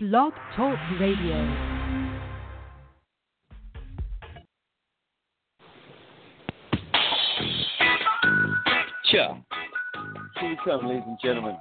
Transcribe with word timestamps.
Blog 0.00 0.32
Talk 0.54 0.78
Radio. 1.00 1.34
Ciao. 9.10 9.44
Here 10.38 10.50
we 10.50 10.58
come, 10.64 10.86
ladies 10.86 11.02
and 11.04 11.18
gentlemen. 11.20 11.56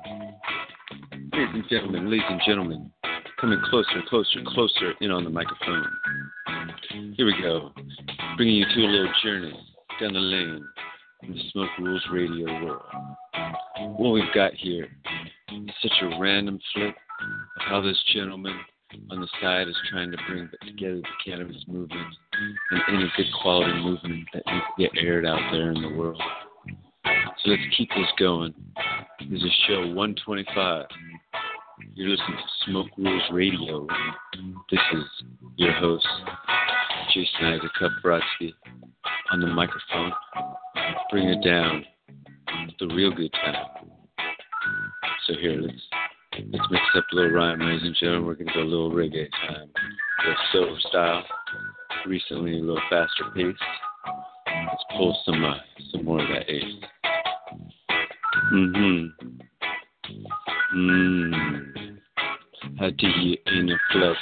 Ladies 1.34 1.50
and 1.52 1.64
gentlemen, 1.68 2.12
ladies 2.12 2.26
and 2.30 2.40
gentlemen. 2.46 2.92
Coming 3.42 3.60
closer, 3.72 4.04
closer, 4.08 4.44
closer 4.46 4.94
in 5.02 5.10
on 5.10 5.24
the 5.24 5.32
microphone. 5.32 5.88
Here 7.16 7.26
we 7.26 7.42
go. 7.42 7.72
Bringing 8.36 8.58
you 8.58 8.66
to 8.66 8.82
a 8.82 8.86
little 8.86 9.14
journey 9.24 9.60
down 10.00 10.14
the 10.14 10.20
lane 10.20 10.64
in 11.24 11.32
the 11.32 11.42
Smoke 11.54 11.72
Rules 11.80 12.06
Radio 12.12 12.46
world. 12.64 12.84
What 13.98 14.12
we've 14.12 14.32
got 14.36 14.54
here 14.54 14.88
is 15.54 15.70
such 15.82 16.04
a 16.04 16.20
random 16.20 16.60
flip 16.76 16.90
of 16.90 17.07
how 17.60 17.82
this 17.82 18.02
gentleman 18.14 18.60
on 19.12 19.20
the 19.20 19.28
side 19.42 19.68
is 19.68 19.76
trying 19.90 20.12
to 20.12 20.18
bring 20.28 20.50
together 20.66 21.02
the 21.02 21.08
cannabis 21.26 21.64
movement 21.68 22.08
and 22.72 22.82
any 22.90 23.12
good 23.18 23.26
quality 23.42 23.74
movement 23.74 24.26
that 24.34 24.44
needs 24.46 24.66
to 24.78 24.84
get 24.84 25.04
aired 25.04 25.26
out 25.26 25.40
there 25.52 25.72
in 25.72 25.82
the 25.82 25.90
world. 25.90 26.22
So 27.04 27.52
let's 27.52 27.62
keep 27.76 27.90
this 27.90 28.08
going. 28.18 28.54
This 29.30 29.42
is 29.42 29.52
show 29.68 29.82
125. 29.82 30.86
You're 31.94 32.10
listening 32.10 32.38
to 32.38 32.72
Smoke 32.72 32.88
Rules 32.98 33.24
Radio. 33.32 33.88
This 34.72 34.80
is 34.94 35.04
your 35.58 35.74
host, 35.74 36.08
Jason 37.14 37.46
Isaac 37.46 37.72
Brodsky, 38.04 38.54
on 39.32 39.42
the 39.42 39.48
microphone. 39.48 40.12
Bring 41.12 41.30
it 41.30 41.44
down. 41.44 41.86
The 42.80 42.88
real 42.88 43.14
good 43.14 43.32
time. 43.34 43.66
So 45.28 45.34
here, 45.34 45.60
let's 45.62 45.76
let's 46.52 46.66
mix 46.72 46.84
up 46.96 47.06
a 47.12 47.16
little 47.16 47.32
rhyme, 47.32 47.60
ladies 47.60 47.82
and 47.84 47.96
gentlemen. 48.00 48.28
We're 48.28 48.36
gonna 48.36 48.54
go 48.54 48.62
a 48.62 48.64
little 48.64 48.92
reggae 48.92 49.30
time, 49.48 49.70
a 50.24 50.28
little 50.28 50.44
soul 50.52 50.78
style. 50.90 51.24
Recently, 52.06 52.54
a 52.54 52.62
little 52.62 52.82
faster 52.90 53.26
pace. 53.36 53.56
Let's 54.48 54.84
pull 54.96 55.18
some 55.26 55.44
uh, 55.44 55.56
some 55.92 56.06
more 56.06 56.22
of 56.22 56.28
that 56.30 56.50
ace. 56.50 56.64
Mm-hmm. 58.54 59.06
Mmm. 60.76 61.98
How 62.80 62.90
do 62.90 63.08
you 63.08 63.38
influx? 63.48 64.18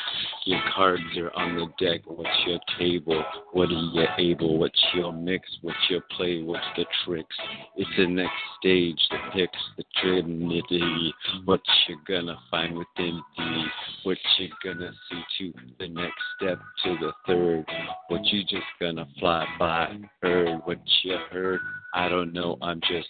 Your 0.45 0.61
cards 0.75 1.01
are 1.17 1.35
on 1.35 1.55
the 1.55 1.65
deck. 1.83 2.01
What's 2.05 2.29
your 2.45 2.59
table? 2.77 3.23
What 3.53 3.69
are 3.69 3.71
you 3.71 4.05
able? 4.19 4.59
What's 4.59 4.79
your 4.93 5.11
mix? 5.11 5.49
What's 5.63 5.77
your 5.89 6.01
play? 6.15 6.43
What's 6.43 6.63
the 6.77 6.85
tricks? 7.03 7.35
It's 7.75 7.89
the 7.97 8.05
next 8.05 8.35
stage, 8.59 8.99
the 9.09 9.17
picks, 9.33 9.57
the 9.75 9.83
trinity. 9.99 11.13
What 11.45 11.61
you 11.87 11.97
gonna 12.07 12.37
find 12.51 12.77
within 12.77 13.19
thee? 13.35 13.65
What 14.03 14.19
you 14.37 14.49
gonna 14.63 14.91
see 15.09 15.23
to 15.39 15.53
the 15.79 15.87
next 15.87 16.21
step 16.37 16.59
to 16.83 16.95
the 17.01 17.11
third? 17.25 17.65
What 18.09 18.23
you 18.25 18.43
just 18.43 18.67
gonna 18.79 19.07
fly 19.19 19.47
by? 19.57 19.97
Heard 20.21 20.59
what 20.65 20.77
you 21.01 21.17
heard? 21.31 21.59
I 21.95 22.09
don't 22.09 22.33
know. 22.33 22.57
I'm 22.61 22.81
just 22.81 23.07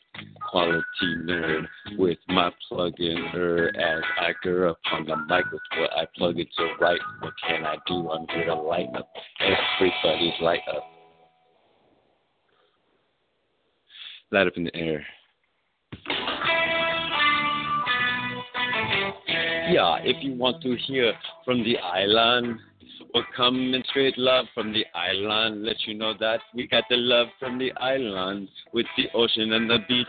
quality 0.52 0.84
nerd 1.04 1.66
with 1.98 2.20
my 2.28 2.52
plug-in 2.70 3.18
er 3.34 3.70
as 3.70 4.04
I 4.22 4.34
grew 4.44 4.70
up 4.70 4.78
on 4.94 5.08
the 5.08 5.16
mic 5.16 5.52
with 5.52 5.62
what 5.80 5.90
I 5.98 6.06
plug 6.16 6.38
it 6.38 6.48
to 6.58 6.68
right. 6.80 7.00
What 7.22 7.34
can 7.48 7.66
I 7.66 7.78
do? 7.88 8.12
I'm 8.12 8.28
here 8.30 8.46
to 8.46 8.54
lighten 8.54 8.96
up 8.96 9.10
everybody's 9.40 10.40
light 10.40 10.60
up. 10.72 10.84
Light 14.32 14.46
up 14.46 14.54
in 14.56 14.66
the 14.66 14.76
air. 14.76 15.04
Yeah, 19.72 19.98
if 20.04 20.24
you 20.24 20.36
want 20.36 20.62
to 20.62 20.78
hear 20.86 21.12
from 21.44 21.64
the 21.64 21.80
island 21.80 22.60
or 23.14 23.24
come 23.36 23.74
in 23.74 23.84
straight 23.90 24.18
love 24.18 24.46
from 24.54 24.74
the 24.74 24.86
island, 24.94 25.64
let 25.64 25.78
you 25.86 25.94
know 25.94 26.14
that 26.20 26.40
we 26.54 26.68
got 26.68 26.84
the 26.90 26.98
love 26.98 27.28
from 27.40 27.58
the 27.58 27.72
island 27.74 28.50
with 28.74 28.86
the 28.98 29.06
ocean 29.14 29.54
and 29.54 29.70
the 29.70 29.80
beach. 29.88 30.08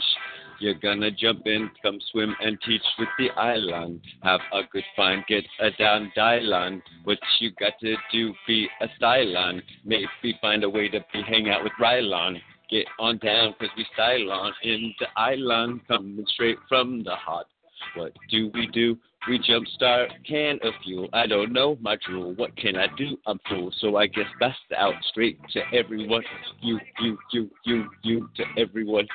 You're 0.58 0.74
gonna 0.74 1.10
jump 1.10 1.46
in, 1.46 1.70
come 1.82 1.98
swim 2.10 2.34
and 2.40 2.58
teach 2.66 2.82
with 2.98 3.08
the 3.18 3.30
island. 3.38 4.00
Have 4.22 4.40
a 4.52 4.62
good 4.72 4.84
fun, 4.96 5.24
get 5.28 5.44
a 5.60 5.70
down 5.72 6.10
Dylan. 6.16 6.80
What 7.04 7.18
you 7.40 7.50
got 7.60 7.78
to 7.80 7.96
do, 8.10 8.32
be 8.46 8.68
a 8.80 8.88
stylon. 8.98 9.60
Maybe 9.84 10.06
find 10.40 10.64
a 10.64 10.70
way 10.70 10.88
to 10.88 11.00
be 11.12 11.22
hang 11.22 11.50
out 11.50 11.62
with 11.62 11.72
Rylon. 11.80 12.40
Get 12.70 12.86
on 12.98 13.18
down, 13.18 13.54
cause 13.60 13.68
we 13.76 13.86
style 13.92 14.32
on 14.32 14.52
in 14.62 14.94
the 14.98 15.06
island, 15.16 15.82
coming 15.86 16.24
straight 16.26 16.58
from 16.68 17.04
the 17.04 17.14
hot. 17.14 17.46
What 17.94 18.12
do 18.30 18.50
we 18.54 18.66
do? 18.66 18.98
We 19.28 19.40
jumpstart 19.40 20.08
can 20.26 20.58
of 20.62 20.72
fuel. 20.84 21.08
I 21.12 21.26
don't 21.26 21.52
know 21.52 21.76
my 21.80 21.96
drool. 22.06 22.34
What 22.34 22.56
can 22.56 22.76
I 22.76 22.86
do? 22.96 23.18
I'm 23.26 23.40
full, 23.48 23.72
so 23.80 23.96
I 23.96 24.06
guess 24.06 24.26
that's 24.38 24.54
out 24.76 24.94
straight 25.10 25.38
to 25.52 25.62
everyone. 25.72 26.22
You, 26.62 26.78
you, 27.00 27.18
you, 27.32 27.50
you, 27.64 27.86
you, 28.04 28.28
to 28.36 28.44
everyone. 28.56 29.08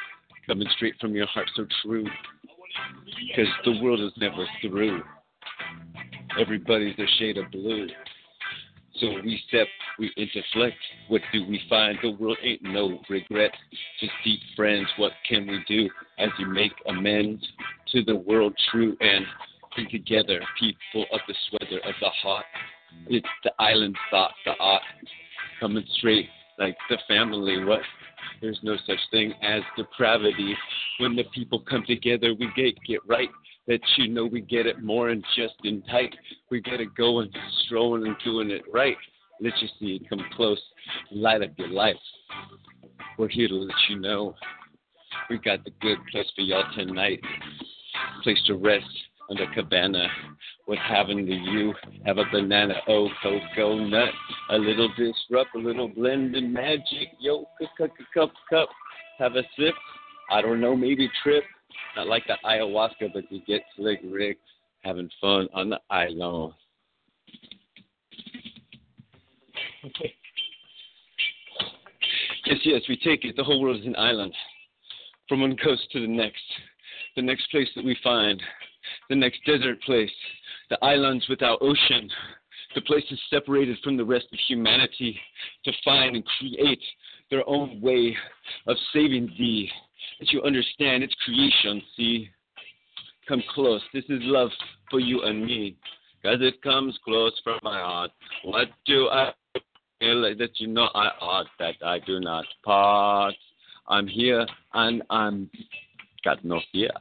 Coming 0.48 0.68
straight 0.76 0.96
from 1.00 1.16
your 1.16 1.28
heart, 1.28 1.50
so 1.56 1.66
true. 1.82 2.06
Cause 3.36 3.46
the 3.64 3.82
world 3.82 4.02
is 4.02 4.12
never 4.18 4.46
through. 4.62 5.02
Everybody's 6.40 6.98
a 7.00 7.08
shade 7.18 7.38
of 7.38 7.50
blue. 7.52 7.88
So 9.00 9.08
we 9.24 9.42
step, 9.48 9.68
we 9.98 10.12
interflect. 10.18 10.74
What 11.08 11.22
do 11.32 11.46
we 11.48 11.62
find? 11.70 11.98
The 12.02 12.12
world 12.12 12.38
ain't 12.44 12.64
no 12.64 13.00
regret. 13.10 13.52
Just 14.00 14.12
deep 14.26 14.40
friends. 14.56 14.88
What 14.98 15.14
can 15.28 15.48
we 15.48 15.64
do 15.68 15.90
as 16.20 16.30
you 16.38 16.48
make 16.48 16.74
amends 16.88 17.42
to 17.94 18.04
the 18.04 18.16
world 18.16 18.54
true 18.72 18.98
and 19.00 19.26
bring 19.76 19.90
together 19.90 20.42
people 20.60 21.06
of 21.12 21.20
the 21.28 21.36
sweater 21.50 21.80
of 21.86 21.94
the 22.00 22.10
heart? 22.22 22.46
It's 23.08 23.28
the 23.44 23.52
island 23.60 23.96
thought, 24.10 24.34
the 24.46 24.54
art 24.60 24.82
coming 25.60 25.86
straight 25.98 26.28
like 26.60 26.78
the 26.90 26.98
family. 27.08 27.64
What? 27.64 27.82
There's 28.42 28.60
no 28.64 28.76
such 28.86 29.00
thing 29.12 29.34
as 29.42 29.62
depravity. 29.78 30.56
When 31.00 31.16
the 31.16 31.24
people 31.34 31.60
come 31.60 31.84
together, 31.88 32.34
we 32.34 32.50
get 32.56 32.76
get 32.88 33.00
right 33.08 33.30
that 33.68 33.80
you 33.98 34.08
know 34.08 34.26
we 34.26 34.42
get 34.42 34.66
it 34.66 34.84
more 34.84 35.10
and 35.10 35.24
just 35.36 35.54
in 35.64 35.82
tight. 35.84 36.16
We 36.50 36.62
get 36.62 36.82
it 36.82 36.96
going, 36.96 37.30
strolling 37.66 38.06
and 38.08 38.16
doing 38.24 38.52
it 38.52 38.64
right. 38.72 38.98
Let 39.40 39.54
you 39.62 39.68
see 39.80 39.96
it 39.96 40.10
come 40.10 40.24
close, 40.36 40.62
light 41.12 41.42
up 41.42 41.52
your 41.58 41.70
life. 41.70 41.96
We're 43.18 43.30
here 43.30 43.48
to 43.48 43.56
let 43.56 43.76
you 43.90 44.00
know 44.00 44.36
we 45.30 45.38
got 45.38 45.64
the 45.64 45.72
good 45.82 45.98
place 46.12 46.28
for 46.36 46.42
y'all 46.42 46.64
tonight. 46.76 47.22
Place 48.24 48.42
to 48.48 48.56
rest 48.56 48.86
under 49.32 49.48
cabana. 49.56 50.08
What 50.66 50.78
having 50.78 51.26
to 51.26 51.34
you? 51.34 51.74
Have 52.06 52.18
a 52.18 52.26
banana, 52.32 52.76
oh 52.88 53.08
cocoa 53.24 53.80
nut, 53.80 54.10
a 54.50 54.58
little 54.58 54.90
disrupt, 54.98 55.56
a 55.56 55.60
little 55.60 55.88
blending 55.88 56.54
magic. 56.54 57.10
Yo, 57.20 57.46
cup, 57.78 57.92
cup, 58.14 58.32
cup. 58.50 58.70
Have 59.18 59.36
a 59.36 59.44
sip. 59.58 59.74
I 60.30 60.42
don't 60.42 60.62
know, 60.62 60.76
maybe 60.76 61.10
trip. 61.24 61.44
Not 61.96 62.08
like 62.08 62.24
the 62.28 62.36
ayahuasca, 62.46 63.14
but 63.14 63.24
you 63.32 63.42
get 63.48 63.62
slick 63.76 64.02
Rick 64.04 64.38
having 64.84 65.10
fun 65.20 65.48
on 65.54 65.70
the 65.70 65.80
island. 65.90 66.54
Yes, 72.44 72.58
yes, 72.66 72.82
we 72.90 72.98
take 72.98 73.24
it. 73.24 73.36
The 73.38 73.44
whole 73.44 73.62
world 73.62 73.80
is 73.80 73.86
an 73.86 73.96
island. 73.96 74.34
From 75.30 75.42
one 75.42 75.56
coast 75.56 75.84
to 75.92 76.02
the 76.02 76.08
next. 76.08 76.42
The 77.16 77.22
next 77.22 77.50
place 77.52 77.70
that 77.76 77.86
we 77.86 77.96
find. 78.04 78.42
The 79.12 79.18
next 79.18 79.44
desert 79.46 79.82
place. 79.82 80.10
The 80.70 80.82
islands 80.82 81.28
without 81.28 81.58
ocean. 81.60 82.10
The 82.76 82.82
places 82.84 83.20
separated 83.30 83.78
from 83.84 83.98
the 83.98 84.06
rest 84.06 84.28
of 84.32 84.40
humanity 84.48 85.20
to 85.66 85.74
find 85.84 86.16
and 86.16 86.24
create 86.40 86.80
their 87.30 87.44
own 87.46 87.82
way 87.82 88.16
of 88.68 88.78
saving 88.94 89.28
thee 89.38 89.70
that 90.22 90.32
you 90.32 90.42
understand 90.44 91.04
its 91.04 91.14
creation. 91.26 91.82
See, 91.98 92.30
come 93.28 93.44
close. 93.54 93.82
This 93.94 94.06
is 94.06 94.22
love 94.22 94.50
for 94.90 95.02
you 95.02 95.24
and 95.24 95.46
me, 95.46 95.76
cause 96.24 96.38
it 96.40 96.62
comes 96.62 96.98
close 97.04 97.38
from 97.44 97.60
my 97.64 97.82
heart. 97.82 98.12
What 98.46 98.70
do 98.86 99.10
I 99.10 99.34
feel 100.00 100.22
that 100.22 100.52
you 100.56 100.68
know 100.68 100.88
I 100.96 101.10
ought 101.20 101.48
that 101.60 101.76
I 101.86 102.00
do 102.00 102.22
not 102.22 102.46
part? 102.64 103.36
I'm 103.90 104.08
here 104.08 104.48
and 104.74 105.04
I'm 105.10 105.50
got 106.24 106.46
no 106.46 106.62
fear, 106.72 106.92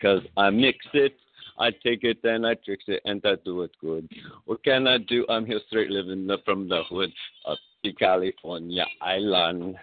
cause 0.00 0.22
I 0.38 0.48
mix 0.48 0.78
it. 0.94 1.14
I 1.62 1.70
take 1.70 2.02
it 2.02 2.18
and 2.24 2.44
I 2.44 2.54
tricks 2.54 2.86
it 2.88 3.02
and 3.04 3.20
I 3.24 3.36
do 3.44 3.62
it 3.62 3.70
good. 3.80 4.08
What 4.46 4.64
can 4.64 4.88
I 4.88 4.98
do? 4.98 5.24
I'm 5.28 5.46
here 5.46 5.60
straight 5.68 5.90
living 5.90 6.28
from 6.44 6.68
the 6.68 6.82
hood 6.90 7.12
of 7.44 7.56
the 7.84 7.92
California 7.92 8.84
island. 9.00 9.76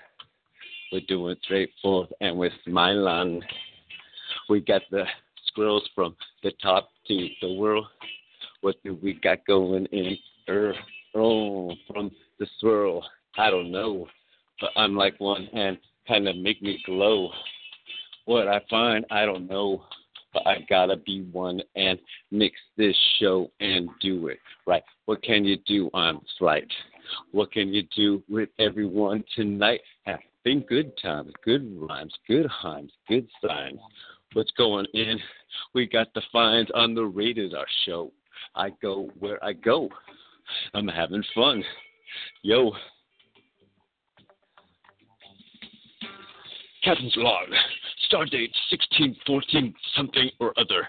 We're 0.92 1.02
doing 1.08 1.38
straight 1.42 1.72
forth 1.82 2.10
and 2.20 2.38
with 2.38 2.52
Smilan. 2.68 3.42
We 4.50 4.60
got 4.60 4.82
the 4.92 5.06
squirrels 5.48 5.88
from 5.96 6.18
the 6.44 6.52
top 6.62 6.90
to 7.08 7.28
the 7.42 7.54
world. 7.54 7.88
What 8.60 8.76
do 8.84 9.00
we 9.02 9.14
got 9.14 9.46
going 9.48 9.86
in 9.94 10.18
Earth? 10.50 10.76
Oh, 11.16 11.74
from 11.88 12.12
the 12.40 12.48
swirl. 12.60 13.06
I 13.38 13.50
don't 13.50 13.72
know. 13.72 14.06
But 14.60 14.72
I'm 14.76 14.98
like 14.98 15.18
one 15.20 15.46
hand 15.54 15.78
kind 16.10 16.28
of 16.28 16.36
make 16.36 16.62
me 16.62 16.84
glow. 16.86 17.32
What 18.26 18.50
I 18.50 18.60
find, 18.70 19.06
I 19.10 19.26
don't 19.26 19.48
know. 19.48 19.86
But 20.34 20.46
I 20.46 20.66
gotta 20.70 20.98
be 20.98 21.24
one 21.32 21.62
and 21.76 22.00
mix 22.32 22.56
this 22.78 22.96
show 23.20 23.50
and 23.60 23.90
do 24.02 24.28
it 24.28 24.40
right. 24.66 24.84
What 25.06 25.24
can 25.24 25.44
you 25.46 25.58
do 25.66 25.90
on 25.94 26.22
flight? 26.38 26.68
What 27.32 27.52
can 27.52 27.74
you 27.74 27.84
do 27.96 28.24
with 28.30 28.50
everyone 28.60 29.24
tonight? 29.36 29.82
Having 30.06 30.66
good 30.68 30.94
times, 31.02 31.32
good 31.44 31.76
rhymes, 31.80 32.14
good 32.28 32.46
hymes, 32.48 32.92
good 33.08 33.28
signs. 33.46 33.80
What's 34.34 34.52
going 34.52 34.86
in? 34.94 35.20
We 35.74 35.88
got 35.88 36.14
the 36.14 36.22
fines 36.32 36.68
on 36.76 36.94
the 36.94 37.04
rated 37.04 37.56
R 37.56 37.66
show. 37.86 38.12
I 38.56 38.70
go 38.82 39.10
where 39.20 39.44
I 39.44 39.54
go. 39.54 39.90
I'm 40.74 40.88
having 40.88 41.24
fun. 41.34 41.64
Yo. 42.44 42.72
Captain's 46.84 47.14
log. 47.18 47.50
Stardate 48.12 48.54
1614 48.72 49.74
something 49.96 50.30
or 50.40 50.54
other. 50.58 50.88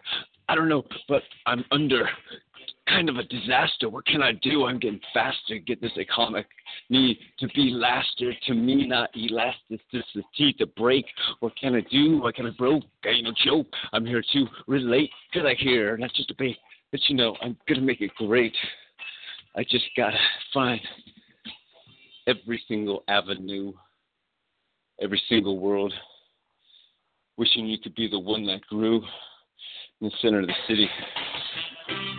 I 0.49 0.55
don't 0.55 0.69
know, 0.69 0.85
but 1.09 1.23
I'm 1.47 1.65
under 1.71 2.09
kind 2.89 3.09
of 3.09 3.17
a 3.17 3.25
disaster. 3.25 3.89
What 3.89 4.07
can 4.07 4.23
I 4.23 4.33
do? 4.33 4.67
I'm 4.67 4.79
getting 4.79 5.01
faster. 5.15 5.59
Get 5.59 5.81
this 5.81 5.93
economic 5.97 6.47
need 6.89 7.19
to 7.39 7.47
be 7.49 7.71
laster 7.71 8.33
to 8.47 8.55
me, 8.55 8.87
not 8.87 9.11
elasticity 9.17 10.53
to 10.59 10.67
break. 10.67 11.05
What 11.41 11.57
can 11.57 11.77
I 11.77 11.83
do? 11.91 12.21
What 12.21 12.35
can 12.35 12.47
I 12.47 12.51
broke? 12.51 12.85
I 13.05 13.09
ain't 13.09 13.25
no 13.25 13.33
joke. 13.45 13.67
I'm 13.93 14.05
here 14.05 14.23
to 14.33 14.47
relate 14.67 15.11
because 15.33 15.47
I 15.47 15.55
hear, 15.63 15.97
not 15.97 16.13
just 16.15 16.29
debate, 16.29 16.57
but 16.91 17.01
you 17.09 17.17
know, 17.17 17.37
I'm 17.43 17.57
gonna 17.69 17.83
make 17.83 18.01
it 18.01 18.11
great. 18.17 18.55
I 19.57 19.63
just 19.63 19.85
gotta 19.97 20.19
find 20.53 20.81
every 22.27 22.63
single 22.67 23.05
avenue, 23.09 23.73
every 25.01 25.23
single 25.29 25.59
world. 25.59 25.93
Wishing 27.41 27.65
you 27.65 27.79
could 27.79 27.95
be 27.95 28.07
the 28.07 28.19
one 28.19 28.45
that 28.45 28.61
grew 28.67 28.97
in 30.03 30.09
the 30.09 30.11
center 30.21 30.41
of 30.41 30.47
the 30.47 30.53
city. 30.69 30.87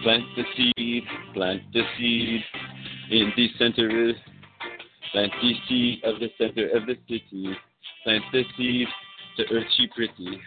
Plant 0.01 0.23
the 0.35 0.43
seed, 0.57 1.03
plant 1.35 1.61
the 1.71 1.83
seed 1.95 2.41
in 3.11 3.31
the 3.37 3.47
center. 3.59 4.09
Of 4.09 4.15
plant 5.11 5.31
the 5.39 5.53
seed 5.69 6.03
of 6.05 6.19
the 6.19 6.29
center 6.39 6.69
of 6.75 6.87
the 6.87 6.95
city. 7.07 7.55
Plant 8.03 8.23
the 8.33 8.43
seed 8.57 8.87
to 9.37 9.43
earth 9.53 9.67
she 9.77 9.87
pretty. 9.95 10.39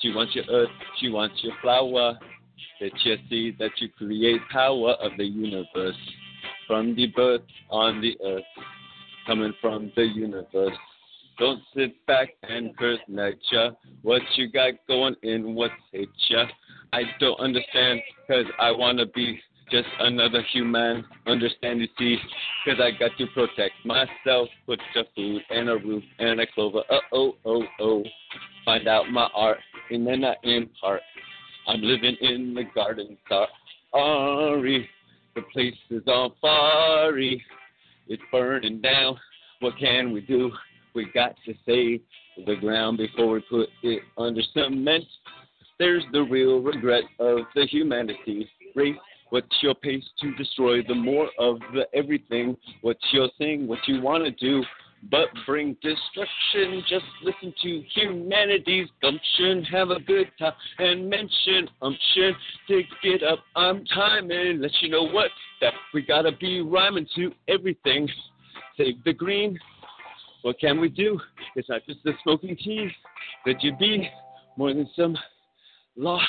She 0.00 0.10
wants 0.14 0.34
your 0.34 0.46
earth, 0.48 0.70
she 0.98 1.10
wants 1.10 1.38
your 1.42 1.52
flower. 1.60 2.18
That 2.80 2.92
you 3.04 3.16
see 3.28 3.54
that 3.58 3.72
you 3.80 3.90
create 3.98 4.40
power 4.50 4.92
of 4.92 5.12
the 5.18 5.26
universe 5.26 5.94
from 6.66 6.96
the 6.96 7.08
birth 7.08 7.42
on 7.68 8.00
the 8.00 8.16
earth, 8.24 8.44
coming 9.26 9.52
from 9.60 9.92
the 9.94 10.04
universe. 10.04 10.72
Don't 11.42 11.60
sit 11.74 12.06
back 12.06 12.28
and 12.44 12.76
curse 12.76 13.00
nature. 13.08 13.72
What 14.02 14.22
you 14.36 14.48
got 14.48 14.74
going 14.86 15.16
in, 15.24 15.56
what's 15.56 15.74
hit 15.90 16.08
ya? 16.28 16.44
I 16.92 17.02
don't 17.18 17.40
understand, 17.40 18.00
cause 18.28 18.44
I 18.60 18.70
wanna 18.70 19.06
be 19.06 19.40
just 19.68 19.88
another 19.98 20.40
human. 20.52 21.04
Understand, 21.26 21.80
you 21.80 21.88
see, 21.98 22.16
cause 22.64 22.76
I 22.80 22.92
got 22.96 23.10
to 23.18 23.26
protect 23.34 23.72
myself. 23.84 24.50
Put 24.66 24.78
the 24.94 25.02
food 25.16 25.42
and 25.50 25.68
a 25.68 25.78
roof 25.78 26.04
and 26.20 26.40
a 26.40 26.46
clover. 26.46 26.84
Uh 26.88 26.98
oh, 27.10 27.34
oh, 27.44 27.64
oh. 27.80 28.04
Find 28.64 28.86
out 28.86 29.10
my 29.10 29.28
art, 29.34 29.58
and 29.90 30.06
then 30.06 30.24
I 30.24 30.36
impart. 30.44 31.00
I'm 31.66 31.82
living 31.82 32.16
in 32.20 32.54
the 32.54 32.62
garden, 32.72 33.18
sorry. 33.28 34.88
The 35.34 35.42
place 35.52 35.74
is 35.90 36.06
on 36.06 36.34
fire. 36.40 37.18
It's 37.18 38.22
burning 38.30 38.80
down. 38.80 39.18
What 39.58 39.76
can 39.80 40.12
we 40.12 40.20
do? 40.20 40.52
We 40.94 41.06
got 41.12 41.34
to 41.46 41.54
save 41.66 42.00
the 42.46 42.56
ground 42.56 42.98
before 42.98 43.28
we 43.30 43.40
put 43.48 43.68
it 43.82 44.02
under 44.18 44.42
cement. 44.54 45.04
There's 45.78 46.04
the 46.12 46.22
real 46.22 46.60
regret 46.60 47.04
of 47.18 47.38
the 47.54 47.66
humanity 47.66 48.48
race. 48.74 48.96
What's 49.30 49.62
your 49.62 49.74
pace 49.74 50.04
to 50.20 50.34
destroy 50.34 50.82
the 50.82 50.94
more 50.94 51.28
of 51.38 51.58
the 51.72 51.86
everything? 51.94 52.56
What's 52.82 53.04
your 53.12 53.30
thing? 53.38 53.66
What 53.66 53.78
you 53.86 54.02
want 54.02 54.24
to 54.24 54.30
do? 54.30 54.62
But 55.10 55.28
bring 55.46 55.76
destruction. 55.82 56.84
Just 56.88 57.06
listen 57.24 57.52
to 57.62 57.82
humanity's 57.94 58.88
gumption. 59.00 59.64
Have 59.64 59.90
a 59.90 59.98
good 60.00 60.30
time 60.38 60.52
and 60.78 61.08
mention 61.08 61.68
umption. 61.80 62.32
To 62.68 62.82
get 63.02 63.22
up, 63.22 63.40
I'm 63.56 63.84
timing. 63.86 64.60
Let 64.60 64.70
you 64.80 64.90
know 64.90 65.04
what 65.04 65.30
that 65.60 65.72
we 65.92 66.02
gotta 66.02 66.32
be 66.32 66.60
rhyming 66.60 67.06
to 67.16 67.32
everything. 67.48 68.08
Save 68.76 69.02
the 69.04 69.12
green. 69.12 69.58
What 70.42 70.58
can 70.58 70.80
we 70.80 70.88
do? 70.88 71.20
It's 71.56 71.68
not 71.68 71.82
just 71.86 72.02
the 72.04 72.12
smoking 72.22 72.56
tea. 72.56 72.90
that 73.46 73.62
you'd 73.62 73.78
be 73.78 74.08
more 74.56 74.72
than 74.72 74.88
some 74.96 75.16
lost 75.96 76.26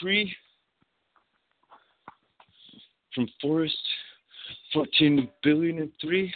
tree 0.00 0.34
from 3.14 3.26
forest 3.40 3.76
14 4.72 5.28
billion 5.42 5.78
and 5.78 5.90
three. 6.00 6.32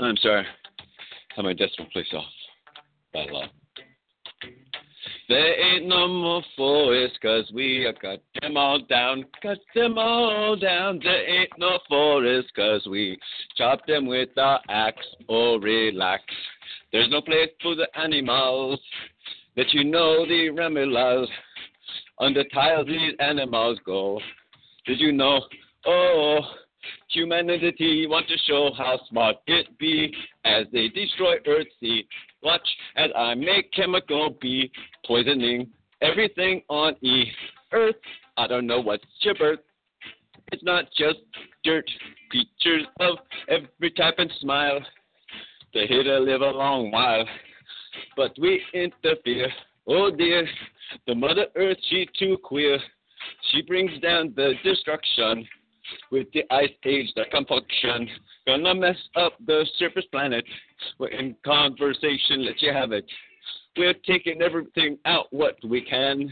I'm 0.00 0.16
sorry. 0.18 0.44
Have 1.36 1.44
my 1.44 1.52
decimal 1.52 1.90
place 1.90 2.06
off. 2.12 2.24
Bad 3.12 3.30
luck. 3.30 3.50
There 5.26 5.74
ain't 5.74 5.86
no 5.86 6.06
more 6.06 6.42
forest, 6.54 7.18
cause 7.22 7.50
we 7.54 7.90
cut 8.00 8.20
them 8.42 8.58
all 8.58 8.78
down, 8.78 9.24
cut 9.42 9.58
them 9.74 9.96
all 9.96 10.54
down. 10.54 11.00
There 11.02 11.40
ain't 11.40 11.50
no 11.58 11.78
forest, 11.88 12.48
cause 12.54 12.86
we 12.86 13.18
chop 13.56 13.86
them 13.86 14.06
with 14.06 14.36
our 14.36 14.60
axe 14.68 15.06
or 15.26 15.58
relax. 15.60 16.22
There's 16.92 17.08
no 17.10 17.22
place 17.22 17.48
for 17.62 17.74
the 17.74 17.86
animals 17.98 18.78
that 19.56 19.72
you 19.72 19.84
know 19.84 20.26
the 20.26 20.50
remedies. 20.50 21.28
Under 22.20 22.44
tiles 22.52 22.86
these 22.86 23.14
animals 23.18 23.78
go. 23.86 24.20
Did 24.86 25.00
you 25.00 25.10
know? 25.10 25.40
Oh, 25.86 26.40
humanity 27.08 28.06
want 28.08 28.28
to 28.28 28.36
show 28.46 28.70
how 28.76 29.00
smart 29.08 29.36
it 29.46 29.78
be 29.78 30.14
as 30.44 30.66
they 30.72 30.88
destroy 30.88 31.36
Earth 31.46 31.66
sea. 31.80 32.06
Watch 32.42 32.68
as 32.96 33.10
I 33.16 33.34
make 33.34 33.72
chemical 33.72 34.36
B 34.40 34.70
poisoning 35.06 35.70
everything 36.02 36.62
on 36.68 36.94
E. 37.02 37.24
Earth, 37.72 37.96
I 38.36 38.46
don't 38.46 38.66
know 38.66 38.80
what's 38.80 39.04
your 39.20 39.34
birth. 39.34 39.60
It's 40.52 40.62
not 40.62 40.84
just 40.96 41.18
dirt, 41.64 41.88
creatures 42.30 42.86
of 43.00 43.16
every 43.48 43.90
type 43.92 44.14
and 44.18 44.30
smile. 44.40 44.80
They're 45.72 45.86
here 45.86 46.04
to 46.04 46.18
live 46.18 46.42
a 46.42 46.50
long 46.50 46.90
while, 46.90 47.24
but 48.16 48.32
we 48.38 48.60
interfere. 48.72 49.48
Oh 49.86 50.10
dear, 50.10 50.46
the 51.06 51.14
Mother 51.14 51.46
Earth, 51.56 51.78
she 51.88 52.06
too 52.18 52.36
queer. 52.42 52.78
She 53.50 53.62
brings 53.62 53.98
down 54.00 54.32
the 54.36 54.54
destruction 54.62 55.46
with 56.10 56.26
the 56.32 56.44
ice 56.50 56.70
age 56.84 57.10
the 57.16 57.24
can. 57.82 58.08
Gonna 58.46 58.74
mess 58.74 58.96
up 59.16 59.32
the 59.46 59.66
surface 59.78 60.04
planet. 60.12 60.44
We're 60.98 61.08
in 61.08 61.34
conversation, 61.44 62.44
let 62.44 62.60
you 62.60 62.72
have 62.72 62.92
it. 62.92 63.06
We're 63.76 63.94
taking 64.06 64.40
everything 64.40 64.98
out 65.04 65.26
what 65.32 65.56
we 65.64 65.82
can. 65.82 66.30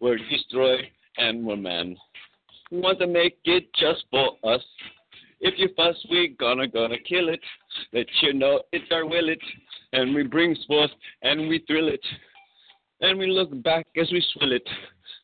We're 0.00 0.18
destroy 0.30 0.78
and 1.18 1.44
we're 1.44 1.56
man. 1.56 1.96
We 2.70 2.78
want 2.78 3.00
to 3.00 3.06
make 3.06 3.38
it 3.44 3.72
just 3.74 4.04
for 4.10 4.36
us. 4.44 4.62
If 5.40 5.54
you 5.58 5.68
fuss, 5.76 5.96
we 6.10 6.36
gonna 6.38 6.68
gonna 6.68 6.98
kill 6.98 7.28
it. 7.28 7.40
Let 7.92 8.06
you 8.22 8.32
know 8.32 8.62
it's 8.72 8.90
our 8.90 9.04
will 9.04 9.28
it, 9.28 9.40
and 9.92 10.14
we 10.14 10.22
bring 10.22 10.56
forth 10.66 10.90
and 11.22 11.48
we 11.48 11.62
thrill 11.66 11.88
it, 11.88 12.04
and 13.00 13.18
we 13.18 13.26
look 13.26 13.62
back 13.62 13.86
as 13.96 14.10
we 14.12 14.24
swill 14.32 14.52
it. 14.52 14.66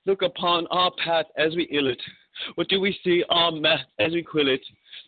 Look 0.05 0.23
upon 0.23 0.67
our 0.69 0.91
path 1.05 1.27
as 1.39 1.55
we 1.55 1.69
ill 1.73 1.87
it. 1.87 2.01
What 2.57 2.69
do 2.69 2.81
we 2.81 2.99
see? 3.05 3.25
Our 3.31 3.53
math 3.53 3.87
as 3.99 4.13
we 4.13 4.23
quill 4.23 4.49
it. 4.49 4.65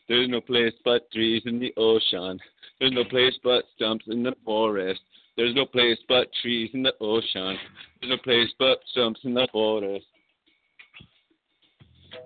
There's 0.09 0.29
no 0.29 0.41
place 0.41 0.73
but 0.85 1.11
trees 1.11 1.43
in 1.47 1.59
the 1.59 1.75
ocean. 1.77 2.39
There's 2.79 2.93
no 2.93 3.05
place 3.05 3.35
but 3.43 3.65
stumps 3.75 4.07
in 4.09 4.23
the 4.23 4.35
forest. 4.45 5.01
There's 5.37 5.55
no 5.55 5.67
place 5.67 5.99
but 6.09 6.29
trees 6.41 6.71
in 6.75 6.83
the 6.83 6.93
ocean. 7.01 7.59
There's 8.01 8.11
no 8.11 8.19
place 8.19 8.49
but 8.59 8.79
stumps 8.91 9.21
in 9.25 9.35
the 9.35 9.49
forest. 9.51 10.07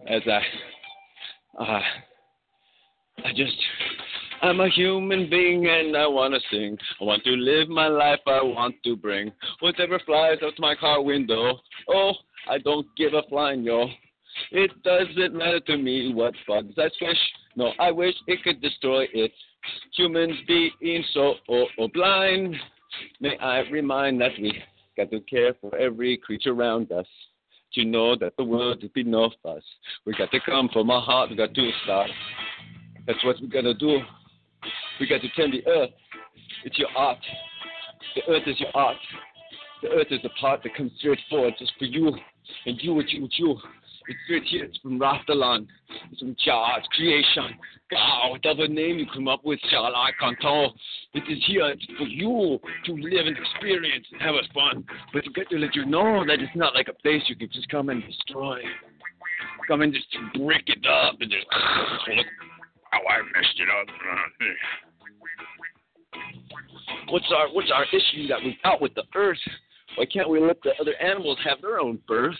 As 0.06 0.22
I, 0.26 1.62
uh, 1.62 1.80
I 3.24 3.32
just, 3.34 3.56
I'm 4.42 4.60
a 4.60 4.68
human 4.68 5.28
being 5.30 5.66
and 5.66 5.96
I 5.96 6.06
want 6.06 6.34
to 6.34 6.40
sing. 6.50 6.76
I 7.00 7.04
want 7.04 7.24
to 7.24 7.30
live 7.30 7.68
my 7.68 7.88
life, 7.88 8.20
I 8.26 8.42
want 8.42 8.76
to 8.84 8.96
bring 8.96 9.32
whatever 9.60 9.98
flies 10.04 10.38
out 10.42 10.52
my 10.58 10.74
car 10.74 11.02
window. 11.02 11.58
Oh, 11.88 12.12
I 12.48 12.58
don't 12.58 12.86
give 12.96 13.14
a 13.14 13.22
flying, 13.28 13.62
yo. 13.62 13.86
It 14.52 14.70
doesn't 14.82 15.34
matter 15.34 15.60
to 15.60 15.76
me 15.76 16.12
what 16.14 16.34
bugs 16.46 16.74
I 16.78 16.88
squish. 16.94 17.18
No, 17.56 17.72
I 17.80 17.90
wish 17.90 18.14
it 18.26 18.42
could 18.44 18.60
destroy 18.60 19.06
it. 19.12 19.32
Humans 19.96 20.34
being 20.46 21.04
so 21.12 21.34
oh, 21.48 21.64
oh, 21.78 21.88
blind. 21.92 22.54
May 23.20 23.36
I 23.38 23.60
remind 23.70 24.20
that 24.20 24.32
we 24.40 24.62
got 24.96 25.10
to 25.10 25.20
care 25.20 25.54
for 25.60 25.76
every 25.76 26.16
creature 26.16 26.52
around 26.52 26.92
us. 26.92 27.06
To 27.74 27.84
know 27.84 28.16
that 28.16 28.32
the 28.38 28.44
world 28.44 28.82
is 28.82 28.88
beneath 28.94 29.34
us. 29.44 29.62
We 30.06 30.14
got 30.14 30.30
to 30.30 30.40
come 30.40 30.70
from 30.72 30.90
our 30.90 31.02
heart. 31.02 31.28
We 31.28 31.36
got 31.36 31.52
to 31.52 31.70
start. 31.84 32.10
That's 33.06 33.22
what 33.22 33.36
we 33.42 33.46
got 33.46 33.60
to 33.60 33.74
do. 33.74 33.98
We 34.98 35.06
got 35.06 35.20
to 35.20 35.28
tend 35.36 35.52
the 35.52 35.70
earth. 35.70 35.90
It's 36.64 36.78
your 36.78 36.88
art. 36.96 37.18
The 38.14 38.22
earth 38.32 38.44
is 38.46 38.58
your 38.58 38.70
art. 38.74 38.96
The 39.82 39.90
earth 39.90 40.06
is 40.10 40.20
the 40.22 40.30
part 40.40 40.62
that 40.62 40.74
comes 40.74 40.92
straight 40.98 41.18
forward 41.28 41.54
just 41.58 41.72
for 41.78 41.84
you. 41.84 42.16
And 42.64 42.78
you, 42.82 42.94
what 42.94 43.10
you, 43.10 43.22
what 43.22 43.38
you. 43.38 43.58
It's 44.08 44.18
straight 44.24 44.44
here. 44.44 44.64
It's 44.64 44.78
from 44.78 44.98
Raftalan. 44.98 45.66
It's 46.10 46.20
from 46.20 46.34
God's 46.46 46.86
creation. 46.96 47.58
God, 47.90 48.30
whatever 48.30 48.66
name 48.66 48.98
you 48.98 49.06
come 49.12 49.28
up 49.28 49.44
with, 49.44 49.60
shall 49.70 49.84
I. 49.84 50.10
It 51.14 51.24
is 51.28 51.44
here. 51.46 51.68
It's 51.68 51.84
for 51.98 52.04
you 52.04 52.58
to 52.86 52.92
live 52.92 53.26
and 53.26 53.36
experience 53.36 54.06
and 54.12 54.22
have 54.22 54.34
us 54.34 54.46
fun. 54.54 54.84
But 55.12 55.24
to 55.24 55.30
get 55.30 55.50
to 55.50 55.58
let 55.58 55.74
you 55.74 55.84
know 55.84 56.24
that 56.26 56.40
it's 56.40 56.56
not 56.56 56.74
like 56.74 56.88
a 56.88 56.94
place 56.94 57.22
you 57.28 57.36
can 57.36 57.50
just 57.52 57.68
come 57.68 57.90
and 57.90 58.02
destroy. 58.02 58.60
Come 59.68 59.82
and 59.82 59.92
just 59.92 60.06
break 60.34 60.68
it 60.68 60.86
up 60.86 61.20
and 61.20 61.30
just 61.30 61.44
look 62.16 62.26
how 62.90 63.00
I 63.00 63.20
messed 63.36 63.60
it 63.60 63.68
up. 63.68 63.88
What's 67.10 67.26
our 67.34 67.48
what's 67.52 67.70
our 67.74 67.84
issue 67.84 68.28
that 68.28 68.38
we 68.42 68.58
got 68.62 68.82
with 68.82 68.94
the 68.94 69.04
earth? 69.14 69.38
Why 69.96 70.04
can't 70.04 70.28
we 70.28 70.40
let 70.40 70.62
the 70.62 70.72
other 70.80 70.94
animals 71.00 71.38
have 71.44 71.60
their 71.60 71.80
own 71.80 71.98
birth? 72.06 72.36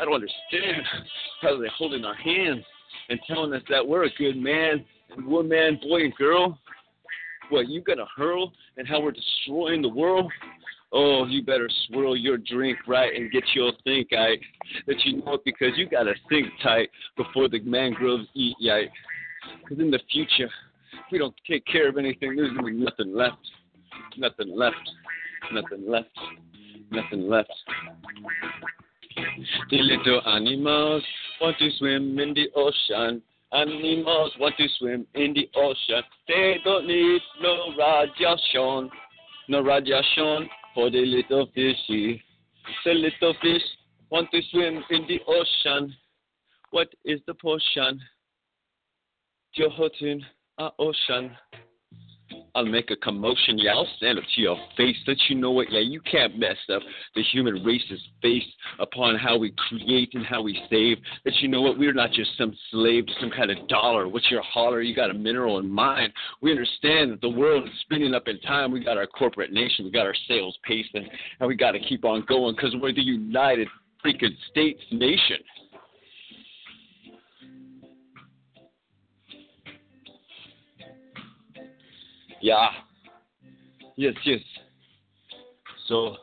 I 0.00 0.04
don't 0.04 0.14
understand 0.14 0.82
how 1.40 1.58
they're 1.58 1.68
holding 1.70 2.04
our 2.04 2.14
hands 2.14 2.64
and 3.08 3.20
telling 3.26 3.52
us 3.52 3.62
that 3.68 3.86
we're 3.86 4.04
a 4.04 4.14
good 4.18 4.36
man 4.36 4.84
and 5.16 5.26
woman, 5.26 5.78
boy 5.82 6.04
and 6.04 6.14
girl. 6.16 6.58
What 7.50 7.68
you 7.68 7.82
gonna 7.82 8.06
hurl 8.16 8.52
and 8.76 8.88
how 8.88 9.00
we're 9.00 9.12
destroying 9.12 9.82
the 9.82 9.88
world? 9.88 10.32
Oh, 10.92 11.26
you 11.26 11.42
better 11.42 11.68
swirl 11.86 12.16
your 12.16 12.36
drink 12.36 12.78
right 12.86 13.14
and 13.14 13.30
get 13.30 13.44
your 13.54 13.72
think 13.84 14.08
right. 14.12 14.38
That 14.86 14.96
you 15.04 15.22
know 15.22 15.34
it 15.34 15.44
because 15.44 15.72
you 15.76 15.88
gotta 15.88 16.14
think 16.28 16.46
tight 16.62 16.90
before 17.16 17.48
the 17.48 17.60
mangroves 17.60 18.28
eat 18.34 18.56
right. 18.66 18.90
Because 19.60 19.82
in 19.82 19.90
the 19.90 20.00
future, 20.10 20.50
if 20.92 21.00
we 21.10 21.18
don't 21.18 21.34
take 21.48 21.64
care 21.66 21.88
of 21.88 21.98
anything, 21.98 22.36
there's 22.36 22.54
gonna 22.54 22.66
be 22.66 22.72
nothing 22.72 23.14
left. 23.14 23.36
Nothing 24.16 24.56
left. 24.56 24.76
Nothing 25.52 25.88
left. 25.88 26.08
Nothing 26.90 27.28
left. 27.28 27.52
The 29.70 29.78
little 29.78 30.22
animals 30.26 31.02
want 31.40 31.58
to 31.58 31.70
swim 31.78 32.18
in 32.18 32.34
the 32.34 32.48
ocean. 32.54 33.22
Animals 33.52 34.32
want 34.38 34.56
to 34.56 34.66
swim 34.78 35.06
in 35.14 35.34
the 35.34 35.48
ocean. 35.54 36.02
They 36.28 36.56
don't 36.64 36.86
need 36.86 37.20
no 37.40 37.74
radiation. 37.78 38.90
No 39.48 39.60
radiation 39.60 40.48
for 40.74 40.90
the 40.90 41.04
little 41.04 41.46
fishy. 41.54 42.22
The 42.84 42.94
little 42.94 43.34
fish 43.42 43.62
want 44.10 44.30
to 44.30 44.40
swim 44.50 44.82
in 44.90 45.06
the 45.08 45.20
ocean. 45.26 45.94
What 46.70 46.88
is 47.04 47.20
the 47.26 47.34
potion? 47.34 48.00
A 50.58 50.70
ocean. 50.78 51.36
I'll 52.54 52.66
make 52.66 52.90
a 52.90 52.96
commotion. 52.96 53.58
Yeah, 53.58 53.72
I'll 53.72 53.88
stand 53.96 54.18
up 54.18 54.24
to 54.34 54.40
your 54.40 54.58
face. 54.76 54.96
Let 55.06 55.16
you 55.28 55.36
know 55.36 55.52
what. 55.52 55.72
Yeah, 55.72 55.80
you 55.80 56.00
can't 56.00 56.38
mess 56.38 56.56
up 56.72 56.82
the 57.14 57.22
human 57.22 57.64
race's 57.64 58.00
face 58.20 58.44
upon 58.78 59.16
how 59.16 59.38
we 59.38 59.54
create 59.68 60.10
and 60.14 60.24
how 60.24 60.42
we 60.42 60.60
save. 60.68 60.98
Let 61.24 61.34
you 61.36 61.48
know 61.48 61.62
what. 61.62 61.78
We're 61.78 61.94
not 61.94 62.12
just 62.12 62.30
some 62.36 62.54
slave 62.70 63.06
to 63.06 63.12
some 63.20 63.30
kind 63.30 63.50
of 63.50 63.68
dollar. 63.68 64.06
What's 64.06 64.30
your 64.30 64.42
holler? 64.42 64.82
You 64.82 64.94
got 64.94 65.10
a 65.10 65.14
mineral 65.14 65.58
in 65.58 65.68
mind. 65.68 66.12
We 66.42 66.50
understand 66.50 67.12
that 67.12 67.20
the 67.22 67.30
world 67.30 67.64
is 67.64 67.70
spinning 67.80 68.14
up 68.14 68.28
in 68.28 68.38
time. 68.40 68.70
We 68.70 68.84
got 68.84 68.98
our 68.98 69.06
corporate 69.06 69.52
nation. 69.52 69.86
We 69.86 69.90
got 69.90 70.06
our 70.06 70.14
sales 70.28 70.58
pacing, 70.64 71.08
and 71.40 71.48
we 71.48 71.56
got 71.56 71.72
to 71.72 71.80
keep 71.80 72.04
on 72.04 72.24
going 72.28 72.54
because 72.54 72.74
we're 72.80 72.92
the 72.92 73.02
United 73.02 73.68
freaking 74.04 74.36
States 74.50 74.80
nation. 74.90 75.38
Yeah. 82.42 82.70
Yes, 83.94 84.14
yes. 84.24 84.40
So, 85.86 86.16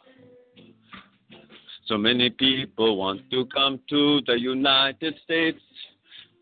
so 1.85 1.97
many 1.97 2.29
people 2.29 2.97
want 2.97 3.21
to 3.31 3.45
come 3.45 3.79
to 3.89 4.19
the 4.27 4.37
United 4.37 5.15
States, 5.23 5.61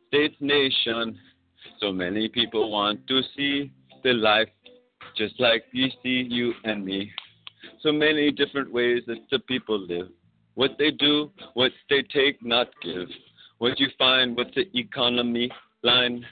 States 0.07 0.35
nation. 0.39 1.19
So 1.79 1.91
many 1.91 2.27
people 2.27 2.71
want 2.71 3.07
to 3.07 3.21
see 3.35 3.71
the 4.03 4.13
life 4.13 4.49
just 5.15 5.39
like 5.39 5.65
you 5.73 5.89
see 6.01 6.25
you 6.27 6.53
and 6.63 6.83
me. 6.83 7.11
So 7.81 7.91
many 7.91 8.31
different 8.31 8.73
ways 8.73 9.03
that 9.05 9.19
the 9.29 9.39
people 9.39 9.79
live. 9.79 10.07
What 10.55 10.71
they 10.79 10.89
do, 10.89 11.29
what 11.53 11.71
they 11.87 12.01
take, 12.01 12.43
not 12.43 12.69
give. 12.81 13.09
What 13.59 13.79
you 13.79 13.89
find, 13.99 14.35
what's 14.35 14.55
the 14.55 14.65
economy 14.73 15.51
line? 15.83 16.25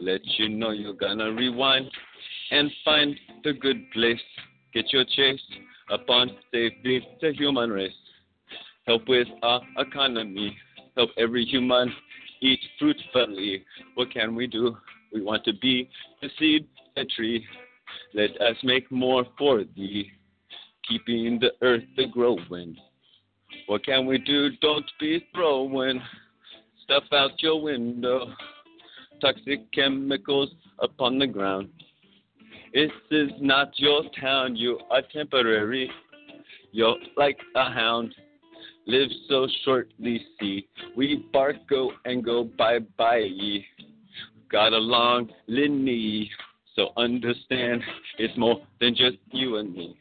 Let 0.00 0.24
you 0.38 0.48
know 0.48 0.70
you're 0.70 0.94
gonna 0.94 1.30
rewind 1.30 1.90
and 2.54 2.70
find 2.84 3.18
the 3.42 3.52
good 3.52 3.90
place. 3.90 4.20
Get 4.72 4.92
your 4.92 5.04
chase 5.04 5.42
upon 5.90 6.30
safety 6.52 7.04
the 7.20 7.32
human 7.32 7.70
race. 7.70 7.92
Help 8.86 9.08
with 9.08 9.26
our 9.42 9.60
economy. 9.78 10.56
Help 10.96 11.10
every 11.18 11.44
human 11.44 11.92
eat 12.40 12.60
fruitfully. 12.78 13.64
What 13.96 14.12
can 14.12 14.36
we 14.36 14.46
do? 14.46 14.76
We 15.12 15.20
want 15.22 15.44
to 15.46 15.52
be 15.54 15.90
the 16.22 16.28
seed, 16.38 16.68
the 16.94 17.04
tree. 17.16 17.44
Let 18.14 18.30
us 18.40 18.56
make 18.62 18.90
more 18.92 19.24
for 19.36 19.64
thee, 19.76 20.12
keeping 20.88 21.40
the 21.40 21.52
earth 21.60 21.82
the 21.96 22.06
growing. 22.06 22.76
What 23.66 23.84
can 23.84 24.06
we 24.06 24.18
do? 24.18 24.50
Don't 24.60 24.88
be 25.00 25.26
throwing 25.34 26.00
stuff 26.84 27.04
out 27.12 27.42
your 27.42 27.60
window, 27.60 28.26
toxic 29.20 29.72
chemicals 29.72 30.50
upon 30.78 31.18
the 31.18 31.26
ground. 31.26 31.68
This 32.74 32.90
is 33.12 33.30
not 33.40 33.78
your 33.78 34.02
town, 34.20 34.56
you 34.56 34.80
are 34.90 35.02
temporary. 35.12 35.88
You're 36.72 36.96
like 37.16 37.38
a 37.54 37.70
hound, 37.70 38.12
live 38.88 39.10
so 39.28 39.46
shortly, 39.64 40.20
see. 40.40 40.66
We 40.96 41.24
bark, 41.32 41.54
go, 41.70 41.92
and 42.04 42.24
go 42.24 42.42
bye 42.42 42.80
bye. 42.98 43.28
Got 44.50 44.72
a 44.72 44.78
long 44.78 45.30
lineage, 45.46 46.28
so 46.74 46.88
understand 46.96 47.80
it's 48.18 48.36
more 48.36 48.60
than 48.80 48.96
just 48.96 49.18
you 49.30 49.58
and 49.58 49.72
me. 49.72 49.96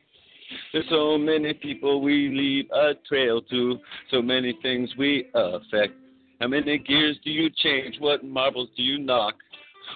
There's 0.71 0.89
so 0.89 1.15
many 1.15 1.53
people 1.53 2.01
we 2.01 2.29
leave 2.29 2.71
a 2.71 2.93
trail 3.07 3.39
to, 3.51 3.77
so 4.09 4.19
many 4.19 4.57
things 4.63 4.89
we 4.97 5.29
affect. 5.35 5.93
How 6.41 6.47
many 6.47 6.79
gears 6.79 7.17
do 7.23 7.29
you 7.29 7.51
change? 7.55 7.97
What 7.99 8.25
marbles 8.25 8.69
do 8.75 8.81
you 8.81 8.97
knock? 8.97 9.35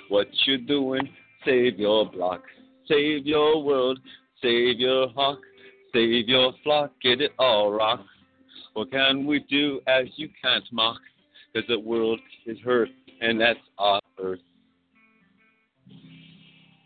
What 0.09 0.27
you 0.45 0.59
doing? 0.59 1.09
Save 1.43 1.79
your 1.79 2.09
block. 2.11 2.43
Save 2.87 3.25
your 3.25 3.63
world, 3.63 3.99
save 4.41 4.79
your 4.79 5.09
hawk, 5.09 5.39
save 5.93 6.27
your 6.27 6.53
flock, 6.63 6.91
get 7.01 7.21
it 7.21 7.31
all 7.37 7.71
rock. 7.71 8.01
What 8.73 8.91
can 8.91 9.25
we 9.25 9.39
do 9.49 9.81
as 9.87 10.05
you 10.15 10.29
can't 10.41 10.63
mock? 10.71 10.97
Because 11.51 11.67
the 11.67 11.79
world 11.79 12.19
is 12.45 12.57
hurt, 12.59 12.89
and 13.21 13.39
that's 13.41 13.59
our 13.77 14.01
earth. 14.19 14.39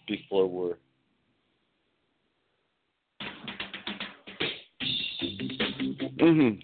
Before 0.07 0.47
we're 0.47 0.75
Mm-hmm. 6.21 6.59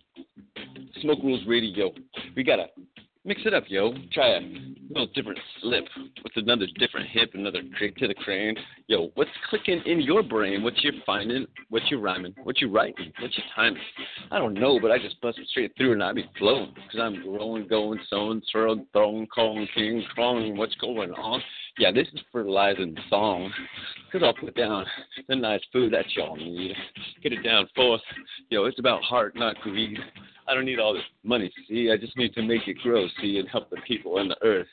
Smoke 1.02 1.20
Rules 1.24 1.46
Radio. 1.48 1.92
We 2.36 2.44
gotta 2.44 2.68
mix 3.28 3.42
it 3.46 3.54
up, 3.54 3.66
yo. 3.68 3.94
Try 4.14 4.38
a 4.38 4.42
little 4.90 5.08
different 5.14 5.38
slip 5.62 5.84
with 6.24 6.32
another 6.38 6.66
different 6.80 7.10
hip, 7.10 7.32
another 7.34 7.62
trick 7.78 7.98
to 7.98 8.08
the 8.08 8.14
crane. 8.14 8.56
Yo, 8.88 9.12
what's 9.16 9.30
clicking 9.50 9.82
in 9.86 10.00
your 10.00 10.24
brain? 10.24 10.64
What 10.64 10.82
you 10.82 10.94
finding? 11.06 11.46
What 11.70 11.84
you 11.92 12.00
rhyming? 12.00 12.34
What 12.44 12.62
you 12.62 12.72
writing? 12.72 13.12
What 13.20 13.36
you 13.36 13.44
timing? 13.54 13.82
I 14.32 14.40
don't 14.40 14.54
know, 14.54 14.80
but 14.80 14.92
I 14.92 14.98
just 14.98 15.20
bust 15.20 15.40
it 15.40 15.48
straight 15.50 15.74
through 15.78 15.92
and 15.92 16.04
I 16.04 16.14
be 16.14 16.30
flowing 16.40 16.74
because 16.74 17.02
I'm 17.02 17.22
growing, 17.22 17.68
going, 17.68 18.00
sewing, 18.10 18.42
swirl, 18.50 18.86
throwing, 18.94 19.28
calling, 19.28 19.68
king, 19.76 20.04
crawling. 20.16 20.56
What's 20.56 20.76
going 20.76 21.12
on? 21.12 21.42
Yeah, 21.78 21.92
this 21.92 22.08
is 22.14 22.22
fertilizing 22.32 22.96
the 22.96 23.02
song 23.10 23.52
because 24.06 24.26
I'll 24.26 24.34
put 24.34 24.56
down 24.56 24.86
the 25.28 25.36
nice 25.36 25.62
food 25.74 25.94
that 25.94 26.06
y'all 26.16 26.38
need. 26.38 26.74
Get 27.22 27.34
it 27.34 27.44
down 27.44 27.68
forth. 27.76 28.02
Yo, 28.50 28.66
it's 28.66 28.80
about 28.80 29.04
heart, 29.04 29.36
not 29.36 29.60
greed. 29.62 30.00
I 30.48 30.54
don't 30.54 30.66
need 30.66 30.80
all 30.80 30.94
this 30.94 31.04
money, 31.24 31.52
see. 31.68 31.92
I 31.92 31.98
just 31.98 32.16
need 32.18 32.34
to 32.36 32.42
make 32.42 32.68
it 32.68 32.78
grow, 32.82 33.06
see, 33.22 33.38
and 33.38 33.50
help 33.50 33.70
the 33.70 33.78
people 33.86 34.20
and 34.20 34.32
the 34.32 34.38
earth. 34.44 34.68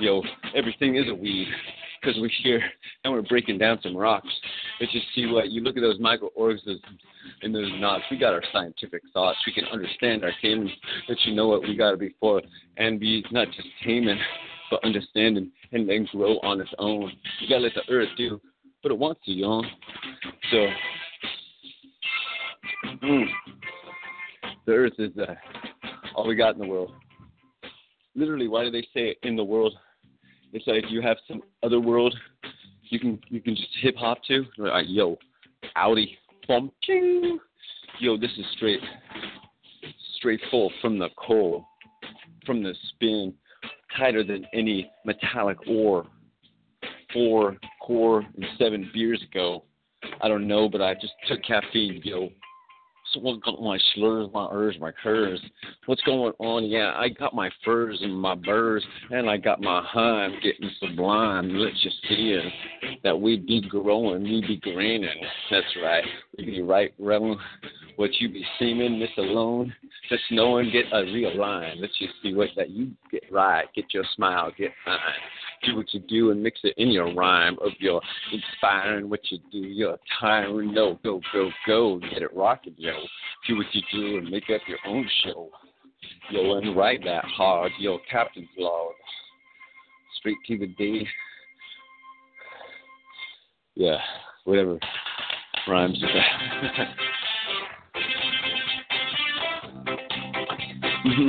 Yo, 0.00 0.22
everything 0.56 0.96
is 0.96 1.08
a 1.08 1.14
weed 1.14 1.46
because 2.00 2.20
we're 2.20 2.30
here 2.42 2.60
and 3.04 3.12
we're 3.12 3.22
breaking 3.22 3.58
down 3.58 3.78
some 3.82 3.96
rocks. 3.96 4.28
But 4.80 4.92
you 4.92 5.00
see 5.14 5.26
what 5.26 5.50
you 5.50 5.60
look 5.60 5.76
at 5.76 5.82
those 5.82 6.00
microorganisms 6.00 6.80
in 7.42 7.52
those 7.52 7.70
knots. 7.76 8.04
We 8.10 8.18
got 8.18 8.32
our 8.32 8.42
scientific 8.52 9.02
thoughts. 9.12 9.38
We 9.46 9.52
can 9.52 9.66
understand 9.66 10.24
our 10.24 10.32
taming. 10.42 10.70
But 11.06 11.16
you 11.24 11.34
know 11.34 11.46
what 11.46 11.62
we 11.62 11.76
got 11.76 11.92
to 11.92 11.96
be 11.96 12.14
for 12.18 12.42
and 12.76 12.98
be 12.98 13.24
not 13.30 13.48
just 13.52 13.68
taming, 13.84 14.18
but 14.70 14.84
understanding 14.84 15.52
and 15.72 15.88
then 15.88 16.08
grow 16.10 16.38
on 16.40 16.60
its 16.60 16.70
own. 16.78 17.12
You 17.40 17.48
got 17.48 17.56
to 17.56 17.62
let 17.62 17.74
the 17.74 17.92
earth 17.92 18.08
do 18.16 18.40
what 18.82 18.90
it 18.90 18.98
wants 18.98 19.20
to, 19.26 19.32
y'all. 19.32 19.64
So. 20.50 20.66
Mm 23.02 23.26
the 24.66 24.72
earth 24.72 24.94
is 24.98 25.16
uh, 25.18 25.34
all 26.14 26.26
we 26.26 26.34
got 26.34 26.54
in 26.54 26.60
the 26.60 26.66
world. 26.66 26.92
Literally, 28.14 28.48
why 28.48 28.64
do 28.64 28.70
they 28.70 28.86
say 28.94 29.16
in 29.22 29.36
the 29.36 29.44
world? 29.44 29.74
It's 30.52 30.66
like 30.66 30.84
you 30.88 31.02
have 31.02 31.16
some 31.26 31.42
other 31.62 31.80
world 31.80 32.14
you 32.94 33.00
can 33.00 33.18
you 33.28 33.40
can 33.40 33.56
just 33.56 33.68
hip 33.80 33.96
hop 33.96 34.22
to. 34.28 34.44
Like, 34.56 34.86
yo, 34.88 35.18
Audi, 35.76 36.16
bum 36.46 36.70
ching. 36.82 37.38
Yo, 38.00 38.16
this 38.16 38.30
is 38.38 38.44
straight, 38.56 38.80
straight 40.16 40.40
full 40.50 40.72
from 40.80 40.98
the 40.98 41.08
coal, 41.16 41.66
from 42.44 42.62
the 42.62 42.74
spin, 42.88 43.34
tighter 43.96 44.24
than 44.24 44.46
any 44.52 44.90
metallic 45.04 45.58
ore. 45.68 46.06
Four 47.12 47.56
core 47.80 48.24
and 48.36 48.44
seven 48.58 48.90
beers 48.92 49.22
ago. 49.30 49.64
I 50.20 50.26
don't 50.26 50.48
know, 50.48 50.68
but 50.68 50.82
I 50.82 50.94
just 50.94 51.12
took 51.28 51.42
caffeine, 51.44 52.00
yo. 52.04 52.30
What 53.16 53.60
my 53.60 53.78
slurs, 53.94 54.28
my 54.32 54.48
ers, 54.52 54.76
my 54.80 54.92
curs? 54.92 55.40
What's 55.86 56.02
going 56.02 56.32
on? 56.38 56.64
Yeah, 56.64 56.92
I 56.96 57.08
got 57.08 57.34
my 57.34 57.50
furs 57.64 57.98
and 58.02 58.14
my 58.14 58.34
burrs, 58.34 58.84
and 59.10 59.28
I 59.28 59.36
got 59.36 59.60
my 59.60 59.82
hime 59.86 60.34
getting 60.42 60.70
sublime. 60.80 61.54
Let's 61.54 61.80
just 61.82 61.96
see 62.08 62.38
that 63.02 63.18
we 63.18 63.36
be 63.38 63.60
growing, 63.68 64.22
we 64.24 64.40
be 64.46 64.56
graining. 64.56 65.20
That's 65.50 65.66
right. 65.82 66.04
Be 66.36 66.62
right, 66.62 66.92
realm. 66.98 67.38
What 67.96 68.10
you 68.18 68.28
be 68.28 68.44
seeming, 68.58 68.98
this 68.98 69.10
alone, 69.18 69.72
just 70.08 70.22
knowing, 70.30 70.70
get 70.72 70.86
a 70.92 71.02
real 71.04 71.36
line. 71.38 71.76
Let's 71.80 71.96
just 71.98 72.14
see 72.22 72.34
what 72.34 72.48
that 72.56 72.70
you 72.70 72.90
get 73.10 73.22
right, 73.30 73.66
get 73.74 73.94
your 73.94 74.04
smile, 74.16 74.50
get 74.58 74.72
fine 74.84 74.98
do 75.64 75.76
what 75.76 75.92
you 75.92 76.00
do 76.00 76.30
and 76.30 76.42
mix 76.42 76.60
it 76.64 76.74
in 76.76 76.90
your 76.90 77.12
rhyme 77.14 77.56
of 77.60 77.72
your 77.78 78.00
inspiring 78.32 79.08
what 79.08 79.20
you 79.30 79.38
do. 79.50 79.58
You're 79.58 79.98
tiring, 80.20 80.72
no, 80.72 80.98
go, 81.02 81.20
go, 81.32 81.50
go, 81.66 81.98
get 81.98 82.22
it 82.22 82.34
rocking, 82.34 82.74
yo. 82.76 82.92
Do 83.48 83.56
what 83.56 83.66
you 83.72 83.82
do 83.92 84.18
and 84.18 84.30
make 84.30 84.44
up 84.54 84.60
your 84.66 84.78
own 84.86 85.08
show. 85.24 85.50
Yo, 86.30 86.56
and 86.56 86.76
write 86.76 87.02
that 87.04 87.24
hard, 87.24 87.72
yo, 87.78 87.98
Captain's 88.10 88.48
Log. 88.58 88.92
Straight 90.18 90.36
to 90.46 90.58
the 90.58 90.66
D. 90.66 91.06
Yeah, 93.74 93.98
whatever 94.44 94.78
rhymes 95.68 95.98
with 96.00 96.10
that. 96.14 96.88
mm-hmm. 101.06 101.28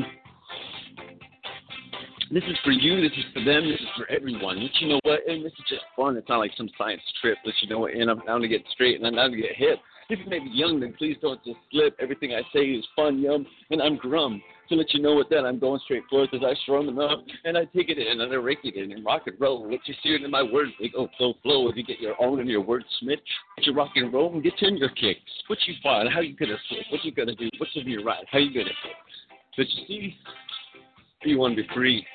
This 2.31 2.43
is 2.45 2.57
for 2.63 2.71
you. 2.71 3.01
This 3.01 3.17
is 3.17 3.23
for 3.33 3.43
them. 3.43 3.69
This 3.69 3.79
is 3.79 3.87
for 3.95 4.09
everyone. 4.11 4.57
But 4.57 4.81
you 4.81 4.89
know 4.89 4.99
what? 5.03 5.21
And 5.27 5.45
this 5.45 5.53
is 5.53 5.65
just 5.69 5.83
fun. 5.95 6.17
It's 6.17 6.27
not 6.27 6.39
like 6.39 6.51
some 6.57 6.69
science 6.77 7.01
trip. 7.21 7.37
But 7.45 7.53
you 7.61 7.69
know 7.69 7.79
what? 7.79 7.93
And 7.93 8.09
I'm 8.09 8.19
down 8.25 8.41
to 8.41 8.47
get 8.47 8.61
straight 8.71 8.97
and 8.97 9.07
I'm 9.07 9.15
down 9.15 9.31
to 9.31 9.37
get 9.37 9.55
hip. 9.55 9.79
If 10.09 10.19
you 10.19 10.29
may 10.29 10.39
be 10.39 10.49
young, 10.51 10.79
then 10.79 10.93
please 10.97 11.17
don't 11.21 11.43
just 11.43 11.57
slip. 11.71 11.95
Everything 11.99 12.33
I 12.33 12.41
say 12.53 12.59
is 12.59 12.85
fun, 12.95 13.19
yum, 13.19 13.45
and 13.71 13.81
I'm 13.81 13.95
grum. 13.95 14.41
To 14.69 14.75
let 14.75 14.93
you 14.95 15.01
know 15.01 15.13
what 15.13 15.29
that 15.29 15.45
I'm 15.45 15.59
going 15.59 15.79
straight 15.83 16.03
forth 16.09 16.29
as 16.33 16.41
I 16.43 16.55
strum 16.63 16.87
them 16.87 16.97
up 16.97 17.23
and 17.43 17.55
I 17.55 17.65
take 17.65 17.89
it 17.89 17.99
in 17.99 18.19
and 18.19 18.33
I 18.33 18.35
rake 18.35 18.59
it 18.63 18.75
in 18.75 18.91
and 18.91 19.05
rock 19.05 19.23
and 19.27 19.39
roll. 19.39 19.69
Let 19.69 19.81
you 19.85 19.93
see 20.01 20.15
in 20.15 20.31
my 20.31 20.41
words. 20.41 20.71
They 20.79 20.89
go 20.89 21.07
flow, 21.17 21.35
flow. 21.43 21.69
If 21.69 21.75
you 21.75 21.83
get 21.83 21.99
your 21.99 22.15
own 22.19 22.39
and 22.39 22.49
your 22.49 22.63
wordsmith, 22.63 23.19
get 23.57 23.65
your 23.65 23.75
rock 23.75 23.91
and 23.95 24.11
roll 24.11 24.33
and 24.33 24.41
get 24.41 24.53
in 24.61 24.77
your 24.77 24.89
kicks. 24.89 25.19
What 25.47 25.59
you 25.67 25.75
find? 25.83 26.09
How 26.11 26.21
you 26.21 26.35
gonna 26.35 26.57
slip? 26.67 26.81
What 26.89 27.05
you 27.05 27.11
gonna 27.11 27.35
do? 27.35 27.47
What's 27.59 27.75
in 27.75 27.87
your 27.87 28.03
right? 28.03 28.25
How 28.31 28.39
you 28.39 28.53
gonna 28.53 28.73
flip? 28.81 28.95
But 29.55 29.67
you 29.69 29.85
see, 29.87 30.15
you 31.23 31.37
want 31.37 31.55
to 31.55 31.61
be 31.61 31.69
free. 31.73 32.05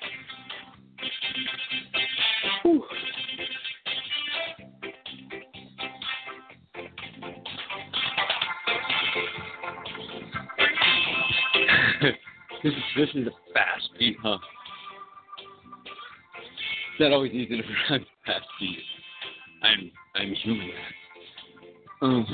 This 12.62 12.73
is 12.73 12.83
this 12.97 13.09
is 13.14 13.26
a 13.26 13.52
fast 13.55 13.88
beat, 13.99 14.17
huh? 14.23 14.38
It's 16.93 17.00
not 17.00 17.12
always 17.12 17.33
easy 17.33 17.57
to 17.57 17.62
run 17.90 18.05
fast 18.26 18.47
beat. 18.59 18.79
I'm 19.62 19.90
I'm 20.14 20.33
human. 20.35 20.71
Um, 22.02 22.26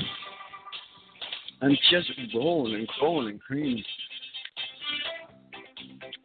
I'm 1.61 1.77
just 1.91 2.11
rolling 2.35 2.75
and 2.75 2.87
crawling 2.87 3.29
and 3.29 3.41
creaming. 3.41 3.83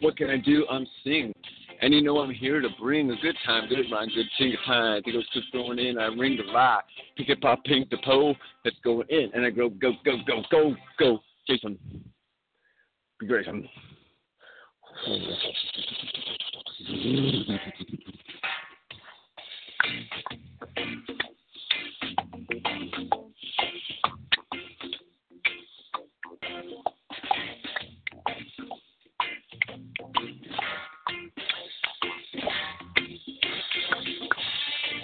What 0.01 0.17
can 0.17 0.31
I 0.31 0.39
do? 0.39 0.67
I'm 0.71 0.87
sing. 1.05 1.33
And 1.81 1.93
you 1.93 2.01
know 2.01 2.19
I'm 2.19 2.33
here 2.33 2.61
to 2.61 2.69
bring 2.81 3.11
a 3.11 3.17
good 3.21 3.37
time, 3.45 3.69
good 3.69 3.87
rhyme, 3.91 4.09
good 4.15 4.27
ting 4.39 4.55
time. 4.65 5.03
Think 5.03 5.15
it 5.15 5.19
was 5.19 5.29
just 5.33 5.53
going 5.53 5.81
in. 5.81 5.99
I 5.99 6.07
ring 6.07 6.37
the 6.37 6.53
rock, 6.53 6.85
pick 7.17 7.29
it 7.29 7.41
pop, 7.41 7.65
pink 7.65 7.91
the 7.91 7.99
pole. 8.05 8.37
That's 8.65 8.77
going 8.85 9.07
in, 9.11 9.31
and 9.35 9.45
I 9.45 9.51
go 9.51 9.69
go 9.69 9.93
go 10.05 10.19
go 10.27 10.43
go 10.51 10.77
go. 10.99 11.19
Jason, 11.49 11.77
be 13.19 13.27
great. 13.27 13.47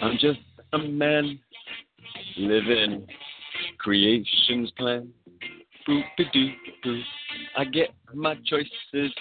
I'm... 0.01 0.18
Just 0.20 0.40
a 0.72 0.79
man 0.79 1.38
living 2.37 3.07
creation's 3.79 4.70
plan. 4.72 5.12
I 7.57 7.64
get 7.64 7.90
my 8.12 8.35
choices. 8.44 9.12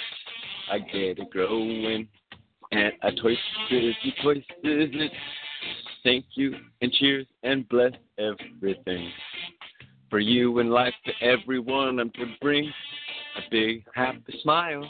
I 0.71 0.79
get 0.79 1.19
it 1.19 1.29
growing. 1.29 2.07
And 2.71 2.91
I 3.01 3.11
twist 3.11 3.39
it, 3.71 3.95
you 4.03 4.11
twist 4.21 4.45
it. 4.63 5.11
Thank 6.03 6.25
you 6.35 6.53
and 6.81 6.91
cheers 6.91 7.25
and 7.43 7.67
bless 7.69 7.93
everything. 8.17 9.11
For 10.09 10.19
you 10.19 10.59
and 10.59 10.71
life 10.71 10.93
to 11.05 11.25
everyone, 11.25 11.99
I'm 11.99 12.11
to 12.11 12.25
bring 12.41 12.71
a 13.37 13.41
big 13.51 13.83
happy 13.93 14.39
smile 14.41 14.89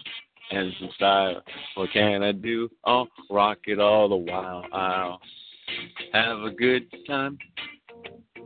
and 0.51 0.71
some 0.79 0.89
style. 0.95 1.41
What 1.75 1.89
can 1.91 2.23
I 2.23 2.31
do? 2.31 2.69
I'll 2.83 3.07
rock 3.29 3.59
it 3.65 3.79
all 3.79 4.09
the 4.09 4.15
while. 4.15 4.65
I'll 4.71 5.19
have 6.13 6.39
a 6.39 6.51
good 6.51 6.87
time. 7.07 7.37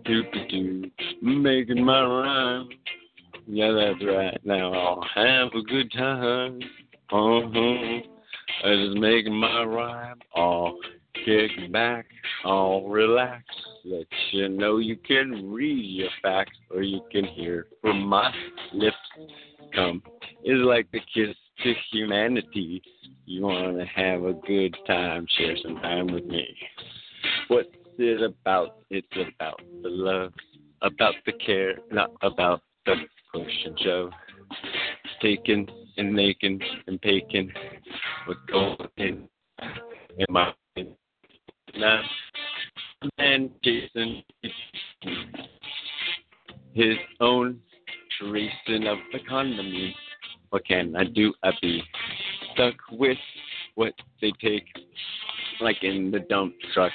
Doo 0.05 0.23
doo 0.49 0.89
making 1.21 1.83
my 1.83 2.01
rhyme. 2.01 2.69
Yeah, 3.47 3.71
that's 3.71 4.05
right. 4.05 4.39
Now 4.45 4.73
I'll 4.73 5.05
have 5.15 5.53
a 5.53 5.61
good 5.61 5.91
time. 5.91 6.59
Uh-huh. 7.11 7.99
I 8.63 8.75
just 8.75 8.97
making 8.97 9.33
my 9.33 9.63
rhyme. 9.63 10.19
I'll 10.35 10.77
kick 11.25 11.71
back. 11.71 12.05
I'll 12.45 12.83
relax. 12.83 13.43
Let 13.83 14.07
you 14.31 14.47
know 14.49 14.77
you 14.77 14.95
can 14.95 15.51
read 15.51 15.83
your 15.83 16.09
facts 16.21 16.57
or 16.69 16.83
you 16.83 17.01
can 17.11 17.25
hear 17.25 17.67
from 17.81 18.05
my 18.05 18.31
lips 18.73 18.95
come. 19.73 20.01
It's 20.43 20.65
like 20.65 20.89
the 20.91 20.99
kiss 21.13 21.35
to 21.63 21.73
humanity. 21.91 22.81
You 23.25 23.43
want 23.43 23.77
to 23.77 23.85
have 23.85 24.23
a 24.23 24.33
good 24.33 24.75
time, 24.87 25.25
share 25.37 25.55
some 25.61 25.75
time 25.77 26.13
with 26.13 26.25
me. 26.25 26.47
What's 27.47 27.69
it 27.97 28.21
about? 28.21 28.77
It's 28.89 29.07
about 29.13 29.61
the 29.83 29.89
love, 29.89 30.33
about 30.81 31.15
the 31.25 31.33
care, 31.33 31.75
not 31.91 32.11
about 32.21 32.61
the 32.85 32.95
push 33.33 33.51
and 33.65 33.79
shove. 33.79 34.11
Taking 35.21 35.67
and 35.97 36.13
making 36.13 36.61
and 36.87 37.01
taking 37.01 37.51
what's 38.25 38.39
going 38.51 38.77
in, 38.97 39.27
in 40.17 40.25
my 40.29 40.53
now 41.77 42.01
and 43.17 43.49
Jason 43.63 44.23
his 46.73 46.95
own 47.19 47.59
tracing 48.19 48.87
of 48.87 48.97
economy. 49.13 49.95
What 50.49 50.65
can 50.65 50.95
I 50.95 51.05
do? 51.05 51.33
I 51.43 51.51
be 51.61 51.83
stuck 52.53 52.75
with 52.91 53.17
what 53.75 53.93
they 54.21 54.31
take, 54.41 54.67
like 55.61 55.83
in 55.83 56.11
the 56.11 56.19
dump 56.19 56.53
truck 56.73 56.91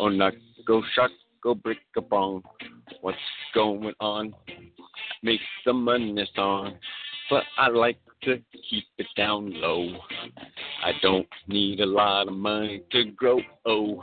oh, 0.00 0.04
or 0.04 0.10
not 0.10 0.32
go 0.66 0.82
shuck, 0.94 1.10
go 1.42 1.54
brick 1.54 1.78
a 1.96 2.00
bong. 2.00 2.42
What's 3.02 3.18
going 3.54 3.92
on? 4.00 4.34
Make 5.22 5.40
some 5.66 5.84
money 5.84 6.28
song, 6.34 6.74
but 7.30 7.44
I 7.58 7.68
like 7.68 7.98
to 8.22 8.40
keep 8.70 8.84
it 8.98 9.06
down 9.16 9.52
low. 9.60 9.98
I 10.82 10.92
don't 11.02 11.28
need 11.48 11.80
a 11.80 11.86
lot 11.86 12.28
of 12.28 12.34
money 12.34 12.82
to 12.92 13.04
grow. 13.10 13.40
Oh. 13.66 14.00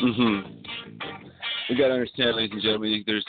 Mhm. 0.00 0.66
You 1.68 1.76
gotta 1.76 1.94
understand, 1.94 2.36
ladies 2.36 2.52
and 2.52 2.62
gentlemen, 2.62 3.02
there's 3.06 3.24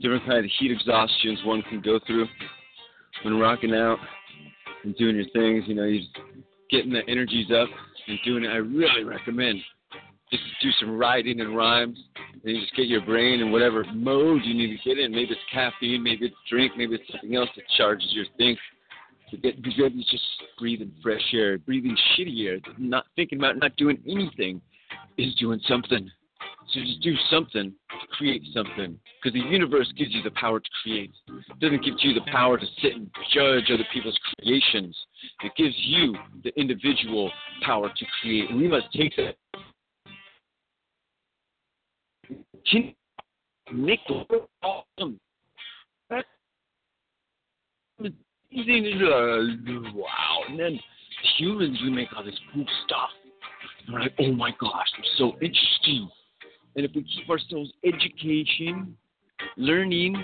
different 0.00 0.24
kinds 0.26 0.44
of 0.44 0.50
heat 0.58 0.70
exhaustions 0.70 1.42
one 1.44 1.62
can 1.62 1.80
go 1.80 1.98
through 2.00 2.26
when 3.22 3.38
rocking 3.38 3.74
out 3.74 3.98
and 4.82 4.96
doing 4.96 5.16
your 5.16 5.26
things. 5.26 5.64
You 5.68 5.74
know, 5.74 5.84
you 5.84 6.00
just 6.00 6.18
getting 6.70 6.92
the 6.92 7.06
energies 7.08 7.50
up 7.50 7.68
and 8.06 8.18
doing 8.24 8.44
it. 8.44 8.48
I 8.48 8.56
really 8.56 9.04
recommend 9.04 9.62
just 10.30 10.44
do 10.62 10.70
some 10.78 10.96
writing 10.96 11.40
and 11.40 11.56
rhymes, 11.56 11.98
and 12.44 12.56
you 12.56 12.60
just 12.60 12.74
get 12.76 12.86
your 12.86 13.00
brain 13.00 13.40
in 13.40 13.50
whatever 13.50 13.84
mode 13.92 14.42
you 14.44 14.54
need 14.54 14.76
to 14.76 14.88
get 14.88 14.98
in. 14.98 15.10
Maybe 15.10 15.32
it's 15.32 15.40
caffeine, 15.52 16.02
maybe 16.02 16.26
it's 16.26 16.36
drink, 16.48 16.72
maybe 16.76 16.94
it's 16.94 17.10
something 17.10 17.34
else 17.34 17.50
that 17.56 17.64
charges 17.76 18.08
your 18.12 18.26
think 18.38 18.58
Forget 19.30 19.56
because 19.56 19.76
you're 19.76 19.90
just 19.90 20.24
breathing 20.58 20.92
fresh 21.02 21.22
air, 21.32 21.58
breathing 21.58 21.96
shitty 22.18 22.46
air, 22.46 22.58
not 22.78 23.06
thinking 23.14 23.38
about 23.38 23.58
not 23.58 23.76
doing 23.76 23.98
anything 24.08 24.60
is 25.18 25.34
doing 25.36 25.60
something. 25.68 26.10
So 26.72 26.80
just 26.80 27.00
do 27.00 27.14
something 27.30 27.72
to 27.72 28.06
create 28.16 28.42
something. 28.54 28.98
Because 29.22 29.40
the 29.40 29.48
universe 29.48 29.92
gives 29.96 30.12
you 30.12 30.22
the 30.22 30.30
power 30.32 30.60
to 30.60 30.68
create. 30.82 31.12
It 31.28 31.60
doesn't 31.60 31.84
give 31.84 31.94
you 32.00 32.14
the 32.14 32.30
power 32.32 32.58
to 32.58 32.66
sit 32.80 32.94
and 32.94 33.10
judge 33.32 33.70
other 33.72 33.86
people's 33.92 34.18
creations. 34.38 34.96
It 35.42 35.52
gives 35.56 35.74
you 35.78 36.14
the 36.42 36.50
individual 36.58 37.30
power 37.62 37.88
to 37.88 38.06
create. 38.20 38.50
And 38.50 38.60
we 38.60 38.68
must 38.68 38.86
take 38.92 39.14
that. 39.16 39.36
Can 42.70 42.94
make 43.72 44.00
awesome. 44.62 45.20
Wow. 48.52 50.40
And 50.48 50.58
then 50.58 50.80
humans, 51.38 51.78
we 51.82 51.90
make 51.90 52.08
all 52.16 52.24
this 52.24 52.38
cool 52.52 52.66
stuff. 52.84 53.10
And 53.86 53.94
we're 53.94 54.00
like, 54.02 54.14
oh 54.18 54.32
my 54.32 54.50
gosh, 54.60 54.88
I'm 54.96 55.04
so 55.16 55.32
interesting. 55.34 56.10
And 56.76 56.84
if 56.84 56.92
we 56.94 57.02
keep 57.02 57.28
ourselves 57.28 57.72
education, 57.84 58.96
learning 59.56 60.16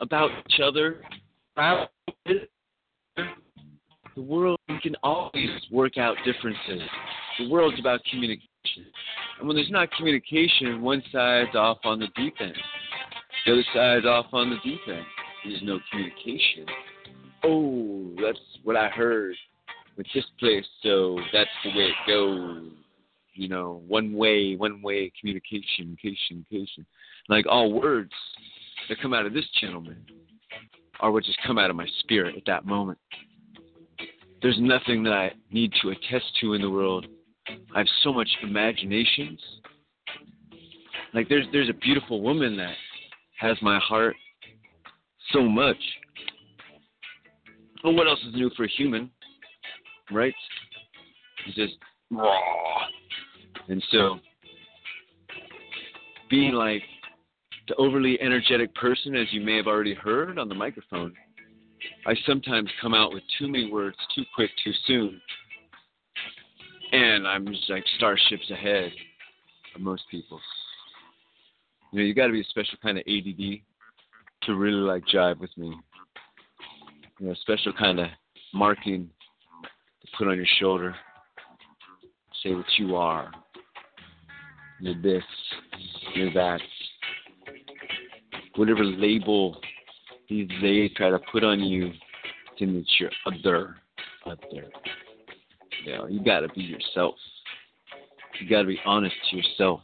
about 0.00 0.30
each 0.46 0.60
other, 0.62 1.02
the 1.56 2.48
world, 4.16 4.58
we 4.68 4.80
can 4.80 4.96
always 5.02 5.50
work 5.70 5.98
out 5.98 6.16
differences. 6.24 6.82
The 7.38 7.48
world's 7.48 7.78
about 7.78 8.00
communication. 8.10 8.48
And 9.38 9.46
when 9.46 9.56
there's 9.56 9.70
not 9.70 9.90
communication, 9.92 10.80
one 10.82 11.02
side's 11.12 11.54
off 11.54 11.78
on 11.84 11.98
the 11.98 12.08
deep 12.16 12.34
end. 12.40 12.56
The 13.46 13.52
other 13.52 13.64
side's 13.74 14.06
off 14.06 14.26
on 14.32 14.50
the 14.50 14.56
deep 14.64 14.80
end. 14.88 15.04
There's 15.44 15.62
no 15.62 15.78
communication. 15.90 16.66
Oh, 17.44 18.12
that's 18.20 18.40
what 18.64 18.76
I 18.76 18.88
heard 18.88 19.34
with 19.96 20.06
this 20.14 20.24
place, 20.38 20.66
so 20.82 21.18
that's 21.32 21.50
the 21.64 21.70
way 21.70 21.84
it 21.84 22.06
goes 22.06 22.72
you 23.38 23.46
know, 23.46 23.82
one 23.86 24.12
way, 24.12 24.56
one 24.56 24.82
way 24.82 25.12
communication, 25.18 25.96
communication, 26.00 26.44
communication. 26.48 26.84
Like 27.28 27.46
all 27.48 27.72
words 27.72 28.12
that 28.88 29.00
come 29.00 29.14
out 29.14 29.26
of 29.26 29.32
this 29.32 29.46
gentleman 29.60 30.04
are 31.00 31.12
what 31.12 31.22
just 31.22 31.38
come 31.46 31.56
out 31.56 31.70
of 31.70 31.76
my 31.76 31.86
spirit 32.00 32.36
at 32.36 32.42
that 32.46 32.66
moment. 32.66 32.98
There's 34.42 34.58
nothing 34.60 35.04
that 35.04 35.12
I 35.12 35.32
need 35.52 35.72
to 35.82 35.90
attest 35.90 36.24
to 36.40 36.54
in 36.54 36.62
the 36.62 36.70
world. 36.70 37.06
I 37.74 37.78
have 37.78 37.86
so 38.02 38.12
much 38.12 38.28
imaginations. 38.42 39.40
Like 41.14 41.28
there's 41.28 41.46
there's 41.52 41.68
a 41.68 41.74
beautiful 41.74 42.20
woman 42.20 42.56
that 42.56 42.74
has 43.38 43.56
my 43.62 43.78
heart 43.78 44.16
so 45.32 45.42
much. 45.42 45.76
But 47.82 47.92
what 47.92 48.06
else 48.06 48.20
is 48.26 48.34
new 48.34 48.50
for 48.56 48.64
a 48.64 48.68
human? 48.68 49.10
Right? 50.10 50.34
It's 51.46 51.56
just 51.56 51.74
raw 52.10 52.58
and 53.68 53.84
so, 53.90 54.18
being 56.30 56.52
like 56.52 56.82
the 57.68 57.74
overly 57.76 58.18
energetic 58.20 58.74
person, 58.74 59.14
as 59.14 59.26
you 59.30 59.42
may 59.42 59.56
have 59.56 59.66
already 59.66 59.94
heard 59.94 60.38
on 60.38 60.48
the 60.48 60.54
microphone, 60.54 61.12
I 62.06 62.14
sometimes 62.26 62.70
come 62.80 62.94
out 62.94 63.12
with 63.12 63.22
too 63.38 63.46
many 63.46 63.70
words 63.70 63.96
too 64.14 64.22
quick, 64.34 64.50
too 64.64 64.72
soon. 64.86 65.20
And 66.92 67.26
I'm 67.26 67.46
just 67.46 67.68
like 67.68 67.84
starships 67.96 68.50
ahead 68.50 68.92
of 69.74 69.80
most 69.80 70.02
people. 70.10 70.40
You 71.92 72.00
know, 72.00 72.04
you 72.04 72.14
got 72.14 72.26
to 72.26 72.32
be 72.32 72.40
a 72.40 72.44
special 72.44 72.78
kind 72.82 72.98
of 72.98 73.04
ADD 73.06 73.60
to 74.42 74.54
really 74.54 74.74
like 74.74 75.04
jive 75.12 75.38
with 75.40 75.56
me. 75.56 75.74
You 77.18 77.28
know, 77.28 77.34
special 77.34 77.72
kind 77.72 78.00
of 78.00 78.08
marking 78.54 79.10
to 80.02 80.08
put 80.16 80.28
on 80.28 80.36
your 80.36 80.46
shoulder. 80.58 80.94
Say 82.42 82.54
what 82.54 82.66
you 82.78 82.96
are 82.96 83.32
you're 84.80 85.00
this, 85.00 85.24
you're 86.14 86.32
that. 86.34 86.60
Whatever 88.56 88.84
label 88.84 89.60
these 90.28 90.48
they 90.60 90.90
try 90.96 91.10
to 91.10 91.18
put 91.32 91.44
on 91.44 91.60
you, 91.60 91.92
then 92.58 92.76
it's 92.76 93.00
your 93.00 93.10
other, 93.26 93.76
other. 94.26 94.68
You 95.88 95.96
know, 95.96 96.06
you 96.06 96.22
gotta 96.22 96.48
be 96.48 96.60
yourself. 96.60 97.14
You 98.38 98.48
gotta 98.48 98.68
be 98.68 98.78
honest 98.84 99.14
to 99.30 99.36
yourself. 99.36 99.80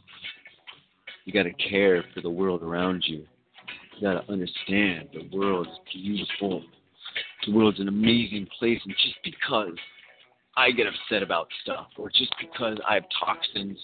You 1.25 1.33
gotta 1.33 1.53
care 1.53 2.03
for 2.13 2.21
the 2.21 2.29
world 2.29 2.61
around 2.61 3.03
you. 3.07 3.25
You 3.95 4.01
gotta 4.01 4.23
understand 4.31 5.09
the 5.13 5.27
world 5.35 5.65
is 5.67 5.79
beautiful. 5.91 6.63
The 7.47 7.53
world's 7.53 7.79
an 7.79 7.87
amazing 7.87 8.47
place, 8.59 8.79
and 8.85 8.93
just 9.01 9.15
because 9.23 9.73
I 10.55 10.69
get 10.69 10.85
upset 10.85 11.23
about 11.23 11.47
stuff, 11.63 11.87
or 11.97 12.09
just 12.09 12.35
because 12.39 12.77
I 12.87 12.93
have 12.93 13.05
toxins 13.19 13.79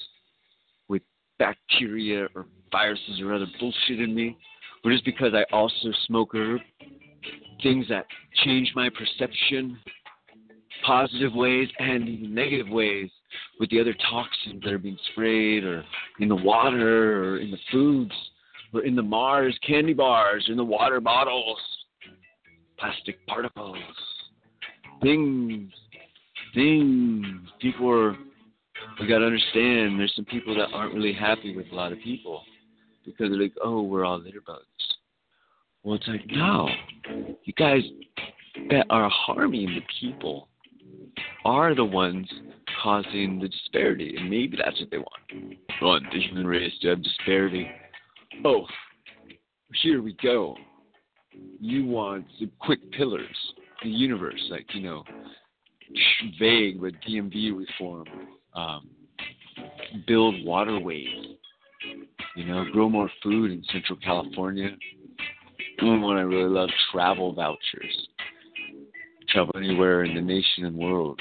with 0.89 1.01
bacteria 1.39 2.27
or 2.35 2.45
viruses 2.71 3.19
or 3.19 3.33
other 3.33 3.47
bullshit 3.59 3.99
in 3.99 4.13
me, 4.13 4.37
or 4.85 4.91
just 4.91 5.05
because 5.05 5.33
I 5.33 5.43
also 5.51 5.91
smoke 6.05 6.35
herb, 6.35 6.61
things 7.63 7.87
that 7.89 8.05
change 8.43 8.73
my 8.75 8.89
perception, 8.89 9.79
positive 10.85 11.33
ways 11.33 11.69
and 11.79 12.33
negative 12.33 12.69
ways, 12.69 13.09
with 13.59 13.69
the 13.69 13.79
other 13.79 13.95
toxins 14.09 14.61
that 14.63 14.73
are 14.73 14.79
being 14.79 14.97
sprayed 15.11 15.63
or 15.63 15.83
in 16.19 16.27
the 16.27 16.35
water 16.35 17.23
or 17.23 17.37
in 17.39 17.51
the 17.51 17.57
foods 17.71 18.11
or 18.73 18.83
in 18.83 18.95
the 18.95 19.01
Mars 19.01 19.57
candy 19.65 19.93
bars 19.93 20.45
in 20.49 20.57
the 20.57 20.63
water 20.63 20.99
bottles, 20.99 21.59
plastic 22.79 23.25
particles, 23.27 23.77
things, 25.01 25.71
things. 26.53 27.25
People 27.59 27.89
are 27.89 28.15
we 28.99 29.07
got 29.07 29.19
to 29.19 29.25
understand 29.25 29.99
there's 29.99 30.13
some 30.15 30.25
people 30.25 30.55
that 30.55 30.67
aren't 30.73 30.93
really 30.93 31.13
happy 31.13 31.55
with 31.55 31.67
a 31.71 31.75
lot 31.75 31.91
of 31.91 31.99
people 31.99 32.41
because 33.05 33.29
they're 33.29 33.41
like, 33.41 33.53
oh, 33.63 33.81
we're 33.81 34.05
all 34.05 34.19
litter 34.19 34.41
bugs. 34.45 34.65
Well, 35.83 35.95
it's 35.95 36.07
like, 36.07 36.21
no, 36.27 36.69
you 37.43 37.53
guys 37.53 37.81
that 38.69 38.85
are 38.89 39.09
harming 39.09 39.67
the 39.67 39.81
people 39.99 40.47
are 41.45 41.75
the 41.75 41.85
ones 41.85 42.27
causing 42.81 43.39
the 43.39 43.47
disparity, 43.47 44.15
and 44.17 44.29
maybe 44.29 44.57
that's 44.57 44.79
what 44.79 44.91
they 44.91 44.97
want. 44.97 45.57
Want 45.81 46.03
the 46.11 46.19
human 46.19 46.47
race 46.47 46.73
to 46.81 46.89
have 46.89 47.03
disparity. 47.03 47.69
Oh, 48.45 48.65
here 49.81 50.01
we 50.01 50.15
go. 50.21 50.55
You 51.59 51.85
want 51.85 52.25
the 52.39 52.49
quick 52.59 52.79
pillars, 52.91 53.53
the 53.83 53.89
universe, 53.89 54.41
like 54.49 54.65
you 54.73 54.81
know, 54.81 55.03
vague 56.39 56.81
but 56.81 56.93
DMV 57.07 57.57
reform, 57.57 58.05
um, 58.53 58.89
build 60.07 60.35
waterways, 60.45 61.07
you 62.35 62.45
know, 62.45 62.65
grow 62.71 62.89
more 62.89 63.09
food 63.23 63.51
in 63.51 63.63
Central 63.71 63.97
California. 64.03 64.71
What 65.83 66.17
I 66.17 66.21
really 66.21 66.49
love, 66.49 66.69
travel 66.91 67.33
vouchers. 67.33 68.07
Travel 69.31 69.53
anywhere 69.57 70.03
in 70.03 70.15
the 70.15 70.21
nation 70.21 70.65
and 70.65 70.75
world. 70.75 71.19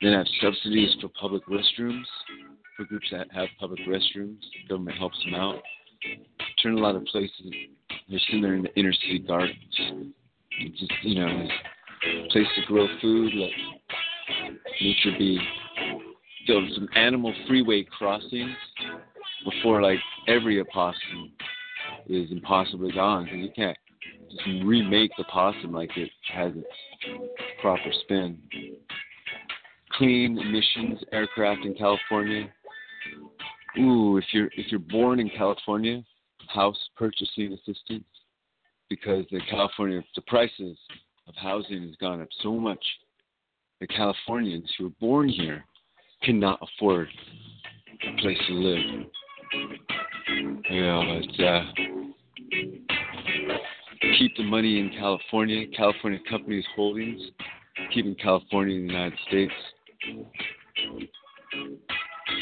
Then 0.00 0.12
have 0.12 0.26
subsidies 0.40 0.94
for 1.00 1.08
public 1.08 1.44
restrooms, 1.46 2.04
for 2.76 2.84
groups 2.84 3.06
that 3.12 3.28
have 3.32 3.48
public 3.58 3.80
restrooms. 3.88 4.38
Government 4.68 4.98
helps 4.98 5.18
them 5.24 5.34
out. 5.34 5.56
Turn 6.62 6.74
a 6.74 6.80
lot 6.80 6.96
of 6.96 7.04
places, 7.04 7.52
they're 8.08 8.18
sitting 8.26 8.42
there 8.42 8.54
in 8.54 8.62
the 8.62 8.74
inner 8.74 8.92
city 8.92 9.20
gardens. 9.20 9.56
It's 10.60 10.78
just, 10.78 10.92
you 11.02 11.20
know, 11.20 11.48
place 12.30 12.46
to 12.56 12.66
grow 12.66 12.86
food, 13.00 13.32
let 13.34 13.50
nature 14.80 15.16
be 15.18 15.38
build 16.46 16.68
some 16.74 16.88
animal 16.96 17.32
freeway 17.46 17.84
crossings 17.84 18.56
before 19.44 19.80
like 19.82 19.98
every 20.28 20.60
opossum 20.60 21.32
is 22.08 22.30
impossibly 22.30 22.92
gone 22.92 23.24
because 23.24 23.38
you 23.38 23.50
can't 23.54 23.76
remake 24.64 25.10
the 25.18 25.24
possum 25.24 25.72
like 25.72 25.96
it 25.96 26.10
has 26.32 26.52
its 26.54 26.66
proper 27.60 27.92
spin. 28.02 28.38
Clean 29.92 30.38
emissions 30.38 31.00
aircraft 31.12 31.64
in 31.64 31.74
California. 31.74 32.48
Ooh, 33.78 34.16
if 34.16 34.24
you're 34.32 34.50
if 34.56 34.70
you're 34.70 34.80
born 34.80 35.20
in 35.20 35.30
California, 35.30 36.02
house 36.48 36.78
purchasing 36.96 37.52
assistance 37.52 38.04
because 38.88 39.24
the 39.30 39.40
California 39.50 40.02
the 40.14 40.22
prices 40.22 40.78
of 41.28 41.34
housing 41.36 41.82
has 41.82 41.96
gone 42.00 42.20
up 42.20 42.28
so 42.42 42.54
much. 42.54 42.84
The 43.80 43.86
Californians 43.86 44.70
who 44.78 44.86
are 44.86 44.96
born 45.00 45.28
here 45.28 45.64
cannot 46.22 46.60
afford 46.62 47.08
a 48.06 48.20
place 48.20 48.38
to 48.48 48.54
live. 48.54 49.06
Yeah, 50.70 51.20
but 51.36 51.44
uh, 51.44 51.64
keep 54.18 54.36
the 54.36 54.42
money 54.42 54.78
in 54.78 54.90
California, 54.90 55.66
California 55.76 56.18
companies 56.28 56.64
holdings, 56.74 57.20
keeping 57.92 58.14
California 58.16 58.76
in 58.76 58.86
the 58.86 58.92
United 58.92 59.18
States. 59.28 59.52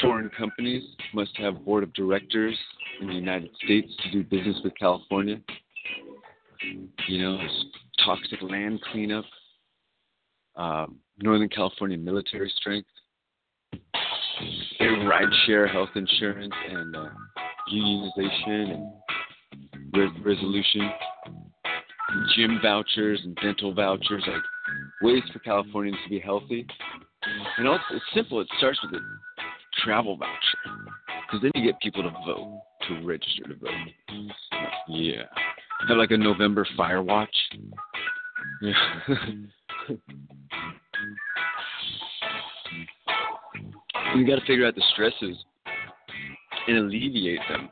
Foreign 0.01 0.29
companies 0.29 0.83
must 1.13 1.35
have 1.37 1.63
board 1.65 1.83
of 1.83 1.93
directors 1.93 2.57
in 3.01 3.07
the 3.07 3.13
United 3.13 3.49
States 3.63 3.91
to 4.03 4.11
do 4.11 4.23
business 4.23 4.57
with 4.63 4.73
California. 4.79 5.39
You 7.07 7.21
know, 7.21 7.39
toxic 8.05 8.41
land 8.41 8.79
cleanup, 8.91 9.25
um, 10.55 10.99
Northern 11.21 11.49
California 11.49 11.97
military 11.97 12.51
strength, 12.57 12.87
rideshare 14.79 15.71
health 15.71 15.89
insurance, 15.95 16.53
and 16.69 16.95
uh, 16.95 17.09
unionization 17.73 18.73
and 18.73 18.91
re- 19.93 20.21
resolution, 20.23 20.91
gym 22.35 22.59
vouchers 22.61 23.21
and 23.23 23.35
dental 23.37 23.73
vouchers, 23.73 24.23
like 24.27 24.41
ways 25.01 25.23
for 25.31 25.39
Californians 25.39 25.97
to 26.03 26.09
be 26.09 26.19
healthy. 26.19 26.65
And 27.57 27.67
also, 27.67 27.83
it's 27.91 28.05
simple. 28.13 28.41
It 28.41 28.47
starts 28.57 28.79
with 28.83 28.99
a 28.99 29.03
travel 29.83 30.17
voucher, 30.17 30.57
because 31.25 31.41
then 31.41 31.51
you 31.55 31.71
get 31.71 31.79
people 31.81 32.03
to 32.03 32.11
vote, 32.25 32.61
to 32.87 33.05
register 33.05 33.43
to 33.43 33.55
vote. 33.55 33.71
Yeah, 34.87 35.23
have 35.87 35.97
like 35.97 36.11
a 36.11 36.17
November 36.17 36.67
fire 36.75 37.01
watch. 37.01 37.35
Yeah. 38.61 38.73
you 44.15 44.27
got 44.27 44.39
to 44.39 44.45
figure 44.45 44.65
out 44.65 44.75
the 44.75 44.83
stresses 44.93 45.37
and 46.67 46.77
alleviate 46.77 47.39
them. 47.49 47.69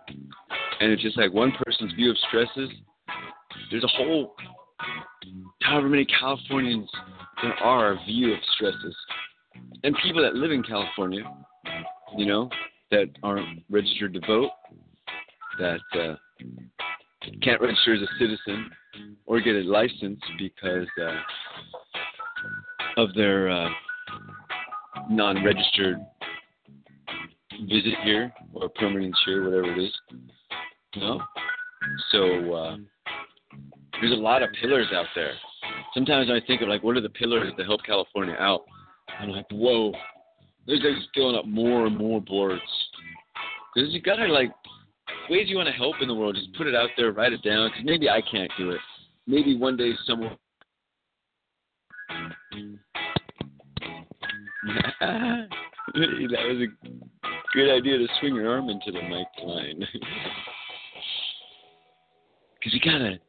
And 0.80 0.92
it's 0.92 1.02
just 1.02 1.18
like 1.18 1.34
one 1.34 1.52
person's 1.64 1.94
view 1.94 2.12
of 2.12 2.18
stresses. 2.28 2.70
There's 3.72 3.84
a 3.84 3.88
whole, 3.88 4.36
however 5.62 5.90
many 5.90 6.06
Californians 6.06 6.90
there 7.42 7.54
are 7.56 7.94
a 7.94 8.06
view 8.06 8.34
of 8.34 8.40
stresses, 8.56 8.96
and 9.84 9.96
people 10.04 10.22
that 10.22 10.36
live 10.36 10.52
in 10.52 10.64
California, 10.64 11.24
you 12.18 12.26
know, 12.26 12.50
that 12.92 13.08
aren't 13.24 13.64
registered 13.70 14.14
to 14.14 14.20
vote, 14.22 14.50
that 15.60 15.80
uh, 15.94 16.16
can't 17.42 17.62
register 17.62 17.94
as 17.94 18.02
a 18.02 18.08
citizen 18.18 18.72
or 19.26 19.40
get 19.40 19.56
a 19.56 19.60
license 19.60 20.20
because 20.38 20.88
uh, 21.02 21.16
of 22.98 23.14
their 23.14 23.50
uh, 23.50 23.70
non-registered 25.10 25.98
visit 27.68 27.94
here 28.04 28.34
or 28.54 28.70
permanence 28.70 29.18
here, 29.26 29.44
whatever 29.44 29.72
it 29.74 29.84
is. 29.84 29.92
You 30.96 31.02
know? 31.02 31.22
So 32.12 32.54
uh, 32.54 32.78
there's 34.02 34.14
a 34.14 34.16
lot 34.16 34.44
of 34.44 34.50
pillars 34.62 34.88
out 34.94 35.08
there. 35.16 35.34
Sometimes 35.94 36.30
I 36.30 36.46
think 36.46 36.62
of 36.62 36.70
like, 36.70 36.84
what 36.84 36.98
are 36.98 37.02
the 37.02 37.10
pillars 37.10 37.52
that 37.58 37.66
help 37.66 37.84
California 37.84 38.36
out? 38.40 38.62
I'm 39.20 39.30
like, 39.30 39.48
whoa, 39.52 39.94
there's 40.66 40.82
just 40.82 41.10
filling 41.14 41.36
up 41.36 41.46
more 41.46 41.88
and 41.88 41.98
more 41.98 42.22
boards. 42.22 42.62
Because 43.74 43.94
you 43.94 44.02
gotta 44.02 44.28
like 44.28 44.52
ways 45.30 45.48
you 45.48 45.58
want 45.58 45.68
to 45.68 45.74
help 45.74 45.96
in 46.02 46.08
the 46.08 46.16
world. 46.16 46.36
Just 46.36 46.56
put 46.56 46.68
it 46.68 46.76
out 46.76 46.90
there, 46.98 47.12
write 47.12 47.34
it 47.34 47.44
down. 47.44 47.70
Because 47.70 47.86
maybe 47.86 48.10
I 48.10 48.22
can't 48.22 48.52
do 48.58 48.72
it. 48.72 48.80
Maybe 49.28 49.58
one 49.58 49.78
day 49.78 49.92
someone. 50.06 50.38
that 55.02 55.48
was 56.24 56.62
a 56.62 56.68
good 57.54 57.72
idea 57.72 57.98
to 57.98 58.08
swing 58.20 58.36
your 58.36 58.50
arm 58.50 58.70
into 58.70 58.92
the 58.92 59.02
mic 59.02 59.28
line. 59.44 59.88
Because 62.60 62.74
you 62.74 62.82
gotta 62.82 63.20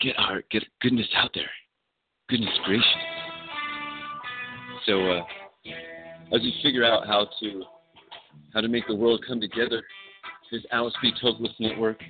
get 0.00 0.18
our 0.18 0.42
get 0.50 0.64
goodness 0.80 1.08
out 1.16 1.30
there. 1.34 1.50
Goodness 2.28 2.56
gracious. 2.64 2.86
So 4.86 5.10
uh, 5.10 5.22
as 6.34 6.40
we 6.40 6.54
figure 6.62 6.84
out 6.84 7.06
how 7.06 7.28
to 7.40 7.62
how 8.54 8.60
to 8.60 8.68
make 8.68 8.86
the 8.86 8.94
world 8.94 9.24
come 9.26 9.40
together, 9.40 9.82
this 10.50 10.62
Alice 10.72 10.94
B. 11.02 11.12
Toklas 11.22 11.54
Network. 11.58 12.00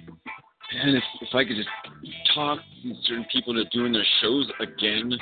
And 0.72 0.96
if 0.96 1.03
if 1.20 1.35
I 1.35 1.44
could 1.44 1.57
just 1.57 1.68
talk 2.35 2.61
to 2.83 2.94
certain 3.05 3.26
people 3.33 3.55
to 3.55 3.64
doing 3.70 3.92
their 3.92 4.07
shows 4.20 4.50
again, 4.61 5.12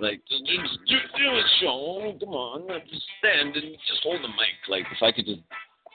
like 0.00 0.20
just, 0.28 0.44
do 0.46 0.96
a 0.96 1.42
show, 1.60 2.16
come 2.20 2.30
on, 2.30 2.68
just 2.90 3.06
stand 3.18 3.54
and 3.54 3.76
just 3.88 4.02
hold 4.02 4.22
the 4.22 4.28
mic. 4.28 4.58
Like 4.68 4.84
if 4.90 5.02
I 5.02 5.12
could 5.12 5.26
just 5.26 5.40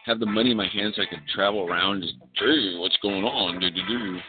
have 0.05 0.19
the 0.19 0.25
money 0.25 0.51
in 0.51 0.57
my 0.57 0.67
hands, 0.67 0.95
so 0.95 1.01
I 1.01 1.05
could 1.05 1.19
travel 1.33 1.67
around, 1.67 2.01
just 2.01 2.13
hey, 2.35 2.77
what's 2.77 2.97
going 3.03 3.23
on, 3.23 3.59
do 3.59 3.69
do 3.69 3.85
do. 3.87 4.19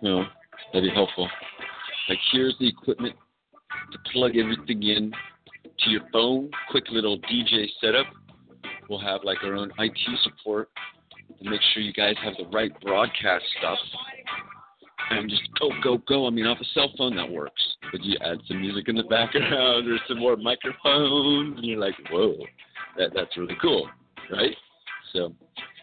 You 0.00 0.08
know, 0.08 0.24
that'd 0.72 0.88
be 0.88 0.94
helpful. 0.94 1.28
Like 2.08 2.18
here's 2.32 2.56
the 2.58 2.68
equipment 2.68 3.14
to 3.92 3.98
plug 4.12 4.36
everything 4.36 4.82
in 4.82 5.12
to 5.80 5.90
your 5.90 6.02
phone. 6.12 6.50
Quick 6.70 6.84
little 6.90 7.18
DJ 7.20 7.66
setup. 7.80 8.06
We'll 8.88 9.00
have 9.00 9.20
like 9.24 9.38
our 9.44 9.54
own 9.54 9.70
IT 9.78 9.98
support 10.22 10.70
to 11.42 11.50
make 11.50 11.60
sure 11.72 11.82
you 11.82 11.92
guys 11.92 12.14
have 12.22 12.34
the 12.38 12.46
right 12.46 12.72
broadcast 12.80 13.44
stuff. 13.58 13.78
And 15.10 15.28
just 15.30 15.42
go, 15.58 15.70
go, 15.82 15.98
go. 16.06 16.26
I 16.26 16.30
mean, 16.30 16.46
off 16.46 16.58
a 16.60 16.64
cell 16.74 16.92
phone 16.98 17.16
that 17.16 17.30
works. 17.30 17.62
But 17.90 18.04
you 18.04 18.16
add 18.20 18.38
some 18.46 18.60
music 18.60 18.88
in 18.88 18.96
the 18.96 19.04
background 19.04 19.88
or 19.88 19.96
some 20.06 20.18
more 20.18 20.36
microphones, 20.36 21.56
and 21.56 21.64
you're 21.64 21.78
like, 21.78 21.94
whoa, 22.10 22.34
that 22.98 23.10
that's 23.14 23.34
really 23.36 23.56
cool, 23.60 23.88
right? 24.30 24.54
So, 25.14 25.32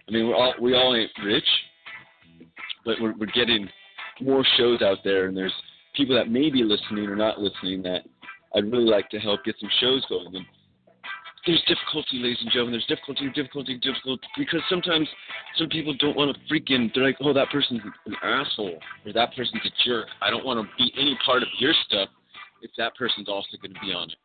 I 0.08 0.12
mean, 0.12 0.28
we're 0.28 0.36
all 0.36 0.54
we 0.62 0.76
all 0.76 0.96
ain't 0.96 1.10
rich, 1.24 1.48
but 2.86 2.98
we're 3.02 3.16
we're 3.18 3.26
getting 3.28 3.68
more 4.22 4.46
shows 4.58 4.82
out 4.82 5.00
there, 5.04 5.26
and 5.28 5.36
there's 5.36 5.54
people 5.96 6.16
that 6.16 6.30
may 6.30 6.50
be 6.50 6.64
listening 6.64 7.08
or 7.08 7.16
not 7.16 7.40
listening 7.40 7.82
that 7.84 8.04
I'd 8.56 8.72
really 8.72 8.90
like 8.90 9.10
to 9.10 9.20
help 9.20 9.44
get 9.44 9.56
some 9.60 9.70
shows 9.80 10.06
going. 10.08 10.36
And 10.36 10.46
there's 11.46 11.64
difficulty, 11.68 12.18
ladies 12.18 12.40
and 12.42 12.52
gentlemen. 12.52 12.74
There's 12.74 12.86
difficulty, 12.86 13.30
difficulty, 13.30 13.78
difficulty, 13.78 14.28
because 14.38 14.62
sometimes 14.70 15.08
some 15.58 15.70
people 15.70 15.94
don't 16.00 16.18
want 16.18 16.36
to 16.36 16.54
freaking. 16.54 16.92
They're 16.94 17.04
like, 17.04 17.18
oh, 17.22 17.34
that 17.34 17.50
person's 17.50 17.82
an 18.06 18.16
asshole, 18.24 18.80
or 19.06 19.14
that 19.14 19.36
person's 19.36 19.62
a 19.66 19.70
jerk. 19.86 20.08
I 20.22 20.30
don't 20.30 20.46
want 20.46 20.60
to 20.60 20.76
be 20.78 20.92
any 21.00 21.18
part 21.26 21.44
of 21.44 21.50
your 21.60 21.74
stuff 21.86 22.10
if 22.62 22.72
that 22.78 22.96
person's 22.96 23.30
also 23.30 23.58
going 23.62 23.74
to 23.74 23.80
be 23.80 23.94
on 23.94 24.10
it. 24.10 24.16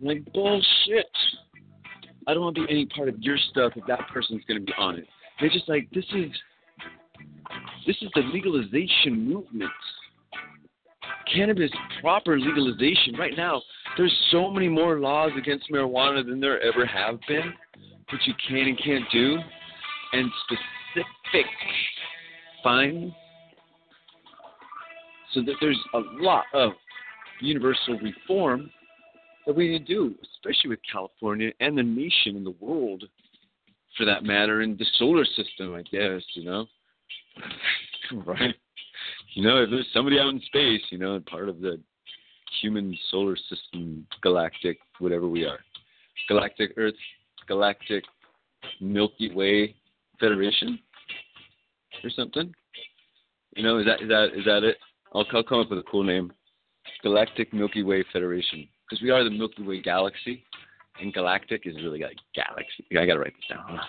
I'm 0.00 0.06
like, 0.06 0.32
bullshit. 0.32 1.06
I 2.26 2.34
don't 2.34 2.42
want 2.42 2.56
to 2.56 2.66
be 2.66 2.72
any 2.72 2.86
part 2.86 3.08
of 3.08 3.20
your 3.20 3.36
stuff 3.50 3.72
if 3.76 3.84
that 3.86 4.08
person's 4.12 4.42
going 4.46 4.60
to 4.60 4.66
be 4.66 4.72
on 4.78 4.96
it. 4.96 5.06
They're 5.40 5.50
just 5.50 5.68
like, 5.68 5.90
this 5.92 6.04
is, 6.14 6.30
this 7.86 7.96
is 8.02 8.08
the 8.14 8.22
legalization 8.32 9.28
movement. 9.28 9.70
Cannabis 11.32 11.70
proper 12.00 12.38
legalization. 12.38 13.14
Right 13.18 13.36
now 13.36 13.62
there's 13.96 14.16
so 14.30 14.50
many 14.50 14.68
more 14.68 14.98
laws 14.98 15.32
against 15.36 15.70
marijuana 15.70 16.24
than 16.24 16.40
there 16.40 16.60
ever 16.60 16.86
have 16.86 17.18
been 17.28 17.52
what 18.10 18.20
you 18.26 18.34
can 18.48 18.68
and 18.68 18.78
can't 18.82 19.04
do. 19.12 19.38
And 20.12 20.30
specific 20.44 21.46
fines. 22.62 23.12
So 25.32 25.40
that 25.40 25.54
there's 25.60 25.80
a 25.94 26.00
lot 26.20 26.44
of 26.52 26.72
universal 27.40 27.98
reform 27.98 28.70
that 29.46 29.56
we 29.56 29.68
need 29.68 29.86
to 29.86 29.94
do 29.94 30.14
especially 30.34 30.70
with 30.70 30.78
california 30.90 31.50
and 31.60 31.76
the 31.76 31.82
nation 31.82 32.36
and 32.36 32.46
the 32.46 32.54
world 32.60 33.04
for 33.96 34.06
that 34.06 34.22
matter 34.22 34.60
and 34.60 34.78
the 34.78 34.86
solar 34.98 35.24
system 35.24 35.74
i 35.74 35.82
guess 35.82 36.22
you 36.34 36.44
know 36.44 36.66
right 38.26 38.54
you 39.34 39.42
know, 39.42 39.62
if 39.62 39.70
there's 39.70 39.88
somebody 39.92 40.18
out 40.18 40.28
in 40.28 40.40
space, 40.42 40.82
you 40.90 40.98
know, 40.98 41.18
part 41.20 41.48
of 41.48 41.60
the 41.60 41.80
human 42.60 42.96
solar 43.10 43.36
system, 43.36 44.06
galactic, 44.22 44.78
whatever 44.98 45.26
we 45.26 45.44
are, 45.44 45.58
galactic 46.28 46.72
Earth, 46.76 46.94
galactic 47.48 48.04
Milky 48.80 49.32
Way 49.32 49.74
Federation, 50.20 50.78
or 52.04 52.10
something. 52.10 52.52
You 53.56 53.62
know, 53.62 53.78
is 53.78 53.86
that 53.86 54.02
is 54.02 54.08
that 54.08 54.28
is 54.36 54.44
that 54.44 54.64
it? 54.64 54.76
I'll, 55.14 55.26
I'll 55.32 55.42
come 55.42 55.60
up 55.60 55.70
with 55.70 55.78
a 55.78 55.84
cool 55.90 56.04
name, 56.04 56.32
Galactic 57.02 57.52
Milky 57.52 57.82
Way 57.82 58.04
Federation, 58.12 58.66
because 58.88 59.02
we 59.02 59.10
are 59.10 59.24
the 59.24 59.30
Milky 59.30 59.62
Way 59.62 59.80
galaxy, 59.80 60.44
and 61.00 61.12
galactic 61.12 61.62
is 61.66 61.76
really 61.76 62.00
like 62.00 62.16
galaxy. 62.34 62.84
I 62.98 63.06
gotta 63.06 63.20
write 63.20 63.34
this 63.34 63.56
down. 63.56 63.80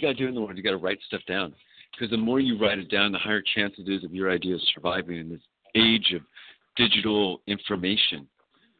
You 0.00 0.08
got 0.08 0.16
to 0.16 0.22
do 0.22 0.28
in 0.28 0.34
the 0.34 0.40
world. 0.40 0.56
You 0.56 0.62
got 0.62 0.70
to 0.70 0.76
write 0.78 0.98
stuff 1.06 1.20
down 1.28 1.54
because 1.92 2.10
the 2.10 2.16
more 2.16 2.40
you 2.40 2.58
write 2.58 2.78
it 2.78 2.90
down, 2.90 3.12
the 3.12 3.18
higher 3.18 3.42
chance 3.54 3.74
it 3.78 3.88
is 3.88 4.04
of 4.04 4.14
your 4.14 4.30
ideas 4.30 4.66
surviving 4.74 5.18
in 5.18 5.28
this 5.28 5.40
age 5.74 6.14
of 6.14 6.22
digital 6.76 7.42
information. 7.46 8.26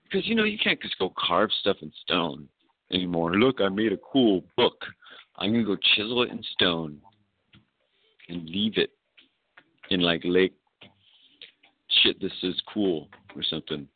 Because 0.04 0.26
you 0.26 0.34
know 0.34 0.44
you 0.44 0.58
can't 0.62 0.80
just 0.80 0.98
go 0.98 1.12
carve 1.18 1.50
stuff 1.60 1.76
in 1.82 1.92
stone 2.02 2.48
anymore. 2.92 3.34
Look, 3.34 3.60
I 3.60 3.68
made 3.68 3.92
a 3.92 3.98
cool 3.98 4.42
book. 4.56 4.82
I'm 5.36 5.52
gonna 5.52 5.64
go 5.64 5.76
chisel 5.94 6.22
it 6.22 6.30
in 6.30 6.42
stone. 6.54 6.98
and 8.28 8.48
leave 8.48 8.78
it 8.78 8.90
in 9.90 10.00
like 10.00 10.20
lake 10.24 10.54
shit 12.02 12.20
this 12.20 12.32
is 12.42 12.54
cool 12.72 13.08
or 13.34 13.42
something. 13.42 13.88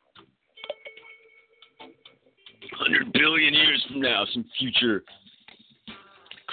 Hundred 2.73 3.13
billion 3.13 3.53
years 3.53 3.85
from 3.87 4.01
now, 4.01 4.25
some 4.33 4.45
future 4.59 5.03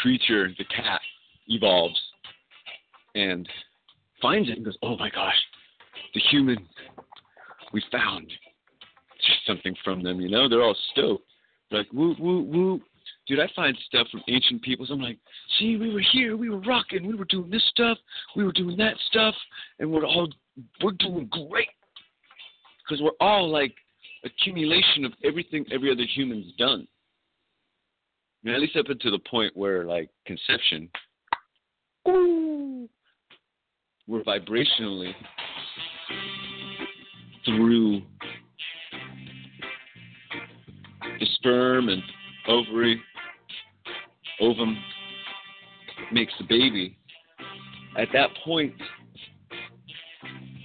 creature, 0.03 0.49
the 0.59 0.65
cat, 0.65 1.01
evolves 1.49 2.01
and 3.15 3.49
finds 4.21 4.49
it 4.49 4.57
and 4.57 4.65
goes, 4.65 4.77
Oh 4.83 4.97
my 4.97 5.11
gosh, 5.11 5.35
the 6.15 6.21
human 6.31 6.69
we 7.73 7.83
found 7.91 8.31
just 9.27 9.47
something 9.47 9.75
from 9.85 10.03
them, 10.03 10.21
you 10.21 10.29
know? 10.29 10.49
They're 10.49 10.63
all 10.63 10.77
stoked. 10.93 11.25
They're 11.71 11.81
like, 11.81 11.93
woo, 11.93 12.15
woo, 12.19 12.43
woo. 12.43 12.81
Dude, 13.27 13.41
I 13.41 13.49
find 13.55 13.77
stuff 13.87 14.09
from 14.11 14.23
ancient 14.29 14.63
peoples. 14.63 14.91
I'm 14.91 15.01
like, 15.01 15.19
see, 15.59 15.77
we 15.77 15.93
were 15.93 16.03
here, 16.13 16.37
we 16.37 16.51
were 16.51 16.61
rocking, 16.61 17.07
we 17.07 17.15
were 17.15 17.25
doing 17.27 17.51
this 17.51 17.65
stuff, 17.71 17.97
we 18.37 18.45
were 18.45 18.53
doing 18.53 18.77
that 18.79 18.95
stuff, 19.09 19.35
and 19.79 19.91
we're 19.91 20.05
all 20.05 20.29
we're 20.83 20.93
doing 20.93 21.31
great 21.31 21.69
because 22.85 23.03
we're 23.03 23.11
all 23.21 23.49
like 23.51 23.75
accumulation 24.25 25.05
of 25.05 25.13
everything 25.25 25.65
every 25.73 25.91
other 25.91 26.05
human's 26.15 26.53
done. 26.59 26.87
I 28.43 28.49
mean, 28.49 28.57
at 28.57 28.61
least 28.61 28.77
up 28.77 28.89
until 28.89 29.13
the 29.13 29.21
point 29.31 29.57
where 29.57 29.85
like 29.85 30.11
conception, 30.27 30.91
we're 32.05 32.89
vibrationally 34.25 35.13
through 37.45 38.03
the 41.21 41.27
sperm 41.35 41.89
and 41.89 42.03
ovary, 42.49 43.01
ovum 44.41 44.77
makes 46.13 46.33
the 46.39 46.45
baby. 46.45 46.99
At 47.97 48.09
that 48.13 48.31
point, 48.45 48.75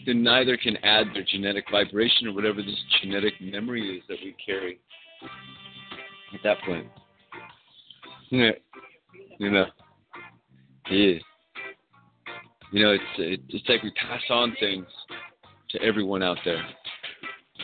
then 0.07 0.23
neither 0.23 0.57
can 0.57 0.77
add 0.77 1.07
their 1.13 1.25
genetic 1.29 1.65
vibration 1.69 2.27
or 2.27 2.33
whatever 2.33 2.63
this 2.63 2.83
genetic 3.03 3.33
memory 3.39 3.97
is 3.97 4.03
that 4.07 4.17
we 4.23 4.35
carry. 4.43 4.79
At 6.33 6.39
that 6.43 6.57
point, 6.65 6.87
you 9.39 9.51
know, 9.51 9.65
yeah, 10.89 11.13
you 12.71 12.83
know, 12.83 12.91
it's 12.91 13.03
it, 13.17 13.41
it's 13.49 13.69
like 13.69 13.83
we 13.83 13.91
pass 13.91 14.21
on 14.29 14.55
things 14.59 14.85
to 15.69 15.81
everyone 15.81 16.23
out 16.23 16.37
there. 16.45 16.63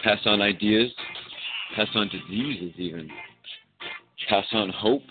Pass 0.03 0.19
on 0.25 0.41
ideas, 0.41 0.91
pass 1.75 1.87
on 1.95 2.09
diseases, 2.09 2.73
even 2.77 3.09
pass 4.29 4.45
on 4.53 4.69
hope. 4.69 5.03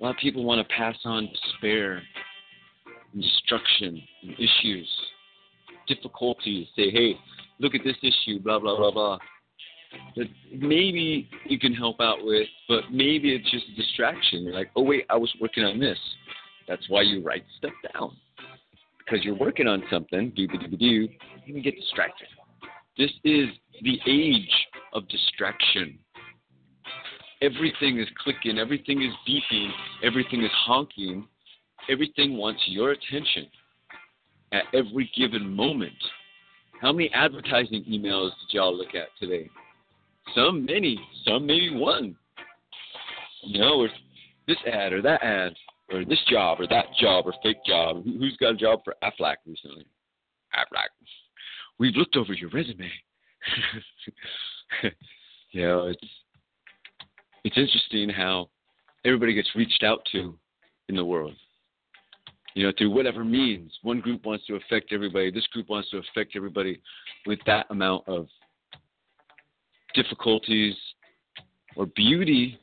A 0.00 0.04
lot 0.04 0.10
of 0.10 0.16
people 0.16 0.44
want 0.44 0.66
to 0.66 0.74
pass 0.74 0.96
on 1.04 1.28
despair 1.28 2.02
and 3.12 3.22
destruction 3.22 4.02
and 4.22 4.34
issues 4.34 4.88
difficulties, 5.86 6.66
say, 6.76 6.90
hey, 6.90 7.18
look 7.58 7.74
at 7.74 7.82
this 7.84 7.96
issue, 8.02 8.40
blah, 8.40 8.58
blah, 8.58 8.76
blah, 8.76 8.90
blah. 8.90 9.18
That 10.16 10.26
maybe 10.52 11.28
you 11.46 11.58
can 11.58 11.74
help 11.74 12.00
out 12.00 12.18
with, 12.22 12.46
but 12.68 12.84
maybe 12.90 13.34
it's 13.34 13.50
just 13.50 13.64
a 13.72 13.76
distraction. 13.76 14.44
You're 14.44 14.54
like, 14.54 14.70
oh, 14.76 14.82
wait, 14.82 15.06
I 15.10 15.16
was 15.16 15.32
working 15.40 15.64
on 15.64 15.78
this. 15.78 15.98
That's 16.68 16.88
why 16.88 17.02
you 17.02 17.22
write 17.22 17.44
stuff 17.58 17.72
down. 17.92 18.16
Because 18.98 19.24
you're 19.24 19.34
working 19.34 19.66
on 19.66 19.82
something, 19.90 20.32
do, 20.34 20.46
do, 20.46 20.58
do, 20.58 20.76
do, 20.76 20.86
you 20.86 21.08
can 21.46 21.62
get 21.62 21.76
distracted. 21.76 22.28
This 22.96 23.10
is 23.24 23.48
the 23.82 23.98
age 24.06 24.66
of 24.92 25.06
distraction. 25.08 25.98
Everything 27.42 27.98
is 27.98 28.06
clicking, 28.22 28.58
everything 28.58 29.02
is 29.02 29.12
beeping, 29.28 29.68
everything 30.02 30.42
is 30.42 30.50
honking, 30.64 31.26
everything 31.90 32.38
wants 32.38 32.62
your 32.66 32.92
attention 32.92 33.46
at 34.52 34.62
every 34.72 35.10
given 35.16 35.54
moment. 35.54 35.92
How 36.80 36.92
many 36.92 37.10
advertising 37.12 37.84
emails 37.84 38.30
did 38.40 38.56
y'all 38.56 38.76
look 38.76 38.94
at 38.94 39.08
today? 39.20 39.50
Some 40.34 40.64
many, 40.64 40.98
some 41.24 41.46
maybe 41.46 41.70
one. 41.70 42.16
You 43.42 43.60
know, 43.60 43.80
or 43.80 43.88
this 44.46 44.56
ad 44.70 44.92
or 44.92 45.02
that 45.02 45.22
ad, 45.22 45.54
or 45.92 46.04
this 46.04 46.20
job 46.28 46.60
or 46.60 46.66
that 46.68 46.86
job 46.98 47.26
or 47.26 47.34
fake 47.42 47.64
job. 47.66 48.04
Who's 48.04 48.36
got 48.38 48.54
a 48.54 48.56
job 48.56 48.80
for 48.84 48.94
Aflac 49.02 49.36
recently? 49.46 49.86
Aflac. 50.54 50.88
We've 51.78 51.94
looked 51.94 52.16
over 52.16 52.32
your 52.32 52.50
resume. 52.50 52.90
you 55.50 55.62
know, 55.62 55.88
it's 55.88 56.08
it's 57.44 57.58
interesting 57.58 58.08
how 58.08 58.48
everybody 59.04 59.34
gets 59.34 59.50
reached 59.54 59.82
out 59.82 60.00
to 60.12 60.38
in 60.88 60.96
the 60.96 61.04
world 61.04 61.34
you 62.54 62.64
know, 62.64 62.72
through 62.78 62.90
whatever 62.90 63.24
means. 63.24 63.72
One 63.82 64.00
group 64.00 64.24
wants 64.24 64.46
to 64.46 64.54
affect 64.54 64.92
everybody. 64.92 65.30
This 65.30 65.46
group 65.48 65.68
wants 65.68 65.90
to 65.90 65.98
affect 65.98 66.36
everybody 66.36 66.80
with 67.26 67.40
that 67.46 67.66
amount 67.70 68.08
of 68.08 68.28
difficulties 69.94 70.74
or 71.76 71.86
beauty 71.86 72.58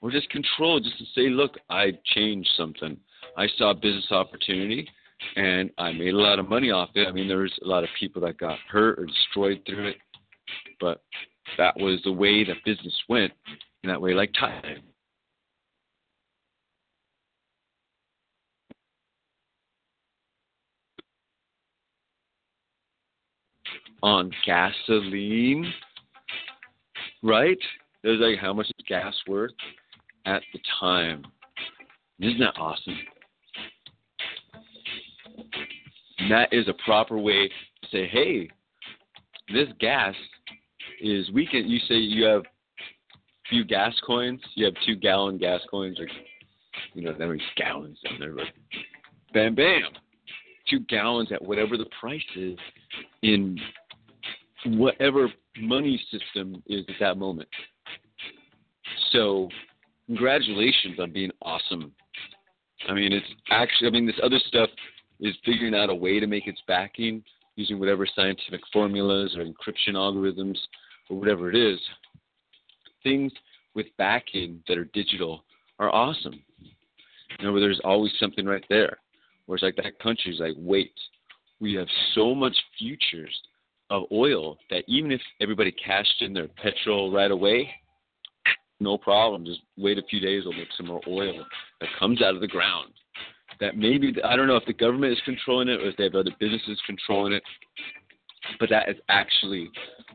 or 0.00 0.10
just 0.10 0.30
control, 0.30 0.80
just 0.80 0.98
to 0.98 1.04
say, 1.14 1.28
look, 1.28 1.56
I 1.70 1.92
changed 2.04 2.50
something. 2.56 2.96
I 3.36 3.46
saw 3.58 3.70
a 3.70 3.74
business 3.74 4.10
opportunity 4.10 4.88
and 5.36 5.70
I 5.78 5.92
made 5.92 6.14
a 6.14 6.18
lot 6.18 6.38
of 6.38 6.48
money 6.48 6.70
off 6.70 6.90
it. 6.94 7.08
I 7.08 7.12
mean, 7.12 7.28
there 7.28 7.38
was 7.38 7.58
a 7.64 7.66
lot 7.66 7.84
of 7.84 7.90
people 7.98 8.22
that 8.22 8.38
got 8.38 8.58
hurt 8.70 8.98
or 8.98 9.06
destroyed 9.06 9.62
through 9.66 9.88
it, 9.88 9.96
but 10.80 11.02
that 11.58 11.76
was 11.76 12.00
the 12.04 12.12
way 12.12 12.44
that 12.44 12.56
business 12.64 12.94
went. 13.08 13.32
In 13.82 13.90
that 13.90 14.00
way, 14.00 14.14
like 14.14 14.32
time. 14.32 14.82
on 24.02 24.30
gasoline, 24.44 25.72
right? 27.26 27.58
It 28.02 28.08
was 28.08 28.20
like 28.20 28.38
how 28.38 28.52
much 28.52 28.66
is 28.66 28.86
gas 28.88 29.14
worth 29.26 29.52
at 30.24 30.42
the 30.52 30.60
time. 30.80 31.24
Isn't 32.20 32.38
that 32.38 32.58
awesome? 32.58 32.96
And 36.18 36.30
that 36.30 36.52
is 36.52 36.68
a 36.68 36.74
proper 36.84 37.18
way 37.18 37.48
to 37.48 37.88
say, 37.90 38.06
hey, 38.06 38.48
this 39.52 39.68
gas 39.80 40.14
is 41.00 41.30
we 41.30 41.46
can 41.46 41.68
you 41.68 41.78
say 41.80 41.94
you 41.94 42.24
have 42.24 42.42
a 42.42 43.48
few 43.50 43.64
gas 43.64 43.94
coins, 44.06 44.40
you 44.54 44.64
have 44.64 44.74
two 44.86 44.96
gallon 44.96 45.36
gas 45.36 45.60
coins 45.70 46.00
or 46.00 46.06
you 46.94 47.02
know, 47.02 47.12
that 47.12 47.26
many 47.26 47.42
gallons 47.56 47.98
down 48.04 48.18
there, 48.18 48.34
but 48.34 48.46
bam 49.32 49.54
bam. 49.54 49.82
Two 50.68 50.80
gallons 50.80 51.30
at 51.30 51.42
whatever 51.42 51.76
the 51.76 51.86
price 52.00 52.20
is 52.34 52.58
in 53.22 53.58
whatever 54.64 55.28
money 55.60 56.02
system 56.10 56.62
is 56.66 56.84
at 56.88 56.94
that 57.00 57.18
moment. 57.18 57.48
So, 59.12 59.48
congratulations 60.06 60.98
on 60.98 61.12
being 61.12 61.30
awesome. 61.42 61.92
I 62.88 62.94
mean, 62.94 63.12
it's 63.12 63.26
actually, 63.50 63.88
I 63.88 63.90
mean, 63.90 64.06
this 64.06 64.20
other 64.22 64.38
stuff 64.46 64.70
is 65.20 65.34
figuring 65.44 65.74
out 65.74 65.90
a 65.90 65.94
way 65.94 66.20
to 66.20 66.26
make 66.26 66.46
its 66.46 66.60
backing 66.68 67.22
using 67.56 67.78
whatever 67.78 68.06
scientific 68.14 68.60
formulas 68.72 69.34
or 69.36 69.44
encryption 69.44 69.94
algorithms 69.94 70.58
or 71.08 71.18
whatever 71.18 71.50
it 71.50 71.56
is. 71.56 71.78
Things 73.02 73.32
with 73.74 73.86
backing 73.98 74.62
that 74.68 74.78
are 74.78 74.84
digital 74.86 75.44
are 75.78 75.92
awesome. 75.94 76.42
You 77.38 77.46
know, 77.46 77.52
where 77.52 77.60
there's 77.60 77.80
always 77.84 78.12
something 78.20 78.46
right 78.46 78.64
there. 78.68 78.98
Where 79.46 79.56
it's 79.56 79.62
like 79.62 79.76
that 79.76 79.98
country's 80.00 80.40
like, 80.40 80.54
wait, 80.56 80.92
we 81.60 81.74
have 81.74 81.88
so 82.14 82.34
much 82.34 82.56
futures 82.78 83.34
of 83.90 84.04
oil 84.12 84.58
that 84.70 84.84
even 84.86 85.12
if 85.12 85.20
everybody 85.40 85.72
cashed 85.72 86.20
in 86.20 86.32
their 86.32 86.48
petrol 86.48 87.12
right 87.12 87.30
away, 87.30 87.70
no 88.80 88.98
problem. 88.98 89.44
Just 89.44 89.60
wait 89.76 89.98
a 89.98 90.02
few 90.10 90.20
days, 90.20 90.42
we'll 90.44 90.56
make 90.56 90.68
some 90.76 90.86
more 90.86 91.00
oil 91.08 91.44
that 91.80 91.88
comes 91.98 92.22
out 92.22 92.34
of 92.34 92.40
the 92.40 92.48
ground. 92.48 92.92
That 93.60 93.76
maybe 93.76 94.14
I 94.22 94.36
don't 94.36 94.48
know 94.48 94.56
if 94.56 94.66
the 94.66 94.72
government 94.74 95.12
is 95.12 95.20
controlling 95.24 95.68
it 95.68 95.80
or 95.80 95.88
if 95.88 95.96
they 95.96 96.04
have 96.04 96.14
other 96.14 96.32
businesses 96.38 96.80
controlling 96.86 97.32
it, 97.32 97.42
but 98.60 98.68
that 98.70 98.88
is 98.88 98.96
actually 99.08 99.70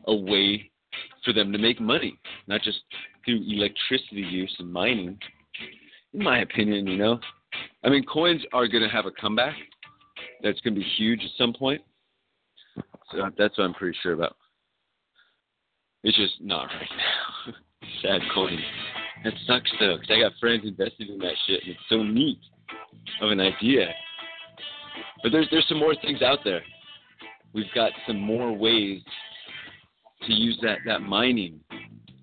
a 0.06 0.14
way 0.14 0.70
for 1.24 1.32
them 1.32 1.50
to 1.52 1.58
make 1.58 1.80
money, 1.80 2.18
not 2.46 2.62
just 2.62 2.78
through 3.24 3.42
electricity 3.48 4.20
use 4.20 4.54
and 4.58 4.72
mining. 4.72 5.18
In 6.14 6.22
my 6.22 6.40
opinion, 6.40 6.86
you 6.86 6.98
know, 6.98 7.18
I 7.82 7.88
mean, 7.88 8.04
coins 8.04 8.42
are 8.52 8.68
going 8.68 8.82
to 8.82 8.88
have 8.88 9.06
a 9.06 9.10
comeback. 9.10 9.56
That's 10.42 10.60
going 10.60 10.74
to 10.74 10.80
be 10.80 10.86
huge 10.96 11.20
at 11.24 11.30
some 11.36 11.52
point 11.52 11.82
so 13.12 13.30
that's 13.38 13.56
what 13.58 13.64
I'm 13.64 13.74
pretty 13.74 13.96
sure 14.02 14.12
about. 14.12 14.36
It's 16.02 16.16
just 16.16 16.34
not 16.40 16.64
right 16.64 16.88
now. 16.96 17.54
Sad 18.02 18.20
coin. 18.34 18.58
That 19.24 19.34
sucks 19.46 19.70
though, 19.78 19.96
because 19.98 20.10
I 20.10 20.20
got 20.20 20.32
friends 20.40 20.62
invested 20.64 21.08
in 21.08 21.18
that 21.18 21.34
shit, 21.46 21.62
and 21.62 21.72
it's 21.72 21.80
so 21.88 22.02
neat 22.02 22.38
of 23.20 23.30
an 23.30 23.40
idea. 23.40 23.88
But 25.22 25.30
there's 25.32 25.46
there's 25.50 25.66
some 25.68 25.78
more 25.78 25.94
things 25.94 26.22
out 26.22 26.40
there. 26.44 26.62
We've 27.52 27.72
got 27.74 27.92
some 28.06 28.18
more 28.18 28.52
ways 28.52 29.02
to 30.26 30.32
use 30.32 30.58
that 30.62 30.78
that 30.86 31.02
mining 31.02 31.60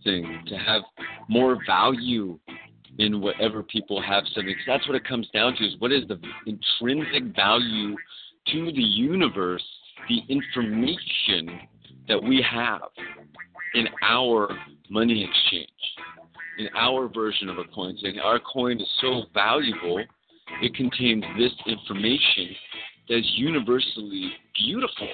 thing 0.03 0.43
to 0.47 0.57
have 0.57 0.81
more 1.29 1.57
value 1.65 2.39
in 2.97 3.21
whatever 3.21 3.63
people 3.63 4.01
have 4.01 4.23
something. 4.33 4.47
Because 4.47 4.63
that's 4.67 4.87
what 4.87 4.95
it 4.95 5.05
comes 5.05 5.29
down 5.33 5.55
to: 5.55 5.63
is 5.65 5.75
what 5.79 5.91
is 5.91 6.03
the 6.07 6.19
intrinsic 6.45 7.35
value 7.35 7.95
to 8.47 8.65
the 8.65 8.81
universe, 8.81 9.63
the 10.09 10.21
information 10.27 11.59
that 12.07 12.21
we 12.21 12.43
have 12.49 12.81
in 13.75 13.87
our 14.03 14.49
money 14.89 15.23
exchange, 15.23 15.69
in 16.57 16.67
our 16.75 17.07
version 17.07 17.47
of 17.47 17.59
a 17.59 17.63
coin. 17.73 17.95
Saying 18.01 18.19
our 18.19 18.39
coin 18.39 18.81
is 18.81 18.89
so 18.99 19.23
valuable, 19.33 20.03
it 20.61 20.73
contains 20.75 21.23
this 21.37 21.51
information 21.67 22.55
that 23.07 23.19
is 23.19 23.31
universally 23.35 24.31
beautiful. 24.55 25.07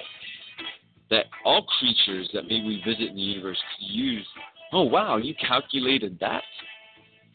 That 1.10 1.26
all 1.44 1.66
creatures 1.78 2.28
that 2.34 2.44
maybe 2.44 2.64
we 2.64 2.82
visit 2.84 3.10
in 3.10 3.16
the 3.16 3.22
universe 3.22 3.58
could 3.78 3.94
use. 3.94 4.26
Oh 4.72 4.82
wow, 4.82 5.18
you 5.18 5.34
calculated 5.46 6.18
that, 6.20 6.42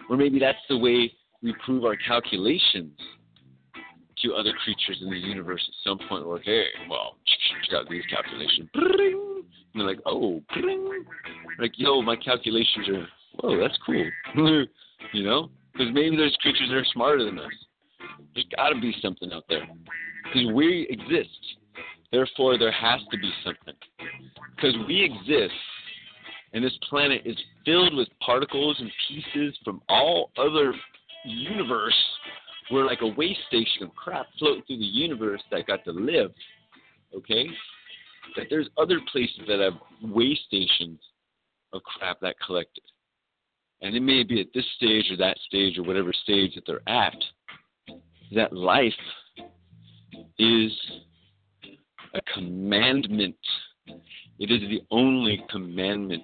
or 0.10 0.18
maybe 0.18 0.40
that's 0.40 0.58
the 0.68 0.78
way 0.78 1.14
we 1.42 1.56
prove 1.64 1.86
our 1.86 1.96
calculations 1.96 2.92
to 4.24 4.34
other 4.34 4.54
creatures 4.64 5.00
in 5.02 5.10
the 5.10 5.18
universe 5.18 5.64
at 5.68 5.90
some 5.90 6.00
point. 6.08 6.26
Like, 6.28 6.44
hey, 6.44 6.66
well, 6.90 7.16
check 7.26 7.80
out 7.80 7.90
these 7.90 8.04
calculations. 8.10 8.70
And 8.74 9.46
they're 9.76 9.88
like, 9.88 10.00
oh, 10.06 10.42
like, 11.60 11.72
yo, 11.76 12.02
my 12.02 12.16
calculations 12.16 12.90
are, 12.90 13.08
whoa, 13.40 13.60
that's 13.60 13.78
cool. 13.86 14.06
you 15.14 15.24
know? 15.24 15.50
Because 15.74 15.88
maybe 15.94 16.16
there's 16.18 16.36
creatures 16.42 16.70
that 16.70 16.76
are 16.76 16.86
smarter 16.94 17.24
than 17.24 17.40
us. 17.40 17.52
There's 18.34 18.48
got 18.56 18.70
to 18.70 18.80
be 18.80 18.94
something 19.02 19.32
out 19.32 19.46
there. 19.50 19.68
Because 20.26 20.52
we 20.54 20.88
exist. 20.90 21.30
Therefore, 22.12 22.58
there 22.58 22.72
has 22.72 23.00
to 23.12 23.18
be 23.18 23.32
something. 23.44 23.74
Because 24.56 24.76
we 24.88 25.04
exist, 25.04 25.54
and 26.54 26.64
this 26.64 26.78
planet 26.90 27.22
is 27.26 27.38
filled 27.66 27.96
with 27.96 28.10
particles 28.24 28.78
and 28.80 28.92
pieces 29.08 29.58
from 29.64 29.82
all 29.88 30.32
other 30.38 30.74
universe 31.24 31.96
we're 32.72 32.86
like 32.86 33.02
a 33.02 33.08
waste 33.08 33.42
station 33.48 33.84
of 33.84 33.96
crap 33.96 34.28
floating 34.40 34.64
through 34.66 34.80
the 34.80 34.86
universe 34.86 35.42
that 35.52 35.68
got 35.68 35.84
to 35.86 35.92
live. 35.92 36.32
Okay? 37.16 37.48
That 38.36 38.48
there's 38.50 38.70
other 38.78 39.00
places 39.12 39.42
that 39.48 39.60
have 39.60 39.74
waste 40.02 40.42
stations 40.48 41.00
of 41.74 41.82
crap 41.84 42.20
that 42.22 42.36
collected. 42.46 42.84
And 43.82 43.96
it 43.96 44.02
may 44.02 44.24
be 44.24 44.40
at 44.40 44.48
this 44.54 44.66
stage 44.76 45.06
or 45.12 45.18
that 45.18 45.38
stage 45.48 45.78
or 45.78 45.84
whatever 45.84 46.14
stage 46.14 46.56
that 46.56 46.64
they're 46.68 46.88
at, 46.88 47.16
that 48.34 48.54
life 48.54 48.94
is 50.38 50.72
a 52.14 52.22
commandment. 52.34 53.36
It 54.40 54.52
is 54.52 54.62
the 54.70 54.82
only 54.92 55.44
commandment 55.50 56.24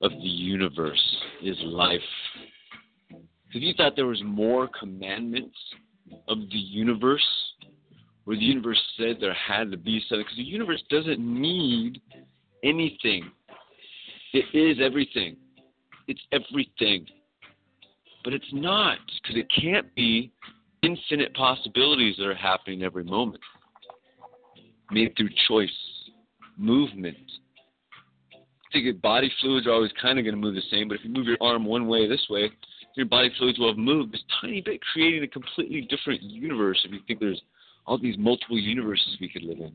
of 0.00 0.10
the 0.10 0.28
universe 0.28 1.16
is 1.42 1.56
life. 1.62 2.00
If 3.52 3.62
you 3.62 3.72
thought 3.74 3.94
there 3.94 4.06
was 4.06 4.22
more 4.24 4.68
commandments 4.78 5.56
of 6.28 6.38
the 6.38 6.58
universe, 6.58 7.26
where 8.24 8.36
the 8.36 8.42
universe 8.42 8.80
said 8.96 9.16
there 9.20 9.34
had 9.34 9.70
to 9.70 9.76
be 9.76 10.00
something, 10.08 10.24
because 10.24 10.36
the 10.36 10.42
universe 10.42 10.82
doesn't 10.90 11.18
need 11.18 12.00
anything. 12.62 13.30
It 14.32 14.46
is 14.54 14.78
everything. 14.82 15.36
It's 16.08 16.20
everything. 16.32 17.06
But 18.24 18.32
it's 18.32 18.52
not, 18.52 18.98
because 19.22 19.36
it 19.36 19.46
can't 19.60 19.94
be 19.94 20.32
infinite 20.82 21.34
possibilities 21.34 22.16
that 22.18 22.26
are 22.26 22.34
happening 22.34 22.82
every 22.82 23.04
moment, 23.04 23.42
made 24.90 25.14
through 25.16 25.30
choice, 25.48 25.70
movement. 26.56 27.16
I 28.32 28.72
think 28.72 29.00
body 29.00 29.30
fluids 29.40 29.66
are 29.66 29.72
always 29.72 29.92
kind 30.00 30.18
of 30.18 30.24
going 30.24 30.34
to 30.34 30.40
move 30.40 30.54
the 30.54 30.62
same, 30.70 30.88
but 30.88 30.94
if 30.94 31.04
you 31.04 31.10
move 31.10 31.26
your 31.26 31.38
arm 31.40 31.64
one 31.64 31.86
way 31.86 32.08
this 32.08 32.26
way, 32.28 32.50
your 32.94 33.06
body 33.06 33.30
fluids 33.38 33.58
will 33.58 33.68
have 33.68 33.78
moved 33.78 34.12
this 34.12 34.22
tiny 34.40 34.60
bit, 34.60 34.80
creating 34.92 35.22
a 35.24 35.28
completely 35.28 35.82
different 35.82 36.22
universe. 36.22 36.80
If 36.84 36.92
you 36.92 37.00
think 37.06 37.20
there's 37.20 37.42
all 37.86 37.98
these 37.98 38.16
multiple 38.18 38.58
universes 38.58 39.16
we 39.20 39.28
could 39.28 39.42
live 39.42 39.58
in, 39.58 39.72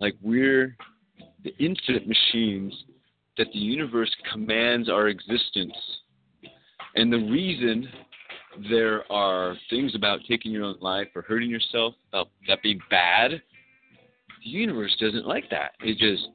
like 0.00 0.14
we're 0.22 0.76
the 1.44 1.54
infinite 1.58 2.06
machines 2.06 2.72
that 3.38 3.46
the 3.52 3.58
universe 3.58 4.10
commands 4.32 4.88
our 4.88 5.08
existence. 5.08 5.74
And 6.94 7.12
the 7.12 7.18
reason 7.18 7.88
there 8.70 9.10
are 9.10 9.56
things 9.70 9.94
about 9.94 10.20
taking 10.28 10.52
your 10.52 10.64
own 10.64 10.76
life 10.80 11.08
or 11.14 11.22
hurting 11.22 11.50
yourself, 11.50 11.94
about 12.10 12.28
that 12.48 12.62
being 12.62 12.80
bad, 12.90 13.30
the 14.44 14.50
universe 14.50 14.94
doesn't 15.00 15.26
like 15.26 15.48
that. 15.50 15.72
It 15.80 15.98
just 15.98 16.28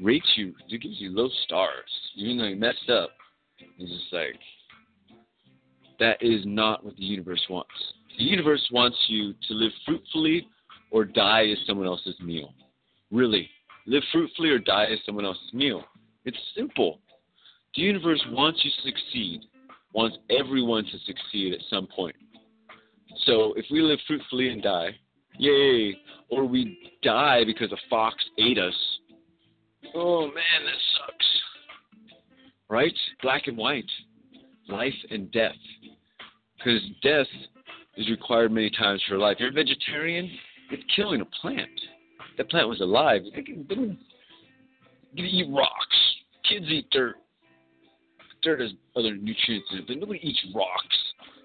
rates 0.00 0.26
you, 0.36 0.54
it 0.68 0.80
gives 0.80 1.00
you 1.00 1.10
low 1.10 1.28
stars, 1.44 1.90
even 2.16 2.38
though 2.38 2.44
you 2.44 2.56
messed 2.56 2.90
up. 2.90 3.10
It's 3.78 3.90
just 3.90 4.12
like, 4.12 4.38
that 6.02 6.20
is 6.20 6.40
not 6.44 6.84
what 6.84 6.96
the 6.96 7.04
universe 7.04 7.40
wants. 7.48 7.70
The 8.18 8.24
universe 8.24 8.68
wants 8.72 8.98
you 9.06 9.34
to 9.46 9.54
live 9.54 9.70
fruitfully 9.86 10.48
or 10.90 11.04
die 11.04 11.46
as 11.52 11.58
someone 11.64 11.86
else's 11.86 12.18
meal. 12.20 12.52
Really. 13.12 13.48
Live 13.86 14.02
fruitfully 14.10 14.50
or 14.50 14.58
die 14.58 14.86
as 14.86 14.98
someone 15.06 15.24
else's 15.24 15.52
meal. 15.52 15.84
It's 16.24 16.36
simple. 16.56 16.98
The 17.76 17.82
universe 17.82 18.20
wants 18.30 18.64
you 18.64 18.70
to 18.72 18.90
succeed, 18.90 19.42
wants 19.94 20.16
everyone 20.28 20.84
to 20.86 20.98
succeed 21.06 21.54
at 21.54 21.60
some 21.70 21.86
point. 21.86 22.16
So 23.24 23.54
if 23.56 23.66
we 23.70 23.80
live 23.80 24.00
fruitfully 24.08 24.48
and 24.48 24.60
die, 24.60 24.90
yay, 25.38 25.96
or 26.30 26.44
we 26.46 26.90
die 27.04 27.44
because 27.46 27.70
a 27.70 27.78
fox 27.88 28.16
ate 28.38 28.58
us, 28.58 28.74
oh 29.94 30.22
man, 30.22 30.64
that 30.64 30.80
sucks. 30.98 31.26
Right? 32.68 32.94
Black 33.22 33.46
and 33.46 33.56
white. 33.56 33.90
Life 34.72 34.94
and 35.10 35.30
death 35.32 35.52
because 36.56 36.80
death 37.02 37.26
is 37.96 38.08
required 38.08 38.52
many 38.52 38.70
times 38.70 39.02
for 39.08 39.18
life. 39.18 39.36
You're 39.38 39.50
a 39.50 39.52
vegetarian, 39.52 40.30
it's 40.70 40.82
killing 40.94 41.20
a 41.20 41.24
plant. 41.40 41.68
That 42.38 42.48
plant 42.50 42.68
was 42.68 42.80
alive. 42.80 43.22
They 43.34 43.42
can, 43.42 43.64
can 43.66 43.98
eat 45.16 45.48
rocks. 45.50 45.96
Kids 46.48 46.66
eat 46.68 46.88
dirt. 46.90 47.16
Dirt 48.42 48.60
has 48.60 48.70
other 48.96 49.14
nutrients 49.14 49.68
in 49.72 49.78
it, 49.78 49.86
but 49.86 49.98
nobody 49.98 50.20
eats 50.22 50.44
rocks 50.54 50.96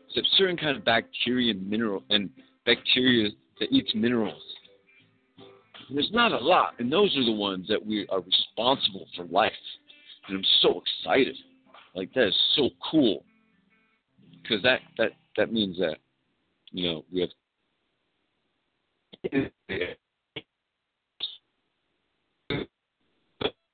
except 0.09 0.27
certain 0.37 0.57
kind 0.57 0.77
of 0.77 0.85
bacteria 0.85 1.51
and 1.51 1.69
mineral 1.69 2.03
and 2.09 2.29
bacteria 2.65 3.29
that 3.59 3.71
eats 3.71 3.93
minerals. 3.93 4.41
And 5.89 5.97
there's 5.97 6.11
not 6.11 6.31
a 6.31 6.37
lot, 6.37 6.73
and 6.79 6.91
those 6.91 7.15
are 7.17 7.25
the 7.25 7.31
ones 7.31 7.67
that 7.67 7.83
we 7.83 8.07
are 8.09 8.21
responsible 8.21 9.05
for 9.15 9.25
life. 9.25 9.51
And 10.27 10.37
I'm 10.37 10.45
so 10.61 10.81
excited. 10.81 11.35
Like 11.97 12.13
that 12.13 12.27
is 12.27 12.35
so 12.55 12.69
cool 12.91 13.25
because 14.43 14.61
that 14.61 14.81
that 14.99 15.13
that 15.35 15.51
means 15.51 15.79
that 15.79 15.97
you 16.71 16.87
know 16.87 17.03
we 17.11 17.21
have 17.21 17.29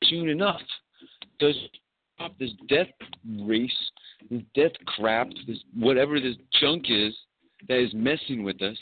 soon 0.06 0.30
enough 0.30 0.62
does 1.38 1.54
stop 2.16 2.38
this 2.40 2.52
death 2.70 2.88
race, 3.42 3.72
this 4.32 4.42
death 4.56 4.72
crap, 4.86 5.28
this 5.46 5.58
whatever 5.78 6.22
this 6.22 6.38
junk 6.62 6.86
is 6.88 7.14
that 7.68 7.84
is 7.84 7.94
messing 7.94 8.46
with 8.46 8.62
us. 8.62 8.78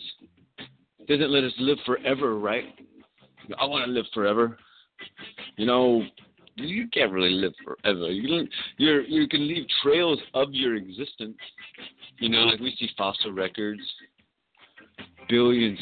Doesn't 1.08 1.32
let 1.32 1.44
us 1.44 1.54
live 1.58 1.80
forever, 1.84 2.38
right? 2.38 2.66
I 3.60 3.66
want 3.66 3.86
to 3.86 3.92
live 3.92 4.06
forever. 4.14 4.60
You 5.58 5.66
know, 5.66 6.04
you 6.62 6.88
can't 6.90 7.12
really 7.12 7.34
live 7.34 7.54
forever. 7.64 8.12
You 8.12 8.48
you 8.78 9.02
you 9.08 9.28
can 9.28 9.48
leave 9.48 9.66
trails 9.84 10.20
of 10.34 10.54
your 10.54 10.76
existence. 10.76 11.38
You 12.20 12.30
know, 12.30 12.44
like 12.44 12.60
we 12.60 12.76
see 12.78 12.90
fossil 12.98 13.32
records, 13.32 13.82
billions, 15.30 15.80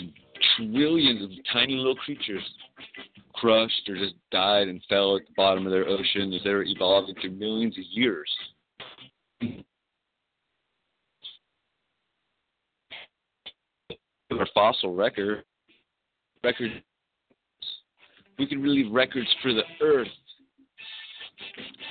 trillions 0.55 1.23
of 1.23 1.29
tiny 1.51 1.75
little 1.75 1.95
creatures 1.95 2.43
crushed 3.33 3.89
or 3.89 3.95
just 3.95 4.15
died 4.31 4.67
and 4.67 4.81
fell 4.89 5.15
at 5.15 5.25
the 5.25 5.33
bottom 5.35 5.65
of 5.65 5.71
their 5.71 5.87
ocean 5.87 6.33
as 6.33 6.43
they 6.43 6.51
were 6.51 6.63
evolving 6.63 7.15
through 7.15 7.31
millions 7.31 7.77
of 7.77 7.83
years. 7.89 8.29
Our 14.31 14.47
fossil 14.53 14.95
record 14.95 15.43
record 16.43 16.83
we 18.37 18.47
can 18.47 18.63
leave 18.63 18.91
records 18.91 19.27
for 19.41 19.53
the 19.53 19.63
earth 19.81 20.07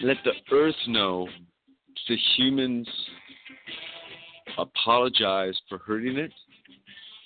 let 0.03 0.16
the 0.24 0.32
earth 0.53 0.74
know 0.86 1.28
the 2.09 2.16
humans 2.36 2.88
apologize 4.57 5.59
for 5.68 5.78
hurting 5.78 6.16
it 6.16 6.32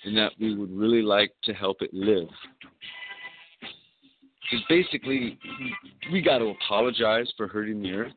and 0.05 0.15
that 0.17 0.31
we 0.39 0.55
would 0.55 0.71
really 0.71 1.01
like 1.01 1.33
to 1.43 1.53
help 1.53 1.81
it 1.81 1.93
live. 1.93 2.27
Because 4.41 4.65
basically, 4.67 5.39
we 6.11 6.21
got 6.21 6.39
to 6.39 6.47
apologize 6.49 7.31
for 7.37 7.47
hurting 7.47 7.81
the 7.81 7.91
earth. 7.93 8.13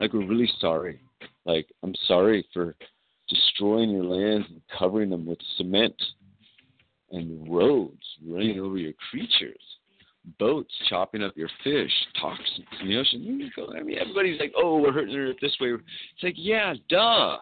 Like, 0.00 0.12
we're 0.12 0.26
really 0.26 0.50
sorry. 0.60 1.00
Like, 1.44 1.66
I'm 1.82 1.94
sorry 2.08 2.46
for 2.52 2.74
destroying 3.28 3.90
your 3.90 4.04
lands 4.04 4.48
and 4.50 4.60
covering 4.76 5.10
them 5.10 5.24
with 5.24 5.38
cement 5.56 5.94
and 7.12 7.48
roads, 7.48 8.02
running 8.26 8.58
over 8.58 8.76
your 8.76 8.92
creatures 9.10 9.60
boats 10.38 10.72
chopping 10.88 11.22
up 11.22 11.36
your 11.36 11.48
fish, 11.64 11.90
toxins 12.20 12.66
in 12.80 12.88
the 12.88 12.96
ocean. 12.96 13.50
I 13.76 13.82
mean, 13.82 13.98
everybody's 13.98 14.40
like, 14.40 14.52
"Oh, 14.56 14.80
we're 14.80 14.92
hurting 14.92 15.14
it 15.14 15.36
this 15.40 15.56
way." 15.60 15.70
It's 15.70 16.22
like, 16.22 16.34
yeah, 16.36 16.74
duh. 16.88 17.38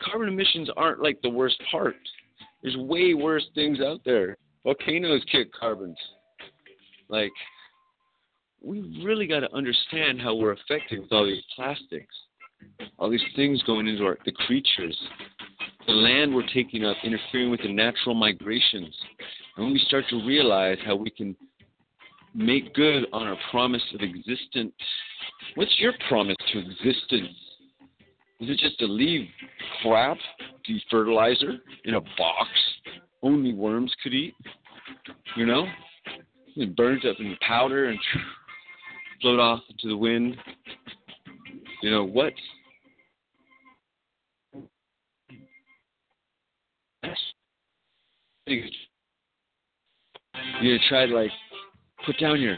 carbon 0.00 0.28
emissions 0.28 0.68
aren't 0.76 1.02
like 1.02 1.20
the 1.22 1.28
worst 1.28 1.60
part. 1.70 1.96
There's 2.62 2.76
way 2.76 3.14
worse 3.14 3.46
things 3.54 3.80
out 3.80 4.00
there. 4.04 4.36
Volcanoes 4.64 5.24
kick 5.30 5.52
carbons. 5.52 5.98
Like, 7.08 7.32
we 8.60 9.02
really 9.04 9.26
got 9.26 9.40
to 9.40 9.52
understand 9.52 10.20
how 10.20 10.34
we're 10.34 10.52
affected 10.52 11.00
with 11.00 11.12
all 11.12 11.26
these 11.26 11.42
plastics, 11.54 12.14
all 12.98 13.10
these 13.10 13.20
things 13.34 13.62
going 13.64 13.88
into 13.88 14.04
our 14.04 14.18
the 14.24 14.32
creatures, 14.32 14.96
the 15.86 15.92
land 15.92 16.32
we're 16.32 16.46
taking 16.54 16.84
up, 16.84 16.96
interfering 17.02 17.50
with 17.50 17.60
the 17.62 17.72
natural 17.72 18.14
migrations. 18.14 18.94
And 19.56 19.66
when 19.66 19.72
we 19.72 19.80
start 19.86 20.04
to 20.10 20.26
realize 20.26 20.78
how 20.84 20.96
we 20.96 21.10
can 21.10 21.36
make 22.34 22.74
good 22.74 23.06
on 23.12 23.26
our 23.26 23.36
promise 23.50 23.82
of 23.94 24.00
existence, 24.00 24.72
what's 25.54 25.74
your 25.78 25.92
promise 26.08 26.36
to 26.52 26.58
existence? 26.58 27.36
Is 28.40 28.50
it 28.50 28.58
just 28.58 28.78
to 28.78 28.86
leave 28.86 29.28
crap, 29.82 30.16
defertilizer 30.66 31.58
in 31.84 31.94
a 31.94 32.00
box 32.00 32.48
only 33.22 33.52
worms 33.52 33.94
could 34.02 34.14
eat? 34.14 34.34
You 35.36 35.46
know? 35.46 35.66
It 36.56 36.74
burns 36.76 37.04
up 37.08 37.16
in 37.18 37.36
powder 37.46 37.88
and 37.88 37.98
float 39.20 39.38
off 39.38 39.60
into 39.70 39.88
the 39.88 39.96
wind. 39.96 40.36
You 41.82 41.90
know, 41.90 42.04
what 42.04 42.32
you 50.60 50.76
gonna 50.76 50.88
try 50.88 51.06
to 51.06 51.14
like 51.14 51.30
put 52.04 52.18
down 52.18 52.40
your 52.40 52.56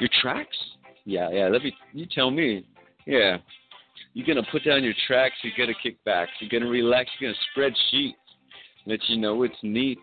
your 0.00 0.10
tracks? 0.20 0.56
Yeah, 1.04 1.30
yeah. 1.30 1.48
Let 1.48 1.62
me. 1.62 1.74
You 1.92 2.06
tell 2.12 2.30
me. 2.30 2.66
Yeah. 3.06 3.38
You're 4.14 4.26
gonna 4.26 4.46
put 4.50 4.64
down 4.64 4.84
your 4.84 4.94
tracks. 5.06 5.36
You're 5.42 5.52
gonna 5.56 5.78
kick 5.82 6.02
back. 6.04 6.28
You're 6.40 6.50
gonna 6.50 6.70
relax. 6.70 7.10
You're 7.18 7.30
gonna 7.30 7.40
spread 7.50 7.72
sheets. 7.90 8.18
Let 8.86 9.00
you 9.08 9.18
know 9.18 9.42
it's 9.42 9.54
neat. 9.62 9.98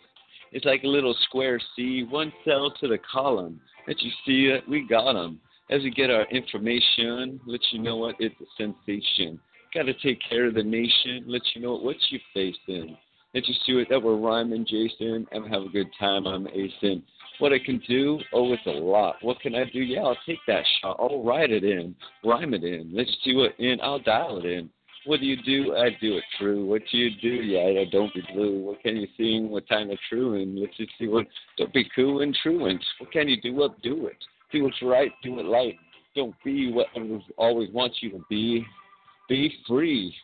It's 0.51 0.65
like 0.65 0.83
a 0.83 0.87
little 0.87 1.15
square 1.27 1.59
C, 1.75 2.05
one 2.09 2.31
cell 2.45 2.71
to 2.79 2.87
the 2.87 2.99
column. 3.11 3.59
Let 3.87 4.01
you 4.01 4.11
see 4.25 4.45
it. 4.45 4.67
We 4.69 4.87
got 4.87 5.13
them. 5.13 5.39
As 5.69 5.81
we 5.81 5.89
get 5.89 6.11
our 6.11 6.25
information, 6.29 7.39
let 7.45 7.61
you 7.71 7.81
know 7.81 7.97
what 7.97 8.15
it's 8.19 8.35
a 8.39 8.45
sensation. 8.55 9.39
Got 9.73 9.83
to 9.83 9.93
take 9.95 10.19
care 10.29 10.47
of 10.47 10.53
the 10.53 10.63
nation. 10.63 11.25
Let 11.27 11.41
you 11.53 11.61
know 11.61 11.75
what 11.75 11.97
you're 12.09 12.21
facing. 12.33 12.95
You 13.35 13.53
see 13.65 13.73
it 13.73 13.89
that 13.89 14.01
we're 14.01 14.15
rhyming, 14.15 14.65
Jason. 14.65 15.27
And 15.31 15.53
have 15.53 15.63
a 15.63 15.69
good 15.69 15.89
time. 15.99 16.25
I'm 16.25 16.47
Asen. 16.47 17.03
What 17.39 17.51
I 17.51 17.59
can 17.59 17.81
do? 17.87 18.17
Oh, 18.33 18.53
it's 18.53 18.65
a 18.65 18.69
lot. 18.69 19.17
What 19.21 19.41
can 19.41 19.55
I 19.55 19.65
do? 19.65 19.79
Yeah, 19.79 20.03
I'll 20.03 20.17
take 20.25 20.39
that 20.47 20.63
shot. 20.81 20.95
I'll 20.99 21.21
write 21.21 21.51
it 21.51 21.65
in, 21.65 21.93
rhyme 22.23 22.53
it 22.53 22.63
in. 22.63 22.91
Let's 22.93 23.13
do 23.25 23.43
it 23.43 23.55
in. 23.59 23.79
I'll 23.83 23.99
dial 23.99 24.37
it 24.37 24.45
in. 24.45 24.69
What 25.05 25.19
do 25.19 25.25
you 25.25 25.35
do? 25.43 25.75
I 25.75 25.89
do 26.01 26.15
it 26.15 26.23
true. 26.39 26.65
What 26.65 26.81
do 26.89 26.97
you 26.97 27.11
do? 27.21 27.27
Yeah, 27.27 27.81
I 27.81 27.85
don't 27.91 28.13
be 28.13 28.23
blue. 28.33 28.59
What 28.61 28.81
can 28.81 28.95
you 28.95 29.07
sing? 29.17 29.49
What 29.49 29.67
time 29.67 29.91
of 29.91 29.97
true? 30.09 30.41
And 30.41 30.57
let's 30.57 30.77
just 30.77 30.91
see 30.97 31.07
what. 31.07 31.27
Don't 31.57 31.73
be 31.73 31.89
cool 31.93 32.21
and 32.21 32.35
truant. 32.41 32.83
What 32.99 33.11
can 33.11 33.27
you 33.27 33.39
do? 33.41 33.53
Well, 33.53 33.75
do 33.83 34.07
it. 34.07 34.17
Do 34.53 34.63
what's 34.63 34.81
right. 34.81 35.11
Do 35.21 35.39
it 35.39 35.43
right. 35.43 35.75
Don't 36.15 36.35
be 36.45 36.71
what 36.71 36.87
always 37.37 37.69
want 37.73 37.93
you 37.99 38.11
to 38.11 38.23
be. 38.29 38.65
Be 39.27 39.53
free. 39.67 40.15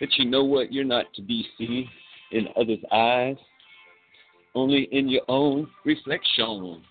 That 0.00 0.10
you 0.16 0.30
know 0.30 0.44
what 0.44 0.72
you're 0.72 0.84
not 0.84 1.06
to 1.14 1.22
be 1.22 1.44
seen 1.58 1.88
in 2.32 2.48
others' 2.56 2.84
eyes 2.90 3.36
only 4.54 4.88
in 4.92 5.08
your 5.08 5.22
own 5.28 5.68
reflection. 5.84 6.82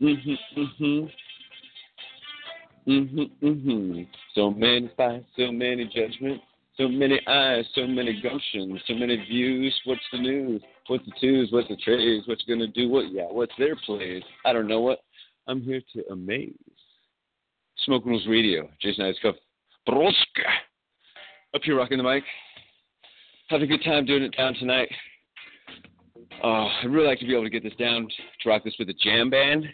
Mhm, 0.00 0.38
mhm. 0.56 1.12
Mhm, 2.86 3.30
mhm. 3.40 4.06
So 4.34 4.50
many 4.50 4.88
fights, 4.96 5.26
so 5.36 5.52
many 5.52 5.84
judgments, 5.84 6.44
so 6.76 6.88
many 6.88 7.20
eyes, 7.28 7.64
so 7.74 7.86
many 7.86 8.20
gumptions, 8.20 8.80
so 8.86 8.94
many 8.94 9.16
views. 9.16 9.78
What's 9.84 10.02
the 10.10 10.18
news? 10.18 10.62
What's 10.88 11.04
the 11.04 11.12
twos? 11.20 11.52
What's 11.52 11.68
the 11.68 11.76
trades? 11.76 12.26
What's 12.26 12.42
gonna 12.42 12.66
do? 12.66 12.88
What? 12.88 13.12
Yeah. 13.12 13.30
What's 13.30 13.52
their 13.56 13.76
plays? 13.76 14.24
I 14.44 14.52
don't 14.52 14.66
know 14.66 14.80
what. 14.80 15.04
I'm 15.46 15.60
here 15.60 15.82
to 15.92 16.10
amaze. 16.10 16.54
Smoke 17.84 18.04
Rules 18.04 18.26
Radio. 18.26 18.68
Jason 18.80 19.04
Iscuff. 19.04 19.34
Broska. 19.88 20.48
Up 21.54 21.62
here 21.62 21.76
rocking 21.76 21.98
the 21.98 22.04
mic. 22.04 22.24
Have 23.48 23.62
a 23.62 23.66
good 23.66 23.84
time 23.84 24.06
doing 24.06 24.22
it 24.22 24.36
down 24.36 24.54
tonight. 24.54 24.88
Uh, 26.42 26.66
I'd 26.82 26.90
really 26.90 27.06
like 27.06 27.20
to 27.20 27.26
be 27.26 27.32
able 27.32 27.44
to 27.44 27.50
get 27.50 27.62
this 27.62 27.74
down, 27.78 28.08
to 28.42 28.48
rock 28.48 28.64
this 28.64 28.74
with 28.78 28.88
a 28.88 28.94
jam 28.94 29.30
band. 29.30 29.64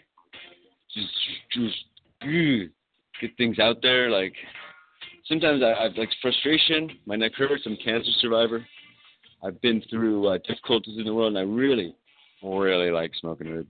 Just, 0.93 1.07
just 1.51 1.75
get 3.21 3.35
things 3.37 3.59
out 3.59 3.81
there. 3.81 4.09
Like 4.09 4.33
sometimes 5.25 5.61
I, 5.63 5.85
I've 5.85 5.95
like 5.95 6.09
frustration. 6.21 6.89
My 7.05 7.15
neck 7.15 7.33
hurts. 7.35 7.63
I'm 7.65 7.73
a 7.73 7.77
cancer 7.77 8.11
survivor. 8.19 8.65
I've 9.43 9.61
been 9.61 9.81
through 9.89 10.27
uh, 10.27 10.37
difficulties 10.45 10.97
in 10.97 11.05
the 11.05 11.13
world, 11.13 11.29
and 11.29 11.37
I 11.37 11.41
really, 11.41 11.95
really 12.43 12.91
like 12.91 13.11
smoking 13.19 13.47
herb. 13.47 13.67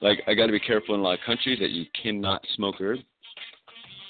Like 0.00 0.22
I 0.26 0.34
got 0.34 0.46
to 0.46 0.52
be 0.52 0.60
careful 0.60 0.94
in 0.94 1.00
a 1.00 1.04
lot 1.04 1.18
of 1.18 1.24
countries 1.26 1.58
that 1.60 1.70
you 1.70 1.84
cannot 2.00 2.44
smoke 2.54 2.76
herb 2.80 3.00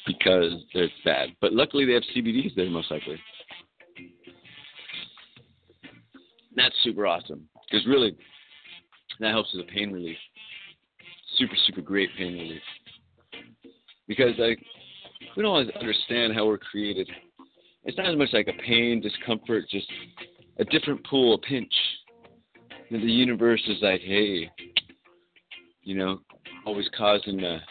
because 0.07 0.53
it's 0.75 0.93
bad. 1.05 1.31
But 1.41 1.53
luckily 1.53 1.85
they 1.85 1.93
have 1.93 2.03
CBDs 2.15 2.55
there 2.55 2.69
most 2.69 2.91
likely. 2.91 3.19
That's 6.57 6.75
super 6.83 7.07
awesome 7.07 7.49
because 7.71 7.87
really 7.87 8.17
that 9.21 9.31
helps 9.31 9.53
with 9.55 9.67
the 9.67 9.73
pain 9.73 9.93
relief. 9.93 10.17
Super, 11.37 11.55
super 11.67 11.81
great 11.81 12.11
pain 12.17 12.35
relief. 12.35 12.63
Because 14.07 14.33
like 14.39 14.59
we 15.37 15.43
don't 15.43 15.53
always 15.53 15.71
understand 15.81 16.35
how 16.35 16.47
we're 16.47 16.59
created. 16.59 17.09
It's 17.85 17.97
not 17.97 18.11
as 18.11 18.17
much 18.17 18.29
like 18.33 18.49
a 18.49 18.63
pain, 18.63 19.01
discomfort, 19.01 19.65
just 19.71 19.87
a 20.59 20.65
different 20.65 21.05
pool, 21.07 21.35
a 21.35 21.39
pinch. 21.39 21.73
The 22.91 22.99
universe 22.99 23.63
is 23.67 23.79
like, 23.81 24.03
hey, 24.03 24.51
you 25.83 25.97
know, 25.97 26.21
always 26.67 26.89
causing 26.97 27.43
a, 27.43 27.63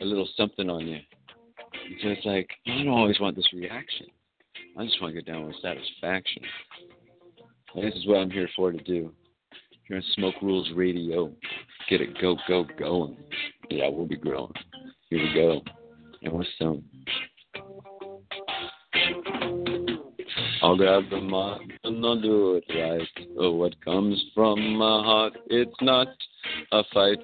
a 0.00 0.04
little 0.04 0.28
something 0.36 0.70
on 0.70 0.86
you. 0.86 0.98
So 2.02 2.08
it's 2.08 2.24
like, 2.24 2.48
I 2.66 2.78
don't 2.78 2.88
always 2.88 3.20
want 3.20 3.36
this 3.36 3.52
reaction. 3.52 4.06
I 4.78 4.84
just 4.84 5.00
want 5.02 5.14
to 5.14 5.20
get 5.20 5.30
down 5.30 5.46
with 5.46 5.56
satisfaction. 5.60 6.42
And 7.76 7.84
this 7.84 7.94
is 7.94 8.06
what 8.06 8.16
I'm 8.16 8.30
here 8.30 8.48
for 8.56 8.72
to 8.72 8.78
do. 8.78 9.12
Here 9.86 9.98
on 9.98 10.02
Smoke 10.14 10.36
Rules 10.40 10.70
Radio. 10.74 11.30
Get 11.90 12.00
it 12.00 12.18
go, 12.22 12.36
go, 12.48 12.66
going. 12.78 13.18
Yeah, 13.68 13.90
we'll 13.90 14.06
be 14.06 14.16
growing. 14.16 14.52
Here 15.10 15.18
we 15.22 15.34
go. 15.34 15.60
And 16.22 16.32
with 16.32 16.46
some. 16.58 16.82
I'll 20.62 20.78
grab 20.78 21.02
the 21.10 21.20
mic 21.20 21.78
and 21.84 22.04
I'll 22.04 22.20
do 22.20 22.54
it 22.54 22.64
right. 22.74 23.26
Oh, 23.38 23.52
what 23.52 23.78
comes 23.84 24.24
from 24.34 24.76
my 24.76 25.04
heart, 25.04 25.34
it's 25.48 25.76
not 25.82 26.08
a 26.72 26.82
fight. 26.94 27.18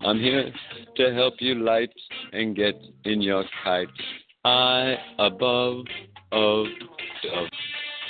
I'm 0.00 0.18
here 0.18 0.50
to 0.96 1.14
help 1.14 1.34
you 1.40 1.56
light 1.56 1.92
and 2.32 2.56
get 2.56 2.74
in 3.04 3.20
your 3.20 3.44
kite. 3.62 3.88
I 4.46 4.96
above 5.18 5.84
of 6.32 6.66
dove. 7.22 7.48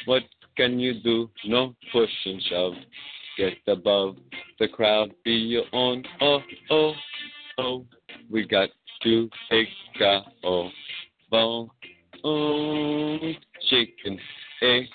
What 0.07 0.23
can 0.59 0.81
you 0.81 1.01
do? 1.01 1.31
No 1.47 1.75
push 1.93 2.11
and 2.27 2.43
shove. 2.51 2.75
Get 3.39 3.55
above 3.69 4.17
the 4.59 4.67
crowd, 4.67 5.13
be 5.25 5.31
your 5.31 5.63
own. 5.73 6.05
Oh, 6.21 6.41
oh, 6.71 6.93
oh. 7.59 7.87
We 8.29 8.47
got 8.47 8.69
to 9.05 9.31
take 9.49 9.69
a 10.01 10.21
oh, 10.45 10.69
bone. 11.31 11.71
Oh, 12.25 13.19
shaking. 13.71 14.19
Hey, 14.59 14.89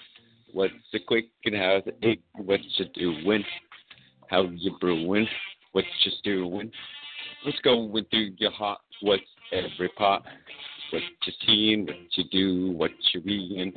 what's 0.52 0.74
the 0.92 1.00
quick 1.00 1.30
and 1.46 1.56
how's 1.56 1.84
the 1.86 1.96
egg? 2.06 2.20
What 2.36 2.60
you 2.78 2.86
doing? 2.94 3.46
How 4.30 4.44
you 4.44 4.76
brewing? 4.82 5.28
What 5.72 5.86
you 6.04 6.12
doing? 6.26 6.72
What's 7.46 7.60
going 7.62 8.06
through 8.12 8.34
your 8.38 8.52
heart? 8.52 8.80
What's 9.02 9.24
every 9.54 9.90
part? 9.98 10.24
What 10.92 11.02
you 11.26 11.34
seeing? 11.46 11.86
What 11.86 11.96
you 12.18 12.24
do? 12.30 12.72
What 12.74 12.92
you 13.14 13.22
reading? 13.22 13.74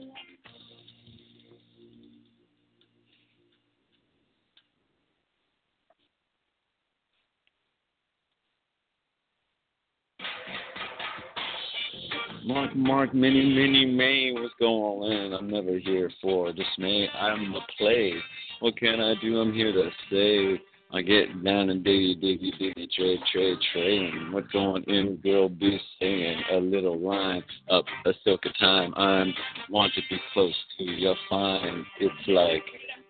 Mark, 12.46 12.76
Mark, 12.76 13.12
many, 13.12 13.44
many, 13.44 13.84
May, 13.84 14.30
what's 14.32 14.54
going 14.60 14.72
on? 15.02 15.32
I'm 15.32 15.50
never 15.50 15.78
here 15.78 16.08
for 16.22 16.52
dismay. 16.52 17.08
I'm 17.12 17.52
a 17.52 17.60
play. 17.76 18.12
What 18.60 18.76
can 18.76 19.00
I 19.00 19.14
do? 19.20 19.40
I'm 19.40 19.52
here 19.52 19.72
to 19.72 19.90
stay. 20.06 20.62
I 20.92 21.02
get 21.02 21.42
down 21.42 21.70
and 21.70 21.84
diggy, 21.84 22.14
diggy, 22.22 22.52
diggy, 22.56 22.88
trade, 22.92 23.18
trade, 23.32 23.58
trade. 23.72 24.12
What's 24.30 24.52
going 24.52 24.84
in, 24.84 25.16
girl? 25.24 25.48
Be 25.48 25.76
singing 25.98 26.40
a 26.52 26.58
little 26.58 27.00
line 27.00 27.42
up 27.68 27.84
a 28.06 28.12
silk 28.22 28.46
of 28.46 28.56
time. 28.60 28.94
I 28.96 29.24
want 29.68 29.92
to 29.94 30.02
be 30.08 30.20
close 30.32 30.54
to 30.78 30.84
your 30.84 31.16
fine. 31.28 31.84
It's 31.98 32.28
like, 32.28 32.62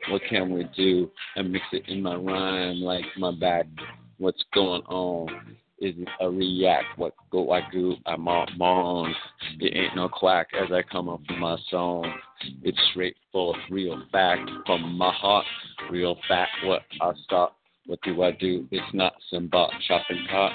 what 0.09 0.23
can 0.31 0.51
we 0.51 0.67
do? 0.75 1.11
I 1.37 1.43
mix 1.43 1.67
it 1.73 1.87
in 1.89 2.03
my 2.03 2.15
rhyme 2.15 2.81
like 2.81 3.05
my 3.19 3.33
back. 3.39 3.67
What's 4.17 4.43
going 4.55 4.83
on? 4.87 5.59
Is 5.79 5.95
a 6.21 6.31
react. 6.31 6.87
What 6.97 7.15
go 7.31 7.53
I 7.53 7.63
do? 7.71 7.97
I'm 8.07 8.27
on 8.29 8.49
moan. 8.57 9.15
It 9.61 9.77
ain't 9.77 9.97
no 9.97 10.09
quack 10.09 10.49
as 10.55 10.73
I 10.73 10.83
come 10.83 11.09
up 11.09 11.21
with 11.29 11.39
my 11.39 11.57
song. 11.71 12.13
It's 12.63 12.79
straightforward, 12.91 13.59
real 13.71 14.03
fact 14.13 14.49
from 14.67 14.97
my 14.97 15.13
heart. 15.13 15.45
Real 15.91 16.17
fact. 16.29 16.51
What 16.65 16.83
I 17.01 17.13
start. 17.25 17.53
What 17.87 18.01
do 18.03 18.23
I 18.23 18.33
do? 18.33 18.67
It's 18.71 18.95
not 18.95 19.15
some 19.31 19.49
bot 19.49 19.71
shopping 19.87 20.27
cart. 20.31 20.53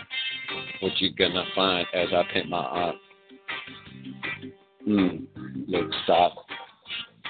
What 0.81 0.91
you 0.99 1.13
gonna 1.15 1.45
find 1.55 1.87
as 1.93 2.09
I 2.13 2.23
paint 2.33 2.49
my 2.49 2.57
art? 2.57 2.95
Hmm. 4.85 5.17
Look, 5.67 5.89
stop 6.03 6.33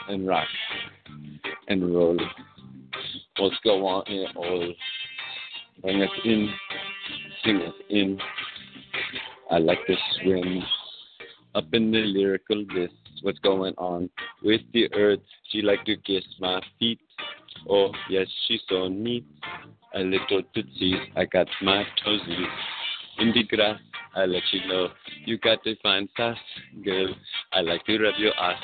and 0.07 0.27
rock 0.27 0.47
and 1.67 1.93
roll. 1.93 2.17
What's 3.37 3.57
going 3.63 3.83
on 3.83 4.03
here? 4.07 4.27
All 4.35 4.73
bring 5.81 6.01
us 6.01 6.09
in 6.25 6.53
sing 7.43 7.57
us 7.61 7.73
in. 7.89 8.19
I 9.49 9.57
like 9.57 9.85
to 9.87 9.95
swim 10.21 10.63
up 11.55 11.65
in 11.73 11.91
the 11.91 11.99
lyrical 11.99 12.65
bliss. 12.65 12.91
What's 13.21 13.39
going 13.39 13.73
on 13.77 14.09
with 14.43 14.61
the 14.73 14.91
earth? 14.93 15.19
She 15.49 15.61
like 15.61 15.85
to 15.85 15.97
kiss 15.97 16.23
my 16.39 16.61
feet. 16.79 16.99
Oh 17.69 17.91
yes, 18.09 18.27
she's 18.47 18.61
so 18.69 18.87
neat. 18.87 19.25
A 19.93 19.99
little 19.99 20.41
tootsies, 20.55 20.95
I 21.17 21.25
got 21.25 21.47
my 21.61 21.83
toesies 22.05 22.47
in 23.19 23.33
the 23.33 23.43
grass. 23.43 23.79
I 24.15 24.25
let 24.25 24.43
you 24.51 24.67
know 24.67 24.87
you 25.25 25.37
got 25.37 25.63
to 25.65 25.75
find 25.83 26.07
sass, 26.15 26.37
girl. 26.83 27.13
I 27.53 27.61
like 27.61 27.85
to 27.85 27.97
rub 27.99 28.15
your 28.17 28.37
ass. 28.39 28.61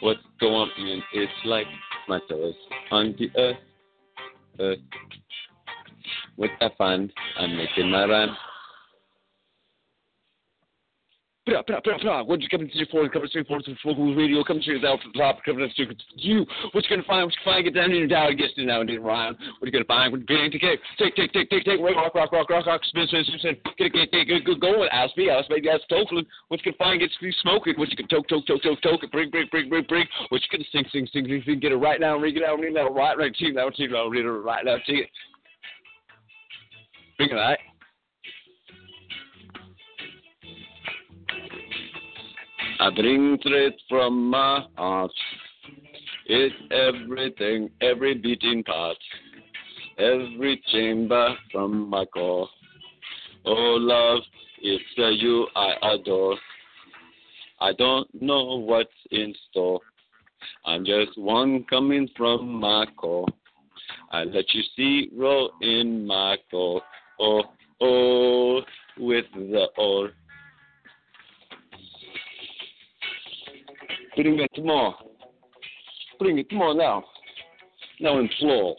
What's 0.00 0.20
going 0.40 0.54
on? 0.54 1.02
It's 1.12 1.32
like 1.44 1.66
my 2.08 2.20
toes 2.28 2.54
on 2.90 3.14
the 3.18 3.30
earth, 3.38 3.56
earth. 4.58 4.78
What 6.36 6.50
I 6.60 6.68
find, 6.78 7.12
I'm 7.38 7.56
making 7.56 7.90
my 7.90 8.04
rhyme. 8.04 8.36
Bra, 11.50 11.62
bra, 11.66 11.80
bra, 11.82 11.98
bra. 11.98 12.22
What 12.22 12.40
you 12.42 12.48
coming 12.48 12.68
to 12.68 12.86
for? 12.92 13.08
Coming 13.08 13.28
straight 13.28 13.48
forward 13.48 13.64
to 13.64 13.74
Focal 13.82 14.14
Radio. 14.14 14.44
Coming 14.44 14.62
straight 14.62 14.84
out 14.84 15.00
from 15.00 15.10
the 15.12 15.18
top. 15.18 15.42
Coming 15.42 15.66
to 15.66 15.86
you. 16.14 16.46
What 16.70 16.84
you 16.84 16.90
gonna 16.90 17.02
find? 17.02 17.24
What 17.24 17.34
you 17.34 17.44
find? 17.44 17.64
Get 17.64 17.74
down 17.74 17.90
in 17.90 17.96
your 17.96 18.06
down. 18.06 18.36
Get 18.36 18.54
down 18.54 18.88
in 18.88 19.02
rhyme. 19.02 19.34
What 19.58 19.66
you 19.66 19.72
gonna 19.72 19.84
find? 19.86 20.12
What 20.12 20.20
you 20.20 20.26
gonna 20.26 20.50
take? 20.50 20.78
Take, 20.98 21.16
take, 21.16 21.32
take, 21.32 21.50
take, 21.50 21.64
take. 21.64 21.80
Rock, 21.80 22.14
rock, 22.14 22.30
rock, 22.30 22.50
rock, 22.50 22.66
rock. 22.66 22.84
Spin, 22.84 23.06
spin, 23.08 23.24
spin, 23.24 23.38
spin. 23.40 23.56
Get, 23.78 23.92
get, 23.92 24.12
get, 24.12 24.28
get, 24.28 24.44
get 24.44 24.60
going. 24.60 24.88
Ask 24.92 25.16
me. 25.16 25.30
Ask 25.30 25.50
me. 25.50 25.58
Ask 25.66 25.88
Tokeland. 25.90 26.26
What 26.48 26.60
you 26.62 26.70
gonna 26.70 26.78
find? 26.78 27.00
Get 27.00 27.10
smoking. 27.42 27.74
What 27.78 27.90
you 27.90 27.96
gonna 27.96 28.08
toke, 28.08 28.28
toke, 28.28 28.46
toke, 28.46 28.62
toke, 28.62 28.80
toke. 28.82 29.10
Bring, 29.10 29.30
bring, 29.30 29.48
bring, 29.50 29.70
bring, 29.70 29.84
bring. 29.88 30.06
What 30.28 30.42
you 30.44 30.48
gonna 30.52 30.68
sing, 30.70 30.84
sing, 30.92 31.08
sing, 31.10 31.26
sing, 31.26 31.42
sing. 31.46 31.58
Get 31.58 31.72
it 31.72 31.76
right 31.76 31.98
now. 31.98 32.18
Ring 32.18 32.36
it 32.36 32.44
out. 32.44 32.60
Ring 32.60 32.76
it 32.76 32.78
out. 32.78 32.94
Right, 32.94 33.16
right. 33.16 33.34
Team 33.34 33.54
now. 33.54 33.70
Team 33.70 33.90
now. 33.92 34.06
Read 34.06 34.26
it 34.26 34.28
right 34.28 34.64
now. 34.64 34.76
Team. 34.86 35.02
Bring 37.20 37.32
it 37.32 37.38
out. 37.38 37.58
I 42.80 42.88
bring 42.94 43.36
thread 43.42 43.72
from 43.90 44.30
my 44.30 44.64
heart. 44.78 45.10
It's 46.28 46.54
everything, 46.70 47.68
every 47.82 48.14
beating 48.14 48.64
part, 48.64 48.96
every 49.98 50.62
chamber 50.72 51.34
from 51.52 51.90
my 51.90 52.06
core. 52.06 52.48
Oh, 53.44 53.76
love, 53.78 54.22
it's 54.62 54.82
uh, 54.96 55.08
you 55.08 55.46
I 55.54 55.74
adore. 55.92 56.38
I 57.60 57.74
don't 57.74 58.08
know 58.18 58.56
what's 58.60 58.88
in 59.10 59.34
store. 59.50 59.80
I'm 60.64 60.86
just 60.86 61.18
one 61.18 61.66
coming 61.68 62.08
from 62.16 62.48
my 62.48 62.86
core. 62.96 63.28
I 64.10 64.24
let 64.24 64.46
you 64.54 64.62
see 64.74 65.10
roll 65.14 65.50
in 65.60 66.06
my 66.06 66.38
core. 66.50 66.80
Oh, 67.20 67.42
oh, 67.82 68.60
with 68.98 69.26
the 69.34 69.66
ore. 69.76 70.10
Bring 74.16 74.40
it 74.40 74.64
more. 74.64 74.94
Bring 76.18 76.38
it 76.38 76.50
more 76.50 76.74
now. 76.74 77.04
Now 78.00 78.20
floor. 78.38 78.74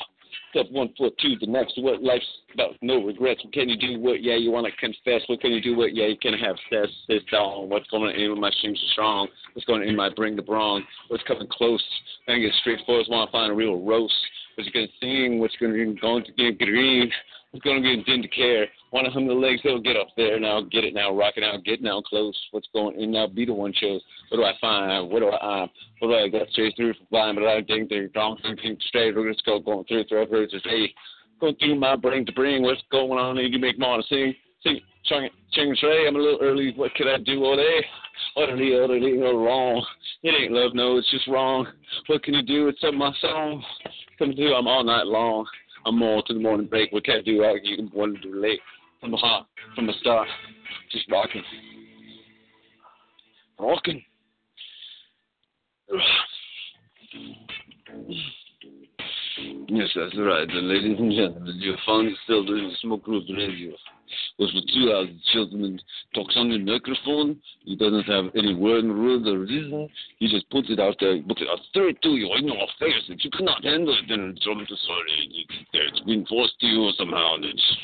Step 0.49 0.65
one 0.71 0.89
foot 0.97 1.17
to 1.19 1.35
the 1.39 1.47
next. 1.47 1.73
What 1.77 2.03
life's 2.03 2.25
about? 2.53 2.75
No 2.81 3.03
regrets. 3.03 3.41
Can 3.53 3.69
you 3.69 3.77
do? 3.77 3.99
What 3.99 4.21
yeah 4.21 4.35
you 4.35 4.51
want 4.51 4.65
to 4.65 4.71
confess? 4.77 5.21
What 5.27 5.39
can 5.39 5.51
you 5.51 5.61
do? 5.61 5.77
What 5.77 5.95
yeah 5.95 6.07
you 6.07 6.17
can 6.17 6.33
have 6.33 6.55
sex? 6.69 6.91
Sit 7.07 7.23
down. 7.31 7.69
What's 7.69 7.89
going 7.89 8.03
on 8.03 8.15
in 8.19 8.39
my 8.39 8.51
strings 8.51 8.77
are 8.77 8.91
strong? 8.91 9.27
What's 9.53 9.65
going 9.65 9.81
on 9.81 9.87
in 9.87 9.95
my 9.95 10.09
bring 10.13 10.35
the 10.35 10.41
brawn? 10.41 10.83
What's 11.07 11.23
coming 11.23 11.47
close? 11.49 11.83
I 12.27 12.39
get 12.39 12.51
straightforward. 12.59 13.05
Want 13.07 13.29
to 13.29 13.31
find 13.31 13.51
a 13.51 13.55
real 13.55 13.79
roast? 13.81 14.13
What's 14.55 14.67
you 14.67 14.73
gonna 14.73 14.87
sing? 14.99 15.39
What's 15.39 15.55
gonna 15.55 15.93
going 16.01 16.25
to 16.25 16.31
get 16.33 16.59
green? 16.59 17.09
What's 17.51 17.65
gonna 17.65 17.81
be 17.81 18.03
in 18.07 18.21
to 18.21 18.27
care? 18.29 18.67
Want 18.91 19.05
to 19.05 19.11
hum 19.11 19.27
the 19.27 19.33
legs? 19.33 19.61
They'll 19.63 19.81
get 19.81 19.97
up 19.97 20.07
there 20.15 20.39
now. 20.39 20.61
Get 20.61 20.85
it 20.85 20.93
now. 20.93 21.13
Rock 21.13 21.33
it 21.35 21.43
out. 21.43 21.63
Get 21.65 21.81
now 21.81 22.01
close. 22.01 22.37
What's 22.51 22.67
going 22.73 22.99
in 22.99 23.11
now? 23.11 23.27
Be 23.27 23.45
the 23.45 23.53
one 23.53 23.73
chose. 23.73 24.01
What 24.29 24.37
do 24.37 24.43
I 24.43 24.53
find? 24.61 25.09
What 25.09 25.19
do 25.19 25.27
I? 25.27 25.63
Um, 25.63 25.69
what 25.99 26.07
do 26.09 26.15
I 26.15 26.29
got 26.29 26.49
straight 26.49 26.75
through 26.75 26.93
for 26.93 27.05
blind? 27.11 27.37
But 27.37 27.47
I 27.47 27.61
think 27.63 27.89
they're 27.89 28.09
wrong. 28.15 28.37
Thinking 28.41 28.77
straight. 28.87 29.15
We're 29.15 29.31
just 29.31 29.45
go 29.45 29.59
going 29.59 29.85
through. 29.85 30.05
Through. 30.05 30.27
Through. 30.27 30.47
Just 30.47 30.65
hey, 30.65 30.93
going 31.39 31.55
through 31.55 31.75
my 31.75 31.95
brain 31.97 32.25
to 32.25 32.31
bring. 32.31 32.63
What's 32.63 32.81
going 32.89 33.19
on? 33.19 33.37
You 33.37 33.59
make 33.59 33.77
want 33.77 34.03
to 34.03 34.07
sing. 34.07 34.33
Sing. 34.63 34.79
Ching, 35.05 35.29
ching, 35.53 35.75
tray. 35.79 36.07
I'm 36.07 36.15
a 36.15 36.19
little 36.19 36.39
early. 36.41 36.73
What 36.75 36.93
could 36.93 37.07
I 37.07 37.17
do 37.17 37.43
all 37.43 37.57
day? 37.57 37.83
Utterly, 38.37 38.79
utterly 38.79 39.17
wrong. 39.17 39.83
It 40.23 40.35
ain't 40.39 40.51
love, 40.51 40.75
no, 40.75 40.97
it's 40.97 41.09
just 41.09 41.27
wrong. 41.27 41.67
What 42.05 42.23
can 42.23 42.35
you 42.35 42.43
do? 42.43 42.67
It's 42.67 42.83
up 42.83 42.93
my 42.93 43.11
song. 43.19 43.63
Come 44.19 44.33
through, 44.33 44.53
I'm 44.53 44.67
all 44.67 44.83
night 44.83 45.07
long. 45.07 45.47
I'm 45.85 45.97
more 45.97 46.23
to 46.23 46.33
the 46.33 46.39
morning 46.39 46.67
break. 46.67 46.91
We 46.91 47.01
can't 47.01 47.25
do? 47.25 47.31
You 47.63 47.75
can 47.75 47.91
want 47.93 48.15
to 48.15 48.21
do 48.21 48.39
late. 48.41 48.59
From 48.99 49.11
the 49.11 49.17
heart, 49.17 49.47
from 49.73 49.87
the 49.87 49.93
start, 49.99 50.27
just 50.91 51.09
rocking. 51.09 51.41
Rocking. 53.59 54.03
Yes, 59.67 59.87
that's 59.95 60.15
right. 60.19 60.47
Ladies 60.51 60.99
and 60.99 61.11
gentlemen, 61.11 61.55
you're 61.59 61.77
finally 61.83 62.13
still 62.25 62.45
doing 62.45 62.69
the 62.69 62.75
Smoke 62.81 63.01
Group 63.01 63.23
Radio. 63.35 63.71
Was 64.39 64.53
with 64.53 64.65
two 64.73 64.91
gentleman 65.33 65.79
talks 66.13 66.35
on 66.37 66.49
the 66.49 66.57
microphone. 66.59 67.41
He 67.63 67.75
doesn't 67.75 68.03
have 68.03 68.25
any 68.35 68.55
word 68.55 68.85
rules 68.85 69.27
or 69.27 69.39
reason. 69.39 69.89
He 70.19 70.27
just 70.27 70.49
puts 70.49 70.69
it 70.69 70.79
out 70.79 70.95
there, 70.99 71.21
puts 71.21 71.41
it 71.41 71.47
out 71.49 71.59
straight 71.69 72.01
to 72.01 72.09
you 72.09 72.29
in 72.37 72.47
your 72.47 72.67
face 72.79 73.03
that 73.09 73.23
you 73.23 73.31
cannot 73.31 73.63
handle 73.63 73.93
it. 73.93 74.05
then 74.09 74.37
so 74.41 74.51
I'm 74.51 74.65
sorry, 74.67 75.45
it's 75.73 75.99
been 76.01 76.25
forced 76.25 76.59
to 76.59 76.67
you 76.67 76.91
somehow. 76.97 77.35
And 77.35 77.45
It's, 77.45 77.77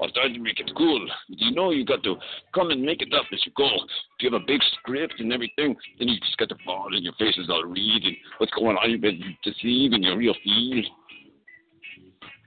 I'll 0.00 0.10
try 0.10 0.28
to 0.28 0.38
make 0.38 0.60
it 0.60 0.70
cool. 0.76 1.06
You 1.28 1.54
know 1.54 1.70
you 1.70 1.84
got 1.84 2.02
to 2.04 2.16
come 2.54 2.70
and 2.70 2.82
make 2.82 3.02
it 3.02 3.12
up 3.12 3.26
as 3.32 3.40
you 3.44 3.52
go. 3.56 3.66
If 3.66 4.22
you 4.22 4.30
have 4.32 4.40
a 4.40 4.46
big 4.46 4.60
script 4.78 5.14
and 5.18 5.32
everything, 5.32 5.76
then 5.98 6.08
you 6.08 6.18
just 6.20 6.38
got 6.38 6.48
to 6.50 6.56
fall 6.64 6.88
and 6.94 7.02
your 7.02 7.14
face 7.14 7.36
is 7.38 7.50
all 7.50 7.64
reading 7.64 8.16
what's 8.38 8.52
going 8.52 8.76
on. 8.76 8.90
You've 8.90 9.00
been 9.00 9.20
deceiving 9.42 10.02
your 10.02 10.16
real 10.16 10.34
feel. 10.44 10.82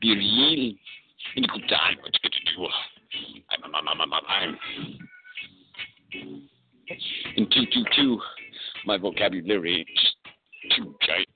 Be 0.02 0.10
real 0.16 0.74
in 1.36 1.44
good 1.44 1.70
time. 1.70 1.98
What 2.02 2.14
you 2.24 2.30
to 2.30 2.56
do? 2.56 2.68
I'm, 3.52 3.64
I'm, 3.76 3.88
I'm, 3.88 4.02
I'm, 4.02 4.14
I'm. 4.28 4.58
In 7.36 7.46
222, 7.50 8.20
my 8.86 8.98
vocabulary 8.98 9.86
is 9.94 10.76
too 10.76 10.96
tight. 11.06 11.28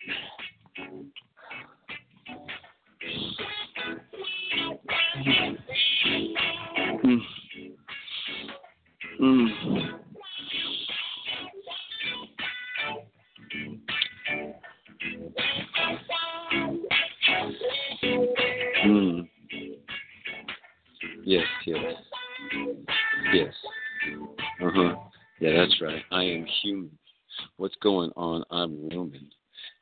Mm. 7.03 7.21
Mm. 9.21 10.00
Yes, 21.23 21.45
yes. 21.65 21.77
Yes. 23.33 23.53
Uh 24.61 24.69
huh. 24.73 24.95
Yeah, 25.39 25.57
that's 25.57 25.81
right. 25.81 26.03
I 26.11 26.23
am 26.23 26.45
human. 26.61 26.91
What's 27.57 27.75
going 27.81 28.11
on? 28.15 28.43
I'm 28.51 28.89
human. 28.91 29.29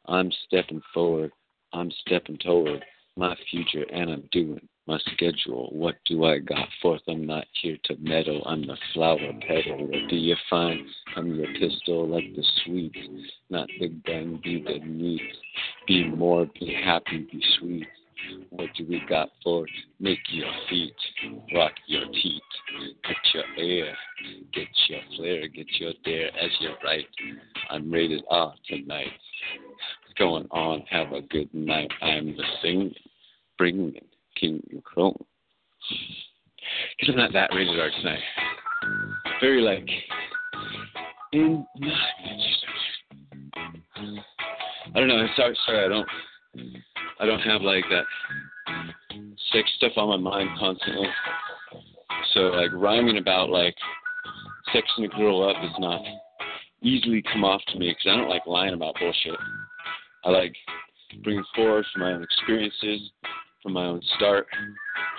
I'm 0.05 0.31
stepping 0.45 0.81
forward. 0.93 1.31
I'm 1.73 1.91
stepping 2.05 2.37
toward 2.37 2.83
my 3.15 3.35
future, 3.51 3.85
and 3.91 4.09
I'm 4.09 4.29
doing 4.31 4.67
my 4.87 4.97
schedule. 5.13 5.69
What 5.71 5.95
do 6.05 6.25
I 6.25 6.39
got 6.39 6.67
forth? 6.81 7.01
I'm 7.07 7.25
not 7.25 7.45
here 7.61 7.77
to 7.85 7.95
meddle. 7.99 8.41
I'm 8.45 8.65
the 8.65 8.77
flower 8.93 9.31
petal. 9.47 9.87
What 9.87 10.09
do 10.09 10.15
you 10.15 10.35
find? 10.49 10.81
I'm 11.15 11.35
your 11.35 11.47
pistol, 11.53 12.07
like 12.07 12.35
the 12.35 12.43
sweet, 12.63 12.95
not 13.49 13.67
the 13.79 13.89
gun. 13.89 14.39
Be 14.43 14.63
the 14.63 14.79
meat. 14.85 15.21
Be 15.87 16.07
more. 16.07 16.47
Be 16.59 16.73
happy. 16.73 17.27
Be 17.31 17.41
sweet. 17.59 17.87
What 18.49 18.69
do 18.77 18.85
we 18.87 19.01
got 19.07 19.29
for? 19.43 19.65
Make 19.99 20.19
your 20.29 20.51
feet, 20.69 20.95
rock 21.53 21.73
your 21.87 22.05
teeth, 22.05 22.41
get 23.03 23.17
your 23.33 23.43
air, 23.57 23.95
get 24.53 24.67
your 24.87 24.99
flair, 25.15 25.47
get 25.47 25.67
your 25.79 25.93
dare 26.03 26.27
as 26.27 26.51
you 26.59 26.71
right. 26.83 27.05
I'm 27.69 27.91
rated 27.91 28.23
R 28.29 28.53
tonight. 28.67 29.07
Going 30.17 30.47
on? 30.51 30.83
Have 30.89 31.13
a 31.13 31.21
good 31.21 31.53
night. 31.53 31.91
I'm 32.01 32.35
the 32.35 32.43
singing, 32.61 32.93
bringing 33.57 33.93
King 34.39 34.61
Chrome. 34.83 35.17
because 36.99 37.13
I'm 37.13 37.17
not 37.17 37.33
that 37.33 37.51
rated 37.53 37.79
R 37.79 37.89
tonight. 37.89 38.19
Very 39.41 39.61
like 39.61 39.87
in. 41.33 41.65
I 44.95 44.99
don't 44.99 45.07
know. 45.07 45.27
Sorry, 45.35 45.57
sorry. 45.65 45.85
I 45.85 45.87
don't. 45.87 46.07
I 47.19 47.25
don't 47.25 47.41
have 47.41 47.61
like 47.61 47.83
that 47.89 48.05
sex 49.51 49.69
stuff 49.77 49.93
on 49.97 50.21
my 50.21 50.31
mind 50.31 50.49
constantly. 50.57 51.07
So 52.33 52.41
like 52.41 52.71
rhyming 52.73 53.17
about 53.17 53.49
like 53.49 53.75
sexing 54.73 55.05
a 55.05 55.17
girl 55.17 55.49
up 55.49 55.57
is 55.63 55.75
not 55.79 56.01
easily 56.81 57.23
come 57.33 57.43
off 57.43 57.61
to 57.69 57.79
me 57.79 57.89
because 57.89 58.11
I 58.11 58.17
don't 58.17 58.29
like 58.29 58.45
lying 58.45 58.73
about 58.73 58.95
bullshit. 58.99 59.39
I 60.23 60.29
like 60.29 60.55
bringing 61.23 61.43
forth 61.55 61.85
my 61.97 62.13
own 62.13 62.23
experiences 62.23 63.09
from 63.63 63.73
my 63.73 63.85
own 63.85 64.01
start. 64.15 64.47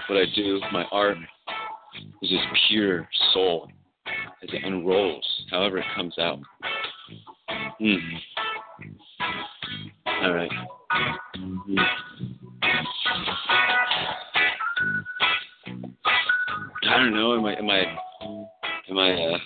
What 0.08 0.18
I 0.18 0.24
do, 0.34 0.60
my 0.72 0.84
art, 0.92 1.16
is 2.22 2.30
just 2.30 2.44
pure 2.68 3.08
soul 3.32 3.68
as 4.42 4.48
it 4.52 4.64
unrolls, 4.64 5.26
however 5.50 5.78
it 5.78 5.84
comes 5.94 6.18
out. 6.18 6.38
Mm. 7.80 7.98
All 10.22 10.32
right. 10.32 10.50
I 10.90 11.16
don't 16.96 17.14
know. 17.14 17.34
Am 17.34 17.44
I 17.44 17.54
am 17.54 17.70
I 17.70 17.84
am 18.88 18.98
I 18.98 19.12
uh, 19.12 19.38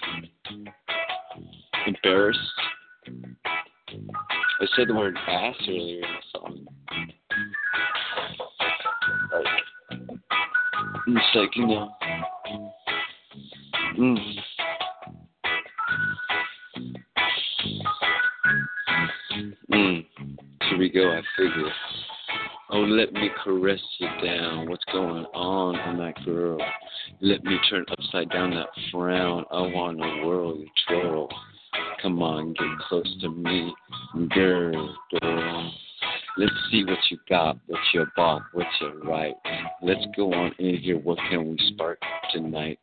embarrassed? 1.87 2.41
I 3.07 4.67
said 4.77 4.89
the 4.89 4.95
word 4.95 5.19
ass 5.29 5.55
earlier 5.69 5.97
in 5.97 6.03
the 6.03 6.23
song. 6.33 6.67
Like, 9.33 9.47
like 11.35 11.57
you 11.57 11.67
know. 11.67 11.91
Mm. 13.99 14.44
Figure. 21.37 21.73
Oh, 22.71 22.81
let 22.81 23.13
me 23.13 23.29
caress 23.43 23.81
you 23.99 24.09
down. 24.25 24.69
What's 24.69 24.85
going 24.93 25.25
on 25.35 25.77
on 25.77 25.99
that 25.99 26.25
girl? 26.25 26.59
Let 27.21 27.45
me 27.45 27.57
turn 27.69 27.85
upside 27.91 28.31
down 28.31 28.51
that 28.51 28.69
frown. 28.91 29.45
I 29.51 29.61
want 29.61 29.99
to 29.99 30.27
whirl 30.27 30.57
you 30.57 30.67
twirl. 30.89 31.29
Come 32.01 32.23
on, 32.23 32.53
get 32.55 32.79
close 32.89 33.17
to 33.21 33.29
me, 33.29 33.73
girl. 34.35 34.97
girl. 35.21 35.73
Let's 36.37 36.53
see 36.71 36.85
what 36.85 36.99
you 37.11 37.19
got, 37.29 37.59
what 37.67 37.79
you 37.93 38.07
bought, 38.17 38.43
what 38.53 38.67
you 38.81 39.01
right. 39.05 39.35
Let's 39.81 40.05
go 40.17 40.33
on 40.33 40.53
in 40.59 40.79
here. 40.79 40.99
What 40.99 41.19
can 41.31 41.51
we 41.51 41.59
spark 41.73 42.01
tonight? 42.33 42.81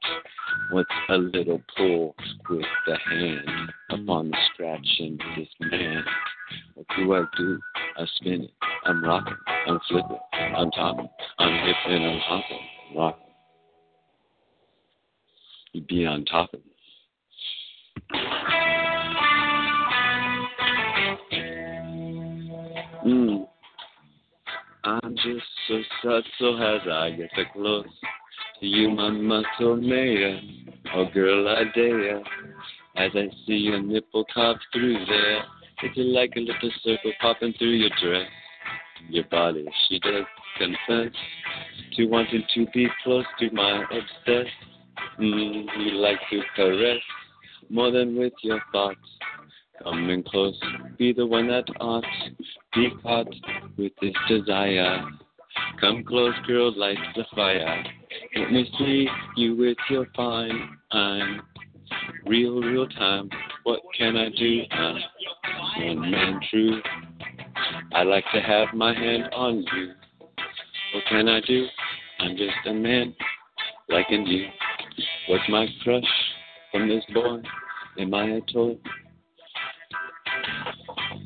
What's 0.72 0.90
a 1.10 1.18
little 1.18 1.62
pull 1.76 2.16
with 2.50 2.66
the 2.88 2.98
hand 3.10 3.72
upon 3.90 4.32
the 4.32 4.38
scratching 4.54 5.20
this 5.38 5.50
man? 5.60 6.04
What 6.76 6.86
do 6.98 7.14
I 7.14 7.24
do? 7.38 7.60
I 7.98 8.06
spin 8.16 8.44
it. 8.44 8.52
I'm 8.86 9.04
rocking. 9.04 9.36
I'm 9.68 9.80
flipping. 9.90 10.18
I'm 10.34 10.72
topping. 10.72 11.10
I'm 11.40 11.68
hipping. 11.68 12.04
I'm 12.06 12.20
hopping. 12.20 12.60
Rocking. 12.96 13.26
You 15.74 15.82
be 15.82 16.06
on 16.06 16.26
top 16.26 16.54
of 16.54 16.60
it. 16.60 16.66
Mm. 23.06 23.48
I'm 24.84 25.16
just 25.16 25.46
so 25.68 25.82
sad, 26.04 26.24
so 26.40 26.56
as 26.56 26.82
I 26.90 27.12
get 27.12 27.30
so 27.36 27.44
close 27.54 27.86
to 28.60 28.66
you, 28.66 28.90
my 28.90 29.10
muscle 29.10 29.76
mayor. 29.76 30.40
Oh, 30.96 31.06
girl, 31.14 31.48
I 31.48 31.64
dare. 31.76 32.20
As 32.98 33.12
I 33.16 33.30
see 33.46 33.54
your 33.54 33.82
nipple 33.82 34.26
pop 34.34 34.58
through 34.74 35.06
there, 35.06 35.44
it's 35.84 35.98
like 35.98 36.34
a 36.36 36.40
little 36.40 36.72
circle 36.84 37.12
popping 37.22 37.54
through 37.58 37.72
your 37.72 37.90
dress. 38.02 38.28
Your 39.10 39.24
body, 39.26 39.66
she 39.88 40.00
does 40.00 40.26
confess 40.58 41.14
to 41.96 42.06
wanting 42.06 42.44
to 42.54 42.66
be 42.74 42.88
close 43.04 43.26
to 43.40 43.50
my 43.52 43.84
obsessed. 43.84 44.50
Mm, 45.20 45.66
you 45.80 45.92
like 45.94 46.20
to 46.30 46.42
caress 46.56 47.02
more 47.70 47.92
than 47.92 48.18
with 48.18 48.34
your 48.44 48.62
thoughts. 48.72 49.00
Coming 49.84 50.24
close, 50.24 50.60
be 51.00 51.12
the 51.12 51.26
one 51.26 51.48
that 51.48 51.66
ought 51.80 52.06
be 52.76 52.90
caught 53.02 53.34
with 53.78 53.92
this 54.00 54.14
desire. 54.30 55.04
Come 55.80 56.04
close, 56.04 56.36
girl, 56.46 56.72
light 56.78 56.98
the 57.16 57.26
fire. 57.36 57.84
Let 58.36 58.52
me 58.52 58.70
see 58.78 59.08
you 59.36 59.56
with 59.56 59.78
your 59.90 60.06
fine 60.16 60.78
eye. 60.92 61.40
Real, 62.26 62.62
real 62.62 62.88
time. 62.88 63.30
What 63.64 63.80
can 63.98 64.18
I 64.18 64.30
do? 64.30 64.62
I'm 64.72 64.98
one 65.78 66.12
man 66.12 66.40
true. 66.50 66.82
I 67.94 68.04
like 68.04 68.26
to 68.34 68.42
have 68.42 68.70
my 68.74 68.94
hand 68.94 69.30
on 69.34 69.66
you. 69.76 69.94
What 70.94 71.04
can 71.10 71.28
I 71.28 71.42
do? 71.42 71.68
I'm 72.20 72.38
just 72.38 72.54
a 72.68 72.74
man 72.74 73.16
liking 73.90 74.26
you. 74.26 74.48
What's 75.28 75.48
my 75.50 75.68
crush 75.84 76.04
from 76.72 76.88
this 76.88 77.04
boy? 77.14 77.42
Am 78.00 78.14
I 78.14 78.26
a 78.26 78.42
toy? 78.42 78.78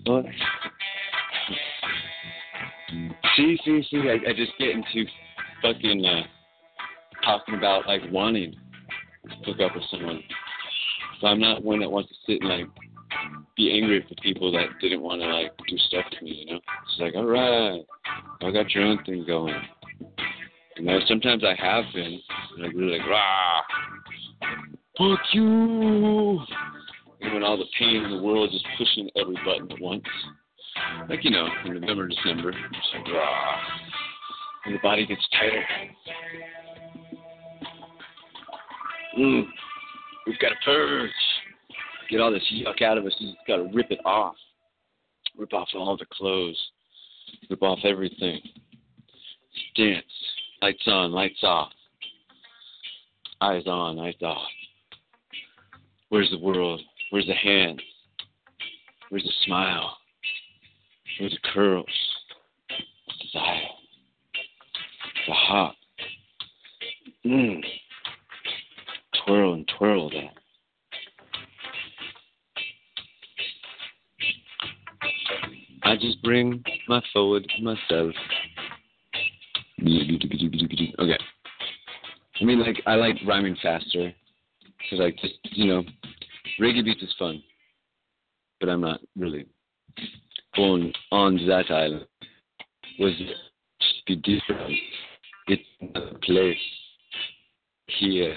What? 0.05 0.25
See, 3.35 3.59
see, 3.65 3.83
see, 3.89 3.97
I, 3.97 4.29
I 4.29 4.33
just 4.33 4.53
get 4.57 4.69
into 4.69 5.05
fucking 5.61 6.05
uh, 6.05 6.21
talking 7.23 7.55
about 7.55 7.87
like 7.87 8.01
wanting 8.11 8.53
to 8.53 9.35
hook 9.45 9.59
up 9.59 9.75
with 9.75 9.83
someone. 9.91 10.21
So 11.21 11.27
I'm 11.27 11.39
not 11.39 11.63
one 11.63 11.79
that 11.79 11.91
wants 11.91 12.09
to 12.09 12.15
sit 12.25 12.41
and 12.41 12.49
like 12.49 12.67
be 13.55 13.71
angry 13.71 14.01
at 14.01 14.09
the 14.09 14.15
people 14.21 14.51
that 14.51 14.67
didn't 14.81 15.01
want 15.01 15.21
to 15.21 15.27
like 15.27 15.51
do 15.67 15.77
stuff 15.77 16.05
to 16.11 16.25
me, 16.25 16.45
you 16.45 16.53
know? 16.53 16.57
It's 16.57 16.99
like, 16.99 17.15
all 17.15 17.25
right, 17.25 17.81
I 18.41 18.51
got 18.51 18.71
your 18.71 18.83
own 18.83 19.03
thing 19.05 19.23
going. 19.25 19.55
You 20.77 20.83
know, 20.83 20.99
sometimes 21.07 21.43
I 21.43 21.55
have 21.55 21.85
been 21.93 22.19
like 22.59 22.73
really 22.73 22.99
like, 22.99 23.07
rah, 23.07 23.61
fuck 24.97 25.19
you. 25.33 26.39
And 27.21 27.33
when 27.33 27.43
all 27.43 27.57
the 27.57 27.65
pain 27.79 28.03
in 28.03 28.11
the 28.11 28.21
world 28.21 28.49
is 28.53 28.61
just 28.61 28.65
pushing 28.77 29.09
every 29.15 29.37
button 29.45 29.71
at 29.71 29.81
once. 29.81 30.03
Like, 31.09 31.23
you 31.23 31.31
know, 31.31 31.47
in 31.63 31.79
November, 31.79 32.07
December, 32.07 32.49
it's 32.49 32.89
like, 32.93 33.07
rah. 33.07 33.59
And 34.65 34.75
the 34.75 34.79
body 34.79 35.05
gets 35.05 35.25
tighter. 35.31 35.63
Mm. 39.17 39.45
We've 40.25 40.39
got 40.39 40.49
to 40.49 40.55
purge. 40.63 41.11
Get 42.09 42.21
all 42.21 42.31
this 42.31 42.43
yuck 42.53 42.81
out 42.81 42.97
of 42.97 43.05
us. 43.05 43.15
We've 43.19 43.35
got 43.47 43.57
to 43.57 43.69
rip 43.73 43.91
it 43.91 43.99
off. 44.05 44.35
Rip 45.37 45.53
off 45.53 45.67
all 45.75 45.97
the 45.97 46.05
clothes. 46.11 46.59
Rip 47.49 47.61
off 47.61 47.79
everything. 47.83 48.39
Dance. 49.75 50.05
Lights 50.61 50.83
on, 50.87 51.11
lights 51.11 51.43
off. 51.43 51.71
Eyes 53.41 53.67
on, 53.67 53.99
eyes 53.99 54.15
off. 54.23 54.47
Where's 56.09 56.29
the 56.29 56.39
world? 56.39 56.81
Where's 57.09 57.27
the 57.27 57.33
hands? 57.33 57.81
Where's 59.09 59.23
the 59.23 59.33
smile? 59.45 59.97
Where's 61.19 61.33
the 61.33 61.49
curls? 61.53 61.85
Desire. 63.21 63.61
The 65.27 65.33
heart. 65.33 65.75
Mmm. 67.25 67.61
Twirl 69.25 69.53
and 69.53 69.71
twirl 69.77 70.09
that. 70.09 70.31
I 75.83 75.95
just 75.95 76.21
bring 76.23 76.63
my 76.87 77.01
forward 77.13 77.47
myself. 77.61 78.13
Okay. 79.79 81.17
I 82.41 82.43
mean, 82.43 82.59
like, 82.59 82.81
I 82.85 82.95
like 82.95 83.15
rhyming 83.25 83.55
faster. 83.61 84.13
Because, 84.77 84.99
like, 84.99 85.17
just, 85.17 85.35
you 85.43 85.67
know, 85.67 85.83
reggae 86.59 86.83
beats 86.83 87.01
is 87.01 87.15
fun. 87.17 87.41
But 88.59 88.69
I'm 88.69 88.81
not 88.81 88.99
really 89.15 89.47
born 90.55 90.91
on 91.11 91.37
that 91.47 91.71
island. 91.71 92.05
Was 92.99 93.13
be 94.07 94.15
different. 94.17 94.73
It's 95.47 95.63
a 95.95 96.17
place. 96.19 96.57
Here. 97.99 98.35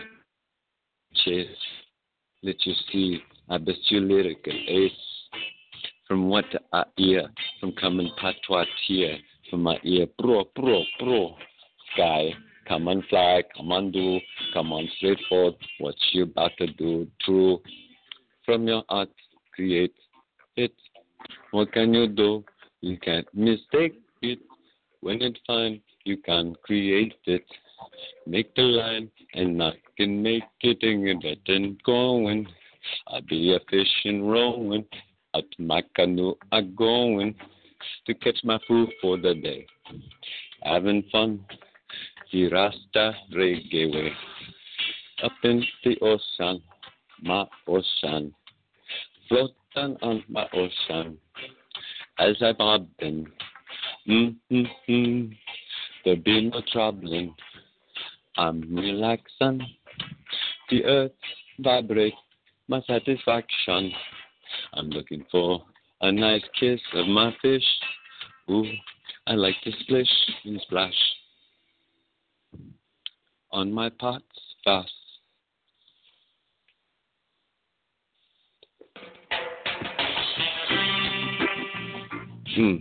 Chase. 1.25 1.49
Let 2.43 2.57
you 2.65 2.75
see. 2.93 3.23
I 3.49 3.59
bet 3.59 3.77
you 3.89 4.01
lyrical 4.01 4.53
ace. 4.69 4.93
From 6.07 6.29
what 6.29 6.47
I 6.73 6.85
hear, 6.97 7.29
from 7.61 7.73
coming 7.73 8.11
patois 8.21 8.65
here, 8.87 9.19
from 9.51 9.63
my 9.63 9.79
ear, 9.85 10.07
pro, 10.19 10.45
pro, 10.45 10.83
pro, 10.99 11.35
sky, 11.93 12.31
come 12.67 12.89
on 12.89 13.03
fly, 13.09 13.43
come 13.57 13.73
on 13.73 13.91
do, 13.91 14.19
come 14.53 14.73
on 14.73 14.89
straight 14.97 15.19
forward, 15.29 15.55
what 15.81 15.95
you 16.13 16.25
about 16.25 16.53
to 16.59 16.67
do, 16.67 17.07
true, 17.23 17.61
from 18.45 18.67
your 18.67 18.85
heart, 18.89 19.11
create 19.55 19.95
it, 20.57 20.73
what 21.51 21.73
can 21.73 21.93
you 21.93 22.07
do, 22.07 22.45
you 22.81 22.99
can't 22.99 23.27
mistake 23.35 24.01
it, 24.23 24.39
when 25.01 25.21
it's 25.23 25.41
fine, 25.47 25.81
you 26.05 26.17
can 26.19 26.55
create 26.63 27.15
it, 27.27 27.45
Make 28.27 28.55
the 28.55 28.63
line 28.63 29.11
and 29.35 29.63
I 29.63 29.73
can 29.97 30.23
make 30.23 30.45
it 30.61 30.79
and 30.83 31.23
get 31.23 31.39
it 31.47 31.83
going. 31.85 32.47
I'll 33.09 33.23
be 33.23 33.55
a 33.55 33.61
fishing 33.71 34.27
rowing 34.27 34.85
out 35.35 35.45
my 35.59 35.83
canoe 35.95 36.35
a 36.53 36.63
going 36.63 37.35
to 38.07 38.15
catch 38.15 38.39
my 38.45 38.59
food 38.67 38.91
for 39.01 39.17
the 39.17 39.35
day. 39.35 39.67
Having 40.63 41.05
fun 41.13 41.45
the 42.33 42.49
Rasta 42.49 43.15
reggae 43.35 43.93
way. 43.93 44.13
Up 45.23 45.33
in 45.43 45.65
the 45.85 45.97
ocean, 46.01 46.63
my 47.23 47.45
ocean, 47.67 48.35
floating 49.29 49.97
on 50.03 50.23
my 50.29 50.47
ocean 50.53 51.19
as 52.19 52.37
I 52.43 52.53
bob 52.53 52.87
in. 53.01 53.27
Mm-hmm. 54.09 55.33
There 56.05 56.17
be 56.17 56.51
no 56.51 56.63
troubling. 56.73 57.35
I'm 58.39 58.63
relaxing. 58.73 59.61
The 60.71 60.85
earth 60.85 61.13
vibrates 61.59 62.17
my 62.69 62.81
satisfaction. 62.87 63.91
I'm 64.75 64.91
looking 64.91 65.25
for 65.31 65.61
a 66.03 66.13
nice 66.13 66.43
kiss 66.59 66.81
of 66.95 67.09
my 67.09 67.35
fish. 67.43 67.65
Ooh, 68.49 68.65
I 69.27 69.33
like 69.33 69.57
to 69.65 69.73
splish 69.81 70.09
and 70.45 70.61
splash 70.63 70.95
on 73.51 73.73
my 73.73 73.91
pots 73.91 74.25
fast. 74.65 74.89
Hmm. 82.55 82.77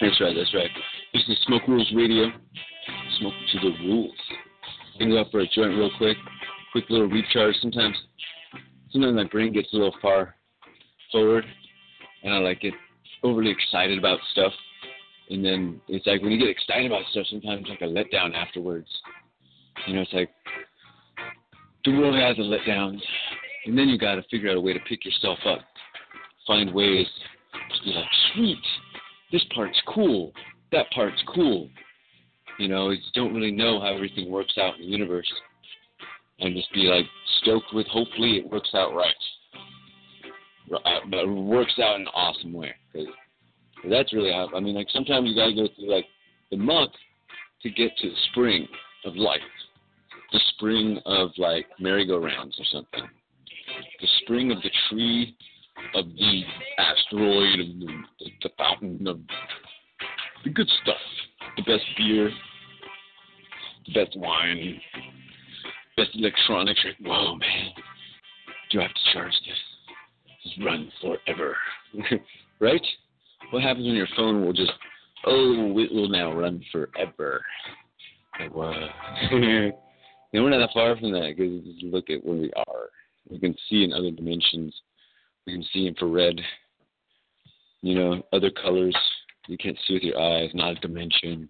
That's 0.00 0.20
right, 0.20 0.34
that's 0.34 0.54
right. 0.54 0.70
This 1.18 1.36
is 1.36 1.44
Smoke 1.46 1.66
Rules 1.66 1.92
Radio. 1.96 2.30
Smoke 3.18 3.34
to 3.52 3.58
the 3.58 3.76
rules. 3.88 4.14
Hang 5.00 5.18
up 5.18 5.32
for 5.32 5.40
a 5.40 5.48
joint 5.48 5.76
real 5.76 5.90
quick. 5.98 6.16
Quick 6.70 6.84
little 6.90 7.08
recharge. 7.08 7.56
Sometimes 7.60 7.96
sometimes 8.92 9.16
my 9.16 9.24
brain 9.24 9.52
gets 9.52 9.66
a 9.72 9.76
little 9.76 9.96
far 10.00 10.36
forward 11.10 11.44
and 12.22 12.32
I 12.32 12.38
like 12.38 12.60
get 12.60 12.72
overly 13.24 13.50
excited 13.50 13.98
about 13.98 14.20
stuff. 14.30 14.52
And 15.28 15.44
then 15.44 15.80
it's 15.88 16.06
like 16.06 16.22
when 16.22 16.30
you 16.30 16.38
get 16.38 16.50
excited 16.50 16.86
about 16.86 17.02
stuff, 17.10 17.26
sometimes 17.28 17.66
like 17.68 17.80
a 17.80 17.84
letdown 17.84 18.32
afterwards. 18.32 18.88
You 19.88 19.94
know, 19.94 20.02
it's 20.02 20.12
like 20.12 20.30
the 21.84 21.98
world 21.98 22.14
has 22.14 22.38
a 22.38 22.42
letdowns, 22.42 23.02
and 23.66 23.76
then 23.76 23.88
you 23.88 23.98
got 23.98 24.14
to 24.14 24.22
figure 24.30 24.50
out 24.50 24.56
a 24.56 24.60
way 24.60 24.72
to 24.72 24.80
pick 24.88 25.04
yourself 25.04 25.40
up, 25.46 25.62
find 26.46 26.72
ways 26.72 27.08
to 27.74 27.84
be 27.84 27.90
like, 27.90 28.04
sweet, 28.34 28.62
this 29.32 29.44
part's 29.52 29.82
cool, 29.88 30.32
that 30.72 30.90
part's 30.90 31.22
cool. 31.34 31.68
You 32.58 32.68
know, 32.68 32.90
you 32.90 32.98
don't 33.14 33.34
really 33.34 33.52
know 33.52 33.80
how 33.80 33.94
everything 33.94 34.30
works 34.30 34.56
out 34.58 34.74
in 34.74 34.80
the 34.80 34.86
universe, 34.86 35.30
and 36.40 36.54
just 36.54 36.72
be 36.72 36.82
like 36.82 37.06
stoked 37.42 37.72
with 37.72 37.86
hopefully 37.86 38.38
it 38.38 38.50
works 38.50 38.70
out 38.74 38.94
right, 38.94 39.14
uh, 40.72 41.00
but 41.10 41.20
it 41.20 41.28
works 41.28 41.78
out 41.82 41.96
in 41.96 42.02
an 42.02 42.08
awesome 42.08 42.52
way. 42.52 42.74
Cause 42.92 43.06
that's 43.88 44.12
really 44.12 44.32
how, 44.32 44.48
I 44.54 44.60
mean, 44.60 44.74
like 44.74 44.88
sometimes 44.92 45.28
you 45.28 45.36
gotta 45.36 45.54
go 45.54 45.68
through 45.76 45.94
like 45.94 46.06
the 46.50 46.56
muck 46.56 46.90
to 47.62 47.70
get 47.70 47.96
to 47.98 48.08
the 48.08 48.16
spring 48.30 48.66
of 49.04 49.14
life, 49.16 49.40
the 50.32 50.40
spring 50.56 50.98
of 51.06 51.30
like 51.38 51.66
merry-go-rounds 51.78 52.58
or 52.58 52.64
something, 52.72 53.08
the 54.00 54.08
spring 54.22 54.50
of 54.50 54.60
the 54.62 54.70
tree 54.88 55.36
of 55.94 56.06
the 56.06 56.42
asteroid, 56.78 57.60
of 57.60 57.66
the, 57.78 58.02
the 58.42 58.50
fountain 58.58 59.06
of 59.06 59.20
the 60.48 60.54
good 60.54 60.70
stuff, 60.82 60.96
the 61.56 61.62
best 61.62 61.84
beer, 61.96 62.30
the 63.86 63.92
best 63.92 64.16
wine, 64.16 64.80
best 65.96 66.10
electronics. 66.14 66.80
Whoa, 67.00 67.34
man, 67.36 67.70
do 68.70 68.80
I 68.80 68.84
have 68.84 68.94
to 68.94 69.12
charge 69.12 69.32
this? 69.46 69.56
Just 70.44 70.64
run 70.64 70.90
forever, 71.02 71.56
right? 72.60 72.80
What 73.50 73.62
happens 73.62 73.86
when 73.86 73.94
your 73.94 74.08
phone 74.16 74.44
will 74.44 74.54
just, 74.54 74.72
oh, 75.26 75.78
it 75.78 75.92
will 75.92 76.08
now 76.08 76.32
run 76.32 76.64
forever? 76.72 77.44
Like, 78.40 78.54
what? 78.54 78.74
and 79.32 79.72
we're 80.32 80.50
not 80.50 80.58
that 80.58 80.70
far 80.72 80.96
from 80.96 81.12
that 81.12 81.34
because 81.36 81.62
just 81.64 81.82
look 81.82 82.08
at 82.08 82.24
where 82.24 82.36
we 82.36 82.52
are. 82.56 82.88
We 83.28 83.38
can 83.38 83.54
see 83.68 83.84
in 83.84 83.92
other 83.92 84.10
dimensions. 84.10 84.74
We 85.46 85.52
can 85.52 85.64
see 85.74 85.86
infrared. 85.86 86.40
You 87.82 87.94
know, 87.94 88.22
other 88.32 88.50
colors 88.50 88.96
you 89.48 89.56
can't 89.56 89.78
see 89.86 89.94
with 89.94 90.02
your 90.02 90.20
eyes, 90.20 90.50
not 90.54 90.76
a 90.76 90.80
dimension, 90.80 91.48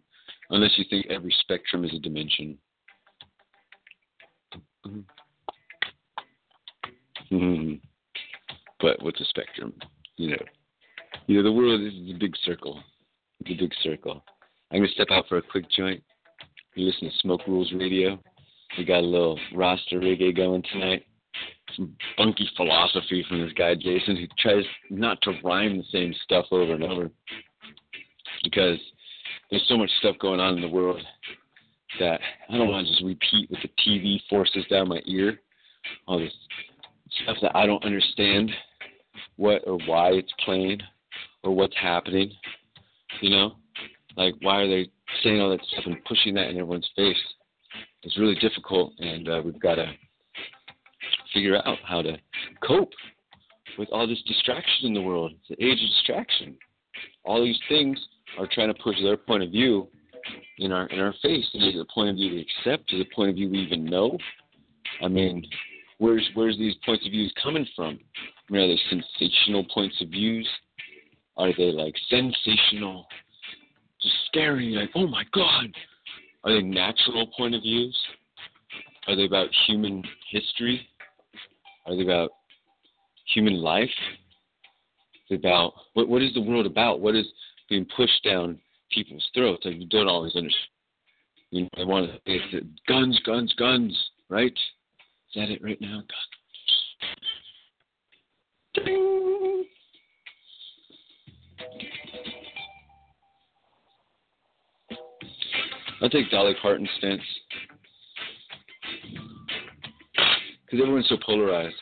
unless 0.50 0.78
you 0.78 0.84
think 0.88 1.06
every 1.10 1.34
spectrum 1.40 1.84
is 1.84 1.92
a 1.94 1.98
dimension. 1.98 2.56
Mm-hmm. 7.30 7.74
But 8.80 9.02
what's 9.02 9.20
a 9.20 9.24
spectrum? 9.24 9.74
You 10.16 10.30
know. 10.30 10.44
You 11.26 11.36
know, 11.36 11.42
the 11.42 11.52
world 11.52 11.80
is 11.80 11.92
a 12.14 12.18
big 12.18 12.34
circle. 12.44 12.80
It's 13.40 13.50
a 13.50 13.62
big 13.62 13.72
circle. 13.82 14.22
I'm 14.70 14.80
gonna 14.80 14.92
step 14.92 15.08
out 15.10 15.26
for 15.28 15.38
a 15.38 15.42
quick 15.42 15.66
joint. 15.70 16.02
You 16.74 16.86
listen 16.86 17.10
to 17.10 17.18
Smoke 17.18 17.46
Rules 17.46 17.72
Radio. 17.72 18.18
We 18.76 18.84
got 18.84 19.00
a 19.00 19.06
little 19.06 19.38
Rasta 19.54 19.96
reggae 19.96 20.36
going 20.36 20.62
tonight. 20.72 21.04
Some 21.76 21.96
funky 22.16 22.48
philosophy 22.56 23.24
from 23.28 23.42
this 23.42 23.52
guy 23.52 23.74
Jason 23.74 24.16
who 24.16 24.26
tries 24.38 24.64
not 24.90 25.20
to 25.22 25.32
rhyme 25.44 25.78
the 25.78 25.84
same 25.92 26.14
stuff 26.24 26.46
over 26.50 26.74
and 26.74 26.84
over 26.84 27.10
because 28.44 28.78
there's 29.50 29.66
so 29.68 29.76
much 29.76 29.90
stuff 29.98 30.16
going 30.20 30.40
on 30.40 30.54
in 30.54 30.62
the 30.62 30.68
world 30.68 31.00
that 31.98 32.20
I 32.48 32.56
don't 32.56 32.68
want 32.68 32.86
to 32.86 32.92
just 32.92 33.04
repeat 33.04 33.50
what 33.50 33.60
the 33.62 33.70
TV 33.86 34.18
forces 34.28 34.64
down 34.70 34.88
my 34.88 35.00
ear. 35.06 35.40
All 36.06 36.18
this 36.18 36.32
stuff 37.22 37.36
that 37.42 37.56
I 37.56 37.66
don't 37.66 37.84
understand 37.84 38.50
what 39.36 39.62
or 39.66 39.78
why 39.86 40.10
it's 40.10 40.32
playing 40.44 40.80
or 41.42 41.54
what's 41.54 41.76
happening. 41.80 42.30
You 43.20 43.30
know, 43.30 43.56
like 44.16 44.34
why 44.42 44.60
are 44.60 44.68
they 44.68 44.90
saying 45.22 45.40
all 45.40 45.50
that 45.50 45.64
stuff 45.72 45.84
and 45.86 46.04
pushing 46.04 46.34
that 46.34 46.50
in 46.50 46.58
everyone's 46.58 46.90
face? 46.94 47.16
It's 48.02 48.18
really 48.18 48.36
difficult, 48.36 48.92
and 48.98 49.28
uh, 49.28 49.42
we've 49.44 49.60
got 49.60 49.76
to 49.76 49.90
figure 51.34 51.56
out 51.56 51.78
how 51.84 52.02
to 52.02 52.16
cope 52.66 52.92
with 53.78 53.88
all 53.92 54.06
this 54.06 54.22
distraction 54.26 54.86
in 54.86 54.94
the 54.94 55.00
world. 55.00 55.32
It's 55.32 55.58
the 55.58 55.64
age 55.64 55.78
of 55.82 55.88
distraction. 55.88 56.56
All 57.24 57.42
these 57.42 57.58
things 57.68 57.98
are 58.38 58.48
trying 58.52 58.72
to 58.72 58.82
push 58.82 58.96
their 59.02 59.16
point 59.16 59.42
of 59.42 59.50
view 59.50 59.88
in 60.58 60.72
our 60.72 60.86
in 60.86 61.00
our 61.00 61.14
face. 61.22 61.44
Is 61.54 61.74
it 61.74 61.80
a 61.80 61.84
point 61.92 62.10
of 62.10 62.16
view 62.16 62.30
we 62.30 62.40
accept? 62.40 62.92
Is 62.92 63.00
it 63.00 63.08
a 63.10 63.14
point 63.14 63.30
of 63.30 63.36
view 63.36 63.48
we 63.48 63.58
even 63.58 63.84
know? 63.84 64.18
I 65.02 65.08
mean, 65.08 65.44
where's 65.98 66.28
where's 66.34 66.58
these 66.58 66.74
points 66.84 67.06
of 67.06 67.12
views 67.12 67.32
coming 67.42 67.66
from? 67.76 67.98
I 68.48 68.52
mean, 68.52 68.62
are 68.62 68.68
they 68.68 68.80
sensational 68.90 69.64
points 69.72 70.00
of 70.00 70.08
views? 70.08 70.48
Are 71.36 71.52
they 71.56 71.70
like 71.70 71.94
sensational, 72.10 73.06
just 74.02 74.14
scary, 74.26 74.70
like, 74.70 74.90
oh 74.96 75.06
my 75.06 75.24
God? 75.32 75.66
Are 76.44 76.52
they 76.52 76.62
natural 76.62 77.28
point 77.36 77.54
of 77.54 77.62
views? 77.62 77.96
Are 79.06 79.14
they 79.14 79.24
about 79.24 79.48
human 79.66 80.02
history? 80.30 80.86
Are 81.86 81.96
they 81.96 82.02
about 82.02 82.30
human 83.34 83.54
life? 83.54 83.88
They 85.30 85.36
about 85.36 85.74
what 85.94 86.08
what 86.08 86.22
is 86.22 86.34
the 86.34 86.40
world 86.40 86.66
about? 86.66 87.00
What 87.00 87.14
is 87.14 87.26
being 87.68 87.86
pushed 87.96 88.22
down 88.24 88.58
people's 88.90 89.26
throats? 89.34 89.64
Like 89.64 89.76
you 89.76 89.86
don't 89.86 90.08
always 90.08 90.36
understand. 90.36 90.68
You 91.50 91.62
know, 91.62 91.68
they 91.76 91.84
want 91.84 92.10
to 92.10 92.20
say 92.26 92.60
guns, 92.86 93.18
guns, 93.24 93.54
guns, 93.58 94.10
right? 94.28 94.52
Is 94.52 95.34
that 95.36 95.50
it 95.50 95.62
right 95.62 95.80
now? 95.80 96.02
Ding. 98.74 99.64
I'll 106.00 106.10
take 106.10 106.30
Dolly 106.30 106.54
Parton's 106.62 106.88
stance. 106.98 107.22
Because 110.64 110.80
everyone's 110.80 111.08
so 111.08 111.16
polarized. 111.24 111.74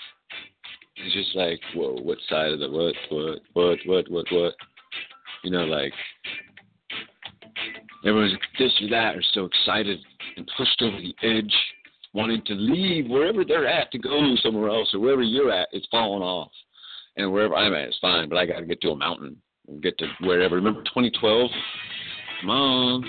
It's 0.96 1.14
just 1.14 1.36
like, 1.36 1.60
whoa, 1.74 1.96
what 2.02 2.18
side 2.28 2.52
of 2.52 2.60
the 2.60 2.70
what, 2.70 2.94
what, 3.10 3.40
what, 3.52 3.78
what, 3.84 4.10
what, 4.10 4.26
what? 4.30 4.54
You 5.46 5.52
know, 5.52 5.64
like, 5.64 5.92
everyone's 8.04 8.32
this 8.58 8.72
or 8.82 8.90
that 8.90 9.14
are 9.14 9.22
so 9.32 9.44
excited 9.44 10.00
and 10.36 10.50
pushed 10.56 10.82
over 10.82 10.96
the 10.96 11.14
edge, 11.22 11.54
wanting 12.12 12.42
to 12.46 12.54
leave 12.54 13.08
wherever 13.08 13.44
they're 13.44 13.68
at 13.68 13.92
to 13.92 13.98
go 13.98 14.34
somewhere 14.42 14.70
else, 14.70 14.92
or 14.92 14.98
wherever 14.98 15.22
you're 15.22 15.52
at, 15.52 15.68
it's 15.70 15.86
falling 15.88 16.24
off. 16.24 16.50
And 17.16 17.32
wherever 17.32 17.54
I'm 17.54 17.74
at, 17.74 17.86
it's 17.86 17.98
fine, 18.00 18.28
but 18.28 18.38
I 18.38 18.44
got 18.44 18.58
to 18.58 18.66
get 18.66 18.80
to 18.80 18.90
a 18.90 18.96
mountain 18.96 19.36
and 19.68 19.80
get 19.80 19.96
to 19.98 20.08
wherever. 20.22 20.56
Remember 20.56 20.82
2012? 20.82 21.48
Come 22.40 22.50
on. 22.50 23.08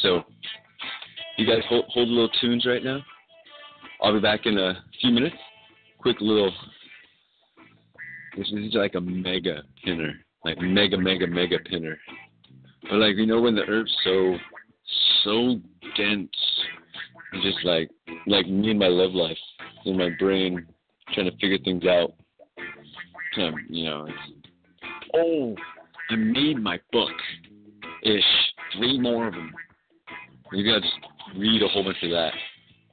So, 0.00 0.22
you 1.38 1.44
guys 1.44 1.64
hold, 1.68 1.86
hold 1.88 2.08
little 2.08 2.30
tunes 2.40 2.66
right 2.66 2.84
now. 2.84 3.00
I'll 4.00 4.14
be 4.14 4.20
back 4.20 4.46
in 4.46 4.58
a 4.58 4.80
few 5.00 5.10
minutes. 5.10 5.34
Quick 5.98 6.18
little. 6.20 6.52
This 8.36 8.46
is 8.48 8.74
like 8.74 8.94
a 8.94 9.00
mega 9.00 9.62
pinner. 9.84 10.12
like 10.44 10.58
mega, 10.60 10.96
mega, 10.96 11.26
mega 11.26 11.58
pinner. 11.58 11.98
But 12.82 12.96
like 12.96 13.16
you 13.16 13.26
know 13.26 13.40
when 13.40 13.54
the 13.54 13.62
herb's 13.62 13.94
so 14.04 14.36
so 15.24 15.60
dense, 15.96 16.30
just 17.42 17.64
like 17.64 17.90
like 18.26 18.46
me 18.48 18.70
and 18.70 18.78
my 18.78 18.88
love 18.88 19.12
life 19.12 19.36
in 19.84 19.96
my 19.96 20.10
brain, 20.18 20.66
trying 21.12 21.30
to 21.30 21.36
figure 21.38 21.58
things 21.64 21.84
out. 21.84 22.14
Um, 23.38 23.54
you 23.68 23.84
know, 23.84 24.06
it's, 24.06 24.48
oh, 25.14 25.54
I 26.10 26.16
made 26.16 26.58
my 26.58 26.80
book 26.92 27.12
ish. 28.02 28.24
Three 28.76 28.98
more 29.00 29.28
of 29.28 29.34
them. 29.34 29.52
You 30.52 30.64
gotta 30.64 30.80
just 30.80 30.94
read 31.36 31.62
a 31.62 31.68
whole 31.68 31.84
bunch 31.84 32.02
of 32.02 32.10
that. 32.10 32.32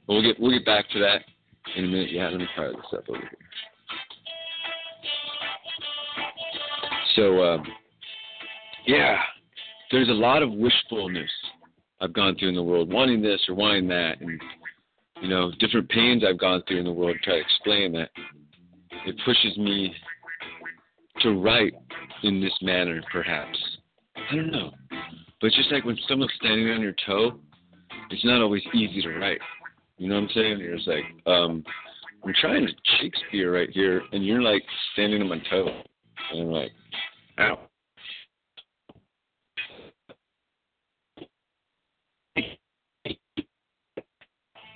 But 0.06 0.14
we'll 0.14 0.22
get 0.22 0.40
we'll 0.40 0.52
get 0.52 0.66
back 0.66 0.88
to 0.90 0.98
that 1.00 1.22
in 1.76 1.84
a 1.84 1.88
minute. 1.88 2.12
Yeah, 2.12 2.28
let 2.28 2.38
me 2.38 2.48
fire 2.56 2.72
this 2.72 2.80
up 2.92 3.08
over 3.08 3.18
here. 3.18 3.47
So, 7.18 7.42
um, 7.42 7.64
yeah, 8.86 9.16
there's 9.90 10.08
a 10.08 10.12
lot 10.12 10.40
of 10.40 10.52
wishfulness 10.52 11.30
I've 12.00 12.12
gone 12.12 12.36
through 12.36 12.50
in 12.50 12.54
the 12.54 12.62
world, 12.62 12.92
wanting 12.92 13.20
this 13.20 13.40
or 13.48 13.56
wanting 13.56 13.88
that, 13.88 14.20
and 14.20 14.40
you 15.20 15.28
know, 15.28 15.50
different 15.58 15.88
pains 15.88 16.22
I've 16.24 16.38
gone 16.38 16.62
through 16.68 16.78
in 16.78 16.84
the 16.84 16.92
world. 16.92 17.16
Try 17.24 17.34
to 17.34 17.40
explain 17.40 17.92
that. 17.94 18.10
It 19.04 19.16
pushes 19.24 19.58
me 19.58 19.92
to 21.22 21.32
write 21.32 21.74
in 22.22 22.40
this 22.40 22.52
manner, 22.62 23.02
perhaps. 23.10 23.58
I 24.16 24.36
don't 24.36 24.52
know, 24.52 24.70
but 25.40 25.50
just 25.50 25.72
like 25.72 25.84
when 25.84 25.98
someone's 26.08 26.30
standing 26.40 26.70
on 26.70 26.80
your 26.80 26.94
toe, 27.04 27.40
it's 28.10 28.24
not 28.24 28.42
always 28.42 28.62
easy 28.74 29.02
to 29.02 29.18
write. 29.18 29.40
You 29.96 30.08
know 30.08 30.14
what 30.14 30.22
I'm 30.22 30.30
saying? 30.34 30.58
You're 30.60 30.76
just 30.76 30.86
like, 30.86 31.04
um, 31.26 31.64
I'm 32.24 32.34
trying 32.40 32.64
to 32.64 32.72
Shakespeare 33.00 33.52
right 33.52 33.70
here, 33.70 34.02
and 34.12 34.24
you're 34.24 34.42
like 34.42 34.62
standing 34.92 35.20
on 35.20 35.28
my 35.28 35.42
toe, 35.50 35.68
and 36.32 36.42
I'm 36.42 36.52
like, 36.52 36.70
ow. 37.38 37.58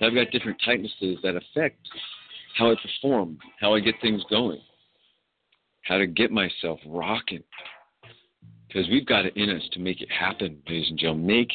I've 0.01 0.13
got 0.13 0.31
different 0.31 0.61
tightnesses 0.67 1.21
that 1.23 1.35
affect 1.35 1.87
how 2.57 2.71
I 2.71 2.75
perform, 2.75 3.37
how 3.59 3.73
I 3.73 3.79
get 3.79 3.95
things 4.01 4.21
going, 4.29 4.59
how 5.83 5.97
to 5.97 6.07
get 6.07 6.31
myself 6.31 6.79
rocking. 6.85 7.43
Because 8.67 8.89
we've 8.89 9.05
got 9.05 9.25
it 9.25 9.37
in 9.37 9.49
us 9.49 9.61
to 9.73 9.79
make 9.79 10.01
it 10.01 10.09
happen, 10.11 10.57
ladies 10.67 10.89
and 10.89 10.99
gentlemen. 10.99 11.27
Make 11.27 11.51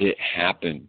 it 0.00 0.16
happen. 0.18 0.86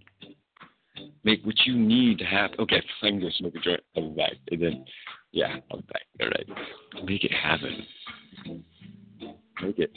Make 1.24 1.44
what 1.46 1.56
you 1.66 1.76
need 1.76 2.20
to 2.20 2.26
happen. 2.26 2.60
Okay, 2.60 2.84
I'm 3.02 3.20
going 3.20 3.32
to 3.32 3.38
smoke 3.38 3.56
a 3.56 3.60
joint. 3.60 3.82
I'll 3.96 4.10
be 4.10 4.16
back. 4.16 4.34
And 4.52 4.62
then, 4.62 4.86
yeah, 5.32 5.56
I'll 5.72 5.78
be 5.78 5.86
back. 5.92 6.02
All 6.22 6.28
right. 6.28 7.06
Make 7.06 7.24
it 7.24 7.32
happen. 7.32 7.86
Make 9.62 9.80
it. 9.80 9.92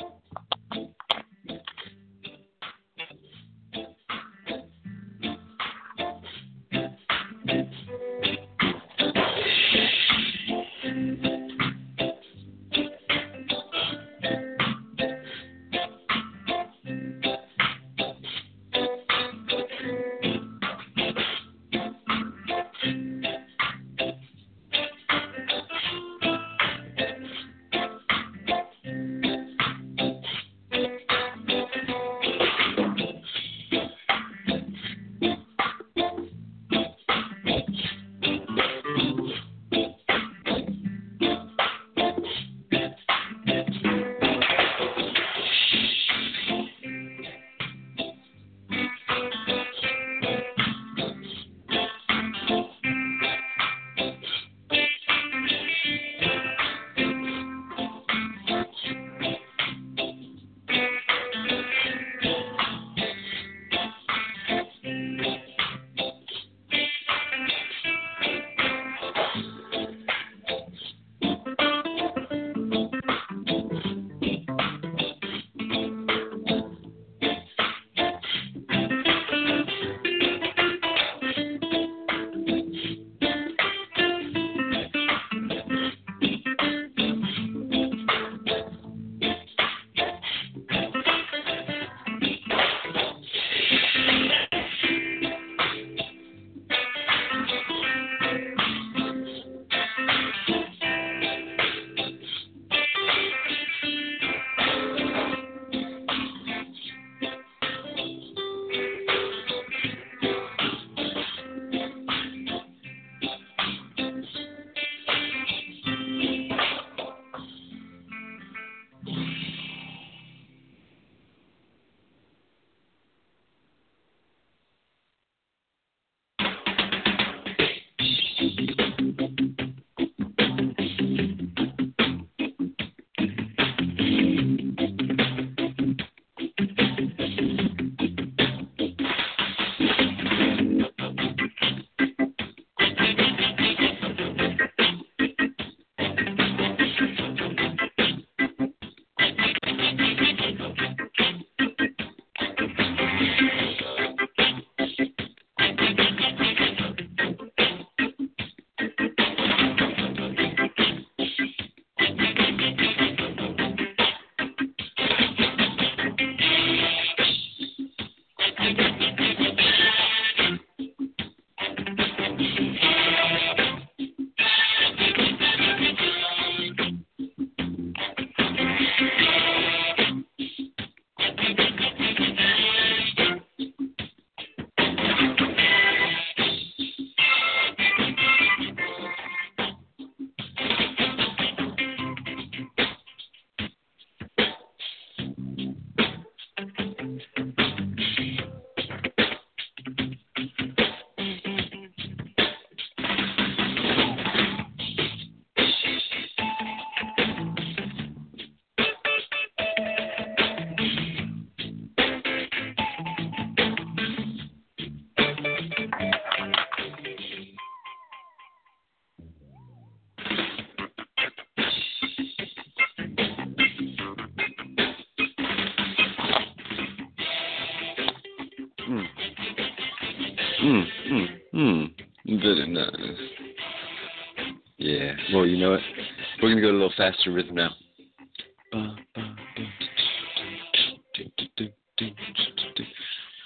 Faster 237.06 237.32
rhythm 237.32 237.54
now. 237.54 237.70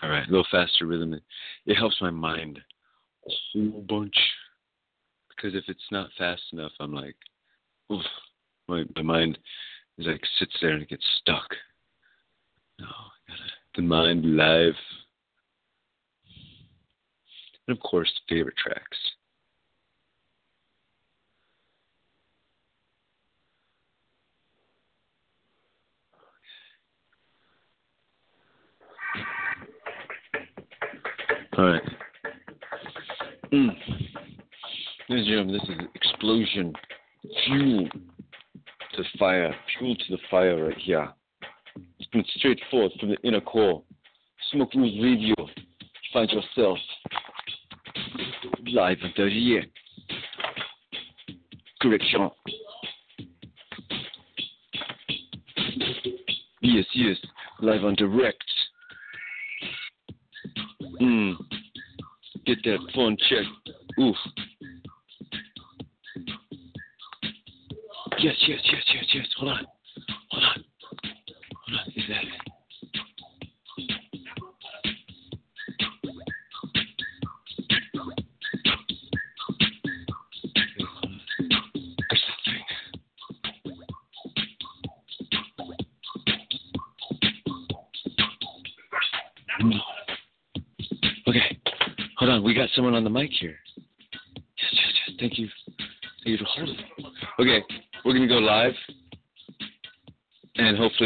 All 0.03 0.09
right, 0.09 0.27
a 0.27 0.31
little 0.31 0.47
faster 0.51 0.87
rhythm. 0.87 1.21
It 1.67 1.75
helps 1.75 2.01
my 2.01 2.11
mind 2.11 2.59
a 3.27 3.31
whole 3.53 3.85
bunch. 3.87 4.17
Because 5.29 5.55
if 5.55 5.65
it's 5.69 5.81
not 5.91 6.09
fast 6.17 6.43
enough, 6.53 6.73
I'm 6.81 6.95
like, 6.95 7.17
oof, 7.93 8.03
my 8.69 8.85
my 8.97 9.03
mind 9.03 9.39
is 9.99 10.07
like 10.07 10.23
sits 10.39 10.57
there 10.61 10.73
and 10.73 10.83
it 10.83 10.89
gets 10.89 11.05
stuck. 11.21 11.49
No, 12.79 12.87
I 12.87 13.31
gotta 13.31 13.43
the 13.77 13.83
mind 13.83 14.37
live. 14.37 14.75
And 17.69 17.77
of 17.77 17.83
course, 17.83 18.11
favorite 18.29 18.57
tracks. 18.57 18.90
Fire 40.41 40.65
right 40.65 40.79
here. 40.79 41.09
It's 41.99 42.09
been 42.11 42.25
straight 42.37 42.61
forth 42.71 42.93
from 42.99 43.11
the 43.11 43.17
inner 43.23 43.43
core. 43.43 43.83
Smoke 44.51 44.73
Rules 44.75 44.99
Radio. 45.03 45.35
You 45.39 45.47
find 46.15 46.31
yourself 46.31 46.79
live 48.67 48.97
on 49.03 49.13
the 49.17 49.55
air. 49.55 49.65
Correction. 51.83 52.31
Yes, 56.63 56.87
yes. 56.95 57.17
Live 57.61 57.85
on 57.85 57.95
direct. 57.97 58.45
Mm. 61.03 61.35
Get 62.47 62.59
that 62.65 62.79
phone 62.95 63.17
check. 63.29 63.45
Oof. 63.99 64.17
Yes, 68.19 68.37
yes, 68.49 68.61
yes, 68.65 68.83
yes, 68.95 69.05
yes. 69.15 69.27
Hold 69.39 69.53
on. 69.53 69.67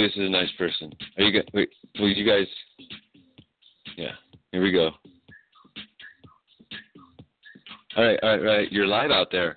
This 0.05 0.13
is 0.17 0.27
a 0.27 0.29
nice 0.29 0.51
person. 0.59 0.93
Are 1.17 1.25
you 1.25 1.33
guys, 1.33 1.49
wait, 1.55 1.71
will 1.99 2.11
you 2.11 2.27
guys, 2.29 2.47
yeah, 3.97 4.11
here 4.53 4.63
we 4.63 4.71
go. 4.71 4.91
All 7.97 8.05
right, 8.05 8.19
all 8.23 8.29
right, 8.29 8.41
all 8.41 8.45
right. 8.45 8.71
You're 8.71 8.87
live 8.87 9.11
out 9.11 9.29
there. 9.33 9.55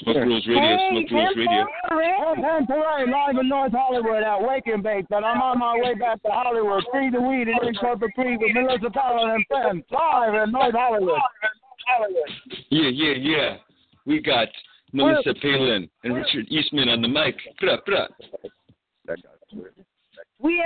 Smoke 0.00 0.16
Rules 0.16 0.46
Radio, 0.46 0.76
Smoke 0.90 1.10
Rules 1.10 1.36
Radio. 1.38 1.66
I'm 1.90 3.10
live 3.10 3.38
in 3.40 3.48
North 3.48 3.72
Hollywood 3.72 4.22
at 4.22 4.36
Wake 4.38 4.66
and 4.66 4.82
Bake, 4.82 5.06
but 5.08 5.24
I'm 5.24 5.40
on 5.40 5.58
my 5.58 5.78
way 5.82 5.94
back 5.94 6.22
to 6.24 6.28
Hollywood. 6.30 6.84
Free 6.92 7.08
the 7.08 7.22
weed 7.22 7.48
and 7.48 7.58
drink 7.62 7.78
Corporate 7.78 8.12
Creek 8.12 8.40
with 8.40 8.50
Melissa 8.52 8.90
Fallon 8.90 9.30
and 9.30 9.46
friends, 9.46 9.84
live 9.90 10.34
in 10.42 10.52
North 10.52 10.74
Hollywood. 10.74 11.20
Yeah, 12.68 12.90
yeah, 12.90 13.14
yeah. 13.16 13.56
We 14.04 14.20
got 14.20 14.48
Melissa 14.92 15.32
Palin 15.40 15.88
and 16.02 16.14
Richard 16.14 16.48
Eastman 16.50 16.90
on 16.90 17.00
the 17.00 17.08
mic. 17.08 17.36
Bruh. 17.62 17.78
We 17.86 18.23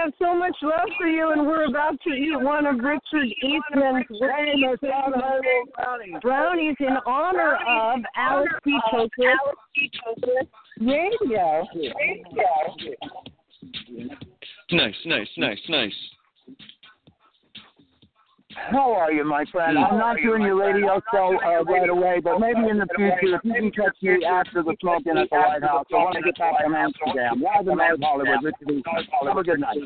have 0.03 0.13
so 0.19 0.35
much 0.35 0.57
love 0.63 0.89
for 0.99 1.07
you, 1.07 1.33
and 1.33 1.47
we're 1.47 1.69
about 1.69 2.01
to 2.07 2.11
eat 2.11 2.41
one 2.41 2.67
of 2.67 2.77
Richard 2.77 3.29
Eastman's 3.43 4.07
famous 4.19 4.79
brownies 6.23 6.77
in 6.81 6.97
honor 7.07 7.57
of 7.57 8.01
Alex 8.17 8.53
P. 8.65 8.79
Radio. 10.81 11.67
Nice, 14.71 14.95
nice, 15.07 15.29
nice, 15.37 15.59
nice. 15.69 15.93
How 18.79 18.93
are 18.93 19.11
you, 19.11 19.25
my 19.25 19.45
friend? 19.51 19.77
I'm 19.77 19.99
not 19.99 20.19
doing 20.23 20.43
your 20.43 20.55
radio 20.55 21.03
show 21.13 21.37
uh, 21.45 21.65
right 21.65 21.89
away, 21.89 22.21
but 22.23 22.39
maybe 22.39 22.61
in 22.71 22.79
the 22.79 22.87
future, 22.95 23.35
if 23.35 23.41
you 23.43 23.53
can 23.53 23.71
catch 23.73 23.97
me 24.01 24.25
after 24.25 24.63
the 24.63 24.77
smoking 24.81 25.19
at 25.19 25.29
the 25.31 25.37
White 25.37 25.65
House, 25.65 25.85
I 25.93 25.97
want 25.97 26.15
to 26.15 26.23
get 26.23 26.39
back 26.39 26.63
from 26.63 26.77
Amsterdam. 26.77 27.43
Live 27.43 27.67
in 27.67 27.77
North 27.77 28.01
Hollywood, 28.01 28.39
Richard 28.41 28.85
Have 29.27 29.37
a 29.37 29.43
good 29.43 29.59
night. 29.59 29.79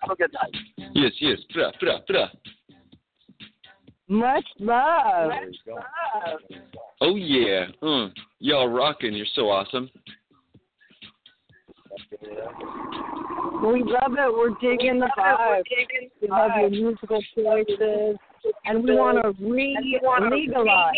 Have 0.00 0.10
a 0.10 0.14
good 0.16 0.30
night. 0.34 0.54
Yes, 0.94 1.12
yes. 1.20 1.38
Bruh, 1.56 1.72
bruh, 1.82 2.00
bruh. 2.06 2.28
Much 4.08 4.44
love. 4.58 5.30
Much 5.30 5.56
love. 5.66 6.40
Oh, 7.00 7.16
yeah. 7.16 7.68
Uh, 7.80 8.10
y'all 8.40 8.68
rocking. 8.68 9.14
You're 9.14 9.24
so 9.34 9.48
awesome. 9.48 9.88
We 12.20 13.82
love 13.84 14.12
it. 14.12 14.34
We're 14.36 14.50
digging 14.60 15.00
the 15.00 15.10
vibe. 15.16 15.62
We 16.20 16.28
love 16.28 16.50
your 16.58 16.68
musical 16.68 17.22
choices, 17.34 18.18
and 18.64 18.82
we 18.84 18.94
want 18.94 19.22
to 19.22 19.44
re-legalize. 19.44 20.92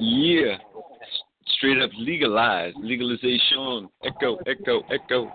Yeah. 0.00 0.56
Straight 1.56 1.82
up 1.82 1.90
legalize 1.96 2.72
Legalization. 2.80 3.88
Echo, 4.04 4.38
echo, 4.46 4.82
echo. 4.90 5.30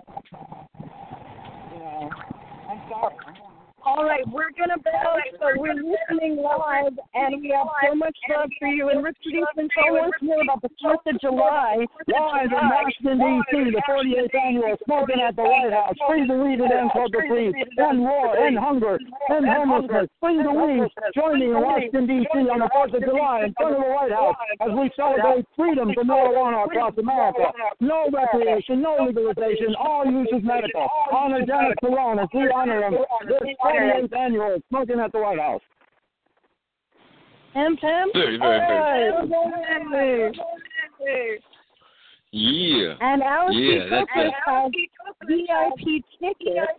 All 3.88 4.04
right, 4.04 4.20
we're 4.28 4.52
gonna 4.52 4.76
bounce, 4.84 5.32
but 5.40 5.56
we're 5.56 5.72
listening 5.72 6.36
live, 6.36 6.92
and 7.14 7.40
we 7.40 7.48
have 7.56 7.72
so 7.88 7.94
much 7.94 8.16
love 8.28 8.50
for 8.58 8.68
you. 8.68 8.90
And 8.90 9.02
Richard 9.02 9.32
Eastman, 9.32 9.72
tell 9.72 9.96
us 9.96 10.12
more 10.20 10.42
about 10.42 10.60
the 10.60 10.68
Fourth 10.76 11.00
of 11.08 11.18
July. 11.24 11.88
Live 12.04 12.52
in 12.52 12.68
Washington, 12.68 13.16
D.C., 13.16 13.72
the 13.72 13.82
48th 13.88 14.34
annual 14.44 14.76
Smoking 14.84 15.24
at 15.24 15.36
the 15.36 15.42
White 15.42 15.72
House. 15.72 15.96
Free 16.04 16.28
the 16.28 16.36
weed 16.36 16.60
and 16.60 16.68
end 16.68 16.92
corporate 16.92 17.32
greed. 17.32 17.56
End 17.80 18.00
war, 18.04 18.36
end 18.36 18.58
hunger, 18.58 19.00
end 19.32 19.48
homelessness. 19.48 20.12
Free 20.20 20.36
the 20.36 20.52
weed. 20.52 20.84
Join 21.16 21.40
me 21.40 21.46
in 21.48 21.56
Washington, 21.56 22.04
D.C. 22.06 22.38
on 22.52 22.60
the 22.60 22.68
4th 22.68 22.92
of 22.92 23.00
July 23.08 23.48
in 23.48 23.56
front 23.56 23.72
of 23.72 23.80
the 23.80 23.88
White 23.88 24.12
House 24.12 24.36
as 24.60 24.70
we 24.76 24.92
celebrate 25.00 25.48
freedom 25.56 25.96
from 25.96 26.12
marijuana 26.12 26.68
across 26.68 26.92
America. 27.00 27.56
No 27.80 28.04
recreation, 28.12 28.84
no 28.84 29.00
legalization. 29.00 29.72
All 29.80 30.04
use 30.04 30.28
is 30.36 30.44
medical. 30.44 30.84
Honor 31.08 31.40
Dennis 31.40 31.72
Peron 31.80 32.18
as 32.18 32.28
we 32.36 32.52
honor 32.52 32.84
him 32.84 33.00
this 33.24 33.48
48th 33.78 34.16
annual 34.16 34.58
Smoking 34.68 35.00
at 35.00 35.12
the 35.12 35.18
White 35.20 35.38
House. 35.38 35.62
Pam 37.54 37.76
Pam. 37.76 38.08
Very, 38.12 38.38
very, 38.38 38.60
very. 39.90 40.32
Hey. 41.00 41.38
Yeah. 42.30 42.94
And 43.00 43.22
Alex 43.22 43.54
Yeah, 43.56 43.86
that's 43.90 44.10
Coker 44.12 44.26
it. 44.26 44.34
has 44.44 44.70
VIP 45.26 46.04
tickets 46.20 46.72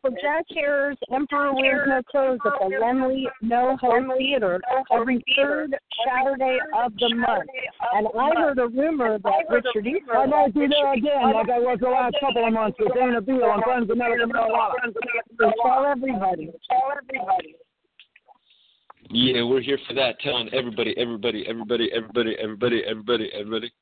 for 0.00 0.10
Jack 0.10 0.44
Herer 0.48 0.94
Emperor 1.12 1.54
Wears 1.54 1.88
No 1.88 2.02
Clothes 2.10 2.38
at 2.44 2.52
the 2.60 2.76
Lemley 2.76 3.24
No 3.40 3.76
Home 3.76 4.12
Theater 4.16 4.60
every 4.92 5.22
third 5.36 5.76
Saturday 6.06 6.58
of 6.76 6.92
the 6.98 7.14
month. 7.14 7.48
And 7.94 8.08
I 8.18 8.30
heard 8.40 8.58
a 8.58 8.68
rumor 8.68 9.18
that 9.18 9.44
Richard 9.48 9.86
I 9.86 9.90
Eastman 9.90 10.30
might 10.30 10.54
be 10.54 10.66
there 10.68 10.92
again, 10.92 11.32
like 11.32 11.50
I 11.50 11.58
was 11.58 11.78
the 11.80 11.88
last 11.88 12.16
couple 12.20 12.46
of 12.46 12.52
months 12.52 12.78
with 12.78 12.92
Dana 12.94 13.20
Beal 13.20 13.42
and 13.42 13.62
Friends 13.64 13.90
of 13.90 13.96
Medical 13.96 14.26
Marijuana. 14.26 14.92
So 15.38 15.52
tell 15.62 15.86
everybody. 15.86 16.50
Tell 16.68 16.92
everybody. 16.96 17.56
Yeah, 19.10 19.42
we're 19.42 19.60
here 19.60 19.78
for 19.86 19.94
that. 19.94 20.18
Telling 20.20 20.48
everybody, 20.54 20.94
everybody, 20.96 21.44
everybody, 21.46 21.90
everybody, 21.92 22.36
everybody, 22.40 22.82
everybody, 22.88 23.30
everybody. 23.34 23.72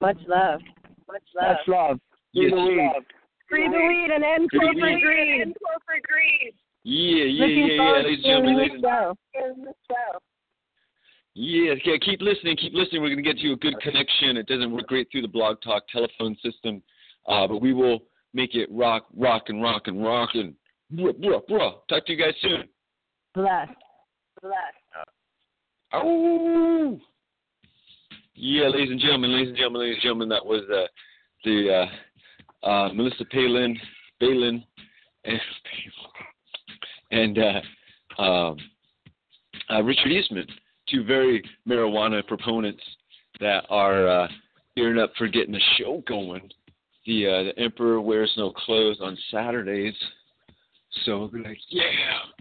Much 0.00 0.18
love. 0.28 0.60
Much 1.08 1.22
love. 1.34 1.56
That's 1.56 1.68
love. 1.68 2.00
Yes. 2.32 2.50
Free 2.50 2.60
the 2.60 2.66
weed. 2.66 3.15
Free 3.48 3.68
the 3.68 3.76
weed 3.76 4.10
and 4.14 4.24
end 4.24 4.48
Free 4.50 4.58
the 4.60 4.64
corporate 4.66 4.94
weed. 4.94 5.02
greed. 5.02 6.54
Yeah, 6.84 7.24
yeah, 7.24 7.40
Looking 7.46 7.66
yeah, 7.66 7.74
yeah, 7.74 7.92
ladies 8.02 8.14
and 8.14 8.22
to 8.22 8.28
gentlemen, 8.28 8.56
this 8.56 8.68
ladies. 8.70 8.80
show. 8.82 10.18
Yeah, 11.34 11.72
okay, 11.72 11.98
keep 11.98 12.20
listening, 12.22 12.56
keep 12.56 12.72
listening. 12.74 13.02
We're 13.02 13.08
going 13.10 13.22
to 13.22 13.30
get 13.34 13.38
you 13.38 13.52
a 13.52 13.56
good 13.56 13.74
connection. 13.82 14.36
It 14.36 14.46
doesn't 14.46 14.72
work 14.72 14.86
great 14.86 15.08
through 15.12 15.22
the 15.22 15.28
blog 15.28 15.58
talk 15.62 15.86
telephone 15.88 16.36
system, 16.42 16.82
uh, 17.28 17.46
but 17.46 17.60
we 17.60 17.74
will 17.74 18.00
make 18.32 18.54
it 18.54 18.68
rock, 18.72 19.06
rock, 19.16 19.44
and 19.48 19.62
rock, 19.62 19.82
and 19.86 20.02
rockin'. 20.02 20.54
Bro, 20.90 21.14
bro, 21.14 21.42
bro. 21.46 21.82
Talk 21.88 22.06
to 22.06 22.12
you 22.12 22.18
guys 22.18 22.34
soon. 22.40 22.64
Bless. 23.34 23.68
Oh. 25.92 26.98
Yeah, 28.34 28.68
ladies 28.68 28.90
and 28.90 29.00
gentlemen, 29.00 29.32
ladies 29.32 29.48
and 29.48 29.56
gentlemen, 29.56 29.80
ladies 29.82 29.96
and 29.96 30.02
gentlemen, 30.02 30.28
that 30.28 30.44
was 30.44 30.62
uh, 30.72 30.86
the 31.44 31.82
uh, 31.82 31.86
uh, 32.62 32.88
Melissa 32.94 33.24
Palin, 33.26 33.78
Balin, 34.20 34.62
and 35.24 35.40
and 37.10 37.38
uh, 37.38 38.22
um, 38.22 38.56
uh, 39.70 39.82
Richard 39.82 40.12
Eastman, 40.12 40.46
two 40.88 41.04
very 41.04 41.42
marijuana 41.68 42.26
proponents 42.26 42.82
that 43.40 43.64
are 43.70 44.08
uh, 44.08 44.28
gearing 44.76 44.98
up 44.98 45.12
for 45.16 45.28
getting 45.28 45.52
the 45.52 45.60
show 45.78 46.02
going. 46.06 46.48
The 47.06 47.26
uh, 47.26 47.42
the 47.44 47.58
Emperor 47.58 48.00
wears 48.00 48.32
no 48.36 48.50
clothes 48.50 48.98
on 49.00 49.16
Saturdays, 49.30 49.94
so 51.04 51.28
be 51.28 51.40
like, 51.40 51.58
yeah, 51.68 51.92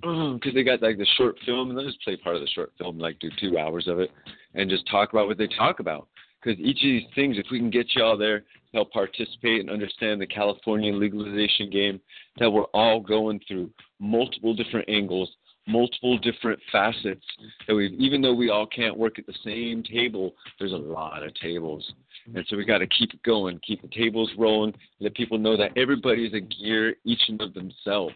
because 0.01 0.53
they 0.53 0.63
got 0.63 0.81
like 0.81 0.97
the 0.97 1.07
short 1.17 1.35
film, 1.45 1.69
and 1.69 1.77
they'll 1.77 1.85
just 1.85 2.01
play 2.01 2.15
part 2.15 2.35
of 2.35 2.41
the 2.41 2.47
short 2.47 2.71
film, 2.77 2.97
like 2.97 3.19
do 3.19 3.29
two 3.39 3.57
hours 3.57 3.87
of 3.87 3.99
it, 3.99 4.11
and 4.53 4.69
just 4.69 4.89
talk 4.89 5.11
about 5.11 5.27
what 5.27 5.37
they 5.37 5.47
talk 5.47 5.79
about. 5.79 6.07
Because 6.45 6.59
each 6.59 6.77
of 6.77 6.83
these 6.83 7.07
things, 7.15 7.37
if 7.37 7.47
we 7.51 7.57
can 7.57 7.71
get 7.71 7.87
you 7.95 8.03
all 8.03 8.17
there, 8.17 8.41
to 8.41 8.45
help 8.73 8.91
participate 8.91 9.61
and 9.61 9.69
understand 9.69 10.21
the 10.21 10.27
California 10.27 10.93
legalization 10.93 11.71
game 11.71 11.99
that 12.37 12.49
we're 12.49 12.65
all 12.65 12.99
going 12.99 13.39
through 13.47 13.71
multiple 13.99 14.53
different 14.53 14.87
angles, 14.87 15.31
multiple 15.67 16.19
different 16.19 16.59
facets. 16.71 17.25
That 17.67 17.73
we, 17.73 17.87
even 17.97 18.21
though 18.21 18.35
we 18.35 18.51
all 18.51 18.67
can't 18.67 18.95
work 18.95 19.17
at 19.17 19.25
the 19.25 19.33
same 19.43 19.81
table, 19.81 20.35
there's 20.59 20.73
a 20.73 20.77
lot 20.77 21.23
of 21.23 21.33
tables, 21.35 21.91
and 22.33 22.45
so 22.47 22.57
we 22.57 22.65
got 22.65 22.79
to 22.79 22.87
keep 22.87 23.13
it 23.13 23.23
going, 23.23 23.59
keep 23.65 23.81
the 23.81 23.87
tables 23.87 24.29
rolling, 24.37 24.73
let 24.99 25.15
people 25.15 25.39
know 25.39 25.57
that 25.57 25.75
everybody's 25.75 26.33
a 26.33 26.41
gear, 26.41 26.95
each 27.05 27.21
and 27.27 27.41
of 27.41 27.55
themselves. 27.55 28.15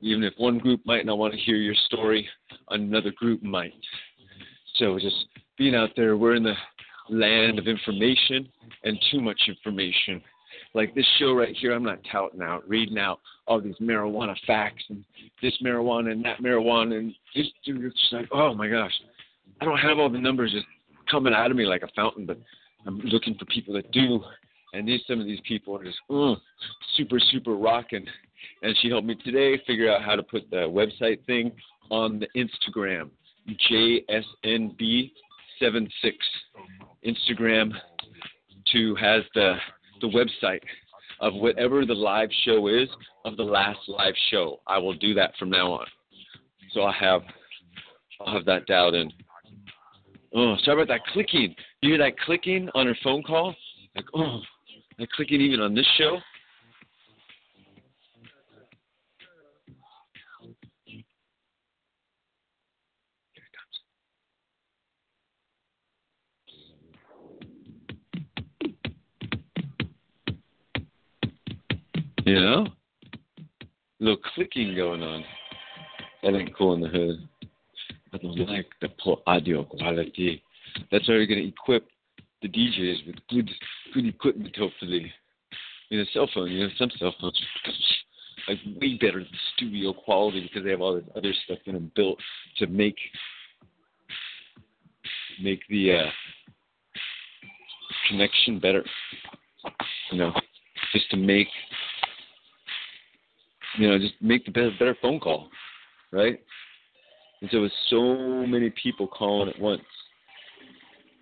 Even 0.00 0.24
if 0.24 0.34
one 0.38 0.58
group 0.58 0.80
might 0.84 1.06
not 1.06 1.18
want 1.18 1.32
to 1.34 1.40
hear 1.40 1.56
your 1.56 1.76
story, 1.86 2.28
another 2.70 3.12
group 3.12 3.44
might. 3.44 3.74
So 4.74 4.98
just 4.98 5.26
being 5.56 5.76
out 5.76 5.90
there, 5.94 6.16
we're 6.16 6.34
in 6.34 6.42
the 6.42 6.54
land 7.08 7.58
of 7.58 7.66
information 7.66 8.48
and 8.84 8.98
too 9.10 9.20
much 9.20 9.40
information. 9.48 10.22
Like 10.74 10.94
this 10.94 11.06
show 11.18 11.32
right 11.32 11.54
here, 11.60 11.72
I'm 11.72 11.84
not 11.84 11.98
touting 12.10 12.42
out, 12.42 12.68
reading 12.68 12.98
out 12.98 13.20
all 13.46 13.60
these 13.60 13.76
marijuana 13.80 14.34
facts 14.46 14.82
and 14.88 15.04
this 15.42 15.56
marijuana 15.62 16.12
and 16.12 16.24
that 16.24 16.38
marijuana 16.38 16.98
and 16.98 17.14
just, 17.34 17.50
it's 17.66 18.00
just 18.00 18.12
like, 18.12 18.28
oh 18.32 18.54
my 18.54 18.68
gosh, 18.68 18.92
I 19.60 19.64
don't 19.64 19.78
have 19.78 19.98
all 19.98 20.10
the 20.10 20.18
numbers 20.18 20.52
just 20.52 20.66
coming 21.10 21.34
out 21.34 21.50
of 21.50 21.56
me 21.56 21.64
like 21.64 21.82
a 21.82 21.88
fountain, 21.94 22.26
but 22.26 22.38
I'm 22.86 22.98
looking 23.00 23.34
for 23.36 23.44
people 23.46 23.74
that 23.74 23.90
do. 23.92 24.22
And 24.72 24.88
these 24.88 25.00
some 25.06 25.20
of 25.20 25.26
these 25.26 25.40
people 25.46 25.76
are 25.78 25.84
just 25.84 25.98
uh, 26.10 26.34
super 26.96 27.20
super 27.20 27.54
rocking. 27.54 28.04
And 28.62 28.76
she 28.80 28.88
helped 28.88 29.06
me 29.06 29.14
today 29.14 29.60
figure 29.66 29.92
out 29.92 30.02
how 30.02 30.16
to 30.16 30.22
put 30.22 30.50
the 30.50 30.56
website 30.68 31.24
thing 31.26 31.52
on 31.90 32.18
the 32.18 32.26
Instagram, 32.36 33.10
JSNB76 33.70 35.10
Instagram 37.06 37.72
to 38.72 38.94
has 38.96 39.22
the 39.34 39.54
the 40.00 40.08
website 40.08 40.60
of 41.20 41.34
whatever 41.34 41.86
the 41.86 41.94
live 41.94 42.28
show 42.44 42.66
is 42.68 42.88
of 43.24 43.36
the 43.36 43.42
last 43.42 43.78
live 43.88 44.14
show. 44.30 44.60
I 44.66 44.78
will 44.78 44.94
do 44.94 45.14
that 45.14 45.32
from 45.38 45.50
now 45.50 45.72
on. 45.72 45.86
So 46.72 46.82
I 46.82 46.92
have 46.92 47.22
I'll 48.20 48.34
have 48.34 48.44
that 48.46 48.66
dialed 48.66 48.94
in. 48.94 49.10
Oh, 50.34 50.56
sorry 50.64 50.82
about 50.82 50.92
that 50.92 51.06
clicking. 51.12 51.54
You 51.80 51.90
hear 51.90 51.98
that 51.98 52.18
clicking 52.18 52.68
on 52.74 52.86
her 52.86 52.96
phone 53.04 53.22
call? 53.22 53.54
Like, 53.94 54.06
oh, 54.14 54.40
that 54.98 55.10
clicking 55.12 55.40
even 55.40 55.60
on 55.60 55.74
this 55.74 55.86
show? 55.96 56.18
You 72.24 72.40
know? 72.40 72.66
little 74.00 74.20
clicking 74.34 74.74
going 74.74 75.02
on. 75.02 75.24
That 76.22 76.34
ain't 76.34 76.56
cool 76.56 76.74
in 76.74 76.80
the 76.80 76.88
hood. 76.88 77.28
I 78.12 78.18
don't 78.18 78.48
like 78.48 78.66
the 78.80 78.88
poor 79.02 79.18
audio 79.26 79.64
quality. 79.64 80.42
That's 80.90 81.08
why 81.08 81.14
we're 81.14 81.26
gonna 81.26 81.42
equip 81.42 81.86
the 82.42 82.48
DJs 82.48 83.06
with 83.06 83.16
good 83.28 83.50
good 83.92 84.06
equipment 84.06 84.56
hopefully. 84.56 85.12
Mean 85.90 86.00
a 86.00 86.06
cell 86.12 86.28
phone, 86.32 86.50
you 86.50 86.64
know, 86.64 86.72
some 86.78 86.90
cell 86.98 87.14
phones 87.20 87.40
like 88.48 88.58
way 88.80 88.98
better 89.00 89.18
than 89.18 89.28
studio 89.56 89.92
quality 89.92 90.42
because 90.42 90.64
they 90.64 90.70
have 90.70 90.80
all 90.80 90.94
this 90.94 91.04
other 91.16 91.32
stuff 91.44 91.58
in 91.66 91.74
them 91.74 91.90
built 91.96 92.18
to 92.58 92.66
make 92.66 92.96
make 95.42 95.60
the 95.68 95.92
uh 95.92 96.10
connection 98.08 98.58
better. 98.58 98.84
You 100.12 100.18
know, 100.18 100.32
just 100.92 101.10
to 101.10 101.16
make 101.16 101.48
you 103.78 103.88
know, 103.88 103.98
just 103.98 104.14
make 104.20 104.44
the 104.44 104.50
better, 104.50 104.70
better 104.78 104.96
phone 105.00 105.20
call, 105.20 105.48
right? 106.12 106.38
And 107.40 107.50
so 107.50 107.62
with 107.62 107.72
so 107.88 108.46
many 108.46 108.70
people 108.70 109.06
calling 109.06 109.48
at 109.48 109.60
once, 109.60 109.82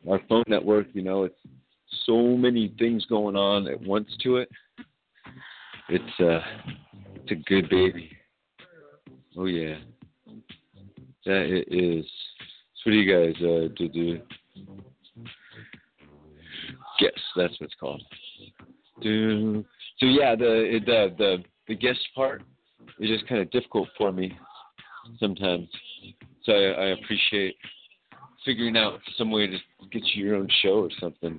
our 0.09 0.21
phone 0.29 0.45
network, 0.47 0.87
you 0.93 1.03
know, 1.03 1.25
it's 1.25 1.39
so 2.07 2.37
many 2.37 2.75
things 2.79 3.05
going 3.07 3.37
on 3.37 3.69
at 3.69 3.81
once 3.81 4.09
to 4.23 4.37
it. 4.37 4.49
It's 5.89 6.21
uh, 6.21 6.41
it's 7.17 7.33
a 7.33 7.35
good 7.35 7.69
baby. 7.69 8.11
Oh 9.37 9.47
yeah, 9.47 9.77
that 11.27 11.47
it 11.47 11.69
is. 11.71 12.05
So 12.77 12.91
what 12.91 12.93
do 12.93 12.99
you 12.99 13.13
guys 13.13 13.35
uh, 13.43 13.69
do? 13.77 13.89
do? 13.89 14.21
Guess 16.99 17.11
that's 17.37 17.53
what 17.61 17.67
it's 17.67 17.75
called. 17.79 18.03
Do 19.01 19.65
so 19.99 20.07
yeah. 20.07 20.35
The 20.35 20.81
the 20.87 21.15
the 21.19 21.45
the 21.69 21.75
guest 21.75 22.01
part 22.15 22.43
is 22.99 23.09
just 23.09 23.27
kind 23.29 23.41
of 23.41 23.51
difficult 23.51 23.89
for 23.97 24.13
me 24.13 24.37
sometimes. 25.19 25.69
So 26.45 26.53
I, 26.53 26.57
I 26.57 26.87
appreciate 26.89 27.57
figuring 28.45 28.77
out 28.77 28.99
some 29.17 29.31
way 29.31 29.47
to 29.47 29.59
get 29.91 30.03
you 30.15 30.25
your 30.25 30.37
own 30.37 30.49
show 30.63 30.81
or 30.81 30.91
something. 31.01 31.39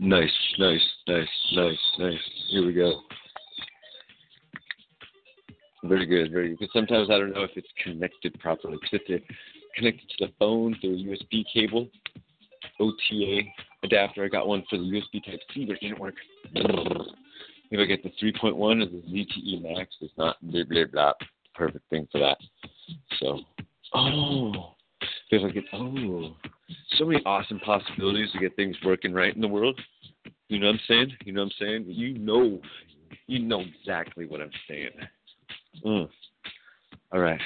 Nice, 0.00 0.30
nice, 0.58 0.80
nice, 1.06 1.28
nice, 1.52 1.78
nice. 1.98 2.18
Here 2.48 2.64
we 2.64 2.72
go. 2.72 3.02
Very 5.88 6.06
good, 6.06 6.30
very 6.30 6.50
good. 6.50 6.58
Because 6.58 6.72
sometimes 6.72 7.08
I 7.10 7.18
don't 7.18 7.32
know 7.32 7.44
if 7.44 7.50
it's 7.56 7.68
connected 7.82 8.38
properly. 8.40 8.78
Because 8.80 9.00
if 9.08 9.22
connected 9.76 10.08
to 10.18 10.26
the 10.26 10.32
phone 10.38 10.76
through 10.80 10.94
a 10.94 11.16
USB 11.16 11.44
cable, 11.52 11.88
OTA 12.80 13.40
adapter, 13.84 14.24
I 14.24 14.28
got 14.28 14.48
one 14.48 14.64
for 14.68 14.76
the 14.76 14.84
USB 14.84 15.24
Type 15.24 15.40
C, 15.54 15.64
but 15.64 15.76
it 15.76 15.80
didn't 15.80 16.00
work. 16.00 16.14
If 17.70 17.78
I 17.78 17.84
get 17.84 18.02
the 18.02 18.10
3.1 18.22 18.54
or 18.54 18.74
the 18.76 19.02
ZTE 19.02 19.62
Max, 19.62 19.94
it's 20.00 20.12
not 20.16 20.36
blah 20.42 20.64
blah 20.68 20.84
blah. 20.90 21.12
Perfect 21.54 21.88
thing 21.90 22.08
for 22.10 22.18
that. 22.20 22.38
So, 23.18 23.40
oh, 23.94 24.74
I 25.32 25.50
get 25.50 25.64
oh, 25.74 26.34
so 26.96 27.04
many 27.04 27.22
awesome 27.24 27.60
possibilities 27.60 28.30
to 28.32 28.38
get 28.38 28.56
things 28.56 28.76
working 28.84 29.12
right 29.12 29.34
in 29.34 29.40
the 29.40 29.48
world. 29.48 29.78
You 30.48 30.60
know 30.60 30.66
what 30.66 30.74
I'm 30.74 30.80
saying? 30.88 31.12
You 31.24 31.32
know 31.32 31.42
what 31.42 31.52
I'm 31.60 31.66
saying? 31.66 31.84
You 31.88 32.18
know, 32.18 32.60
you 33.26 33.40
know 33.40 33.62
exactly 33.80 34.26
what 34.26 34.40
I'm 34.40 34.50
saying. 34.68 34.90
Mm. 35.84 36.08
All 37.12 37.20
right. 37.20 37.40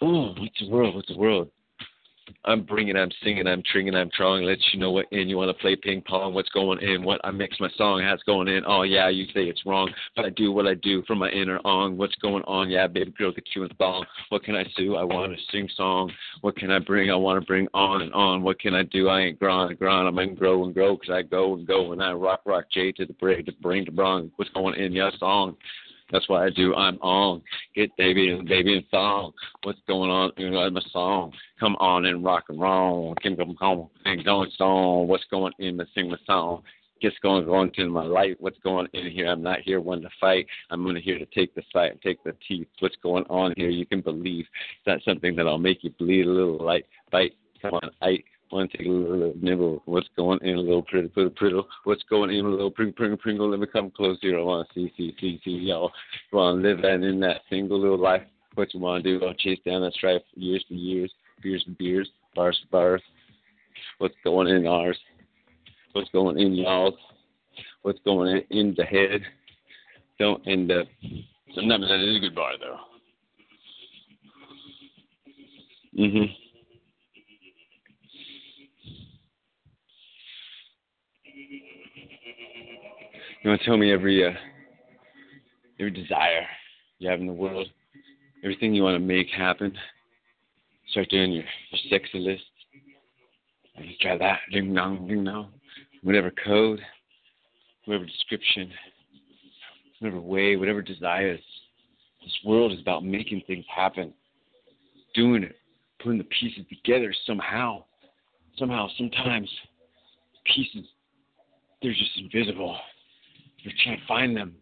Oh, 0.00 0.34
what's 0.38 0.58
the 0.60 0.68
world? 0.68 0.94
What's 0.94 1.08
the 1.08 1.18
world? 1.18 1.50
I'm 2.44 2.64
bringing, 2.64 2.96
I'm 2.96 3.10
singing, 3.22 3.46
I'm 3.46 3.62
tringing, 3.70 3.94
I'm 3.94 4.10
trying. 4.10 4.44
Let 4.44 4.58
you 4.72 4.80
know 4.80 4.90
what 4.90 5.06
in 5.12 5.28
you 5.28 5.36
want 5.36 5.56
to 5.56 5.60
play 5.60 5.76
ping 5.76 6.02
pong. 6.02 6.34
What's 6.34 6.48
going 6.50 6.80
in? 6.80 7.04
What 7.04 7.20
I 7.24 7.30
mix 7.30 7.60
my 7.60 7.68
song 7.76 8.02
has 8.02 8.20
going 8.26 8.48
in. 8.48 8.64
Oh 8.66 8.82
yeah, 8.82 9.08
you 9.08 9.26
say 9.26 9.44
it's 9.44 9.64
wrong, 9.64 9.92
but 10.16 10.24
I 10.24 10.30
do 10.30 10.50
what 10.50 10.66
I 10.66 10.74
do 10.74 11.02
from 11.06 11.18
my 11.18 11.30
inner 11.30 11.60
on. 11.64 11.96
What's 11.96 12.16
going 12.16 12.42
on? 12.44 12.68
Yeah, 12.68 12.88
baby 12.88 13.12
girl, 13.16 13.32
the 13.34 13.42
Q 13.42 13.64
and 13.64 13.78
thong. 13.78 14.04
What 14.30 14.42
can 14.42 14.56
I 14.56 14.64
do? 14.76 14.96
I 14.96 15.04
want 15.04 15.32
to 15.32 15.38
sing 15.52 15.68
song. 15.76 16.12
What 16.40 16.56
can 16.56 16.70
I 16.72 16.80
bring? 16.80 17.10
I 17.10 17.16
want 17.16 17.40
to 17.40 17.46
bring 17.46 17.68
on 17.74 18.02
and 18.02 18.12
on. 18.12 18.42
What 18.42 18.58
can 18.58 18.74
I 18.74 18.82
do? 18.84 19.08
I 19.08 19.20
ain't 19.20 19.38
grind 19.38 19.78
grind. 19.78 20.08
I'm 20.08 20.16
gonna 20.16 20.34
grow 20.34 20.64
and 20.64 20.74
grow 20.74 20.96
because 20.96 21.14
I 21.14 21.22
go 21.22 21.54
and 21.54 21.66
go 21.66 21.92
and 21.92 22.02
I 22.02 22.12
rock 22.12 22.40
rock 22.44 22.64
J 22.72 22.90
to 22.92 23.06
the 23.06 23.12
brain 23.14 23.44
to 23.44 23.52
brain 23.60 23.84
to 23.84 23.92
brong. 23.92 24.30
What's 24.36 24.50
going 24.50 24.74
in? 24.80 24.92
Yeah, 24.92 25.10
song. 25.18 25.56
That's 26.12 26.28
what 26.28 26.42
I 26.42 26.50
do. 26.50 26.74
I'm 26.74 26.96
on. 26.96 27.42
Get 27.74 27.96
baby 27.96 28.30
and 28.30 28.46
baby 28.46 28.76
and 28.76 28.84
song. 28.90 29.32
What's 29.62 29.80
going 29.88 30.10
on 30.10 30.30
in 30.36 30.52
my 30.52 30.80
song? 30.92 31.32
Come 31.58 31.74
on 31.76 32.04
and 32.04 32.22
rock 32.22 32.44
and 32.50 32.60
roll. 32.60 33.14
Kim 33.22 33.34
come 33.34 33.56
home 33.58 33.88
and 34.04 34.24
going 34.24 34.50
song. 34.56 35.08
What's 35.08 35.24
going 35.30 35.54
in 35.58 35.78
the 35.78 35.86
sing 35.94 36.10
my 36.10 36.18
song? 36.26 36.62
What's 37.00 37.18
going 37.18 37.48
on 37.48 37.72
in 37.78 37.90
my 37.90 38.04
life? 38.04 38.36
What's 38.38 38.58
going 38.62 38.86
in 38.92 39.10
here? 39.10 39.26
I'm 39.26 39.42
not 39.42 39.60
here 39.60 39.80
one 39.80 40.02
to 40.02 40.08
fight. 40.20 40.46
I'm 40.70 40.86
only 40.86 41.00
here 41.00 41.18
to 41.18 41.26
take 41.26 41.52
the 41.54 41.62
fight, 41.72 41.90
and 41.90 42.00
take 42.00 42.22
the 42.22 42.36
teeth. 42.46 42.68
What's 42.78 42.94
going 43.02 43.24
on 43.24 43.54
here? 43.56 43.70
You 43.70 43.86
can 43.86 44.02
believe. 44.02 44.46
It's 44.76 44.86
not 44.86 45.02
something 45.02 45.34
that 45.34 45.48
I'll 45.48 45.58
make 45.58 45.82
you 45.82 45.90
bleed 45.90 46.26
a 46.26 46.30
little 46.30 46.64
light. 46.64 46.86
Bite. 47.10 47.32
Come 47.60 47.74
on, 47.74 47.90
I 48.00 48.18
a 48.52 48.82
little 48.82 49.32
nibble. 49.40 49.82
What's 49.86 50.08
going 50.16 50.38
in 50.42 50.56
a 50.56 50.60
little 50.60 50.82
pretty, 50.82 51.08
pretty, 51.08 51.30
pretty. 51.30 51.60
What's 51.84 52.02
going 52.04 52.30
in 52.30 52.44
a 52.44 52.48
little 52.48 52.70
pringle, 52.70 52.94
pringle, 52.94 53.18
pringle. 53.18 53.50
Let 53.50 53.60
me 53.60 53.66
come 53.66 53.90
close 53.90 54.18
here. 54.20 54.38
I 54.38 54.42
want 54.42 54.68
to 54.68 54.74
see, 54.74 54.92
see, 54.96 55.14
see, 55.20 55.40
see 55.44 55.50
y'all. 55.50 55.92
Want 56.32 56.62
to 56.62 56.68
live 56.68 56.82
that 56.82 57.02
in 57.06 57.20
that 57.20 57.42
single 57.50 57.80
little 57.80 57.98
life. 57.98 58.22
What 58.54 58.74
you 58.74 58.80
want 58.80 59.02
to 59.02 59.10
do? 59.10 59.20
Go 59.20 59.32
chase 59.38 59.58
down 59.64 59.80
that 59.82 59.94
strife 59.94 60.22
years 60.34 60.64
for 60.68 60.74
years, 60.74 61.12
beers 61.42 61.62
for 61.64 61.70
beers, 61.72 62.08
bars 62.34 62.60
for 62.62 62.70
bars. 62.70 63.02
What's 63.98 64.14
going 64.24 64.48
in 64.48 64.66
ours? 64.66 64.98
what's 65.92 66.10
going 66.10 66.38
in 66.38 66.54
y'all, 66.54 66.96
what's 67.82 67.98
going 68.04 68.44
in, 68.50 68.58
in 68.58 68.74
the 68.76 68.84
head. 68.84 69.22
Don't 70.18 70.46
end 70.46 70.70
up. 70.70 70.86
Sometimes 71.54 71.88
that 71.88 72.00
is 72.00 72.16
a 72.16 72.20
good 72.20 72.34
bar 72.34 72.52
though. 72.58 72.78
Mhm. 75.98 76.34
You 83.42 83.50
want 83.50 83.60
to 83.60 83.66
tell 83.66 83.76
me 83.76 83.92
every 83.92 84.24
uh, 84.26 84.32
every 85.80 85.90
desire 85.90 86.46
you 86.98 87.10
have 87.10 87.20
in 87.20 87.26
the 87.26 87.32
world, 87.32 87.68
everything 88.44 88.74
you 88.74 88.82
want 88.82 88.94
to 88.94 89.00
make 89.00 89.28
happen. 89.28 89.76
Start 90.90 91.08
doing 91.10 91.32
your, 91.32 91.44
your 91.70 91.80
sexy 91.90 92.18
list. 92.18 92.44
And 93.76 93.86
you 93.86 93.94
try 94.00 94.18
that, 94.18 94.40
ding 94.52 94.74
dong, 94.74 95.08
ding 95.08 95.24
dong 95.24 95.48
whatever 96.02 96.32
code, 96.44 96.80
whatever 97.84 98.04
description, 98.04 98.70
whatever 100.00 100.20
way, 100.20 100.56
whatever 100.56 100.82
desires. 100.82 101.40
This 102.22 102.36
world 102.44 102.72
is 102.72 102.80
about 102.80 103.04
making 103.04 103.42
things 103.46 103.64
happen, 103.74 104.12
doing 105.14 105.44
it, 105.44 105.56
putting 106.02 106.18
the 106.18 106.24
pieces 106.24 106.64
together 106.68 107.12
somehow. 107.26 107.84
Somehow, 108.58 108.88
sometimes 108.98 109.48
pieces, 110.54 110.84
they're 111.80 111.92
just 111.92 112.18
invisible. 112.18 112.76
You 113.62 113.70
can't 113.84 114.00
find 114.06 114.36
them, 114.36 114.54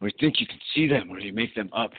or 0.00 0.08
you 0.08 0.14
think 0.20 0.40
you 0.40 0.46
can 0.46 0.60
see 0.74 0.86
them, 0.86 1.10
or 1.10 1.18
you 1.18 1.32
make 1.32 1.54
them 1.54 1.70
up. 1.72 1.92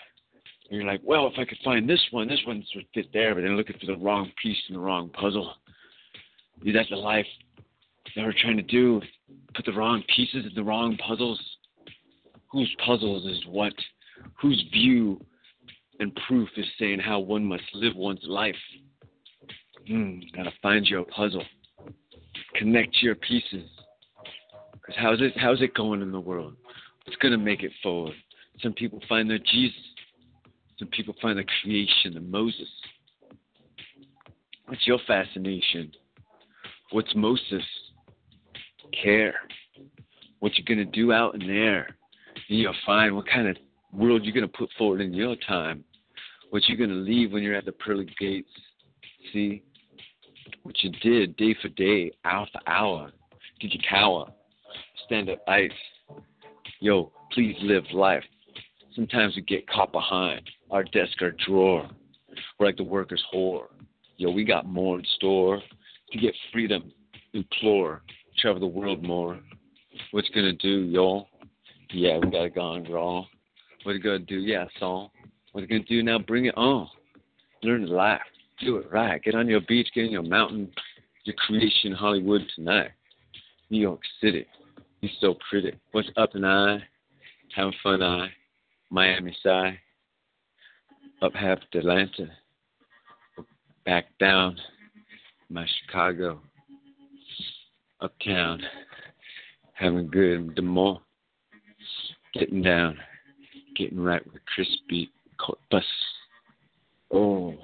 And 0.69 0.79
you're 0.79 0.89
like, 0.89 1.01
well, 1.03 1.27
if 1.27 1.33
I 1.37 1.45
could 1.45 1.57
find 1.63 1.89
this 1.89 2.01
one, 2.11 2.27
this 2.27 2.41
one 2.45 2.63
would 2.75 2.85
fit 2.93 3.07
there, 3.13 3.35
but 3.35 3.41
then 3.41 3.57
looking 3.57 3.77
for 3.79 3.87
the 3.87 3.97
wrong 3.97 4.31
piece 4.41 4.57
in 4.69 4.75
the 4.75 4.81
wrong 4.81 5.09
puzzle. 5.09 5.53
That's 6.63 6.89
the 6.89 6.95
life 6.95 7.25
they 8.15 8.21
were 8.21 8.33
trying 8.33 8.57
to 8.57 8.63
do, 8.63 9.01
put 9.55 9.65
the 9.65 9.73
wrong 9.73 10.03
pieces 10.15 10.45
in 10.45 10.51
the 10.55 10.63
wrong 10.63 10.97
puzzles. 10.97 11.39
Whose 12.51 12.73
puzzles 12.85 13.25
is 13.25 13.43
what? 13.47 13.73
Whose 14.39 14.63
view 14.71 15.19
and 15.99 16.15
proof 16.27 16.49
is 16.55 16.65
saying 16.79 16.99
how 16.99 17.19
one 17.19 17.43
must 17.43 17.63
live 17.73 17.95
one's 17.95 18.23
life? 18.23 18.55
Hmm, 19.87 20.19
gotta 20.35 20.53
find 20.61 20.85
your 20.85 21.03
puzzle. 21.05 21.43
Connect 22.55 23.01
your 23.01 23.15
pieces. 23.15 23.69
Because 24.85 25.01
how's 25.01 25.21
it 25.21 25.33
how's 25.37 25.61
it 25.61 25.73
going 25.73 26.01
in 26.01 26.11
the 26.11 26.19
world? 26.19 26.55
What's 27.05 27.17
gonna 27.17 27.37
make 27.37 27.63
it 27.63 27.71
forward? 27.81 28.13
Some 28.61 28.73
people 28.73 29.01
find 29.07 29.29
their 29.29 29.39
Jesus. 29.39 29.77
Some 30.77 30.89
people 30.89 31.15
find 31.21 31.37
the 31.37 31.45
creation 31.61 32.17
of 32.17 32.23
Moses. 32.23 32.67
What's 34.67 34.85
your 34.85 34.99
fascination? 35.07 35.91
What's 36.91 37.13
Moses? 37.15 37.63
care 39.01 39.35
what 40.39 40.53
you're 40.57 40.65
going 40.65 40.85
to 40.85 40.99
do 40.99 41.11
out 41.11 41.35
in 41.35 41.47
there. 41.47 41.95
And 42.49 42.59
you'll 42.59 42.75
find 42.85 43.15
what 43.15 43.27
kind 43.27 43.47
of 43.47 43.57
world 43.91 44.23
you're 44.23 44.33
to 44.47 44.57
put 44.57 44.69
forward 44.77 45.01
in 45.01 45.13
your 45.13 45.35
time. 45.47 45.83
What 46.49 46.67
you're 46.67 46.77
to 46.89 46.95
leave 46.95 47.31
when 47.31 47.43
you're 47.43 47.55
at 47.55 47.65
the 47.65 47.71
pearly 47.71 48.07
gates. 48.19 48.49
See? 49.31 49.63
What 50.63 50.75
you 50.83 50.91
did 51.01 51.35
day 51.37 51.55
for 51.61 51.69
day, 51.69 52.11
hour 52.25 52.47
for 52.51 52.61
hour. 52.67 53.11
Did 53.59 53.73
you 53.73 53.79
cower? 53.89 54.27
Stand 55.05 55.29
up 55.29 55.39
ice. 55.47 55.71
Yo, 56.79 57.11
please 57.31 57.55
live 57.61 57.83
life. 57.93 58.23
Sometimes 58.95 59.35
we 59.35 59.41
get 59.41 59.67
caught 59.67 59.91
behind 59.91 60.41
our 60.71 60.83
desk 60.83 61.21
or 61.21 61.33
drawer. 61.45 61.89
We're 62.59 62.67
like 62.67 62.77
the 62.77 62.83
worker's 62.83 63.23
whore. 63.33 63.67
Yo, 64.17 64.31
we 64.31 64.43
got 64.43 64.65
more 64.65 64.99
in 64.99 65.05
store 65.15 65.61
to 66.11 66.17
get 66.17 66.33
freedom, 66.51 66.91
implore 67.33 68.03
travel 68.37 68.59
the 68.59 68.67
world 68.67 69.03
more. 69.03 69.39
What's 70.11 70.29
gonna 70.29 70.53
do, 70.53 70.83
y'all? 70.83 71.27
Yeah, 71.91 72.17
we 72.17 72.31
gotta 72.31 72.49
go 72.49 72.61
on, 72.61 72.83
draw. 72.83 73.25
What 73.83 73.93
you 73.93 74.01
gonna 74.01 74.19
do? 74.19 74.39
Yeah, 74.39 74.65
song. 74.79 75.09
What 75.51 75.61
you 75.61 75.67
gonna 75.67 75.83
do 75.83 76.03
now? 76.03 76.19
Bring 76.19 76.45
it 76.45 76.57
on. 76.57 76.87
Learn 77.61 77.85
to 77.85 77.93
laugh. 77.93 78.21
Do 78.59 78.77
it 78.77 78.91
right. 78.91 79.21
Get 79.23 79.35
on 79.35 79.47
your 79.47 79.61
beach, 79.61 79.89
get 79.93 80.05
in 80.05 80.11
your 80.11 80.23
mountain, 80.23 80.71
your 81.25 81.35
creation 81.35 81.91
Hollywood 81.91 82.41
tonight. 82.55 82.91
New 83.69 83.79
York 83.79 84.01
City. 84.21 84.45
You're 85.03 85.11
so 85.19 85.35
pretty. 85.49 85.73
What's 85.91 86.07
up 86.15 86.33
and 86.33 86.45
I? 86.45 86.77
Having 87.53 87.73
fun 87.83 88.01
I. 88.01 88.29
Miami 88.89 89.35
side. 89.43 89.77
Up 91.21 91.33
half 91.33 91.57
Atlanta. 91.73 92.29
Back 93.85 94.05
down 94.17 94.55
my 95.49 95.65
Chicago 95.81 96.39
uptown, 97.99 98.61
having 99.73 100.07
good 100.07 100.53
the 100.55 100.61
more, 100.61 101.01
getting 102.33 102.61
down, 102.61 102.97
getting 103.75 103.99
right 103.99 104.25
with 104.31 104.41
crispy 104.55 105.11
bus. 105.69 105.83
Oh, 107.11 107.55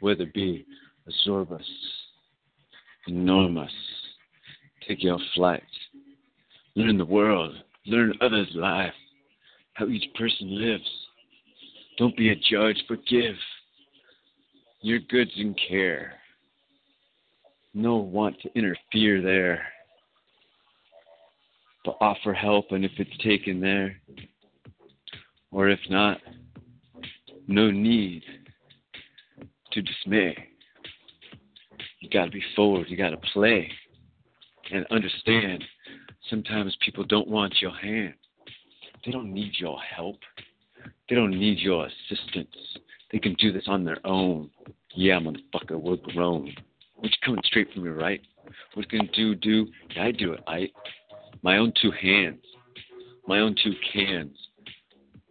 whether 0.00 0.26
be 0.26 0.66
absorbus, 1.08 1.62
enormous, 3.08 3.72
take 4.86 5.02
your 5.02 5.18
flight, 5.34 5.62
learn 6.74 6.98
the 6.98 7.04
world, 7.04 7.54
learn 7.86 8.14
others' 8.20 8.50
life, 8.54 8.94
how 9.74 9.86
each 9.86 10.12
person 10.14 10.60
lives. 10.60 10.88
Don't 11.98 12.16
be 12.16 12.30
a 12.30 12.36
judge, 12.36 12.82
but 12.88 13.06
give 13.06 13.34
your 14.80 14.98
goods 14.98 15.32
and 15.36 15.58
care. 15.68 16.14
No 17.74 17.96
want 17.96 18.40
to 18.40 18.50
interfere 18.56 19.22
there 19.22 19.62
but 21.84 21.96
offer 22.00 22.32
help, 22.32 22.66
and 22.70 22.84
if 22.84 22.92
it's 22.98 23.16
taken 23.18 23.60
there, 23.60 23.96
or 25.50 25.68
if 25.68 25.80
not, 25.90 26.18
no 27.48 27.70
need 27.70 28.22
to 29.72 29.82
dismay. 29.82 30.36
You 32.00 32.10
got 32.10 32.26
to 32.26 32.30
be 32.30 32.42
forward, 32.54 32.86
you 32.88 32.96
got 32.96 33.10
to 33.10 33.16
play, 33.32 33.70
and 34.72 34.86
understand 34.90 35.64
sometimes 36.28 36.76
people 36.84 37.04
don't 37.04 37.28
want 37.28 37.54
your 37.60 37.74
hand. 37.74 38.14
They 39.04 39.12
don't 39.12 39.32
need 39.32 39.54
your 39.58 39.78
help. 39.80 40.18
They 41.08 41.14
don't 41.14 41.38
need 41.38 41.58
your 41.58 41.86
assistance. 41.86 42.56
They 43.10 43.18
can 43.18 43.34
do 43.34 43.52
this 43.52 43.64
on 43.66 43.84
their 43.84 43.98
own. 44.04 44.50
Yeah, 44.94 45.18
motherfucker, 45.18 45.80
we're 45.80 45.96
grown. 45.96 46.54
What's 46.96 47.16
coming 47.24 47.42
straight 47.44 47.72
from 47.72 47.84
your 47.84 47.94
right? 47.94 48.20
What's 48.74 48.90
gonna 48.90 49.08
do, 49.14 49.34
do? 49.34 49.66
Yeah, 49.94 50.04
I 50.04 50.12
do 50.12 50.32
it. 50.32 50.40
I 50.46 50.68
my 51.42 51.58
own 51.58 51.72
two 51.80 51.90
hands, 51.90 52.40
my 53.26 53.40
own 53.40 53.56
two 53.62 53.72
cans. 53.92 54.36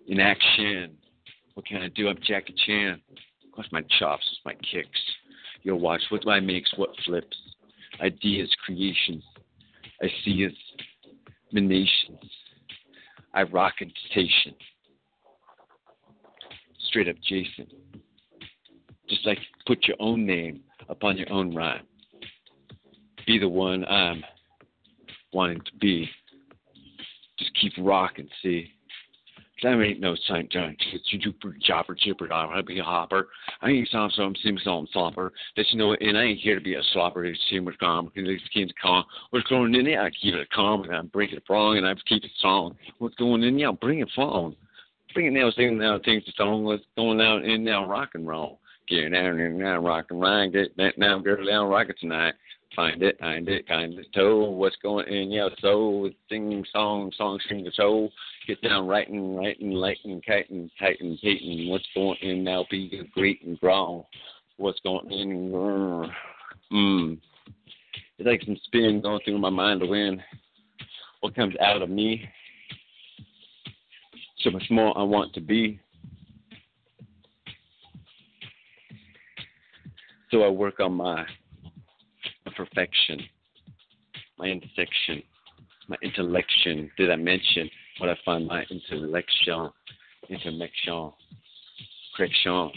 In 0.08 0.20
action, 0.20 0.98
what 1.54 1.66
can 1.66 1.82
I 1.82 1.88
do? 1.90 2.10
I'm 2.10 2.18
Jackie 2.26 2.56
Chan. 2.66 3.00
What's 3.54 3.72
my 3.72 3.82
chops? 4.00 4.26
What's 4.30 4.42
my 4.46 4.54
kicks? 4.56 5.00
Yo, 5.64 5.76
watch 5.76 6.02
what 6.10 6.28
I 6.28 6.40
makes, 6.40 6.74
what 6.76 6.90
flips. 7.06 7.38
Ideas, 8.02 8.50
creations. 8.66 9.24
I 10.02 10.08
see 10.26 10.44
it. 10.44 10.54
Emanations. 11.52 12.20
I 13.34 13.44
rock 13.44 13.74
a 13.82 13.86
station. 14.12 14.56
Straight 16.88 17.08
up 17.08 17.16
Jason. 17.28 17.68
Just 19.10 19.26
like 19.26 19.40
put 19.66 19.88
your 19.88 19.98
own 20.00 20.26
name 20.26 20.62
upon 20.90 21.18
your 21.18 21.32
own 21.32 21.54
rhyme. 21.56 21.86
Be 23.28 23.38
the 23.38 23.50
one 23.50 23.86
I'm 23.86 24.24
wanting 25.34 25.60
to 25.60 25.72
be. 25.80 26.10
Just 27.38 27.52
keep 27.60 27.74
rocking, 27.78 28.28
see. 28.42 28.72
That 29.62 29.80
ain't 29.80 30.00
no 30.00 30.16
St. 30.16 30.52
John. 30.52 30.76
You 31.12 31.20
do 31.20 31.34
chopper, 31.62 31.94
chipper, 31.94 32.32
I'll 32.34 32.64
be 32.64 32.80
a 32.80 32.84
hopper. 32.84 33.28
I 33.62 33.70
ain't 33.70 33.90
some 33.90 34.10
some 34.16 34.36
sim 34.44 34.58
some 34.64 34.88
slopper. 34.94 35.30
That 35.56 35.66
you 35.70 35.78
know, 35.78 35.94
and 35.94 36.18
I 36.18 36.24
ain't 36.24 36.40
here 36.40 36.56
to 36.56 36.62
be 36.62 36.74
a 36.76 36.82
slopper. 36.96 37.24
To 37.24 37.40
see 37.50 37.60
what's 37.60 37.78
going 37.78 37.92
on. 37.92 38.12
These 38.16 38.42
kids 38.54 38.72
calm. 38.82 39.04
What's 39.30 39.48
going 39.48 39.76
in 39.76 39.86
there? 39.86 40.02
I 40.02 40.10
keep 40.10 40.34
it 40.34 40.50
calm 40.50 40.84
and 40.84 40.96
I 40.96 41.02
break 41.02 41.32
it 41.32 41.44
wrong 41.50 41.78
and 41.78 41.88
I 41.88 41.94
keep 42.08 42.24
it 42.24 42.32
strong. 42.40 42.76
What's 42.98 43.16
going 43.16 43.44
in 43.44 43.58
there? 43.58 43.72
Bring 43.74 44.00
it 44.00 44.10
on. 44.18 44.56
Bring 45.14 45.28
it 45.28 45.34
now, 45.34 45.52
sing 45.52 45.78
now, 45.78 46.00
things 46.04 46.24
to 46.26 46.32
song. 46.38 46.64
What's 46.64 46.84
going 46.96 47.22
out 47.22 47.44
in 47.44 47.64
now, 47.64 47.86
rock 47.86 48.12
and 48.14 48.28
roll. 48.28 48.60
Get 48.88 49.12
down 49.12 49.40
and 49.40 49.60
now, 49.60 49.78
rock 49.78 50.08
and 50.10 50.22
roll. 50.22 50.50
Get 50.50 50.76
that 50.78 50.98
now, 50.98 51.20
girl, 51.20 51.46
down, 51.46 51.70
rock 51.70 51.90
it 51.90 51.98
tonight. 52.00 52.34
Find 52.76 53.04
it, 53.04 53.20
find 53.20 53.50
it, 53.50 53.68
kind 53.68 54.00
of 54.00 54.06
toe. 54.14 54.50
What's 54.50 54.78
going 54.82 55.08
in 55.08 55.30
your 55.30 55.50
soul? 55.60 56.10
Sing 56.30 56.64
song, 56.72 57.12
song, 57.18 57.38
sing 57.50 57.66
the 57.66 57.72
soul. 57.72 58.12
Get 58.48 58.62
down, 58.62 58.88
writing, 58.88 59.36
writing, 59.36 59.72
lighting, 59.72 60.22
kiting, 60.26 60.72
tighten, 60.80 61.18
hating. 61.22 61.70
What's 61.70 61.88
going 61.94 62.18
in 62.22 62.46
now? 62.46 62.66
Be 62.72 63.10
great 63.14 63.44
and 63.44 63.60
growl. 63.60 64.08
What's 64.56 64.80
going 64.82 65.12
in? 65.12 65.52
Mmm. 66.72 67.20
It's 68.18 68.28
like 68.28 68.42
some 68.46 68.58
spin 68.64 69.02
going 69.02 69.20
through 69.26 69.40
my 69.40 69.50
mind 69.50 69.82
to 69.82 69.88
win. 69.88 70.22
What 71.20 71.36
comes 71.36 71.56
out 71.60 71.82
of 71.82 71.90
me? 71.90 72.24
So 74.40 74.50
much 74.50 74.66
more 74.70 74.98
I 74.98 75.04
want 75.04 75.34
to 75.34 75.42
be. 75.42 75.80
So 80.32 80.44
I 80.44 80.50
work 80.50 80.80
on 80.80 80.94
my 80.94 81.26
perfection, 82.56 83.22
my 84.38 84.48
intersection, 84.48 85.24
my 85.88 85.98
intellection. 86.02 86.90
Did 86.98 87.12
I 87.12 87.16
mention 87.16 87.70
what 88.00 88.10
I 88.10 88.18
find 88.26 88.48
my 88.48 88.64
intellection, 88.70 89.70
intermection, 90.30 91.12
correction? 92.16 92.72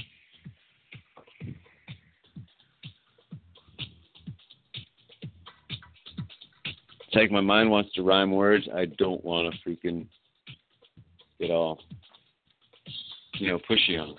It's 7.06 7.20
like 7.20 7.30
my 7.30 7.40
mind 7.40 7.70
wants 7.70 7.92
to 7.94 8.02
rhyme 8.02 8.32
words. 8.32 8.68
I 8.74 8.86
don't 8.86 9.24
want 9.24 9.54
to 9.54 9.70
freaking 9.70 10.06
get 11.38 11.50
all, 11.52 11.78
you 13.34 13.48
know, 13.48 13.60
pushy 13.70 14.00
on 14.00 14.10
it. 14.10 14.16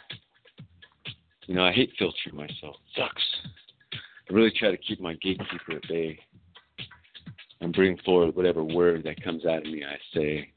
You 1.48 1.56
know, 1.56 1.66
I 1.66 1.74
hate 1.74 1.92
filtering 2.00 2.36
myself. 2.36 2.78
It 2.96 3.02
sucks. 3.02 3.22
I 4.30 4.34
really 4.34 4.52
try 4.52 4.72
to 4.72 4.78
keep 4.78 5.00
my 5.00 5.14
gatekeeper 5.16 5.74
at 5.74 5.88
bay 5.88 6.20
and 7.62 7.74
bring 7.74 7.98
forward 8.06 8.36
whatever 8.36 8.64
word 8.64 9.04
that 9.04 9.24
comes 9.24 9.46
out 9.46 9.60
of 9.60 9.66
me 9.66 9.84
I 9.84 9.98
say. 10.14 10.52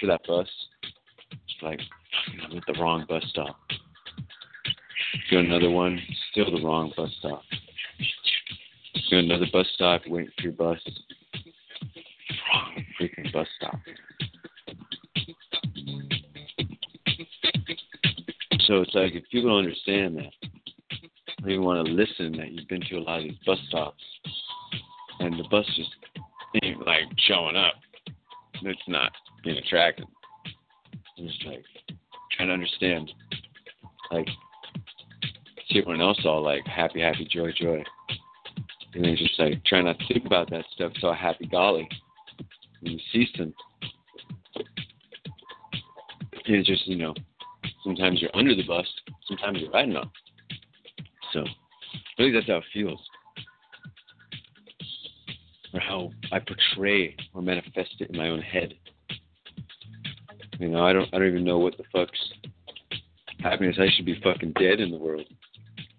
For 0.00 0.06
that 0.06 0.26
bus? 0.26 0.48
Like, 1.62 1.80
at 2.56 2.62
the 2.66 2.80
wrong 2.80 3.04
bus 3.08 3.24
stop. 3.28 3.56
Go 5.30 5.38
another 5.38 5.70
one, 5.70 6.00
still 6.30 6.50
the 6.50 6.64
wrong 6.64 6.92
bus 6.96 7.10
stop. 7.18 7.42
Go 9.10 9.18
another 9.18 9.46
bus 9.52 9.66
stop, 9.74 10.02
waiting 10.06 10.30
for 10.36 10.42
your 10.42 10.52
bus. 10.52 10.78
Wrong 12.52 12.84
freaking 13.00 13.32
bus 13.32 13.46
stop. 13.56 13.78
So 18.66 18.82
it's 18.82 18.94
like 18.94 19.14
if 19.14 19.24
people 19.30 19.50
don't 19.50 19.64
understand 19.64 20.16
that, 20.16 20.32
even 21.48 21.64
want 21.64 21.86
to 21.86 21.92
listen 21.92 22.32
that 22.38 22.52
you've 22.52 22.68
been 22.68 22.82
to 22.82 22.96
a 22.96 23.00
lot 23.00 23.18
of 23.18 23.24
these 23.24 23.38
bus 23.44 23.58
stops, 23.68 24.02
and 25.20 25.38
the 25.38 25.44
bus 25.50 25.66
just 25.76 25.90
ain't 26.62 26.86
like 26.86 27.04
showing 27.26 27.56
up 27.56 27.74
it's 28.62 28.80
not 28.88 29.12
being 29.42 29.58
attracted. 29.58 30.06
I'm 31.18 31.26
just 31.26 31.44
like 31.44 31.64
trying 32.32 32.48
to 32.48 32.54
understand, 32.54 33.12
like 34.10 34.28
see 35.68 35.78
everyone 35.78 36.00
else 36.00 36.20
all 36.24 36.42
like 36.42 36.66
happy, 36.66 37.00
happy, 37.00 37.28
joy, 37.30 37.52
joy, 37.52 37.82
and 38.94 39.04
then 39.04 39.16
just 39.16 39.38
like 39.38 39.64
trying 39.64 39.84
not 39.84 39.98
to 39.98 40.06
think 40.12 40.26
about 40.26 40.50
that 40.50 40.64
stuff. 40.74 40.92
So 41.00 41.12
happy 41.12 41.46
golly, 41.46 41.88
And 42.82 42.92
you 42.92 42.98
see 43.12 43.26
some, 43.36 43.54
and 46.46 46.56
it's 46.56 46.68
just 46.68 46.86
you 46.86 46.96
know, 46.96 47.14
sometimes 47.84 48.20
you're 48.20 48.34
under 48.34 48.54
the 48.54 48.66
bus, 48.66 48.86
sometimes 49.26 49.58
you're 49.60 49.70
riding 49.70 49.96
on. 49.96 50.10
So 51.32 51.40
I 51.40 52.16
think 52.16 52.34
that's 52.34 52.46
how 52.46 52.56
it 52.56 52.64
feels 52.72 53.00
or 55.72 55.80
how 55.80 56.10
I 56.32 56.38
portray 56.40 57.16
or 57.34 57.42
manifest 57.42 57.94
it 58.00 58.10
in 58.10 58.16
my 58.16 58.28
own 58.28 58.40
head. 58.40 58.74
You 60.60 60.68
know, 60.68 60.84
I 60.84 60.92
don't 60.92 61.08
I 61.12 61.18
don't 61.18 61.28
even 61.28 61.44
know 61.44 61.58
what 61.58 61.76
the 61.78 61.84
fuck's 61.90 62.20
happiness. 63.40 63.76
I 63.80 63.88
should 63.96 64.04
be 64.04 64.20
fucking 64.22 64.52
dead 64.52 64.78
in 64.78 64.90
the 64.90 64.98
world. 64.98 65.26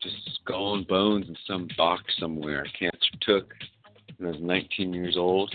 Just 0.01 0.15
skull 0.35 0.75
and 0.75 0.87
bones 0.87 1.27
in 1.27 1.35
some 1.47 1.67
box 1.77 2.03
somewhere. 2.19 2.65
Cancer 2.77 2.97
took 3.21 3.53
when 4.17 4.29
I 4.29 4.31
was 4.33 4.41
19 4.41 4.93
years 4.93 5.17
old. 5.17 5.53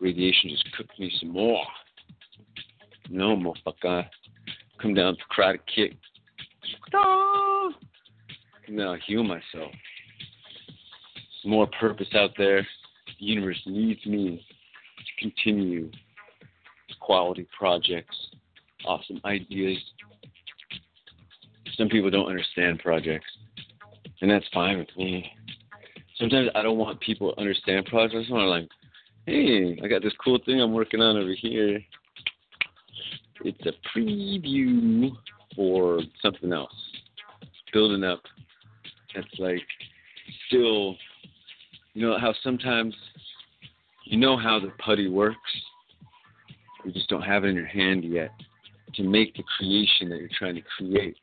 Radiation 0.00 0.48
just 0.48 0.66
cooked 0.76 0.98
me 0.98 1.12
some 1.20 1.30
more. 1.30 1.62
No, 3.10 3.36
motherfucker. 3.36 4.06
Come 4.80 4.94
down 4.94 5.16
for 5.16 5.42
karate 5.42 5.58
kick. 5.74 5.96
Ah! 6.94 7.68
And 8.66 8.78
then 8.78 8.86
I'll 8.86 8.98
heal 9.06 9.22
myself. 9.22 9.72
more 11.44 11.68
purpose 11.78 12.08
out 12.14 12.30
there 12.38 12.66
the 13.06 13.26
universe 13.26 13.60
needs 13.66 14.04
me 14.06 14.44
to 14.98 15.22
continue 15.22 15.90
quality 17.04 17.46
projects, 17.56 18.16
awesome 18.86 19.20
ideas. 19.26 19.76
Some 21.76 21.88
people 21.90 22.10
don't 22.10 22.28
understand 22.28 22.78
projects, 22.78 23.26
and 24.22 24.30
that's 24.30 24.46
fine 24.54 24.78
with 24.78 24.88
me. 24.96 25.30
Sometimes 26.18 26.48
I 26.54 26.62
don't 26.62 26.78
want 26.78 27.00
people 27.00 27.32
to 27.32 27.40
understand 27.40 27.84
projects. 27.86 28.14
I 28.16 28.20
just 28.20 28.32
want 28.32 28.48
like, 28.48 28.68
hey, 29.26 29.78
I 29.84 29.88
got 29.88 30.02
this 30.02 30.14
cool 30.24 30.38
thing 30.46 30.62
I'm 30.62 30.72
working 30.72 31.02
on 31.02 31.18
over 31.18 31.34
here. 31.38 31.78
It's 33.44 33.66
a 33.66 33.98
preview 33.98 35.10
for 35.54 36.00
something 36.22 36.54
else. 36.54 36.72
Building 37.72 38.04
up. 38.04 38.22
That's 39.14 39.26
like 39.38 39.60
still 40.46 40.96
you 41.92 42.06
know 42.06 42.18
how 42.18 42.32
sometimes 42.42 42.94
you 44.06 44.16
know 44.16 44.38
how 44.38 44.58
the 44.58 44.72
putty 44.78 45.08
works. 45.08 45.36
You 46.84 46.92
just 46.92 47.08
don't 47.08 47.22
have 47.22 47.44
it 47.44 47.48
in 47.48 47.54
your 47.54 47.66
hand 47.66 48.04
yet 48.04 48.30
to 48.94 49.02
make 49.02 49.34
the 49.34 49.42
creation 49.58 50.08
that 50.10 50.18
you're 50.18 50.28
trying 50.38 50.54
to 50.54 50.62
create. 50.76 51.16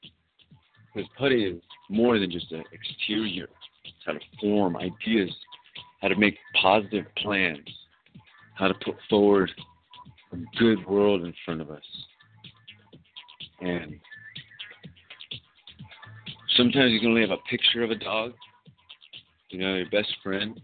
Because 0.93 1.09
putty 1.17 1.45
is 1.45 1.61
more 1.89 2.19
than 2.19 2.31
just 2.31 2.51
an 2.51 2.63
exterior. 2.71 3.47
It's 3.85 3.93
how 4.05 4.13
to 4.13 4.19
form 4.39 4.75
ideas, 4.75 5.33
how 6.01 6.09
to 6.09 6.15
make 6.15 6.37
positive 6.61 7.05
plans, 7.17 7.67
how 8.55 8.67
to 8.67 8.73
put 8.83 8.95
forward 9.09 9.51
a 10.33 10.37
good 10.57 10.85
world 10.87 11.23
in 11.23 11.33
front 11.45 11.61
of 11.61 11.69
us. 11.69 11.83
And 13.61 13.99
sometimes 16.57 16.91
you 16.91 16.99
can 16.99 17.09
only 17.09 17.21
have 17.21 17.31
a 17.31 17.49
picture 17.49 17.83
of 17.83 17.91
a 17.91 17.95
dog, 17.95 18.33
you 19.49 19.59
know, 19.59 19.75
your 19.75 19.89
best 19.89 20.09
friend, 20.23 20.59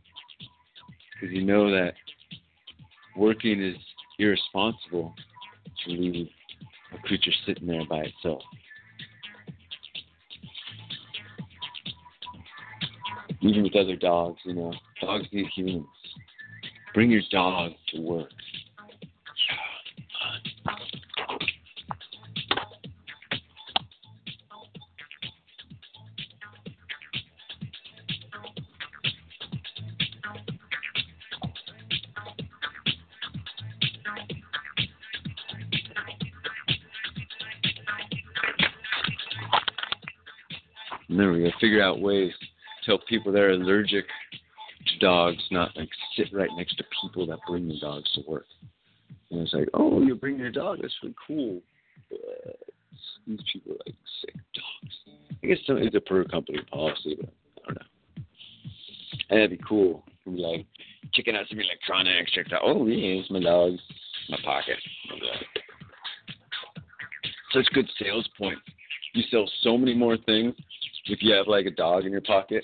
because 1.14 1.36
you 1.36 1.44
know 1.44 1.70
that 1.70 1.94
working 3.16 3.62
is 3.64 3.76
irresponsible 4.20 5.14
to 5.86 5.92
leave 5.92 6.28
a 6.94 6.98
creature 7.00 7.32
sitting 7.46 7.68
there 7.68 7.86
by 7.86 8.00
itself. 8.00 8.42
Even 13.42 13.64
with 13.64 13.76
other 13.76 13.96
dogs, 13.96 14.40
you 14.44 14.54
know, 14.54 14.74
dogs 15.00 15.28
need 15.32 15.46
humans. 15.56 15.86
Bring 16.94 17.12
your 17.12 17.22
dog 17.32 17.74
to 17.94 18.02
work. 18.02 18.32
Figure 41.68 41.84
out 41.84 42.00
ways 42.00 42.32
to 42.40 42.46
tell 42.86 43.00
people 43.10 43.32
that 43.34 43.42
are 43.42 43.52
allergic 43.52 44.06
to 44.88 45.00
dogs 45.00 45.44
not 45.52 45.76
like 45.76 45.90
sit 46.16 46.28
right 46.32 46.50
next 46.56 46.78
to 46.78 46.84
people 47.02 47.28
that 47.28 47.40
bring 47.46 47.68
their 47.68 47.80
dogs 47.82 48.10
to 48.14 48.22
work. 48.26 48.46
And 49.30 49.42
it's 49.42 49.54
like, 49.54 49.68
oh, 49.74 50.02
you're 50.02 50.16
bringing 50.16 50.40
your 50.40 50.52
dog. 50.52 50.80
That's 50.82 50.94
really 51.04 51.16
cool. 51.28 51.62
But 52.10 52.58
these 53.28 53.40
people 53.52 53.74
are 53.74 53.80
like 53.86 53.96
sick 54.22 54.36
dogs. 54.54 54.96
I 55.44 55.48
guess 55.48 55.58
it's 55.68 55.96
a 55.96 56.00
per 56.00 56.24
company 56.24 56.60
policy, 56.72 57.18
but 57.20 57.30
I 57.30 57.68
don't 57.68 57.76
know. 57.76 58.24
And 59.30 59.38
that'd 59.38 59.60
be 59.60 59.66
cool. 59.68 60.06
It'd 60.26 60.38
be 60.38 60.42
like 60.42 60.66
checking 61.14 61.36
out 61.36 61.48
some 61.50 61.60
electronics. 61.60 62.32
Check 62.32 62.54
out. 62.54 62.62
Oh, 62.64 62.86
yeah, 62.88 63.20
it's 63.20 63.30
my 63.30 63.42
dog. 63.42 63.74
My 64.30 64.38
pocket. 64.46 64.78
such 67.54 67.66
good 67.74 67.90
sales 68.02 68.28
point. 68.38 68.58
You 69.14 69.24
sell 69.30 69.50
so 69.64 69.78
many 69.78 69.94
more 69.94 70.18
things 70.26 70.54
if 71.10 71.22
you 71.22 71.34
have 71.34 71.48
like 71.48 71.66
a 71.66 71.72
dog 71.72 72.06
in 72.06 72.12
your 72.12 72.22
pocket. 72.22 72.64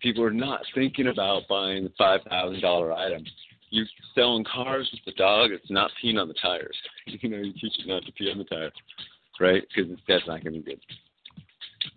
People 0.00 0.24
are 0.24 0.32
not 0.32 0.60
thinking 0.74 1.06
about 1.08 1.42
buying 1.48 1.84
the 1.84 1.92
five 1.96 2.20
thousand 2.28 2.60
dollar 2.60 2.92
item. 2.92 3.24
You're 3.70 3.86
selling 4.14 4.44
cars 4.44 4.88
with 4.92 5.04
the 5.04 5.18
dog. 5.20 5.50
It's 5.50 5.70
not 5.70 5.90
peeing 6.02 6.20
on 6.20 6.28
the 6.28 6.34
tires. 6.34 6.76
You 7.06 7.28
know, 7.28 7.38
you 7.38 7.52
teach 7.52 7.78
it 7.78 7.86
not 7.86 8.04
to 8.04 8.12
pee 8.12 8.30
on 8.30 8.38
the 8.38 8.44
tires, 8.44 8.72
right? 9.40 9.62
Because 9.74 9.90
that's 10.08 10.26
not 10.26 10.42
going 10.42 10.54
to 10.54 10.60
be 10.60 10.62
good. 10.62 10.80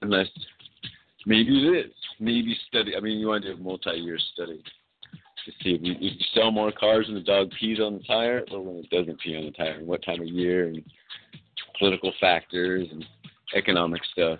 Unless 0.01 0.27
maybe 1.25 1.67
it 1.67 1.85
is. 1.85 1.93
Maybe 2.19 2.57
study. 2.67 2.95
I 2.95 2.99
mean, 2.99 3.19
you 3.19 3.27
want 3.27 3.43
to 3.43 3.55
do 3.55 3.59
a 3.59 3.63
multi-year 3.63 4.17
study 4.33 4.63
to 5.45 5.51
see 5.63 5.75
if 5.75 5.81
you, 5.81 5.93
if 5.93 6.01
you 6.01 6.25
sell 6.33 6.51
more 6.51 6.71
cars 6.71 7.07
when 7.07 7.15
the 7.15 7.21
dog 7.21 7.51
pees 7.59 7.79
on 7.79 7.95
the 7.97 8.03
tire 8.03 8.43
or 8.51 8.61
when 8.61 8.77
it 8.77 8.89
doesn't 8.89 9.19
pee 9.21 9.37
on 9.37 9.45
the 9.45 9.51
tire, 9.51 9.77
and 9.77 9.87
what 9.87 10.03
time 10.03 10.21
of 10.21 10.27
year, 10.27 10.67
and 10.67 10.83
political 11.79 12.13
factors 12.19 12.87
and 12.91 13.05
economic 13.55 14.01
stuff. 14.11 14.39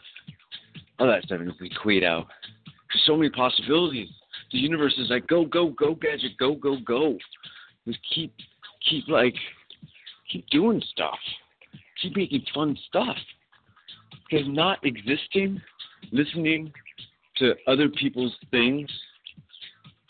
All 1.00 1.08
that 1.08 1.24
stuff 1.24 1.42
needs 1.42 1.58
to 1.58 1.88
be 1.88 2.06
out. 2.06 2.28
There's 2.92 3.04
so 3.06 3.16
many 3.16 3.30
possibilities. 3.30 4.10
The 4.52 4.58
universe 4.58 4.96
is 4.98 5.10
like, 5.10 5.28
go, 5.28 5.46
go, 5.46 5.70
go, 5.70 5.94
gadget, 5.96 6.38
go, 6.40 6.56
go, 6.56 6.78
go. 6.86 7.18
Just 7.86 8.00
keep, 8.14 8.34
keep 8.90 9.08
like, 9.08 9.36
keep 10.32 10.48
doing 10.50 10.82
stuff. 10.92 11.18
Keep 12.02 12.16
making 12.16 12.46
fun 12.54 12.78
stuff. 12.88 13.18
Because 14.30 14.48
not 14.48 14.80
existing, 14.84 15.62
listening 16.12 16.72
to 17.38 17.54
other 17.68 17.90
people's 17.90 18.36
things 18.52 18.90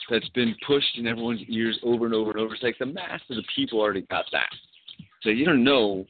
that's 0.10 0.30
been 0.30 0.56
pushed 0.66 0.98
in 0.98 1.08
everyone's 1.08 1.42
ears 1.50 1.78
over 1.84 2.06
and 2.06 2.14
over 2.14 2.32
and 2.32 2.40
over. 2.40 2.54
It's 2.54 2.64
like 2.64 2.78
the 2.80 2.86
mass 2.86 3.22
of 3.30 3.36
the 3.36 3.44
people 3.56 3.80
already 3.80 4.02
got 4.04 4.26
that. 4.32 4.50
So 5.22 5.30
you 5.30 5.46
don't 5.46 5.64
know, 5.64 6.06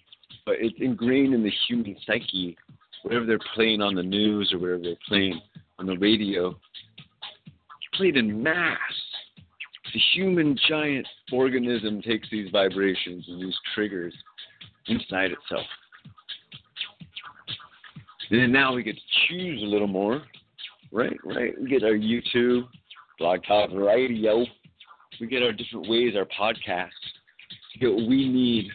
but 0.45 0.55
it's 0.59 0.75
ingrained 0.79 1.33
in 1.33 1.43
the 1.43 1.51
human 1.67 1.95
psyche. 2.05 2.57
Whatever 3.07 3.25
they're 3.25 3.39
playing 3.55 3.81
on 3.81 3.95
the 3.95 4.03
news 4.03 4.51
or 4.51 4.59
whatever 4.59 4.81
they're 4.83 4.95
playing 5.07 5.39
on 5.79 5.85
the 5.85 5.97
radio, 5.97 6.53
played 7.93 8.17
in 8.17 8.43
mass. 8.43 8.77
The 9.93 9.99
human 10.13 10.59
giant 10.67 11.07
organism 11.31 12.01
takes 12.01 12.29
these 12.29 12.49
vibrations 12.51 13.23
and 13.29 13.41
these 13.41 13.55
triggers 13.73 14.13
inside 14.87 15.31
itself. 15.31 15.65
And 18.29 18.41
then 18.41 18.51
now 18.51 18.73
we 18.73 18.83
get 18.83 18.95
to 18.95 19.27
choose 19.29 19.61
a 19.61 19.65
little 19.65 19.87
more, 19.87 20.23
right? 20.91 21.17
Right. 21.23 21.53
We 21.61 21.69
get 21.69 21.83
our 21.83 21.91
YouTube, 21.91 22.67
Blog 23.19 23.39
Talk 23.47 23.69
Radio. 23.71 24.45
We 25.21 25.27
get 25.27 25.43
our 25.43 25.53
different 25.53 25.87
ways, 25.87 26.13
our 26.17 26.25
podcasts, 26.25 26.89
to 27.71 27.79
get 27.79 27.89
what 27.89 28.05
we 28.05 28.27
need 28.27 28.69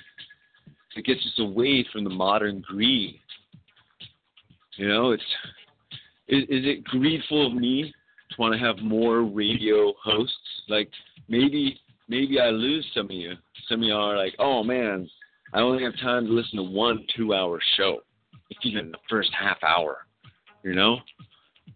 that 0.96 1.04
gets 1.04 1.20
us 1.20 1.38
away 1.38 1.86
from 1.92 2.04
the 2.04 2.10
modern 2.10 2.62
greed. 2.66 3.18
You 4.76 4.88
know, 4.88 5.10
it's 5.12 5.22
is, 6.28 6.42
is 6.44 6.64
it 6.64 6.84
greedful 6.84 7.48
of 7.48 7.54
me 7.54 7.92
to 8.30 8.40
want 8.40 8.54
to 8.54 8.58
have 8.58 8.78
more 8.78 9.22
radio 9.22 9.92
hosts? 10.02 10.36
Like 10.68 10.90
maybe 11.28 11.78
maybe 12.08 12.40
I 12.40 12.50
lose 12.50 12.86
some 12.94 13.06
of 13.06 13.12
you. 13.12 13.34
Some 13.68 13.80
of 13.80 13.86
you 13.86 13.94
are 13.94 14.16
like, 14.16 14.34
oh 14.38 14.62
man, 14.62 15.08
I 15.52 15.60
only 15.60 15.82
have 15.84 15.98
time 15.98 16.26
to 16.26 16.32
listen 16.32 16.56
to 16.56 16.62
one 16.62 17.04
two 17.16 17.34
hour 17.34 17.60
show. 17.76 17.98
Even 18.64 18.92
the 18.92 18.98
first 19.08 19.30
half 19.38 19.56
hour. 19.62 19.98
You 20.62 20.74
know? 20.74 20.98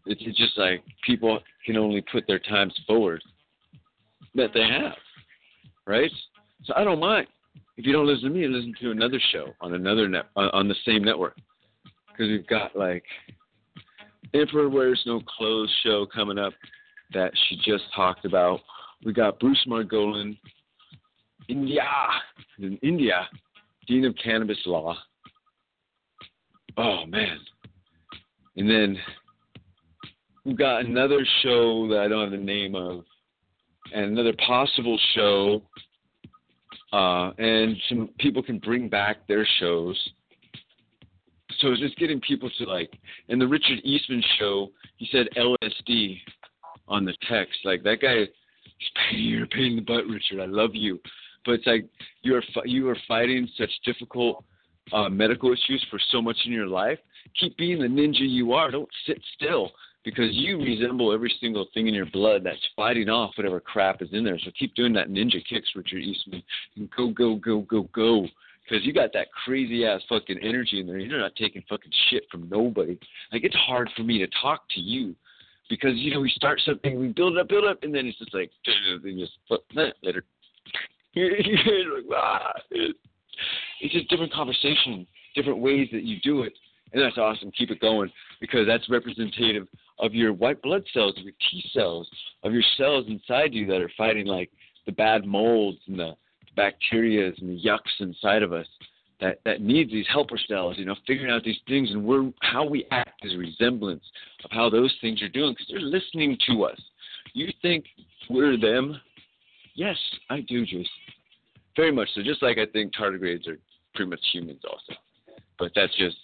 It's, 0.05 0.21
it's 0.25 0.37
just 0.37 0.59
like 0.59 0.85
people 1.05 1.41
can 1.65 1.77
only 1.77 2.05
put 2.13 2.27
their 2.27 2.39
times 2.39 2.79
forward 2.87 3.23
that 4.35 4.51
they 4.53 4.63
have. 4.63 4.93
Right? 5.87 6.11
So 6.65 6.75
I 6.77 6.85
don't 6.85 7.01
mind. 7.01 7.29
If 7.77 7.87
you 7.87 7.93
don't 7.93 8.07
listen 8.07 8.29
to 8.29 8.31
me, 8.31 8.47
listen 8.47 8.75
to 8.81 8.91
another 8.91 9.21
show 9.33 9.53
on 9.61 9.75
another 9.75 10.09
net 10.09 10.27
on 10.37 10.69
the 10.69 10.75
same 10.85 11.03
network. 11.03 11.37
Because 12.17 12.31
we've 12.31 12.47
got 12.47 12.75
like 12.75 13.05
Emperor 14.33 14.69
Wears 14.69 15.03
No 15.07 15.21
Clothes 15.21 15.73
show 15.83 16.07
coming 16.07 16.39
up 16.39 16.55
that 17.13 17.33
she 17.47 17.57
just 17.57 17.85
talked 17.95 18.25
about. 18.25 18.61
We 19.05 19.13
got 19.13 19.39
Bruce 19.39 19.63
Margolin, 19.69 20.39
India, 21.49 21.83
in 22.59 22.79
India, 22.83 23.29
Dean 23.87 24.07
of 24.07 24.15
Cannabis 24.23 24.59
Law. 24.65 24.97
Oh 26.79 27.05
man. 27.07 27.39
And 28.57 28.69
then 28.69 28.97
we've 30.45 30.57
got 30.57 30.87
another 30.87 31.19
show 31.43 31.87
that 31.89 32.01
I 32.01 32.09
don't 32.09 32.31
have 32.31 32.39
the 32.39 32.45
name 32.45 32.75
of, 32.75 33.05
and 33.95 34.13
another 34.13 34.35
possible 34.47 34.99
show. 35.15 35.63
Uh, 36.93 37.33
and 37.39 37.77
some 37.89 38.09
people 38.19 38.43
can 38.43 38.59
bring 38.59 38.89
back 38.89 39.27
their 39.29 39.47
shows 39.61 39.99
so 41.61 41.69
it's 41.73 41.81
just 41.81 41.97
getting 41.97 42.21
people 42.21 42.51
to 42.59 42.65
like 42.65 42.93
in 43.29 43.39
the 43.39 43.47
Richard 43.47 43.81
Eastman 43.85 44.23
show, 44.39 44.71
he 44.97 45.09
said 45.11 45.29
LSD 45.37 46.19
on 46.89 47.05
the 47.05 47.15
text. 47.29 47.59
Like 47.65 47.83
that 47.85 48.01
guy, 48.01 48.25
you're 49.13 49.47
pain 49.47 49.73
in 49.73 49.77
the 49.77 49.83
butt, 49.83 50.07
Richard. 50.07 50.41
I 50.41 50.47
love 50.47 50.71
you, 50.75 51.01
but 51.45 51.53
it's 51.53 51.67
like 51.67 51.87
you 52.23 52.37
are 52.37 52.43
you 52.65 52.89
are 52.89 52.97
fighting 53.09 53.49
such 53.57 53.71
difficult 53.85 54.45
uh, 54.93 55.09
medical 55.09 55.53
issues 55.53 55.85
for 55.91 55.99
so 56.11 56.23
much 56.23 56.37
in 56.47 56.53
your 56.53 56.67
life. 56.67 56.99
Keep 57.41 57.57
being 57.57 57.81
the 57.81 57.89
ninja 57.89 58.29
you 58.29 58.53
are. 58.53 58.71
Don't 58.71 58.89
sit 59.07 59.21
still 59.35 59.73
because 60.05 60.29
you 60.31 60.59
resemble 60.59 61.13
every 61.13 61.35
single 61.41 61.67
thing 61.75 61.89
in 61.89 61.95
your 61.95 62.07
blood 62.07 62.43
that's 62.45 62.61
fighting 62.77 63.09
off 63.09 63.33
whatever 63.37 63.59
crap 63.59 64.01
is 64.01 64.09
in 64.13 64.25
there. 64.25 64.39
So 64.39 64.53
keep 64.57 64.73
doing 64.77 64.93
that 64.93 65.09
ninja 65.09 65.45
kicks, 65.49 65.69
Richard 65.75 65.99
Eastman, 65.99 66.43
and 66.77 66.89
go, 66.97 67.09
go, 67.11 67.35
go, 67.35 67.63
go, 67.63 67.83
go 67.93 68.29
because 68.67 68.85
you 68.85 68.93
got 68.93 69.13
that 69.13 69.29
crazy 69.45 69.87
ass 69.87 70.01
fucking 70.09 70.39
energy 70.43 70.81
in 70.81 70.87
there. 70.87 70.99
You're 70.99 71.21
not 71.21 71.37
taking 71.37 71.63
fucking 71.69 71.93
shit 72.11 72.25
from 72.31 72.49
nobody. 72.49 72.99
Like 73.33 73.45
it's 73.45 73.55
hard 73.55 73.91
for 73.97 74.03
me 74.03 74.19
to 74.19 74.27
talk 74.43 74.63
to 74.75 74.81
you 74.81 75.15
because 75.69 75.95
you 75.95 76.13
know 76.13 76.21
we 76.21 76.31
start 76.31 76.61
something, 76.65 76.99
we 76.99 77.09
build 77.09 77.37
it 77.37 77.41
up, 77.41 77.49
build 77.49 77.65
it 77.65 77.71
up, 77.71 77.83
and 77.83 77.95
then 77.95 78.07
it's 78.07 78.19
just 78.19 78.35
like 78.35 78.51
and 79.05 79.19
just 79.19 79.33
later. 80.03 80.25
ah. 82.15 82.53
It's 83.81 83.93
just 83.93 84.09
different 84.09 84.33
conversation, 84.33 85.07
different 85.35 85.59
ways 85.59 85.89
that 85.93 86.03
you 86.03 86.19
do 86.23 86.43
it, 86.43 86.53
and 86.93 87.03
that's 87.03 87.19
awesome. 87.19 87.51
Keep 87.57 87.71
it 87.71 87.81
going 87.81 88.11
because 88.41 88.67
that's 88.67 88.89
representative 88.89 89.69
of 89.99 90.15
your 90.15 90.33
white 90.33 90.61
blood 90.63 90.85
cells, 90.93 91.15
of 91.19 91.25
your 91.25 91.35
T 91.51 91.63
cells, 91.73 92.09
of 92.43 92.53
your 92.53 92.63
cells 92.77 93.07
inside 93.09 93.55
you 93.55 93.67
that 93.67 93.81
are 93.81 93.91
fighting 93.97 94.27
like 94.27 94.51
the 94.87 94.93
bad 94.93 95.25
molds 95.25 95.79
and 95.87 95.99
the 95.99 96.13
bacteria 96.57 97.33
and 97.39 97.51
the 97.51 97.63
yucks 97.63 98.01
inside 98.01 98.43
of 98.43 98.53
us 98.53 98.67
that, 99.21 99.41
that 99.45 99.61
needs 99.61 99.91
these 99.91 100.07
helper 100.13 100.39
cells, 100.49 100.77
you 100.79 100.85
know, 100.85 100.97
figuring 101.07 101.33
out 101.33 101.43
these 101.45 101.59
things 101.69 101.91
and 101.91 102.05
we're, 102.05 102.31
how 102.43 102.65
we 102.65 102.87
act 102.91 103.25
is 103.25 103.35
a 103.35 103.39
resemblance 103.39 104.05
of 104.45 104.51
how 104.51 104.69
those 104.69 104.95
things 105.01 105.23
are 105.23 105.29
doing 105.29 105.53
because 105.53 105.67
they're 105.71 105.81
listening 105.81 106.37
to 106.49 106.65
us. 106.65 106.79
You 107.33 107.49
think 107.63 107.85
we're 108.29 108.59
them? 108.59 109.01
Yes, 109.75 109.97
I 110.31 110.41
do, 110.41 110.65
Jason. 110.65 110.87
Very 111.77 111.93
much 111.93 112.09
so. 112.15 112.23
Just 112.23 112.43
like 112.43 112.59
I 112.59 112.67
think 112.67 112.95
tardigrades 112.95 113.47
are 113.49 113.59
pretty 113.95 114.11
much 114.11 114.21
humans 114.33 114.61
also. 114.69 114.99
But 115.59 115.73
that's 115.75 115.95
just, 115.97 116.17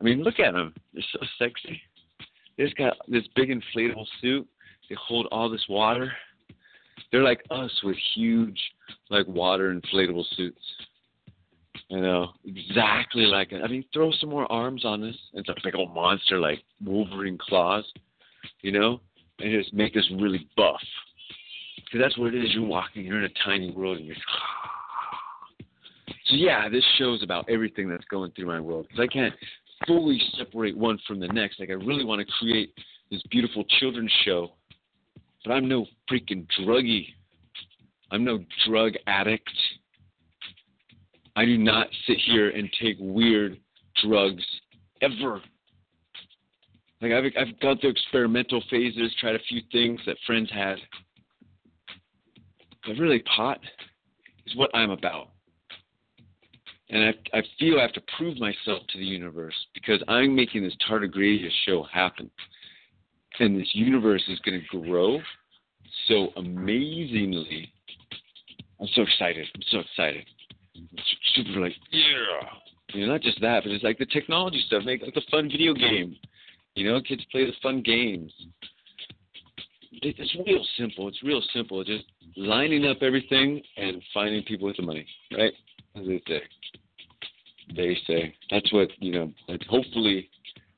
I 0.00 0.04
mean, 0.04 0.22
look 0.22 0.38
at 0.38 0.52
them. 0.52 0.74
They're 0.94 1.02
so 1.12 1.20
sexy. 1.38 1.80
They 2.56 2.64
just 2.64 2.76
got 2.76 2.96
this 3.08 3.24
big 3.34 3.50
inflatable 3.50 4.06
suit. 4.20 4.46
They 4.88 4.96
hold 4.98 5.26
all 5.30 5.50
this 5.50 5.64
water. 5.68 6.12
They're 7.10 7.22
like 7.22 7.42
us 7.50 7.70
with 7.82 7.96
huge, 8.14 8.60
like 9.10 9.26
water 9.26 9.74
inflatable 9.74 10.24
suits. 10.36 10.60
You 11.88 12.02
know, 12.02 12.32
exactly 12.44 13.22
like 13.22 13.52
it. 13.52 13.62
I 13.62 13.68
mean, 13.68 13.84
throw 13.94 14.10
some 14.20 14.28
more 14.28 14.50
arms 14.52 14.84
on 14.84 15.00
this. 15.00 15.16
It's 15.32 15.48
a 15.48 15.54
big 15.64 15.74
old 15.74 15.94
monster 15.94 16.38
like 16.38 16.62
Wolverine 16.84 17.38
claws, 17.38 17.84
you 18.60 18.72
know, 18.72 19.00
and 19.38 19.62
just 19.62 19.72
make 19.72 19.94
this 19.94 20.10
really 20.18 20.46
buff. 20.56 20.80
Because 21.76 22.00
that's 22.00 22.18
what 22.18 22.34
it 22.34 22.44
is. 22.44 22.52
You're 22.52 22.66
walking, 22.66 23.06
you're 23.06 23.18
in 23.18 23.24
a 23.24 23.44
tiny 23.44 23.70
world, 23.70 23.98
and 23.98 24.06
you're. 24.06 24.16
So 26.26 26.34
yeah, 26.36 26.68
this 26.68 26.84
show's 26.98 27.22
about 27.22 27.48
everything 27.48 27.88
that's 27.88 28.04
going 28.10 28.32
through 28.32 28.48
my 28.48 28.60
world. 28.60 28.86
Because 28.86 29.00
I 29.00 29.06
can't 29.06 29.32
fully 29.86 30.20
separate 30.36 30.76
one 30.76 30.98
from 31.06 31.20
the 31.20 31.28
next. 31.28 31.58
Like 31.58 31.70
I 31.70 31.74
really 31.74 32.04
want 32.04 32.20
to 32.20 32.26
create 32.38 32.74
this 33.10 33.22
beautiful 33.30 33.64
children's 33.80 34.12
show 34.26 34.52
but 35.44 35.52
I'm 35.52 35.68
no 35.68 35.86
freaking 36.10 36.46
druggie. 36.60 37.06
I'm 38.10 38.24
no 38.24 38.44
drug 38.66 38.94
addict. 39.06 39.50
I 41.36 41.44
do 41.44 41.56
not 41.58 41.88
sit 42.06 42.18
here 42.26 42.50
and 42.50 42.68
take 42.80 42.96
weird 42.98 43.58
drugs 44.02 44.44
ever. 45.02 45.40
Like 47.00 47.12
I've 47.12 47.24
I've 47.38 47.60
gone 47.60 47.78
through 47.78 47.90
experimental 47.90 48.62
phases, 48.70 49.14
tried 49.20 49.36
a 49.36 49.40
few 49.48 49.60
things 49.70 50.00
that 50.06 50.16
friends 50.26 50.50
had. 50.50 50.76
But 52.84 52.96
really, 52.96 53.22
pot 53.36 53.60
is 54.46 54.56
what 54.56 54.70
I'm 54.74 54.90
about. 54.90 55.28
And 56.90 57.04
I, 57.04 57.38
I 57.38 57.42
feel 57.58 57.78
I 57.78 57.82
have 57.82 57.92
to 57.92 58.02
prove 58.16 58.38
myself 58.38 58.82
to 58.88 58.98
the 58.98 59.04
universe 59.04 59.54
because 59.74 60.02
I'm 60.08 60.34
making 60.34 60.62
this 60.62 60.74
tardigrade 60.88 61.46
show 61.66 61.84
happen 61.92 62.30
and 63.38 63.60
this 63.60 63.68
universe 63.72 64.22
is 64.28 64.38
going 64.40 64.60
to 64.60 64.80
grow 64.80 65.20
so 66.06 66.28
amazingly. 66.36 67.72
I'm 68.80 68.88
so 68.94 69.02
excited. 69.02 69.46
I'm 69.54 69.62
so 69.70 69.78
excited. 69.80 70.24
super 71.34 71.60
like, 71.60 71.74
yeah, 71.90 72.48
You 72.94 73.06
know, 73.06 73.12
not 73.12 73.22
just 73.22 73.40
that, 73.40 73.64
but 73.64 73.72
it's 73.72 73.84
like 73.84 73.98
the 73.98 74.06
technology 74.06 74.62
stuff. 74.66 74.84
Make 74.84 75.02
like 75.02 75.14
the 75.14 75.22
fun 75.30 75.50
video 75.50 75.74
game. 75.74 76.16
You 76.74 76.90
know, 76.90 77.00
kids 77.00 77.24
play 77.32 77.44
the 77.44 77.52
fun 77.62 77.82
games. 77.82 78.32
It's 79.90 80.36
real 80.46 80.64
simple. 80.78 81.08
It's 81.08 81.22
real 81.24 81.42
simple. 81.52 81.82
Just 81.82 82.04
lining 82.36 82.86
up 82.86 82.98
everything 83.02 83.60
and 83.76 84.00
finding 84.14 84.44
people 84.44 84.68
with 84.68 84.76
the 84.76 84.82
money, 84.82 85.06
right? 85.36 85.52
As 85.96 86.06
they 86.06 86.22
say. 86.28 86.42
They 87.74 87.98
say 88.06 88.34
that's 88.50 88.72
what 88.72 88.88
you 89.00 89.12
know. 89.12 89.32
Hopefully, 89.68 90.30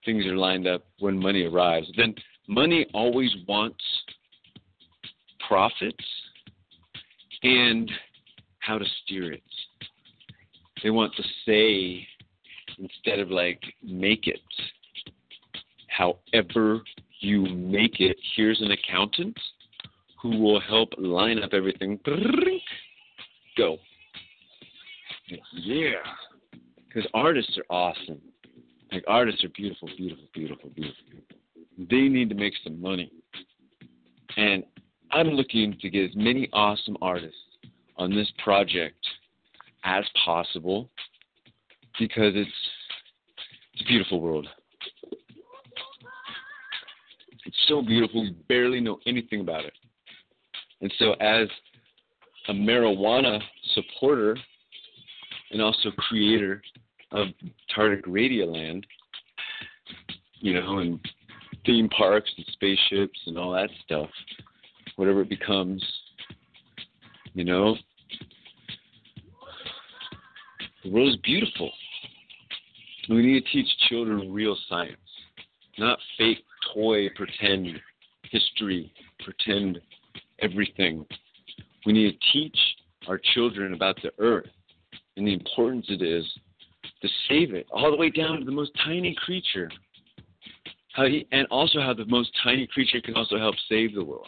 things 0.05 0.25
are 0.27 0.37
lined 0.37 0.67
up 0.67 0.85
when 0.99 1.19
money 1.19 1.45
arrives. 1.45 1.87
Then 1.97 2.15
money 2.51 2.85
always 2.93 3.31
wants 3.47 3.83
profits 5.47 6.05
and 7.45 7.91
how 8.59 8.77
to 8.77 8.85
steer 9.03 9.33
it. 9.33 9.43
They 10.83 10.91
want 10.91 11.15
to 11.15 11.23
say 11.47 12.07
instead 12.79 13.21
of 13.21 13.31
like 13.31 13.63
make 13.83 14.27
it. 14.27 14.41
However 15.89 16.81
you 17.21 17.43
make 17.47 18.01
it, 18.01 18.17
here's 18.35 18.61
an 18.61 18.73
accountant 18.73 19.39
who 20.21 20.39
will 20.39 20.61
help 20.61 20.89
line 20.99 21.43
up 21.43 21.53
everything. 21.53 22.01
Go. 23.57 23.79
Yeah. 25.53 25.93
Because 26.89 27.09
artists 27.15 27.57
are 27.59 27.75
awesome. 27.75 28.21
Like 28.91 29.05
artists 29.07 29.45
are 29.45 29.51
beautiful, 29.51 29.89
beautiful, 29.97 30.25
beautiful, 30.35 30.71
beautiful. 30.71 31.40
They 31.89 32.09
need 32.09 32.29
to 32.29 32.35
make 32.35 32.53
some 32.63 32.81
money. 32.81 33.11
And 34.37 34.65
I'm 35.13 35.29
looking 35.29 35.77
to 35.81 35.91
get 35.91 36.11
as 36.11 36.17
many 36.17 36.49
awesome 36.53 36.97
artists 37.01 37.39
on 37.97 38.15
this 38.15 38.31
project 38.43 38.97
as 39.85 40.05
possible 40.25 40.91
because 41.99 42.33
it's 42.35 42.51
it's 43.73 43.83
a 43.83 43.85
beautiful 43.87 44.21
world. 44.21 44.47
It's 47.47 47.57
so 47.67 47.83
beautiful, 47.83 48.23
we 48.23 48.37
barely 48.49 48.81
know 48.81 48.99
anything 49.07 49.41
about 49.41 49.65
it. 49.65 49.73
And 50.83 50.93
so, 50.99 51.13
as 51.15 51.49
a 52.49 52.53
marijuana 52.53 53.41
supporter 53.75 54.37
and 55.51 55.63
also 55.63 55.91
creator 55.93 56.63
of 57.13 57.29
Tardic 57.75 58.03
Radioland, 58.07 58.85
you 60.41 60.55
know, 60.55 60.79
and 60.79 61.01
theme 61.67 61.89
parks 61.89 62.31
and 62.37 62.47
spaceships 62.53 63.19
and 63.27 63.39
all 63.39 63.53
that 63.53 63.71
stuff, 63.85 64.09
whatever 64.97 65.23
it 65.23 65.29
becomes, 65.29 65.85
you 67.35 67.45
know, 67.45 67.77
the 70.83 70.91
world 70.91 71.11
is 71.11 71.17
beautiful. 71.17 71.71
We 73.09 73.27
need 73.27 73.45
to 73.45 73.51
teach 73.51 73.69
children 73.89 74.33
real 74.33 74.57
science, 74.69 74.97
not 75.79 75.99
fake 76.17 76.45
toy 76.73 77.09
pretend 77.17 77.79
history, 78.31 78.93
pretend 79.25 79.81
everything. 80.41 81.05
We 81.87 81.93
need 81.93 82.13
to 82.13 82.33
teach 82.33 82.57
our 83.09 83.21
children 83.35 83.75
about 83.75 83.97
the 84.03 84.13
earth 84.19 84.49
and 85.17 85.27
the 85.27 85.33
importance 85.33 85.87
it 85.89 86.03
is 86.03 86.25
to 87.03 87.09
save 87.29 87.55
it, 87.55 87.67
all 87.71 87.91
the 87.91 87.97
way 87.97 88.11
down 88.11 88.39
to 88.39 88.45
the 88.45 88.53
most 88.53 88.73
tiny 88.85 89.17
creature. 89.25 89.71
How 90.95 91.07
he, 91.07 91.27
and 91.33 91.47
also 91.51 91.81
how 91.81 91.95
the 91.95 92.05
most 92.07 92.31
tiny 92.43 92.67
creature 92.67 93.01
can 93.01 93.15
also 93.15 93.39
help 93.39 93.55
save 93.69 93.95
the 93.95 94.05
world. 94.05 94.27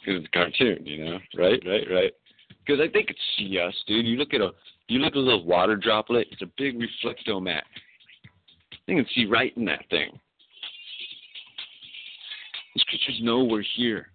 Because 0.00 0.20
it's 0.20 0.28
a 0.28 0.36
cartoon, 0.36 0.86
you 0.86 1.04
know, 1.04 1.18
right, 1.36 1.62
right, 1.66 1.86
right. 1.90 2.12
Because 2.64 2.80
I 2.80 2.90
think 2.90 3.10
it's 3.10 3.18
see 3.36 3.58
us, 3.58 3.74
dude. 3.86 4.06
You 4.06 4.16
look 4.16 4.34
at 4.34 4.40
a 4.40 4.50
you 4.88 5.00
look 5.00 5.12
at 5.12 5.18
a 5.18 5.20
little 5.20 5.44
water 5.44 5.76
droplet. 5.76 6.28
It's 6.30 6.42
a 6.42 6.50
big 6.56 6.78
reflectomat. 6.78 7.62
You 8.86 8.96
can 8.96 9.06
see 9.14 9.26
right 9.26 9.54
in 9.56 9.64
that 9.66 9.84
thing. 9.90 10.18
These 12.74 12.84
creatures 12.84 13.20
know 13.22 13.44
we're 13.44 13.64
here. 13.76 14.08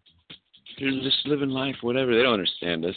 They're 0.80 0.92
just 1.02 1.28
living 1.28 1.50
life, 1.50 1.76
whatever. 1.82 2.16
They 2.16 2.24
don't 2.24 2.34
understand 2.34 2.86
us. 2.86 2.96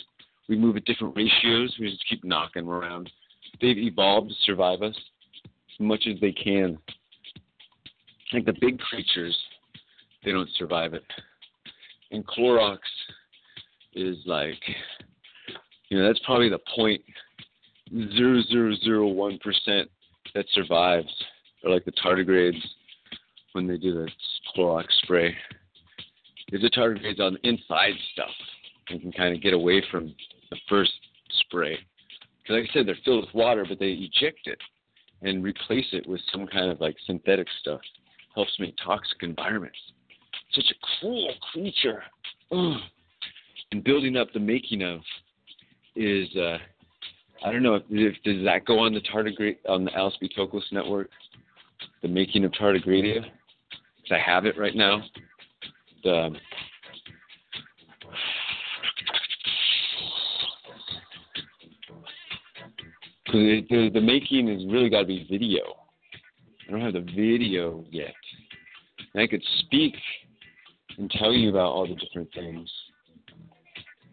We 0.48 0.56
move 0.56 0.77
at 0.77 0.85
different 0.85 1.16
ratios. 1.16 1.77
We 1.78 1.90
just 1.90 2.09
keep 2.09 2.24
knocking 2.24 2.64
them 2.64 2.73
around. 2.73 3.10
They've 3.60 3.77
evolved 3.77 4.31
to 4.31 4.35
survive 4.44 4.82
us 4.82 4.94
as 5.44 5.81
much 5.81 6.06
as 6.06 6.18
they 6.20 6.32
can. 6.32 6.78
Like 8.32 8.44
the 8.44 8.54
big 8.60 8.78
creatures, 8.78 9.36
they 10.24 10.32
don't 10.32 10.50
survive 10.58 10.94
it. 10.94 11.04
And 12.10 12.26
Clorox 12.26 12.78
is 13.94 14.16
like, 14.26 14.60
you 15.88 15.98
know, 15.98 16.06
that's 16.06 16.20
probably 16.24 16.48
the 16.48 16.60
point 16.74 17.02
zero 18.14 18.42
zero 18.42 18.74
zero 18.82 19.06
one 19.06 19.38
percent 19.38 19.88
that 20.34 20.46
survives, 20.52 21.08
or 21.62 21.70
like 21.70 21.84
the 21.84 21.92
tardigrades 21.92 22.60
when 23.52 23.66
they 23.66 23.76
do 23.76 23.94
the 23.94 24.08
Clorox 24.54 24.86
spray. 25.02 25.34
Is 26.52 26.62
the 26.62 26.70
tardigrades 26.70 27.20
on 27.20 27.34
the 27.34 27.48
inside 27.48 27.94
stuff 28.12 28.30
and 28.90 29.00
can 29.00 29.12
kind 29.12 29.34
of 29.34 29.42
get 29.42 29.52
away 29.52 29.82
from 29.90 30.14
the 30.50 30.56
first 30.68 30.92
spray. 31.40 31.78
Because 32.42 32.60
like 32.60 32.70
I 32.70 32.72
said, 32.72 32.86
they're 32.86 32.98
filled 33.04 33.26
with 33.26 33.34
water, 33.34 33.64
but 33.68 33.80
they 33.80 33.90
eject 33.90 34.46
it 34.46 34.58
and 35.22 35.42
replace 35.42 35.86
it 35.92 36.06
with 36.06 36.20
some 36.30 36.46
kind 36.46 36.70
of 36.70 36.80
like 36.80 36.96
synthetic 37.04 37.48
stuff. 37.60 37.80
Helps 38.36 38.56
me 38.60 38.66
make 38.66 38.76
toxic 38.84 39.22
environments. 39.22 39.78
Such 40.52 40.70
a 40.70 41.00
cruel 41.00 41.34
creature. 41.52 42.04
Ugh. 42.52 42.76
And 43.72 43.82
building 43.82 44.16
up 44.16 44.28
the 44.32 44.38
making 44.38 44.82
of 44.82 45.00
is 45.96 46.28
uh, 46.36 46.58
I 47.44 47.50
don't 47.50 47.62
know 47.62 47.76
if, 47.76 47.82
if 47.88 48.14
does 48.22 48.44
that 48.44 48.66
go 48.66 48.78
on 48.78 48.92
the 48.92 49.00
tardigrade 49.00 49.56
on 49.68 49.84
the 49.84 49.94
Alice 49.94 50.14
B. 50.20 50.30
Toklas 50.36 50.70
network, 50.70 51.08
the 52.02 52.08
making 52.08 52.44
of 52.44 52.52
tardigradia. 52.52 53.24
I 54.10 54.18
have 54.18 54.46
it 54.46 54.56
right 54.58 54.76
now. 54.76 55.02
The 56.04 56.30
the, 63.32 63.66
the, 63.68 63.90
the 63.94 64.00
making 64.00 64.48
has 64.48 64.64
really 64.70 64.88
got 64.88 65.00
to 65.00 65.06
be 65.06 65.26
video. 65.30 65.74
I 66.68 66.72
don't 66.72 66.80
have 66.80 66.94
the 66.94 67.00
video 67.00 67.84
yet. 67.90 68.14
And 69.16 69.22
I 69.22 69.26
could 69.26 69.43
speak 69.60 69.94
and 70.98 71.10
tell 71.10 71.32
you 71.32 71.48
about 71.48 71.72
all 71.72 71.86
the 71.86 71.94
different 71.94 72.28
things, 72.34 72.70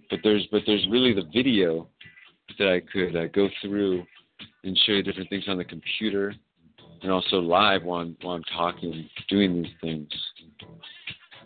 but 0.09 0.19
there's 0.23 0.47
but 0.49 0.61
there's 0.65 0.87
really 0.89 1.13
the 1.13 1.29
video 1.33 1.89
that 2.57 2.69
I 2.69 2.79
could 2.79 3.13
uh, 3.13 3.27
go 3.27 3.49
through 3.61 4.05
and 4.63 4.79
show 4.85 4.93
you 4.93 5.03
different 5.03 5.29
things 5.29 5.43
on 5.49 5.57
the 5.57 5.65
computer 5.65 6.33
and 7.01 7.11
also 7.11 7.39
live 7.39 7.83
while 7.83 7.99
I'm, 7.99 8.15
while 8.21 8.35
I'm 8.37 8.43
talking, 8.55 9.09
doing 9.27 9.63
these 9.63 9.71
things. 9.81 10.07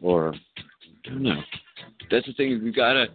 Or, 0.03 0.35
I 0.35 1.09
don't 1.09 1.23
know. 1.23 1.41
That's 2.11 2.27
the 2.27 2.33
thing, 2.33 2.61
we've 2.63 2.75
got 2.75 2.93
to 2.93 3.07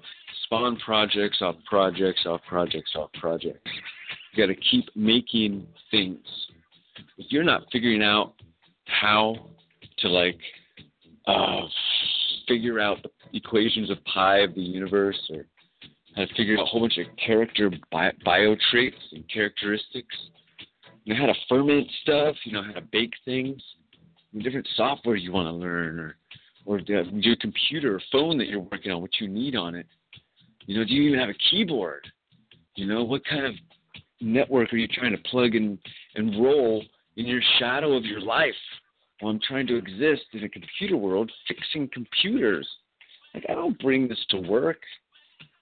spawn 0.42 0.76
projects 0.84 1.38
off 1.40 1.54
projects 1.66 2.26
off 2.26 2.40
projects 2.48 2.90
off 2.96 3.12
projects. 3.12 3.70
You 4.32 4.44
got 4.44 4.52
to 4.52 4.60
keep 4.60 4.86
making 4.96 5.68
things. 5.92 6.18
If 7.16 7.30
you're 7.30 7.44
not 7.44 7.62
figuring 7.70 8.02
out 8.02 8.32
how 8.86 9.36
to, 10.02 10.08
like, 10.08 10.38
uh, 11.26 11.62
figure 12.48 12.80
out 12.80 13.02
the 13.02 13.10
equations 13.36 13.90
of 13.90 14.02
pi 14.04 14.38
of 14.38 14.54
the 14.54 14.60
universe 14.60 15.18
or 15.30 15.46
how 16.14 16.24
to 16.24 16.34
figure 16.34 16.58
out 16.58 16.62
a 16.62 16.66
whole 16.66 16.80
bunch 16.80 16.98
of 16.98 17.06
character 17.24 17.70
bio, 17.90 18.10
bio 18.24 18.56
traits 18.70 18.96
and 19.12 19.24
characteristics. 19.32 20.14
You 21.04 21.14
know 21.14 21.20
how 21.20 21.26
to 21.26 21.38
ferment 21.48 21.88
stuff. 22.02 22.36
You 22.44 22.52
know 22.52 22.62
how 22.62 22.72
to 22.72 22.82
bake 22.92 23.12
things. 23.24 23.62
different 24.40 24.68
software 24.76 25.16
you 25.16 25.32
want 25.32 25.46
to 25.46 25.52
learn, 25.52 25.98
or 25.98 26.16
or 26.64 26.78
the, 26.78 27.04
your 27.12 27.36
computer 27.36 27.96
or 27.96 28.02
phone 28.12 28.38
that 28.38 28.46
you're 28.46 28.60
working 28.60 28.92
on, 28.92 29.00
what 29.00 29.10
you 29.20 29.28
need 29.28 29.56
on 29.56 29.74
it. 29.74 29.86
You 30.66 30.78
know, 30.78 30.84
do 30.84 30.94
you 30.94 31.02
even 31.02 31.18
have 31.18 31.28
a 31.28 31.34
keyboard? 31.50 32.06
You 32.76 32.86
know, 32.86 33.02
what 33.02 33.24
kind 33.24 33.44
of 33.44 33.54
network 34.20 34.72
are 34.72 34.76
you 34.76 34.86
trying 34.86 35.12
to 35.12 35.22
plug 35.28 35.54
and 35.54 35.78
and 36.14 36.42
roll 36.42 36.84
in 37.16 37.26
your 37.26 37.40
shadow 37.58 37.96
of 37.96 38.04
your 38.04 38.20
life? 38.20 38.54
I'm 39.28 39.40
trying 39.46 39.66
to 39.68 39.76
exist 39.76 40.24
in 40.32 40.44
a 40.44 40.48
computer 40.48 40.96
world, 40.96 41.30
fixing 41.48 41.88
computers. 41.92 42.68
Like 43.34 43.44
I 43.48 43.54
don't 43.54 43.78
bring 43.78 44.08
this 44.08 44.24
to 44.30 44.40
work. 44.40 44.80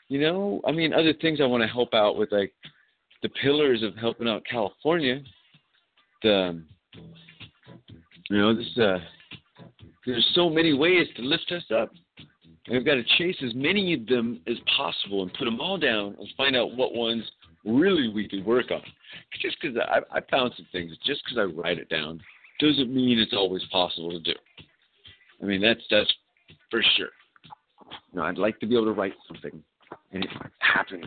You 0.09 0.21
know, 0.21 0.61
I 0.67 0.73
mean, 0.73 0.93
other 0.93 1.13
things 1.21 1.41
I 1.41 1.47
want 1.47 1.63
to 1.63 1.69
help 1.69 1.95
out 1.95 2.17
with, 2.17 2.33
like 2.33 2.53
the 3.23 3.29
pillars 3.29 3.83
of 3.83 3.97
helping 3.97 4.29
out 4.29 4.43
California. 4.51 5.21
The, 6.23 6.63
you 8.29 8.39
know, 8.39 8.55
this 8.55 8.79
uh, 8.79 8.99
there's 10.07 10.27
so 10.35 10.51
many 10.51 10.73
ways 10.73 11.07
to 11.17 11.23
lift 11.23 11.53
us 11.53 11.65
up. 11.75 11.91
And 12.67 12.77
we've 12.77 12.87
got 12.87 12.95
to 12.95 13.05
chase 13.19 13.37
as 13.45 13.55
many 13.55 13.95
of 13.95 14.07
them 14.07 14.41
as 14.47 14.57
possible 14.77 15.23
and 15.23 15.33
put 15.35 15.45
them 15.45 15.61
all 15.61 15.79
down 15.79 16.17
and 16.19 16.29
find 16.37 16.57
out 16.57 16.77
what 16.77 16.95
ones 16.95 17.25
really 17.65 18.09
we 18.09 18.29
can 18.29 18.45
work 18.45 18.71
on. 18.71 18.83
Just 19.41 19.57
because 19.61 19.77
I, 19.77 20.01
I 20.17 20.21
found 20.31 20.53
some 20.57 20.67
things, 20.73 20.93
just 21.05 21.23
because 21.25 21.39
I 21.39 21.61
write 21.61 21.79
it 21.79 21.89
down, 21.89 22.21
doesn't 22.61 22.95
mean 22.95 23.19
it's 23.19 23.33
always 23.33 23.63
possible 23.73 24.11
to 24.11 24.21
do. 24.21 24.35
I 25.43 25.47
mean, 25.47 25.61
that's 25.61 25.81
that's 25.91 26.13
for 26.71 26.83
sure. 26.97 27.11
You 28.13 28.21
know, 28.21 28.23
I'd 28.23 28.39
like 28.39 28.59
to 28.61 28.67
be 28.67 28.75
able 28.75 28.87
to 28.87 28.93
write 28.93 29.15
something 29.27 29.63
and 30.13 30.25
it 30.25 30.31
happens. 30.59 31.05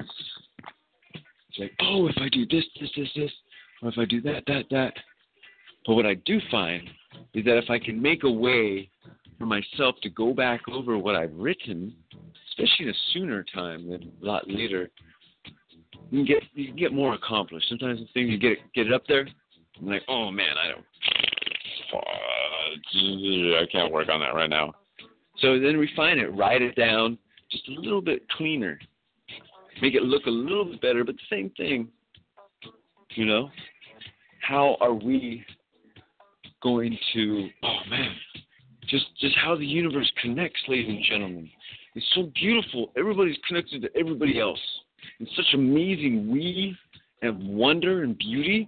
It's 1.50 1.60
like, 1.60 1.74
oh, 1.82 2.08
if 2.08 2.16
I 2.18 2.30
do 2.30 2.46
this, 2.46 2.64
this, 2.80 2.90
this, 2.96 3.10
this, 3.16 3.32
or 3.82 3.90
if 3.90 3.98
I 3.98 4.06
do 4.06 4.22
that, 4.22 4.44
that, 4.48 4.66
that. 4.72 4.94
But 5.86 5.96
what 5.96 6.06
I 6.06 6.16
do 6.26 6.40
find 6.50 6.90
is 7.34 7.46
that 7.46 7.58
if 7.58 7.70
I 7.70 7.78
can 7.78 8.02
make 8.02 8.24
a 8.24 8.32
way 8.32 8.90
for 9.38 9.46
myself 9.46 9.96
to 10.02 10.10
go 10.10 10.34
back 10.34 10.62
over 10.72 10.98
what 10.98 11.16
I've 11.16 11.34
written, 11.34 11.94
especially 12.50 12.86
in 12.86 12.90
a 12.90 12.98
sooner 13.14 13.46
time 13.54 13.90
than 13.90 14.12
a 14.22 14.26
lot 14.26 14.50
later, 14.50 14.90
you 16.10 16.20
can 16.20 16.26
get 16.26 16.44
you 16.54 16.68
can 16.68 16.76
get 16.76 16.94
more 16.94 17.14
accomplished. 17.14 17.68
Sometimes 17.70 18.00
the 18.00 18.08
thing 18.14 18.28
you 18.28 18.38
get 18.38 18.54
it, 18.54 18.60
get 18.74 18.88
it 18.88 18.94
up 18.94 19.04
there, 19.08 19.28
I'm 19.80 19.88
like, 19.88 20.04
oh 20.08 20.32
man, 20.32 20.56
I 20.58 20.72
don't, 20.72 20.86
Uh, 21.94 23.62
I 23.62 23.66
can't 23.72 23.92
work 23.92 24.10
on 24.10 24.20
that 24.22 24.34
right 24.34 24.50
now. 24.50 24.74
So 25.40 25.60
then 25.60 25.78
refine 25.78 26.20
it, 26.20 26.36
write 26.36 26.62
it 26.62 26.76
down 26.76 27.18
just 27.52 27.68
a 27.70 27.80
little 27.80 28.02
bit 28.02 28.28
cleaner, 28.30 28.80
make 29.82 29.94
it 29.94 30.04
look 30.04 30.26
a 30.26 30.32
little 30.32 30.66
bit 30.66 30.82
better, 30.82 31.04
but 31.04 31.16
the 31.16 31.36
same 31.36 31.52
thing. 31.52 31.88
You 33.16 33.26
know, 33.26 33.50
how 34.42 34.78
are 34.82 34.94
we 34.94 35.46
going 36.64 36.98
to? 37.14 37.50
Oh 37.64 37.78
man, 37.90 38.16
just 38.88 39.06
just 39.20 39.36
how 39.38 39.56
the 39.56 39.66
universe 39.66 40.12
connects, 40.22 40.60
ladies 40.68 40.90
and 40.90 41.04
gentlemen. 41.08 41.50
It's 41.96 42.06
so 42.16 42.32
beautiful. 42.34 42.92
Everybody's 42.98 43.38
connected 43.48 43.84
to 43.84 43.90
everybody 43.96 44.40
else. 44.40 44.60
It's 45.20 45.36
such 45.36 45.54
amazing 45.54 46.32
weave 46.32 46.76
and 47.22 47.56
wonder 47.56 48.04
and 48.04 48.18
beauty. 48.18 48.68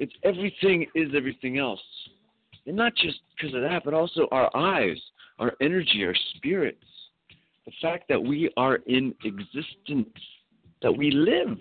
It's 0.00 0.14
everything 0.24 0.86
is 0.94 1.10
everything 1.14 1.58
else. 1.58 1.80
And 2.66 2.74
not 2.74 2.96
just 2.96 3.18
because 3.36 3.54
of 3.54 3.60
that, 3.60 3.82
but 3.84 3.92
also 3.94 4.26
our 4.32 4.54
eyes, 4.56 4.98
our 5.38 5.52
energy, 5.60 6.04
our 6.04 6.14
spirits. 6.36 6.84
The 7.66 7.72
fact 7.82 8.04
that 8.08 8.20
we 8.20 8.50
are 8.56 8.76
in 8.86 9.14
existence, 9.24 10.08
that 10.82 10.90
we 10.90 11.10
live. 11.10 11.56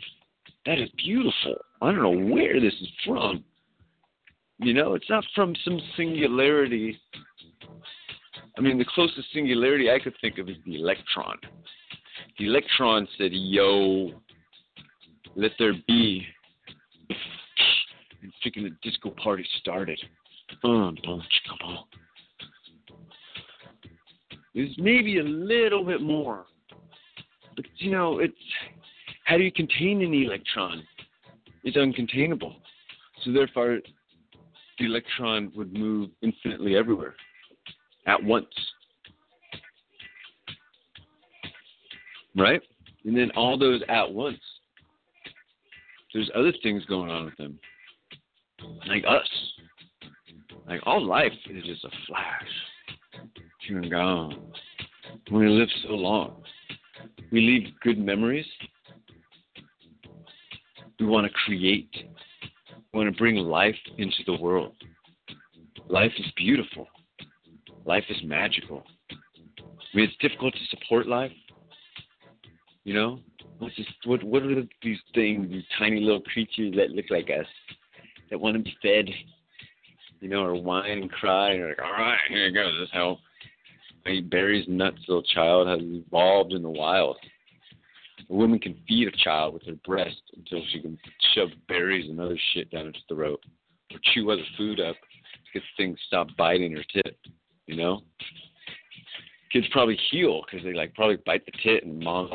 That 0.66 0.80
is 0.80 0.90
beautiful. 0.98 1.58
I 1.82 1.92
don't 1.92 2.02
know 2.02 2.34
where 2.34 2.60
this 2.62 2.74
is 2.82 2.88
from. 3.06 3.44
You 4.58 4.74
know, 4.74 4.94
it's 4.94 5.10
not 5.10 5.26
from 5.36 5.54
some 5.66 5.80
singularity. 5.98 6.98
I 8.58 8.62
mean, 8.62 8.78
the 8.78 8.86
closest 8.94 9.34
singularity 9.34 9.92
I 9.92 10.00
could 10.00 10.16
think 10.22 10.38
of 10.38 10.50
is 10.50 10.58
the 10.66 10.76
electron. 10.76 11.38
The 12.38 12.46
electron 12.46 13.08
said, 13.18 13.32
Yo, 13.34 14.12
let 15.36 15.52
there 15.60 15.74
be. 15.88 16.26
And 18.22 18.34
freaking 18.44 18.64
the 18.64 18.76
disco 18.82 19.12
party 19.12 19.46
started. 19.60 20.00
Um, 20.64 20.98
There's 24.54 24.76
maybe 24.78 25.20
a 25.20 25.24
little 25.24 25.86
bit 25.86 26.02
more. 26.02 26.46
But, 27.56 27.66
you 27.78 27.92
know, 27.92 28.20
it's 28.20 28.34
how 29.26 29.38
do 29.38 29.44
you 29.44 29.52
contain 29.52 30.02
an 30.02 30.14
electron? 30.14 30.84
It's 31.64 31.78
uncontainable. 31.78 32.56
So, 33.24 33.32
therefore, 33.32 33.80
the 34.80 34.86
electron 34.86 35.52
would 35.56 35.74
move 35.74 36.10
infinitely 36.22 36.76
everywhere 36.76 37.16
at 38.08 38.22
once. 38.24 38.48
Right? 42.36 42.62
And 43.06 43.16
then 43.16 43.32
all 43.36 43.58
those 43.58 43.82
at 43.88 44.12
once. 44.12 44.40
There's 46.14 46.30
other 46.36 46.54
things 46.64 46.84
going 46.86 47.10
on 47.10 47.26
with 47.26 47.38
them. 47.38 47.60
Like 48.88 49.04
us. 49.08 49.28
Like 50.68 50.82
all 50.86 51.06
life 51.06 51.32
is 51.50 51.64
just 51.66 51.84
a 51.84 51.90
flash. 52.08 53.30
You're 53.68 53.90
gone. 53.90 54.52
We 55.32 55.48
live 55.48 55.70
so 55.84 55.94
long. 55.94 56.44
We 57.32 57.42
leave 57.42 57.74
good 57.82 57.98
memories. 57.98 58.46
We 61.00 61.06
want 61.06 61.28
to 61.28 61.34
create. 61.46 61.90
We 62.94 63.00
want 63.00 63.14
to 63.14 63.18
bring 63.18 63.36
life 63.36 63.76
into 63.98 64.18
the 64.26 64.38
world. 64.38 64.76
Life 65.88 66.12
is 66.18 66.26
beautiful. 66.36 66.88
Life 67.86 68.04
is 68.10 68.18
magical. 68.24 68.84
I 69.12 69.98
mean, 69.98 70.06
it's 70.08 70.18
difficult 70.18 70.54
to 70.54 70.78
support 70.78 71.08
life. 71.08 71.32
You 72.84 72.94
know, 72.94 73.20
what's 73.60 73.76
this, 73.76 73.88
what 74.06 74.24
what 74.24 74.44
are 74.44 74.64
these 74.84 75.00
things? 75.14 75.50
These 75.50 75.64
tiny 75.78 76.00
little 76.00 76.22
creatures 76.22 76.74
that 76.76 76.92
look 76.92 77.06
like 77.10 77.30
us, 77.30 77.46
that 78.30 78.40
want 78.40 78.58
to 78.58 78.64
be 78.64 78.76
fed. 78.82 79.10
You 80.22 80.28
know, 80.28 80.44
or 80.44 80.62
whine 80.62 80.92
and 80.92 81.12
cry, 81.12 81.52
and 81.52 81.70
like, 81.70 81.80
all 81.82 81.92
right, 81.94 82.18
here 82.28 82.48
you 82.48 82.54
go. 82.54 82.66
This 82.66 82.88
is 82.88 82.90
how 82.92 83.20
I 84.06 84.10
eat 84.10 84.30
berries 84.30 84.66
nuts. 84.68 84.98
Little 85.08 85.24
child 85.24 85.70
has 85.70 85.80
evolved 85.82 86.52
in 86.52 86.62
the 86.62 86.70
wild. 86.70 87.16
A 88.30 88.34
woman 88.34 88.60
can 88.60 88.76
feed 88.86 89.08
a 89.08 89.12
child 89.12 89.54
with 89.54 89.66
her 89.66 89.76
breast 89.86 90.22
until 90.36 90.62
she 90.72 90.82
can 90.82 90.98
shove 91.34 91.50
berries 91.70 92.10
and 92.10 92.20
other 92.20 92.38
shit 92.54 92.70
down 92.70 92.88
its 92.88 93.00
throat, 93.08 93.40
or 93.94 94.00
chew 94.14 94.30
other 94.30 94.44
food 94.58 94.82
up 94.82 94.96
to 94.96 95.54
get 95.54 95.64
things 95.78 95.98
stop 96.08 96.28
biting 96.38 96.74
her 96.74 96.84
tit. 96.94 97.18
You 97.66 97.78
know, 97.78 98.02
kids 99.54 99.68
probably 99.72 99.98
heal 100.12 100.42
because 100.46 100.66
they 100.66 100.74
like 100.74 100.94
probably 100.96 101.18
bite 101.26 101.46
the 101.46 101.54
tit 101.64 101.86
and 101.86 101.98
mom 101.98 102.30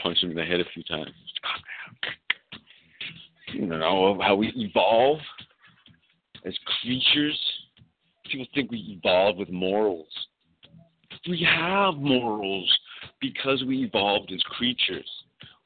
punch 0.00 0.20
them 0.20 0.30
in 0.30 0.36
the 0.36 0.44
head 0.44 0.60
a 0.60 0.64
few 0.72 0.84
times. 0.84 1.10
You 3.52 3.66
know 3.66 4.18
how 4.20 4.34
we 4.34 4.52
evolve 4.56 5.18
as 6.44 6.54
creatures. 6.80 7.38
People 8.30 8.46
think 8.54 8.70
we 8.70 8.98
evolved 8.98 9.38
with 9.38 9.50
morals. 9.50 10.08
We 11.28 11.46
have 11.48 11.94
morals 11.94 12.78
because 13.20 13.62
we 13.66 13.84
evolved 13.84 14.32
as 14.32 14.42
creatures. 14.42 15.08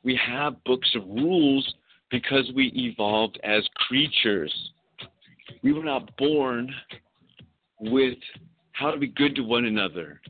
We 0.04 0.18
have 0.24 0.62
books 0.64 0.90
of 0.94 1.04
rules 1.06 1.74
because 2.10 2.50
we 2.54 2.72
evolved 2.74 3.38
as 3.42 3.62
creatures. 3.88 4.52
We 5.62 5.72
were 5.72 5.84
not 5.84 6.16
born 6.16 6.72
with 7.80 8.18
how 8.72 8.90
to 8.90 8.98
be 8.98 9.08
good 9.08 9.34
to 9.36 9.42
one 9.42 9.64
another. 9.64 10.20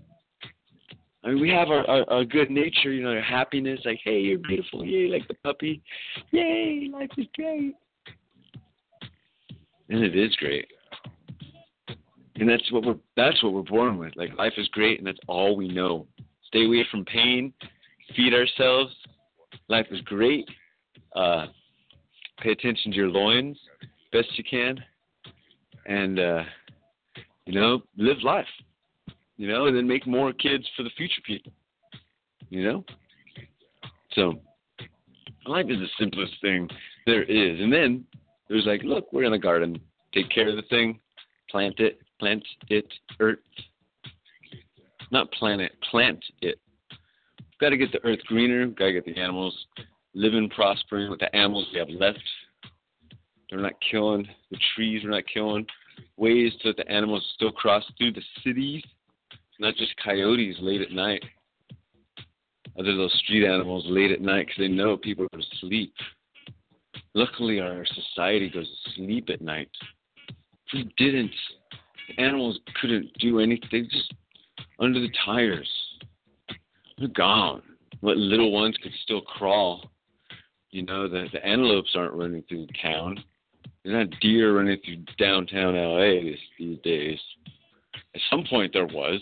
I 1.28 1.32
mean, 1.32 1.42
we 1.42 1.50
have 1.50 1.68
our, 1.68 1.86
our, 1.90 2.10
our 2.10 2.24
good 2.24 2.50
nature, 2.50 2.90
you 2.90 3.02
know, 3.02 3.10
our 3.10 3.20
happiness, 3.20 3.78
like, 3.84 4.00
hey, 4.02 4.18
you're 4.18 4.38
beautiful, 4.38 4.82
yay, 4.82 5.10
like 5.10 5.28
the 5.28 5.34
puppy, 5.34 5.82
yay, 6.30 6.88
life 6.90 7.10
is 7.18 7.26
great. 7.34 7.74
And 9.90 10.02
it 10.02 10.16
is 10.16 10.34
great. 10.36 10.66
And 12.36 12.48
that's 12.48 12.72
what 12.72 12.84
we're 12.84 12.96
that's 13.16 13.42
what 13.42 13.52
we're 13.52 13.62
born 13.62 13.98
with. 13.98 14.16
Like 14.16 14.38
life 14.38 14.54
is 14.56 14.68
great 14.68 14.98
and 14.98 15.06
that's 15.06 15.18
all 15.26 15.54
we 15.54 15.68
know. 15.68 16.06
Stay 16.46 16.64
away 16.64 16.86
from 16.90 17.04
pain, 17.04 17.52
feed 18.16 18.32
ourselves. 18.32 18.94
Life 19.68 19.86
is 19.90 20.00
great. 20.02 20.48
Uh, 21.14 21.46
pay 22.40 22.52
attention 22.52 22.92
to 22.92 22.96
your 22.96 23.08
loins 23.08 23.58
best 24.12 24.28
you 24.38 24.44
can. 24.44 24.78
And 25.84 26.18
uh, 26.18 26.44
you 27.44 27.60
know, 27.60 27.82
live 27.98 28.22
life. 28.22 28.46
You 29.38 29.48
know, 29.48 29.66
and 29.66 29.76
then 29.76 29.86
make 29.86 30.06
more 30.06 30.32
kids 30.32 30.66
for 30.76 30.82
the 30.82 30.90
future 30.96 31.22
people. 31.24 31.52
You 32.50 32.64
know? 32.64 32.84
So 34.12 34.40
life 35.46 35.66
is 35.68 35.78
the 35.78 35.88
simplest 35.98 36.34
thing 36.42 36.68
there 37.06 37.22
is. 37.22 37.60
And 37.60 37.72
then 37.72 38.04
there's 38.48 38.66
like, 38.66 38.82
look, 38.82 39.12
we're 39.12 39.24
in 39.24 39.32
a 39.32 39.38
garden. 39.38 39.80
Take 40.12 40.28
care 40.30 40.48
of 40.48 40.56
the 40.56 40.62
thing, 40.62 40.98
plant 41.50 41.78
it, 41.78 42.00
plant 42.18 42.42
it, 42.68 42.86
earth. 43.20 43.38
Not 45.10 45.30
plant 45.32 45.60
it, 45.60 45.72
plant 45.90 46.22
it. 46.42 46.58
We've 46.90 47.60
got 47.60 47.70
to 47.70 47.76
get 47.76 47.92
the 47.92 48.04
earth 48.04 48.20
greener. 48.26 48.66
We've 48.66 48.76
got 48.76 48.86
to 48.86 48.92
get 48.92 49.04
the 49.04 49.18
animals 49.18 49.56
living, 50.14 50.50
prospering 50.50 51.10
with 51.10 51.20
the 51.20 51.34
animals 51.34 51.68
we 51.72 51.78
have 51.78 51.88
left. 51.88 52.18
They're 53.48 53.60
not 53.60 53.74
killing 53.90 54.26
the 54.50 54.58
trees. 54.74 55.02
We're 55.04 55.10
not 55.10 55.24
killing 55.32 55.66
ways 56.16 56.52
so 56.62 56.70
that 56.70 56.76
the 56.76 56.90
animals 56.90 57.24
still 57.34 57.52
cross 57.52 57.84
through 57.96 58.12
the 58.12 58.22
cities, 58.44 58.82
not 59.58 59.74
just 59.76 59.94
coyotes 60.02 60.56
late 60.60 60.80
at 60.80 60.92
night. 60.92 61.22
Other 62.78 62.96
those 62.96 63.12
street 63.24 63.44
animals 63.46 63.84
late 63.88 64.12
at 64.12 64.20
night 64.20 64.46
because 64.46 64.58
they 64.58 64.68
know 64.68 64.96
people 64.96 65.26
are 65.32 65.38
asleep. 65.38 65.92
Luckily, 67.14 67.58
our 67.58 67.84
society 67.86 68.48
goes 68.48 68.68
to 68.68 68.90
sleep 68.94 69.28
at 69.30 69.40
night. 69.40 69.70
We 70.72 70.88
didn't, 70.96 71.32
animals 72.18 72.60
couldn't 72.80 73.12
do 73.18 73.40
anything. 73.40 73.88
Just 73.90 74.14
under 74.78 75.00
the 75.00 75.10
tires, 75.24 75.68
they're 76.98 77.08
gone. 77.08 77.62
What 78.00 78.16
little 78.16 78.52
ones 78.52 78.76
could 78.82 78.92
still 79.02 79.22
crawl. 79.22 79.90
You 80.70 80.84
know, 80.84 81.08
the 81.08 81.26
the 81.32 81.44
antelopes 81.44 81.96
aren't 81.96 82.14
running 82.14 82.44
through 82.48 82.66
town. 82.80 83.18
There's 83.82 84.06
not 84.06 84.20
deer 84.20 84.56
running 84.56 84.78
through 84.84 85.04
downtown 85.18 85.74
LA 85.74 86.20
these, 86.20 86.38
these 86.58 86.78
days. 86.84 87.18
At 88.14 88.20
some 88.30 88.44
point 88.48 88.72
there 88.72 88.86
was. 88.86 89.20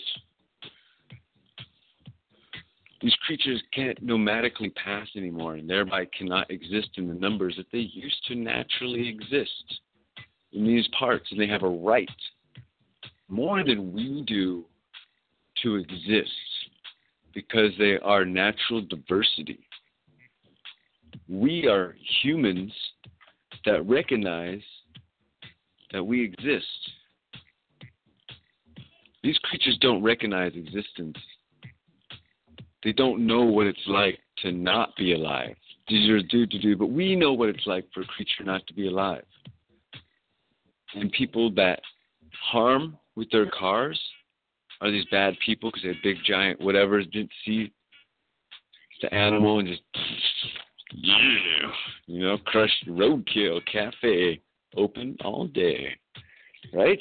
These 3.02 3.14
creatures 3.26 3.62
can't 3.74 4.04
nomadically 4.04 4.74
pass 4.74 5.06
anymore 5.16 5.56
and 5.56 5.68
thereby 5.68 6.06
cannot 6.16 6.50
exist 6.50 6.90
in 6.96 7.08
the 7.08 7.14
numbers 7.14 7.54
that 7.56 7.66
they 7.70 7.90
used 7.92 8.24
to 8.28 8.34
naturally 8.34 9.08
exist 9.08 9.80
in 10.52 10.66
these 10.66 10.88
parts, 10.98 11.26
and 11.30 11.40
they 11.40 11.46
have 11.46 11.62
a 11.62 11.68
right 11.68 12.08
more 13.28 13.64
than 13.64 13.92
we 13.92 14.22
do 14.26 14.64
to 15.62 15.76
exist 15.76 16.30
because 17.34 17.72
they 17.78 17.98
are 17.98 18.24
natural 18.24 18.80
diversity. 18.82 19.58
We 21.28 21.66
are 21.66 21.96
humans 22.22 22.72
that 23.64 23.86
recognize 23.86 24.62
that 25.92 26.02
we 26.02 26.22
exist. 26.24 26.66
These 29.22 29.38
creatures 29.38 29.76
don't 29.80 30.02
recognize 30.02 30.52
existence. 30.54 31.16
They 32.86 32.92
don't 32.92 33.26
know 33.26 33.42
what 33.42 33.66
it's 33.66 33.82
like 33.88 34.20
to 34.42 34.52
not 34.52 34.94
be 34.96 35.12
alive. 35.12 35.56
Do 35.88 36.22
do 36.22 36.46
to 36.46 36.58
do, 36.60 36.76
but 36.76 36.86
we 36.86 37.16
know 37.16 37.32
what 37.32 37.48
it's 37.48 37.66
like 37.66 37.84
for 37.92 38.02
a 38.02 38.04
creature 38.04 38.44
not 38.44 38.64
to 38.68 38.74
be 38.74 38.86
alive. 38.86 39.24
And 40.94 41.10
people 41.10 41.50
that 41.56 41.80
harm 42.52 42.96
with 43.16 43.28
their 43.32 43.50
cars 43.50 44.00
are 44.80 44.92
these 44.92 45.04
bad 45.10 45.34
people 45.44 45.70
because 45.70 45.82
they 45.82 45.88
have 45.88 46.02
big 46.04 46.18
giant 46.24 46.60
whatever 46.60 47.02
didn't 47.02 47.32
see 47.44 47.72
the 49.02 49.12
animal 49.12 49.58
and 49.58 49.66
just 49.66 49.82
yeah, 50.92 51.72
you 52.06 52.20
know, 52.20 52.38
crush 52.38 52.70
roadkill 52.86 53.60
cafe 53.66 54.40
open 54.76 55.16
all 55.24 55.48
day, 55.48 55.88
right? 56.72 57.00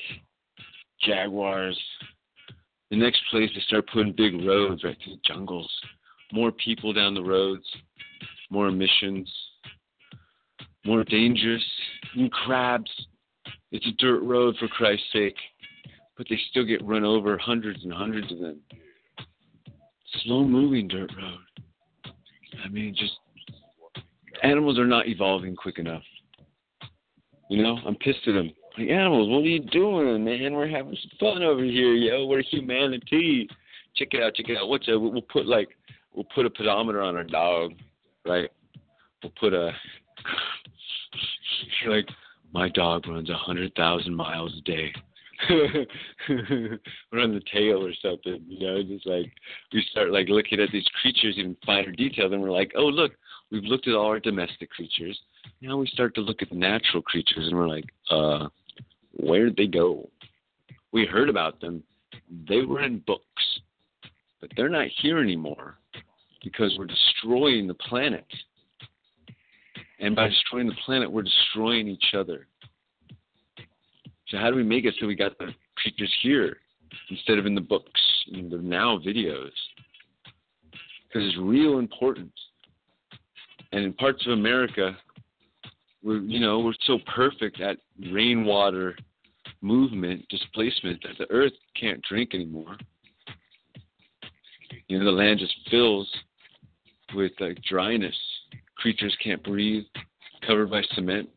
Jaguars. 1.04 1.80
The 2.92 2.98
next 2.98 3.22
place 3.32 3.50
they 3.54 3.62
start 3.62 3.90
putting 3.92 4.14
big 4.14 4.46
roads 4.46 4.84
right 4.84 4.98
through 5.04 5.16
the 5.16 5.22
jungles. 5.26 5.72
More 6.32 6.52
people 6.52 6.94
down 6.94 7.14
the 7.14 7.24
roads, 7.24 7.66
more 8.50 8.68
emissions, 8.68 9.32
more 10.86 11.04
dangerous. 11.04 11.64
And 12.16 12.32
crabs. 12.32 12.92
It's 13.72 13.86
a 13.88 13.92
dirt 13.94 14.22
road 14.22 14.56
for 14.58 14.68
Christ's 14.70 15.06
sake, 15.12 15.36
but 16.18 16.28
they 16.30 16.40
still 16.50 16.66
get 16.66 16.86
run 16.86 17.04
over, 17.04 17.38
hundreds 17.38 17.84
and 17.84 17.92
hundreds 17.92 18.32
of 18.32 18.40
them. 18.40 18.60
Slow 20.24 20.46
moving 20.46 20.88
dirt 20.88 21.12
road. 21.18 22.14
I 22.64 22.70
mean, 22.70 22.96
just 22.98 23.14
animals 24.44 24.80
are 24.80 24.88
not 24.88 25.08
evolving 25.08 25.56
quick 25.56 25.80
enough. 25.80 26.04
You 27.50 27.62
know, 27.62 27.78
I'm 27.86 27.96
pissed 27.96 28.28
at 28.28 28.34
them. 28.34 28.52
Like 28.78 28.90
animals, 28.90 29.30
what 29.30 29.44
are 29.44 29.48
you 29.48 29.62
doing, 29.62 30.26
man? 30.26 30.54
We're 30.54 30.68
having 30.68 30.98
some 31.02 31.12
fun 31.20 31.44
over 31.44 31.64
here, 31.64 31.94
yo. 31.94 32.26
We're 32.26 32.42
humanity. 32.42 33.48
Check 33.96 34.10
it 34.12 34.22
out, 34.22 34.36
check 34.36 34.50
it 34.50 34.58
out. 34.58 34.68
What's 34.68 34.88
a? 34.90 35.00
We'll 35.00 35.22
put 35.22 35.46
like, 35.46 35.70
we'll 36.14 36.28
put 36.36 36.46
a 36.46 36.50
pedometer 36.50 37.02
on 37.02 37.16
our 37.16 37.24
dog, 37.24 37.72
right? 38.26 38.50
We'll 39.24 39.32
put 39.40 39.54
a 39.54 39.72
like, 41.88 42.08
my 42.54 42.68
dog 42.70 43.08
runs 43.08 43.30
a 43.30 43.36
hundred 43.36 43.74
thousand 43.76 44.14
miles 44.14 44.54
a 44.58 44.62
day. 44.62 44.94
Run 47.12 47.34
the 47.34 47.42
tail 47.54 47.86
or 47.86 47.94
something, 48.02 48.44
you 48.48 48.68
know. 48.68 48.84
Just 48.84 49.06
like 49.06 49.32
we 49.74 49.86
start 49.92 50.12
like 50.12 50.28
looking 50.28 50.60
at 50.60 50.72
these 50.72 50.88
creatures 51.02 51.36
in 51.38 51.56
finer 51.66 51.92
detail, 51.92 52.30
then 52.30 52.42
we're 52.42 52.52
like, 52.52 52.74
oh 52.76 52.88
look, 52.88 53.14
we've 53.52 53.64
looked 53.64 53.88
at 53.88 53.96
all 53.96 54.08
our 54.08 54.20
domestic 54.20 54.70
creatures. 54.72 55.18
Now 55.62 55.78
we 55.78 55.88
start 55.88 56.16
to 56.16 56.22
look 56.22 56.42
at 56.42 56.52
natural 56.52 57.02
creatures, 57.02 57.48
and 57.48 57.56
we're 57.56 57.68
like, 57.68 57.86
uh, 58.10 58.48
where'd 59.16 59.56
they 59.56 59.68
go? 59.68 60.10
We 60.92 61.06
heard 61.06 61.30
about 61.30 61.60
them. 61.60 61.84
They 62.48 62.62
were 62.62 62.82
in 62.82 63.00
books, 63.00 63.24
but 64.42 64.50
they're 64.56 64.70
not 64.70 64.88
here 65.02 65.20
anymore 65.20 65.78
because 66.44 66.76
we're 66.78 66.86
destroying 66.86 67.68
the 67.68 67.74
planet. 67.74 68.26
And 70.00 70.16
by 70.16 70.28
destroying 70.28 70.68
the 70.68 70.76
planet, 70.86 71.12
we're 71.12 71.24
destroying 71.24 71.88
each 71.88 72.14
other. 72.14 72.48
So 74.28 74.38
how 74.38 74.50
do 74.50 74.56
we 74.56 74.64
make 74.64 74.86
it 74.86 74.96
so 75.00 75.08
we 75.08 75.16
got 75.16 75.38
the 75.38 75.54
creatures 75.76 76.14
here 76.22 76.58
instead 77.10 77.38
of 77.38 77.46
in 77.46 77.56
the 77.56 77.62
books, 77.62 78.02
in 78.32 78.50
the 78.50 78.58
now 78.58 78.98
videos? 78.98 79.52
Because 81.08 81.28
it's 81.28 81.38
real 81.38 81.80
important. 81.80 82.32
And 83.72 83.84
in 83.84 83.94
parts 83.94 84.26
of 84.26 84.34
America, 84.34 84.98
we're 86.06 86.20
you 86.20 86.40
know 86.40 86.60
we're 86.60 86.74
so 86.86 87.00
perfect 87.14 87.60
at 87.60 87.78
rainwater 88.12 88.96
movement 89.62 90.24
displacement 90.30 91.02
that 91.02 91.18
the 91.18 91.30
earth 91.34 91.54
can't 91.80 92.02
drink 92.04 92.36
anymore. 92.36 92.78
You 94.88 95.00
know 95.00 95.06
the 95.06 95.12
land 95.12 95.40
just 95.40 95.56
fills 95.70 96.08
with 97.16 97.32
like 97.40 97.58
dryness. 97.68 98.16
Creatures 98.78 99.18
can't 99.24 99.44
breathe, 99.44 99.86
covered 100.46 100.70
by 100.70 100.84
cement. 100.94 101.28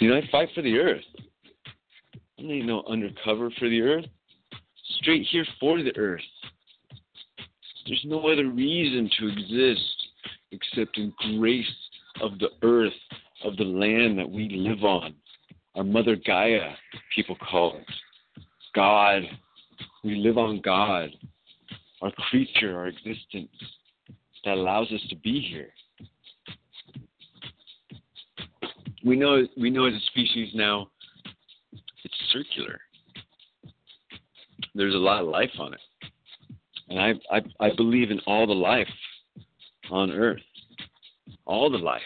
You 0.00 0.10
know, 0.10 0.16
I 0.16 0.28
fight 0.30 0.48
for 0.54 0.62
the 0.62 0.78
earth. 0.78 1.04
I 2.38 2.42
don't 2.42 2.66
no 2.66 2.82
undercover 2.88 3.50
for 3.58 3.68
the 3.68 3.80
earth. 3.80 4.04
Straight 5.00 5.26
here 5.30 5.46
for 5.60 5.80
the 5.82 5.96
earth. 5.96 6.20
There's 7.86 8.04
no 8.04 8.28
other 8.28 8.48
reason 8.48 9.08
to 9.18 9.28
exist 9.28 10.01
except 10.52 10.98
in 10.98 11.12
grace 11.38 11.66
of 12.20 12.38
the 12.38 12.50
earth, 12.62 12.92
of 13.44 13.56
the 13.56 13.64
land 13.64 14.18
that 14.18 14.30
we 14.30 14.48
live 14.50 14.84
on. 14.84 15.14
Our 15.74 15.84
mother 15.84 16.16
Gaia, 16.16 16.74
people 17.14 17.36
call 17.50 17.76
it. 17.76 17.86
God. 18.74 19.22
We 20.04 20.16
live 20.16 20.36
on 20.36 20.60
God, 20.60 21.10
our 22.00 22.10
creature, 22.30 22.76
our 22.76 22.88
existence 22.88 23.50
that 24.44 24.54
allows 24.54 24.90
us 24.90 25.00
to 25.10 25.16
be 25.16 25.40
here. 25.40 25.68
We 29.04 29.16
know 29.16 29.46
we 29.56 29.70
know 29.70 29.86
as 29.86 29.94
a 29.94 30.00
species 30.06 30.50
now 30.54 30.88
it's 32.04 32.14
circular. 32.32 32.80
There's 34.74 34.94
a 34.94 34.98
lot 34.98 35.22
of 35.22 35.28
life 35.28 35.50
on 35.58 35.74
it. 35.74 35.80
And 36.88 36.98
I, 36.98 37.36
I, 37.36 37.66
I 37.66 37.74
believe 37.76 38.10
in 38.10 38.20
all 38.26 38.46
the 38.46 38.52
life 38.52 38.88
on 39.90 40.10
earth. 40.10 40.40
All 41.44 41.70
the 41.70 41.78
life. 41.78 42.00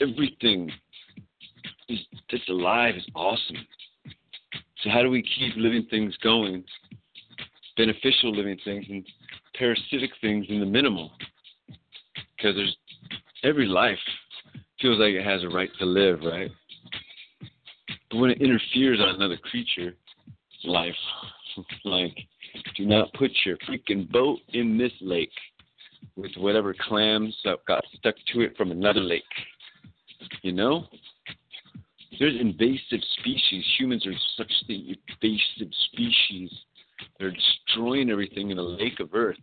Everything 0.00 0.70
that's 1.88 2.48
alive 2.48 2.96
is 2.96 3.06
awesome. 3.14 3.56
So 4.82 4.90
how 4.90 5.02
do 5.02 5.10
we 5.10 5.22
keep 5.22 5.54
living 5.56 5.86
things 5.90 6.14
going, 6.22 6.64
beneficial 7.76 8.34
living 8.34 8.58
things 8.64 8.84
and 8.88 9.04
parasitic 9.58 10.10
things 10.20 10.46
in 10.48 10.60
the 10.60 10.66
minimal? 10.66 11.10
Because 12.36 12.56
there's 12.56 12.76
every 13.42 13.66
life 13.66 13.98
feels 14.80 14.98
like 14.98 15.14
it 15.14 15.24
has 15.24 15.42
a 15.42 15.48
right 15.48 15.70
to 15.78 15.86
live, 15.86 16.20
right? 16.20 16.50
But 18.10 18.18
when 18.18 18.30
it 18.30 18.40
interferes 18.40 19.00
on 19.00 19.14
another 19.14 19.36
creature, 19.36 19.94
life, 20.64 20.94
like 21.84 22.16
do 22.76 22.86
not 22.86 23.12
put 23.14 23.30
your 23.44 23.56
freaking 23.58 24.10
boat 24.10 24.38
in 24.52 24.76
this 24.76 24.92
lake 25.00 25.32
with 26.16 26.32
whatever 26.36 26.74
clams 26.88 27.36
that 27.44 27.64
got 27.66 27.84
stuck 27.98 28.14
to 28.32 28.40
it 28.40 28.56
from 28.56 28.70
another 28.70 29.00
lake. 29.00 29.22
You 30.42 30.52
know? 30.52 30.86
There's 32.18 32.40
invasive 32.40 33.00
species. 33.18 33.64
Humans 33.78 34.06
are 34.06 34.14
such 34.36 34.52
the 34.68 34.96
invasive 35.20 35.72
species. 35.90 36.50
They're 37.18 37.32
destroying 37.32 38.10
everything 38.10 38.50
in 38.50 38.58
a 38.58 38.62
lake 38.62 39.00
of 39.00 39.14
earth. 39.14 39.36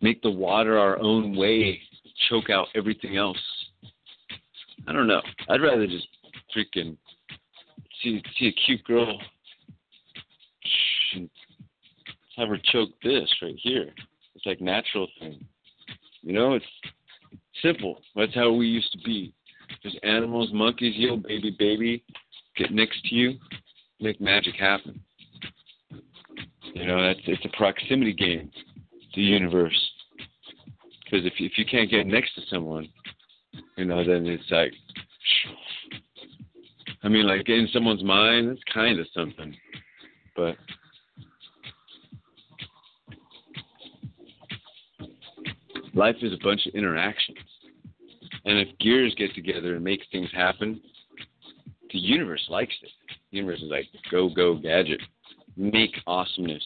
Make 0.00 0.20
the 0.22 0.30
water 0.30 0.78
our 0.78 0.98
own 0.98 1.36
way, 1.36 1.80
choke 2.28 2.50
out 2.50 2.66
everything 2.74 3.16
else. 3.16 3.38
I 4.88 4.92
don't 4.92 5.06
know. 5.06 5.22
I'd 5.48 5.62
rather 5.62 5.86
just 5.86 6.08
freaking 6.56 6.96
see 8.02 8.20
see 8.36 8.48
a 8.48 8.52
cute 8.66 8.82
girl 8.82 9.20
have 12.36 12.48
her 12.48 12.58
choke 12.72 12.90
this 13.02 13.28
right 13.42 13.56
here. 13.58 13.90
It's 14.34 14.46
like 14.46 14.60
natural 14.60 15.08
thing. 15.18 15.44
You 16.22 16.32
know, 16.32 16.54
it's 16.54 16.66
simple. 17.62 17.98
That's 18.16 18.34
how 18.34 18.52
we 18.52 18.66
used 18.66 18.92
to 18.92 18.98
be. 18.98 19.34
Just 19.82 19.98
animals, 20.02 20.50
monkeys, 20.52 20.94
yo, 20.96 21.16
baby, 21.16 21.54
baby, 21.58 22.04
get 22.56 22.72
next 22.72 23.02
to 23.06 23.14
you, 23.14 23.38
make 24.00 24.20
magic 24.20 24.54
happen. 24.54 25.00
You 26.74 26.86
know, 26.86 27.02
that's 27.02 27.20
it's 27.26 27.44
a 27.44 27.56
proximity 27.56 28.12
game, 28.12 28.50
the 29.14 29.22
universe. 29.22 29.90
Because 31.04 31.26
if 31.26 31.34
if 31.38 31.58
you 31.58 31.64
can't 31.64 31.90
get 31.90 32.06
next 32.06 32.34
to 32.34 32.42
someone, 32.50 32.88
you 33.76 33.84
know, 33.84 34.04
then 34.04 34.26
it's 34.26 34.50
like 34.50 34.72
I 37.02 37.08
mean, 37.08 37.26
like 37.26 37.48
in 37.48 37.68
someone's 37.72 38.04
mind, 38.04 38.48
it's 38.48 38.62
kind 38.72 39.00
of 39.00 39.06
something, 39.14 39.54
but 40.36 40.56
life 45.94 46.16
is 46.22 46.32
a 46.32 46.44
bunch 46.44 46.66
of 46.66 46.74
interactions. 46.74 47.38
And 48.44 48.58
if 48.58 48.68
gears 48.78 49.14
get 49.16 49.34
together 49.34 49.76
and 49.76 49.84
make 49.84 50.00
things 50.10 50.28
happen, 50.34 50.80
the 51.92 51.98
universe 51.98 52.44
likes 52.48 52.74
it. 52.82 52.90
The 53.30 53.38
universe 53.38 53.60
is 53.60 53.70
like, 53.70 53.86
go, 54.10 54.28
go, 54.28 54.54
gadget. 54.54 55.00
Make 55.56 55.94
awesomeness. 56.06 56.64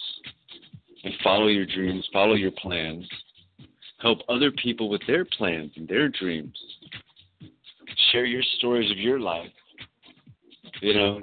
And 1.05 1.13
follow 1.23 1.49
your 1.49 1.67
dreams, 1.67 2.09
follow 2.13 2.35
your 2.35 2.53
plans. 2.53 3.07
Help 4.01 4.19
other 4.29 4.53
people 4.53 4.89
with 4.89 5.01
their 5.07 5.25
plans 5.25 5.73
and 5.77 5.89
their 5.89 6.09
dreams. 6.09 6.57
Share 8.13 8.27
your 8.27 8.43
stories 8.59 8.91
of 8.91 8.99
your 8.99 9.19
life 9.19 9.51
you 10.81 10.95
know, 10.95 11.21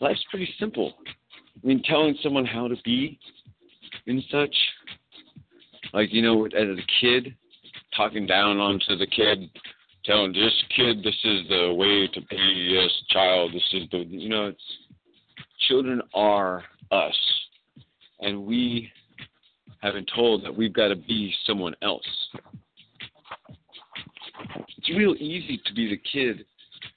life's 0.00 0.24
pretty 0.30 0.48
simple. 0.58 0.94
I 1.62 1.66
mean, 1.66 1.82
telling 1.84 2.16
someone 2.22 2.46
how 2.46 2.68
to 2.68 2.76
be 2.84 3.18
and 4.06 4.22
such. 4.30 4.54
Like 5.92 6.12
you 6.12 6.22
know, 6.22 6.46
as 6.46 6.52
a 6.54 7.00
kid, 7.00 7.34
talking 7.96 8.26
down 8.26 8.58
onto 8.58 8.96
the 8.96 9.06
kid, 9.06 9.50
telling 10.04 10.32
this 10.32 10.52
kid 10.74 11.02
this 11.02 11.18
is 11.24 11.48
the 11.48 11.74
way 11.74 12.08
to 12.08 12.20
be 12.28 12.78
a 12.78 13.12
child. 13.12 13.52
This 13.52 13.68
is 13.72 13.88
the 13.90 13.98
you 13.98 14.28
know, 14.28 14.46
it's 14.46 14.62
children 15.68 16.02
are 16.14 16.64
us, 16.90 17.16
and 18.20 18.44
we 18.44 18.90
have 19.82 19.94
been 19.94 20.06
told 20.14 20.44
that 20.44 20.56
we've 20.56 20.72
got 20.72 20.88
to 20.88 20.96
be 20.96 21.34
someone 21.46 21.74
else. 21.82 22.06
It's 24.78 24.90
real 24.96 25.14
easy 25.18 25.60
to 25.66 25.74
be 25.74 25.88
the 25.88 26.00
kid 26.12 26.44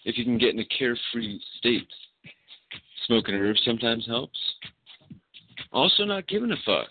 if 0.05 0.17
you 0.17 0.23
can 0.23 0.37
get 0.37 0.53
in 0.53 0.59
a 0.59 0.65
carefree 0.65 1.39
state. 1.57 1.87
Smoking 3.07 3.35
herbs 3.35 3.61
sometimes 3.65 4.05
helps. 4.07 4.39
Also, 5.71 6.05
not 6.05 6.27
giving 6.27 6.51
a 6.51 6.55
fuck. 6.65 6.87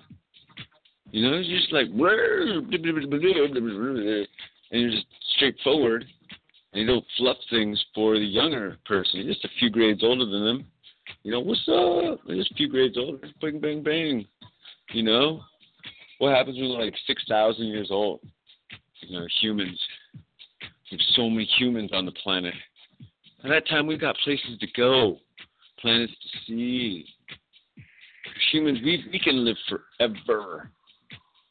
You 1.14 1.22
know, 1.22 1.34
it's 1.34 1.48
just 1.48 1.72
like, 1.72 1.86
and 1.86 2.00
you're 4.72 4.90
just 4.90 5.06
straightforward, 5.36 6.04
and 6.72 6.80
you 6.80 6.88
don't 6.88 7.04
fluff 7.16 7.36
things 7.50 7.80
for 7.94 8.18
the 8.18 8.24
younger 8.24 8.78
person. 8.84 9.20
You're 9.20 9.32
just 9.32 9.44
a 9.44 9.50
few 9.60 9.70
grades 9.70 10.02
older 10.02 10.24
than 10.24 10.44
them. 10.44 10.66
You 11.22 11.30
know, 11.30 11.38
what's 11.38 11.60
up? 11.68 12.18
They're 12.26 12.34
just 12.34 12.50
a 12.50 12.54
few 12.54 12.68
grades 12.68 12.98
older. 12.98 13.28
Bang, 13.40 13.60
bang, 13.60 13.84
bang. 13.84 14.26
You 14.90 15.04
know, 15.04 15.42
what 16.18 16.34
happens 16.34 16.58
when 16.58 16.70
we're 16.70 16.84
like 16.84 16.96
6,000 17.06 17.64
years 17.64 17.92
old? 17.92 18.18
You 19.02 19.20
know, 19.20 19.26
humans. 19.40 19.78
There's 20.90 21.12
so 21.14 21.30
many 21.30 21.48
humans 21.56 21.90
on 21.92 22.06
the 22.06 22.12
planet. 22.24 22.54
At 23.44 23.50
that 23.50 23.68
time, 23.68 23.86
we've 23.86 24.00
got 24.00 24.16
places 24.24 24.58
to 24.58 24.66
go, 24.76 25.18
planets 25.78 26.12
to 26.12 26.38
see. 26.48 27.06
Humans, 28.50 28.80
we, 28.82 29.04
we 29.12 29.20
can 29.20 29.44
live 29.44 29.56
forever. 29.68 30.72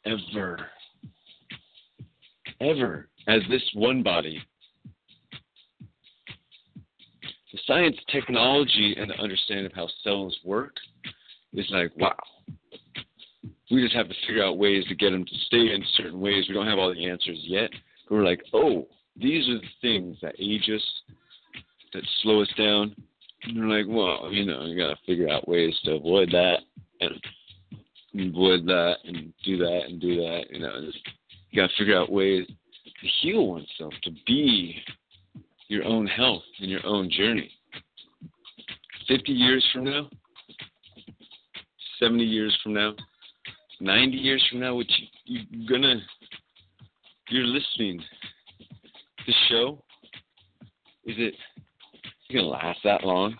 Ever. 0.05 0.67
Ever. 2.59 3.09
As 3.27 3.41
this 3.49 3.63
one 3.73 4.03
body. 4.03 4.41
The 7.51 7.59
science, 7.65 7.97
technology, 8.11 8.95
and 8.97 9.09
the 9.09 9.19
understanding 9.19 9.65
of 9.65 9.73
how 9.73 9.87
cells 10.03 10.37
work 10.43 10.75
is 11.53 11.67
like, 11.69 11.91
wow. 11.95 12.15
We 13.71 13.81
just 13.81 13.95
have 13.95 14.09
to 14.09 14.15
figure 14.27 14.43
out 14.43 14.57
ways 14.57 14.85
to 14.87 14.95
get 14.95 15.11
them 15.11 15.25
to 15.25 15.35
stay 15.45 15.73
in 15.73 15.83
certain 15.95 16.19
ways. 16.19 16.45
We 16.47 16.53
don't 16.53 16.67
have 16.67 16.79
all 16.79 16.93
the 16.93 17.05
answers 17.09 17.39
yet. 17.43 17.69
But 18.07 18.15
we're 18.15 18.25
like, 18.25 18.43
oh, 18.53 18.87
these 19.15 19.47
are 19.49 19.59
the 19.59 19.67
things 19.81 20.17
that 20.21 20.35
age 20.39 20.69
us, 20.73 20.83
that 21.93 22.03
slow 22.21 22.41
us 22.41 22.49
down. 22.57 22.95
And 23.43 23.59
we're 23.59 23.77
like, 23.77 23.85
well, 23.87 24.31
you 24.31 24.45
know, 24.45 24.65
you 24.65 24.77
got 24.77 24.89
to 24.89 25.05
figure 25.05 25.29
out 25.29 25.47
ways 25.47 25.75
to 25.85 25.93
avoid 25.93 26.29
that 26.31 26.59
and 27.01 27.11
avoid 28.15 28.65
that 28.65 28.95
and 29.05 29.33
do 29.43 29.57
that 29.57 29.81
and 29.87 29.99
do 29.99 30.15
that. 30.17 30.43
You 30.49 30.59
know, 30.59 30.81
just, 30.85 30.99
you 31.51 31.61
got 31.61 31.69
to 31.69 31.77
figure 31.77 31.97
out 31.97 32.11
ways 32.11 32.45
to 32.47 33.07
heal 33.21 33.47
oneself, 33.47 33.93
to 34.03 34.11
be 34.25 34.75
your 35.67 35.83
own 35.85 36.07
health 36.07 36.43
and 36.59 36.69
your 36.69 36.85
own 36.85 37.09
journey. 37.09 37.49
50 39.07 39.31
years 39.31 39.67
from 39.73 39.85
now, 39.85 40.09
70 41.99 42.23
years 42.23 42.57
from 42.63 42.73
now, 42.73 42.93
90 43.79 44.17
years 44.17 44.45
from 44.49 44.59
now, 44.59 44.75
which 44.75 44.91
you, 45.25 45.41
you're 45.49 45.79
gonna, 45.79 45.95
you're 47.29 47.45
listening. 47.45 48.01
This 49.25 49.35
show, 49.49 49.83
is 51.05 51.15
it 51.17 51.33
gonna 52.31 52.47
last 52.47 52.79
that 52.83 53.03
long? 53.03 53.35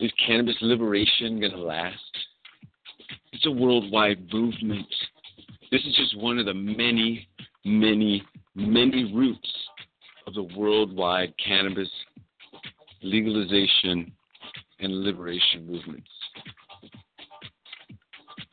Is 0.00 0.12
cannabis 0.26 0.56
liberation 0.60 1.40
gonna 1.40 1.56
last? 1.56 1.96
It's 3.36 3.44
a 3.44 3.50
worldwide 3.50 4.32
movement. 4.32 4.86
This 5.70 5.82
is 5.84 5.94
just 5.94 6.16
one 6.16 6.38
of 6.38 6.46
the 6.46 6.54
many, 6.54 7.28
many, 7.66 8.24
many 8.54 9.12
roots 9.12 9.52
of 10.26 10.32
the 10.32 10.44
worldwide 10.56 11.34
cannabis 11.36 11.90
legalization 13.02 14.10
and 14.80 15.02
liberation 15.02 15.66
movements 15.66 16.08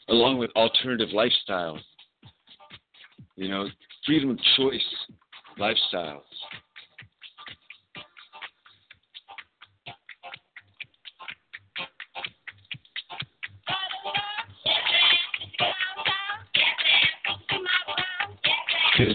along 0.10 0.38
with 0.38 0.52
alternative 0.58 1.10
lifestyles. 1.16 1.80
You 3.38 3.48
know, 3.48 3.70
freedom 4.06 4.32
of 4.32 4.40
choice 4.58 4.82
lifestyles. 5.58 6.24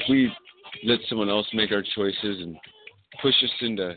We 0.09 0.33
let 0.85 1.01
someone 1.09 1.29
else 1.29 1.47
make 1.53 1.73
our 1.73 1.83
choices 1.95 2.41
and 2.43 2.57
push 3.21 3.35
us 3.43 3.51
into 3.61 3.97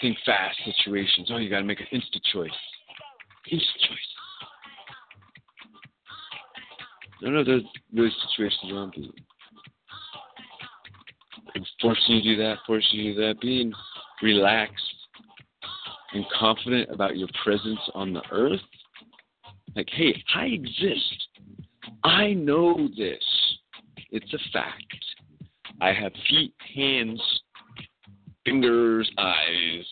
think 0.00 0.16
fast 0.24 0.56
situations, 0.64 1.28
oh, 1.32 1.38
you 1.38 1.50
got 1.50 1.58
to 1.58 1.64
make 1.64 1.80
an 1.80 1.86
instant 1.92 2.22
choice. 2.32 2.50
Instant 3.50 3.80
choice. 3.80 3.98
None 7.22 7.36
of 7.36 7.46
those 7.46 7.62
those 7.92 8.14
situations 8.28 8.72
around 8.72 8.92
people. 8.92 9.14
Forcing 11.80 12.16
you 12.16 12.22
to 12.22 12.36
do 12.36 12.42
that, 12.42 12.58
forcing 12.66 13.00
you 13.00 13.14
to 13.14 13.20
do 13.20 13.26
that, 13.26 13.40
being 13.40 13.72
relaxed 14.22 14.82
and 16.12 16.24
confident 16.38 16.90
about 16.92 17.16
your 17.16 17.28
presence 17.42 17.80
on 17.94 18.12
the 18.12 18.22
earth. 18.30 18.60
Like, 19.74 19.88
hey, 19.90 20.22
I 20.34 20.46
exist. 20.46 21.28
I 22.04 22.32
know 22.34 22.88
this. 22.96 23.22
It's 24.10 24.32
a 24.32 24.38
fact. 24.52 25.04
I 25.80 25.92
have 25.92 26.12
feet, 26.28 26.54
hands, 26.74 27.20
fingers, 28.44 29.10
eyes, 29.18 29.84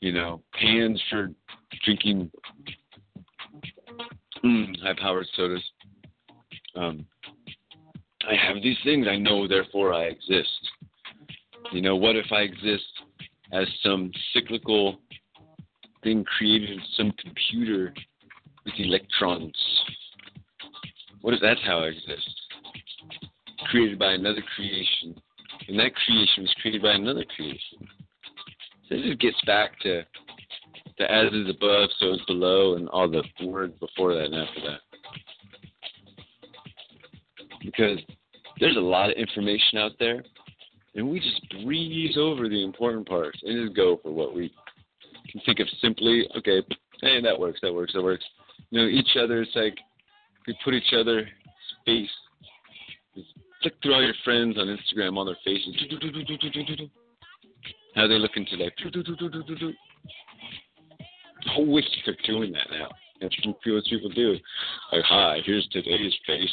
you 0.00 0.12
know, 0.12 0.42
hands 0.52 1.02
for 1.10 1.30
drinking 1.84 2.30
mm, 4.44 4.80
high 4.82 4.94
powered 5.00 5.26
sodas. 5.34 5.62
Um, 6.76 7.06
I 8.28 8.34
have 8.34 8.62
these 8.62 8.76
things. 8.84 9.06
I 9.08 9.16
know, 9.16 9.48
therefore 9.48 9.92
I 9.92 10.04
exist. 10.04 10.70
You 11.72 11.82
know, 11.82 11.96
what 11.96 12.16
if 12.16 12.26
I 12.30 12.40
exist 12.42 12.84
as 13.52 13.66
some 13.82 14.10
cyclical 14.32 14.98
thing 16.02 16.24
created 16.24 16.70
in 16.70 16.80
some 16.96 17.12
computer 17.22 17.94
with 18.64 18.74
electrons? 18.78 19.56
What 21.22 21.34
if 21.34 21.40
that's 21.40 21.60
how 21.64 21.80
I 21.80 21.86
exist? 21.86 22.33
Created 23.74 23.98
by 23.98 24.12
another 24.12 24.42
creation. 24.54 25.20
And 25.66 25.78
that 25.78 25.94
creation 26.04 26.44
was 26.44 26.54
created 26.62 26.82
by 26.82 26.92
another 26.92 27.24
creation. 27.34 27.88
So 28.88 28.94
it 28.94 29.02
just 29.02 29.20
gets 29.20 29.40
back 29.46 29.78
to 29.80 30.02
the 30.98 31.10
as 31.10 31.32
is 31.32 31.50
above, 31.50 31.90
so 31.98 32.12
is 32.12 32.20
below, 32.28 32.76
and 32.76 32.88
all 32.90 33.10
the 33.10 33.22
words 33.44 33.74
before 33.80 34.14
that 34.14 34.26
and 34.26 34.34
after 34.34 34.60
that 34.60 34.80
because 37.64 37.98
there's 38.60 38.76
a 38.76 38.80
lot 38.80 39.10
of 39.10 39.16
information 39.16 39.78
out 39.78 39.92
there, 39.98 40.22
and 40.94 41.08
we 41.08 41.18
just 41.18 41.64
breeze 41.64 42.16
over 42.16 42.48
the 42.48 42.62
important 42.62 43.08
parts 43.08 43.38
and 43.42 43.66
just 43.66 43.76
go 43.76 43.98
for 44.02 44.12
what 44.12 44.34
we 44.34 44.52
can 45.30 45.40
think 45.44 45.58
of 45.58 45.66
simply. 45.80 46.28
Okay, 46.36 46.62
hey, 47.00 47.20
that 47.20 47.38
works, 47.38 47.58
that 47.62 47.74
works, 47.74 47.92
that 47.94 48.02
works. 48.02 48.24
You 48.70 48.80
know, 48.80 48.86
each 48.86 49.16
other. 49.18 49.42
It's 49.42 49.56
like 49.56 49.76
we 50.46 50.56
put 50.64 50.74
each 50.74 50.92
other 50.96 51.26
space. 51.80 52.10
Flick 53.64 53.74
through 53.82 53.94
all 53.94 54.02
your 54.02 54.14
friends 54.24 54.58
on 54.58 54.66
Instagram, 54.66 55.16
all 55.16 55.24
their 55.24 55.38
faces. 55.42 55.74
How 57.94 58.02
are 58.02 58.08
they 58.08 58.18
looking 58.18 58.44
today? 58.44 58.70
I 61.46 61.60
wish 61.60 61.84
they're 62.04 62.14
doing 62.26 62.52
that 62.52 62.68
now. 62.70 62.88
That's 63.22 63.34
what 63.46 63.62
people 63.62 64.10
do. 64.10 64.36
Like, 64.92 65.04
hi, 65.04 65.38
here's 65.46 65.66
today's 65.68 66.14
face. 66.26 66.52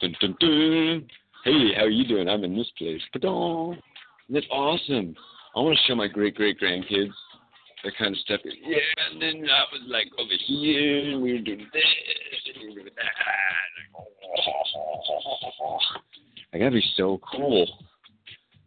Dun, 0.00 0.16
dun, 0.20 0.34
dun. 0.40 1.06
Hey, 1.44 1.74
how 1.76 1.84
are 1.84 1.90
you 1.90 2.04
doing? 2.08 2.28
I'm 2.28 2.42
in 2.42 2.56
this 2.56 2.70
place. 2.76 3.02
Ba-dong. 3.12 3.78
That's 4.28 4.46
awesome. 4.50 5.14
I 5.54 5.60
want 5.60 5.78
to 5.78 5.84
show 5.86 5.94
my 5.94 6.08
great 6.08 6.34
great 6.34 6.58
grandkids 6.60 7.12
that 7.84 7.96
kind 7.96 8.14
of 8.14 8.18
stuff. 8.20 8.40
Yeah, 8.44 8.78
and 9.12 9.22
then 9.22 9.48
I 9.48 9.64
was 9.72 9.82
like 9.86 10.08
over 10.18 10.34
here, 10.46 11.12
and 11.12 11.22
we 11.22 11.34
were 11.34 11.38
doing 11.38 11.68
this, 11.72 11.84
and 12.52 12.62
we 12.62 12.68
were 12.70 12.80
doing 12.80 12.94
that. 12.96 13.12
I 16.52 16.58
gotta 16.58 16.70
be 16.70 16.84
so 16.96 17.20
cool. 17.30 17.66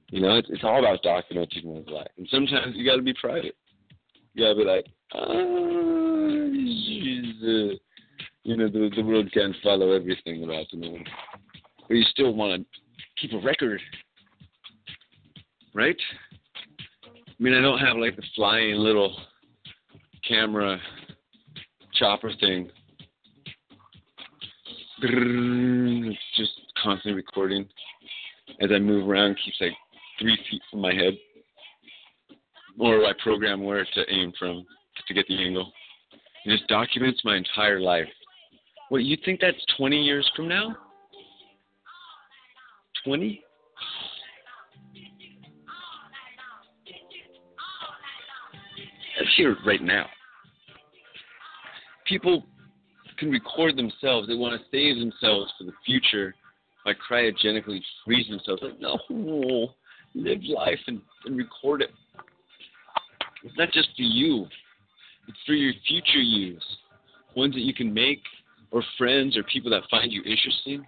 You 0.10 0.22
know, 0.22 0.38
it's, 0.38 0.50
it's 0.50 0.64
all 0.64 0.80
about 0.80 1.04
documenting 1.04 1.66
one's 1.66 1.88
life, 1.90 2.08
and 2.18 2.28
sometimes 2.30 2.76
you 2.76 2.86
gotta 2.86 3.02
be 3.02 3.14
private. 3.14 3.56
You 4.34 4.46
gotta 4.46 4.56
be 4.56 4.66
like, 4.66 4.86
ah, 5.14 5.32
you 8.44 8.58
know, 8.58 8.70
the 8.70 8.90
the 8.96 9.04
world 9.04 9.32
can't 9.34 9.56
follow 9.64 9.92
everything 9.92 10.44
about 10.44 10.66
the 10.72 10.78
moon, 10.78 11.04
but 11.88 11.96
you 11.96 12.04
still 12.04 12.34
want 12.34 12.62
to 12.62 12.68
keep 13.20 13.34
a 13.34 13.44
record, 13.44 13.82
right? 15.74 15.98
I 17.06 17.44
mean, 17.44 17.54
I 17.54 17.62
don't 17.62 17.80
have 17.80 17.98
like 17.98 18.16
the 18.16 18.24
flying 18.36 18.76
little 18.76 19.16
camera 20.28 20.80
chopper 21.94 22.32
thing 22.40 22.70
It's 25.04 26.20
just 26.38 26.52
constantly 26.82 27.14
recording. 27.14 27.68
As 28.62 28.70
I 28.74 28.80
move 28.80 29.08
around, 29.08 29.38
keeps 29.44 29.58
like 29.62 29.72
three 30.20 30.38
feet 30.50 30.62
from 30.70 30.82
my 30.82 30.94
head. 30.94 31.14
Or 32.80 33.06
I 33.06 33.12
program 33.24 33.64
where 33.64 33.86
to 33.86 34.04
aim 34.10 34.34
from 34.38 34.66
to 35.08 35.14
get 35.14 35.28
the 35.28 35.38
angle. 35.38 35.72
It 36.46 36.58
just 36.58 36.68
documents 36.68 37.22
my 37.24 37.38
entire 37.38 37.80
life. 37.80 38.08
What, 38.90 39.04
you 39.04 39.18
think 39.24 39.40
that's 39.40 39.58
20 39.78 40.02
years 40.02 40.30
from 40.36 40.48
now? 40.48 40.76
20? 43.06 43.42
That's 49.18 49.32
here 49.38 49.56
right 49.66 49.82
now. 49.82 50.08
People 52.08 52.44
can 53.18 53.30
record 53.30 53.78
themselves. 53.78 54.28
They 54.28 54.36
want 54.36 54.60
to 54.60 54.66
save 54.72 55.00
themselves 55.00 55.52
for 55.58 55.66
the 55.66 55.74
future 55.86 56.34
by 56.86 56.94
cryogenically 56.94 57.82
freeze 58.06 58.28
themselves. 58.30 58.62
Like, 58.64 58.80
no, 58.80 59.00
live 60.16 60.40
life 60.44 60.80
and, 60.88 61.02
and 61.26 61.38
record 61.38 61.82
it. 61.82 61.92
It's 63.44 63.58
not 63.58 63.72
just 63.72 63.90
for 63.96 64.04
you, 64.04 64.46
it's 65.28 65.38
for 65.46 65.54
your 65.54 65.74
future 65.88 66.20
use. 66.20 66.64
Ones 67.36 67.54
that 67.54 67.62
you 67.62 67.74
can 67.74 67.94
make, 67.94 68.22
or 68.72 68.84
friends, 68.98 69.38
or 69.38 69.44
people 69.44 69.72
that 69.72 69.84
find 69.90 70.12
you 70.12 70.22
interesting. 70.24 70.86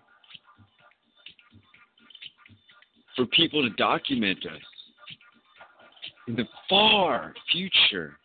For 3.16 3.26
people 3.28 3.64
to 3.64 3.70
document 3.76 4.40
us 4.46 4.62
in 6.28 6.36
the 6.36 6.46
far 6.70 7.34
future, 7.52 8.18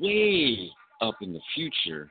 way 0.00 0.70
up 1.00 1.16
in 1.20 1.32
the 1.32 1.40
future, 1.54 2.10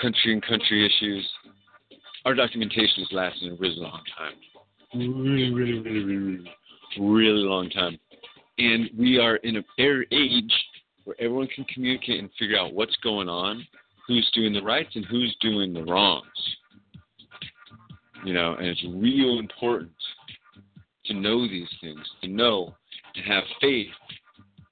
country 0.00 0.32
and 0.32 0.42
country 0.42 0.86
issues, 0.86 1.28
our 2.24 2.34
documentation 2.34 3.04
has 3.04 3.08
lasted 3.12 3.52
a 3.52 3.56
really 3.56 3.76
long 3.76 4.02
time. 4.16 4.34
Really, 4.94 5.52
really, 5.52 5.78
really, 5.78 6.04
really, 6.04 6.44
really, 6.98 7.44
long 7.44 7.70
time. 7.70 7.98
And 8.58 8.90
we 8.98 9.18
are 9.18 9.36
in 9.36 9.56
a 9.56 9.64
fair 9.76 10.04
age 10.12 10.52
where 11.04 11.16
everyone 11.20 11.46
can 11.48 11.64
communicate 11.72 12.20
and 12.20 12.28
figure 12.38 12.58
out 12.58 12.74
what's 12.74 12.96
going 13.02 13.28
on, 13.28 13.66
who's 14.06 14.28
doing 14.34 14.52
the 14.52 14.62
rights 14.62 14.90
and 14.94 15.04
who's 15.06 15.34
doing 15.40 15.72
the 15.72 15.84
wrongs. 15.84 16.26
You 18.24 18.34
know, 18.34 18.54
and 18.54 18.66
it's 18.66 18.84
real 18.84 19.38
important 19.38 19.92
to 21.06 21.14
know 21.14 21.48
these 21.48 21.68
things, 21.80 22.00
to 22.22 22.28
know, 22.28 22.74
to 23.14 23.22
have 23.22 23.44
faith 23.60 23.88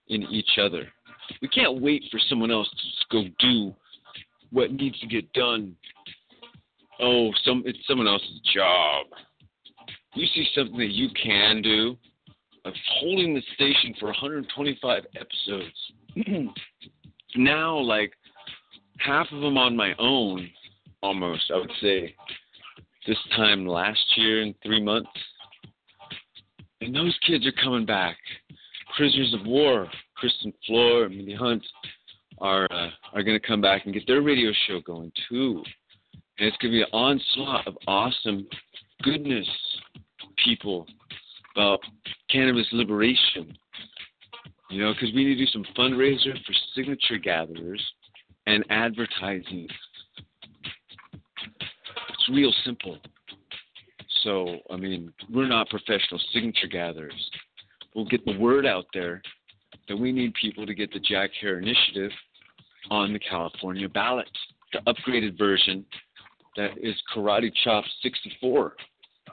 in 0.09 0.23
each 0.25 0.59
other. 0.61 0.89
We 1.41 1.49
can't 1.49 1.81
wait 1.81 2.05
for 2.11 2.21
someone 2.29 2.51
else 2.51 2.69
to 2.69 3.17
go 3.17 3.29
do 3.39 3.75
what 4.51 4.73
needs 4.73 4.99
to 5.01 5.07
get 5.07 5.33
done. 5.33 5.75
Oh, 7.01 7.31
some 7.45 7.63
it's 7.67 7.79
someone 7.87 8.09
else's 8.09 8.41
job. 8.55 9.07
You 10.15 10.27
see 10.35 10.49
something 10.55 10.79
that 10.79 10.93
you 10.93 11.09
can 11.23 11.63
do, 11.63 11.97
of 12.65 12.75
holding 13.01 13.35
the 13.35 13.43
station 13.55 13.95
for 13.99 14.07
125 14.07 15.03
episodes. 15.17 16.53
now, 17.37 17.79
like 17.79 18.13
half 18.99 19.27
of 19.33 19.41
them 19.41 19.57
on 19.57 19.77
my 19.77 19.95
own, 19.99 20.51
almost. 21.03 21.51
I 21.55 21.59
would 21.59 21.73
say 21.81 22.15
this 23.07 23.19
time 23.37 23.67
last 23.67 24.01
year 24.17 24.43
in 24.43 24.55
three 24.63 24.83
months, 24.83 25.11
and 26.81 26.95
those 26.95 27.17
kids 27.27 27.47
are 27.47 27.63
coming 27.63 27.87
back. 27.87 28.17
Prisoners 28.97 29.35
of 29.39 29.47
War, 29.47 29.89
Kristen 30.17 30.53
Floor, 30.67 31.09
Minnie 31.09 31.35
Hunt 31.35 31.63
are 32.41 32.67
uh, 32.71 32.89
are 33.13 33.23
going 33.23 33.39
to 33.39 33.47
come 33.47 33.61
back 33.61 33.85
and 33.85 33.95
get 33.95 34.07
their 34.07 34.23
radio 34.23 34.51
show 34.67 34.81
going 34.81 35.13
too. 35.29 35.63
And 36.39 36.47
it's 36.47 36.57
going 36.59 36.73
to 36.73 36.79
be 36.79 36.83
an 36.83 36.89
onslaught 36.93 37.67
of 37.67 37.77
awesome 37.87 38.47
goodness 39.03 39.47
people 40.45 40.87
about 41.55 41.81
cannabis 42.31 42.67
liberation. 42.73 43.57
You 44.71 44.83
know, 44.83 44.93
because 44.93 45.15
we 45.15 45.25
need 45.25 45.37
to 45.37 45.47
do 45.47 45.47
some 45.47 45.65
fundraiser 45.77 46.33
for 46.45 46.53
signature 46.75 47.17
gatherers 47.17 47.83
and 48.47 48.65
advertising. 48.71 49.67
It's 52.11 52.29
real 52.31 52.53
simple. 52.65 52.99
So, 54.23 54.59
I 54.71 54.77
mean, 54.77 55.13
we're 55.33 55.49
not 55.49 55.71
professional 55.71 56.21
signature 56.33 56.67
gatherers. 56.67 57.31
We'll 57.95 58.05
get 58.05 58.25
the 58.25 58.39
word 58.39 58.67
out 58.67 58.85
there 58.93 59.23
that 59.89 59.97
we 59.97 60.13
need 60.13 60.35
people 60.35 60.67
to 60.67 60.75
get 60.75 60.93
the 60.93 61.01
Jack 61.01 61.31
Herer 61.41 61.59
Initiative 61.59 62.11
on 62.91 63.13
the 63.13 63.19
California 63.19 63.89
ballot, 63.89 64.29
the 64.73 64.81
upgraded 64.81 65.39
version 65.39 65.85
that 66.57 66.71
is 66.81 66.95
Karate 67.15 67.53
Chop 67.65 67.85
64. 68.03 68.75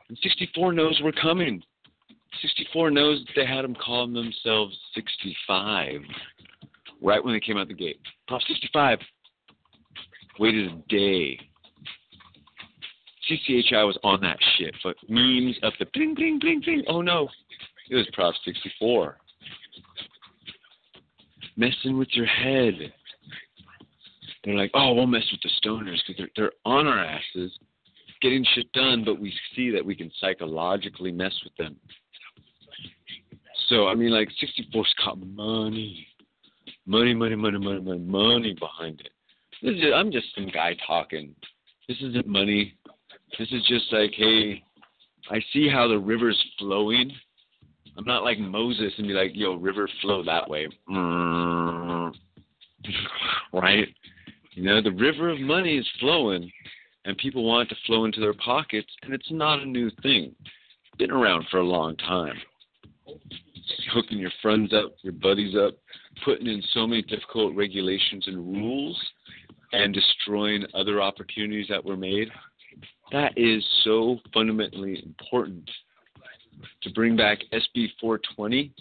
And 0.10 0.18
64 0.22 0.74
knows 0.74 1.00
we're 1.04 1.12
coming. 1.12 1.62
64 2.42 2.92
knows 2.92 3.26
they 3.36 3.46
had 3.46 3.64
them 3.64 3.76
calling 3.76 4.14
themselves 4.14 4.78
65 4.94 6.02
right 7.02 7.24
when 7.24 7.34
they 7.34 7.40
came 7.40 7.58
out 7.58 7.68
the 7.68 7.74
gate. 7.74 8.00
Prop 8.28 8.42
65 8.48 9.00
waited 10.40 10.72
a 10.72 10.76
day. 10.90 11.40
CCHI 13.30 13.86
was 13.86 13.98
on 14.04 14.22
that 14.22 14.38
shit, 14.58 14.76
but 14.84 14.96
memes 15.10 15.56
of 15.64 15.74
the 15.80 15.86
bling, 15.94 16.14
bling, 16.14 16.40
bling, 16.40 16.62
bling. 16.62 16.84
Oh 16.88 17.02
no, 17.02 17.28
it 17.90 17.96
was 17.96 18.08
Prop 18.14 18.36
64. 18.44 19.18
Messing 21.58 21.98
with 21.98 22.10
your 22.12 22.26
head. 22.26 22.94
They're 24.46 24.56
like, 24.56 24.72
oh, 24.76 24.94
we'll 24.94 25.08
mess 25.08 25.24
with 25.32 25.42
the 25.42 25.50
stoners 25.62 25.98
because 26.08 26.18
they're, 26.18 26.30
they're 26.36 26.52
on 26.66 26.88
our 26.88 27.04
asses 27.04 27.52
getting 28.22 28.46
shit 28.54 28.72
done, 28.72 29.04
but 29.04 29.20
we 29.20 29.34
see 29.56 29.72
that 29.72 29.86
we 29.86 29.96
can 29.96 30.12
psychologically 30.20 31.12
mess 31.12 31.34
with 31.44 31.56
them. 31.58 31.76
So, 33.70 33.88
I 33.88 33.96
mean, 33.96 34.12
like, 34.12 34.30
64's 34.42 34.94
got 35.04 35.20
money. 35.20 36.08
Money, 36.86 37.14
money, 37.14 37.36
money, 37.36 37.58
money, 37.58 37.82
money, 37.82 38.00
money 38.00 38.56
behind 38.60 39.02
it. 39.02 39.10
This 39.62 39.76
is, 39.76 39.92
I'm 39.94 40.12
just 40.12 40.28
some 40.36 40.50
guy 40.54 40.76
talking. 40.86 41.34
This 41.88 41.98
isn't 42.02 42.28
money. 42.28 42.76
This 43.40 43.48
is 43.52 43.66
just 43.68 43.92
like, 43.92 44.12
hey, 44.16 44.64
I 45.32 45.40
see 45.52 45.68
how 45.68 45.88
the 45.88 45.98
river's 45.98 46.42
flowing. 46.60 47.12
I'm 47.98 48.06
not 48.06 48.24
like 48.24 48.38
Moses 48.38 48.94
and 48.98 49.08
be 49.08 49.14
like, 49.14 49.32
yo, 49.34 49.56
river 49.56 49.90
flow 50.02 50.24
that 50.24 50.50
way. 50.50 50.68
right? 53.54 53.88
You 54.56 54.64
know, 54.64 54.82
the 54.82 54.92
river 54.92 55.30
of 55.30 55.40
money 55.42 55.78
is 55.78 55.88
flowing 56.00 56.50
and 57.04 57.18
people 57.18 57.44
want 57.44 57.70
it 57.70 57.76
to 57.76 57.82
flow 57.86 58.06
into 58.06 58.22
their 58.22 58.34
pockets, 58.34 58.88
and 59.04 59.14
it's 59.14 59.30
not 59.30 59.62
a 59.62 59.66
new 59.66 59.92
thing. 60.02 60.34
It's 60.40 60.98
been 60.98 61.12
around 61.12 61.46
for 61.52 61.58
a 61.58 61.64
long 61.64 61.96
time. 61.98 62.36
Hooking 63.94 64.18
your 64.18 64.32
friends 64.42 64.74
up, 64.74 64.96
your 65.02 65.14
buddies 65.14 65.56
up, 65.56 65.76
putting 66.24 66.48
in 66.48 66.64
so 66.74 66.88
many 66.88 67.02
difficult 67.02 67.54
regulations 67.54 68.24
and 68.28 68.38
rules, 68.38 69.00
and 69.74 69.94
destroying 69.94 70.66
other 70.74 71.02
opportunities 71.02 71.68
that 71.70 71.84
were 71.84 71.98
made. 71.98 72.30
That 73.12 73.38
is 73.38 73.64
so 73.84 74.20
fundamentally 74.34 75.04
important 75.06 75.70
to 76.82 76.90
bring 76.92 77.18
back 77.18 77.40
SB 77.52 77.90
420 78.00 78.72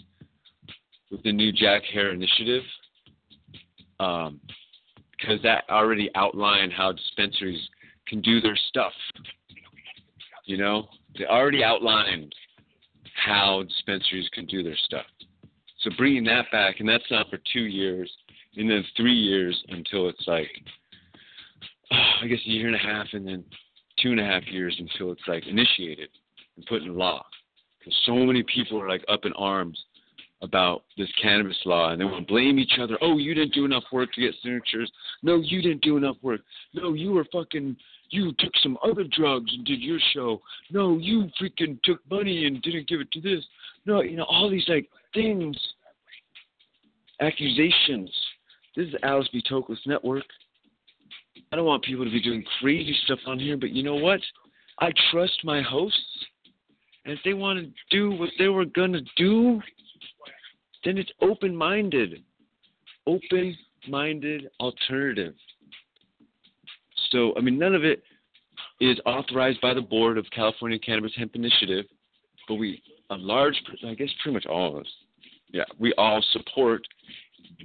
with 1.11 1.21
the 1.23 1.33
new 1.33 1.51
Jack 1.51 1.83
Herer 1.91 2.13
initiative. 2.13 2.63
Um, 3.99 4.39
because 5.17 5.41
that 5.43 5.63
already 5.69 6.09
outlined 6.15 6.73
how 6.73 6.91
dispensaries 6.91 7.61
can 8.07 8.21
do 8.21 8.41
their 8.41 8.57
stuff. 8.69 8.93
You 10.45 10.57
know, 10.57 10.87
they 11.17 11.25
already 11.25 11.63
outlined 11.63 12.33
how 13.25 13.63
dispensaries 13.63 14.29
can 14.33 14.45
do 14.45 14.61
their 14.63 14.77
stuff. 14.85 15.05
So 15.81 15.89
bringing 15.97 16.23
that 16.25 16.45
back, 16.51 16.79
and 16.79 16.87
that's 16.87 17.09
not 17.09 17.29
for 17.29 17.39
two 17.53 17.63
years, 17.63 18.11
and 18.57 18.69
then 18.69 18.83
three 18.95 19.13
years 19.13 19.61
until 19.69 20.09
it's 20.09 20.27
like, 20.27 20.49
oh, 21.91 22.11
I 22.23 22.27
guess 22.27 22.39
a 22.45 22.49
year 22.49 22.67
and 22.67 22.75
a 22.75 22.79
half, 22.79 23.07
and 23.13 23.27
then 23.27 23.43
two 24.01 24.11
and 24.11 24.19
a 24.19 24.23
half 24.23 24.45
years 24.47 24.75
until 24.79 25.11
it's 25.11 25.27
like 25.27 25.47
initiated 25.47 26.09
and 26.55 26.65
put 26.65 26.81
in 26.81 26.95
law. 26.95 27.25
Because 27.79 27.97
so 28.05 28.15
many 28.15 28.43
people 28.43 28.81
are 28.81 28.89
like 28.89 29.03
up 29.07 29.25
in 29.25 29.33
arms 29.33 29.81
about 30.45 30.83
this 30.97 31.09
cannabis 31.21 31.57
law 31.65 31.91
and 31.91 31.99
they 31.99 32.05
want 32.05 32.25
to 32.27 32.33
blame 32.33 32.57
each 32.57 32.79
other. 32.79 32.97
Oh, 33.01 33.17
you 33.17 33.33
didn't 33.33 33.53
do 33.53 33.65
enough 33.65 33.83
work 33.91 34.13
to 34.13 34.21
get 34.21 34.33
signatures. 34.41 34.91
No, 35.21 35.37
you 35.37 35.61
didn't 35.61 35.81
do 35.81 35.97
enough 35.97 36.15
work. 36.21 36.41
No, 36.73 36.93
you 36.93 37.11
were 37.11 37.25
fucking 37.33 37.75
you 38.09 38.31
took 38.39 38.53
some 38.61 38.77
other 38.83 39.03
drugs 39.03 39.51
and 39.53 39.65
did 39.65 39.81
your 39.81 39.99
show. 40.13 40.41
No, 40.71 40.97
you 40.97 41.27
freaking 41.41 41.81
took 41.83 41.99
money 42.09 42.45
and 42.45 42.61
didn't 42.61 42.87
give 42.87 43.01
it 43.01 43.11
to 43.11 43.21
this. 43.21 43.43
No, 43.85 44.01
you 44.01 44.15
know, 44.15 44.25
all 44.25 44.49
these 44.49 44.67
like 44.67 44.89
things, 45.13 45.57
accusations. 47.19 48.11
This 48.75 48.87
is 48.87 48.95
Alice 49.03 49.27
B. 49.31 49.43
Toklas 49.49 49.77
Network. 49.85 50.23
I 51.51 51.55
don't 51.55 51.65
want 51.65 51.83
people 51.83 52.05
to 52.05 52.11
be 52.11 52.21
doing 52.21 52.43
crazy 52.59 52.95
stuff 53.05 53.19
on 53.27 53.39
here, 53.39 53.57
but 53.57 53.71
you 53.71 53.83
know 53.83 53.95
what? 53.95 54.19
I 54.79 54.91
trust 55.11 55.39
my 55.43 55.61
hosts. 55.61 55.99
And 57.05 57.13
if 57.13 57.19
they 57.23 57.33
want 57.33 57.59
to 57.59 57.71
do 57.91 58.11
what 58.17 58.29
they 58.39 58.47
were 58.47 58.65
going 58.65 58.93
to 58.93 59.01
do, 59.15 59.61
then 60.85 60.97
it's 60.97 61.11
open 61.21 61.55
minded. 61.55 62.23
Open 63.07 63.57
minded 63.89 64.49
alternative. 64.59 65.33
So, 67.11 67.33
I 67.37 67.41
mean, 67.41 67.59
none 67.59 67.75
of 67.75 67.83
it 67.83 68.03
is 68.79 68.99
authorized 69.05 69.61
by 69.61 69.73
the 69.73 69.81
board 69.81 70.17
of 70.17 70.25
California 70.33 70.79
Cannabis 70.79 71.11
Hemp 71.15 71.35
Initiative, 71.35 71.85
but 72.47 72.55
we, 72.55 72.81
a 73.09 73.15
large, 73.15 73.55
I 73.85 73.93
guess 73.93 74.09
pretty 74.21 74.33
much 74.33 74.45
all 74.45 74.75
of 74.75 74.81
us, 74.81 74.91
yeah, 75.51 75.63
we 75.79 75.93
all 75.97 76.23
support 76.31 76.81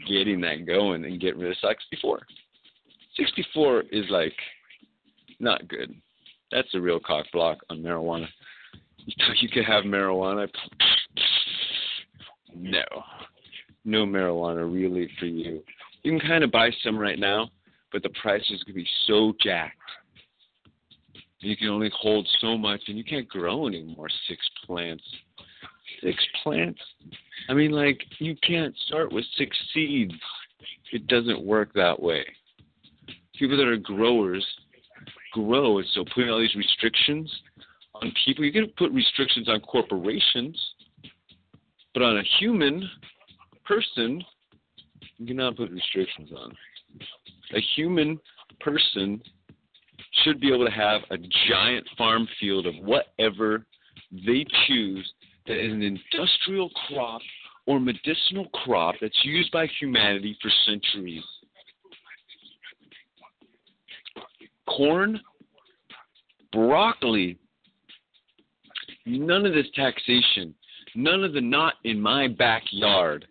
getting 0.09 0.41
that 0.43 0.67
going 0.67 1.05
and 1.05 1.21
getting 1.21 1.41
rid 1.41 1.51
of 1.51 1.57
64. 1.57 2.21
64 3.17 3.85
is 3.91 4.05
like 4.11 4.35
not 5.41 5.67
good. 5.69 5.95
That's 6.53 6.69
a 6.75 6.81
real 6.81 7.01
cock 7.01 7.27
block 7.33 7.59
on 7.71 7.79
marijuana. 7.83 8.27
You 9.41 9.49
could 9.49 9.65
have 9.65 9.85
marijuana. 9.85 10.47
No, 12.55 12.85
no 13.85 14.07
marijuana 14.07 14.71
really 14.73 15.09
for 15.19 15.27
you. 15.27 15.63
You 16.03 16.19
can 16.19 16.29
kind 16.29 16.45
of 16.45 16.51
buy 16.51 16.71
some 16.83 16.99
right 16.99 17.19
now, 17.19 17.51
but 17.93 18.03
the 18.03 18.11
prices 18.23 18.63
to 18.67 18.73
be 18.73 18.87
so 19.07 19.33
jacked. 19.43 19.77
You 21.41 21.57
can 21.57 21.69
only 21.69 21.91
hold 21.99 22.29
so 22.41 22.59
much, 22.59 22.83
and 22.89 22.99
you 22.99 23.05
can't 23.05 23.29
grow 23.29 23.67
anymore. 23.67 24.09
Six 24.29 24.47
plants. 24.67 25.05
Six 26.03 26.23
plants? 26.43 26.81
I 27.49 27.55
mean, 27.55 27.71
like, 27.71 28.03
you 28.19 28.37
can't 28.47 28.75
start 28.87 29.13
with 29.13 29.25
six 29.37 29.57
seeds. 29.73 30.15
It 30.93 31.07
doesn't 31.07 31.43
work 31.43 31.73
that 31.75 32.01
way. 32.01 32.27
People 33.39 33.57
that 33.57 33.67
are 33.67 33.77
growers 33.77 34.47
grow, 35.33 35.79
and 35.79 35.87
so 35.95 36.05
putting 36.15 36.31
all 36.31 36.41
these 36.41 36.55
restrictions 36.55 37.33
on 37.95 38.13
people, 38.25 38.45
you 38.45 38.53
can 38.53 38.67
put 38.77 38.93
restrictions 38.93 39.49
on 39.49 39.61
corporations, 39.61 40.59
but 41.95 42.03
on 42.03 42.19
a 42.19 42.23
human 42.39 42.89
person, 43.65 44.23
you 45.19 45.27
cannot 45.27 45.57
put 45.57 45.71
restrictions 45.71 46.31
on 46.37 46.53
a 47.55 47.61
human 47.77 48.19
person 48.61 49.21
should 50.23 50.41
be 50.41 50.53
able 50.53 50.67
to 50.67 50.73
have 50.73 51.03
a 51.11 51.17
giant 51.49 51.87
farm 51.97 52.29
field 52.39 52.67
of 52.67 52.75
whatever 52.83 53.65
they 54.27 54.45
choose 54.67 55.13
that 55.47 55.57
is 55.57 55.73
an 55.73 55.83
industrial 55.83 56.71
crop 56.89 57.21
or 57.67 57.79
medicinal 57.79 58.49
crop 58.49 58.95
that's 59.01 59.25
used 59.25 59.51
by 59.53 59.67
humanity 59.79 60.37
for 60.43 60.51
centuries. 60.67 61.23
Corn, 64.69 65.21
broccoli, 66.53 67.39
none 69.07 69.47
of 69.47 69.53
this 69.53 69.67
taxation, 69.75 70.55
none 70.95 71.25
of 71.25 71.33
the 71.33 71.41
not 71.41 71.75
in 71.85 72.01
my 72.01 72.29
backyard 72.29 73.27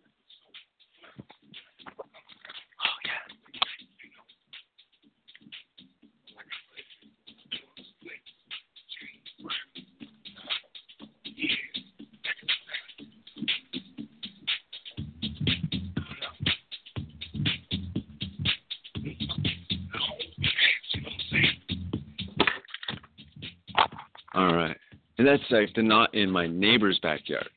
And 25.49 25.67
that's 25.67 25.71
not 25.77 26.13
in 26.13 26.30
my 26.30 26.47
neighbor's 26.47 26.99
backyard. 26.99 27.49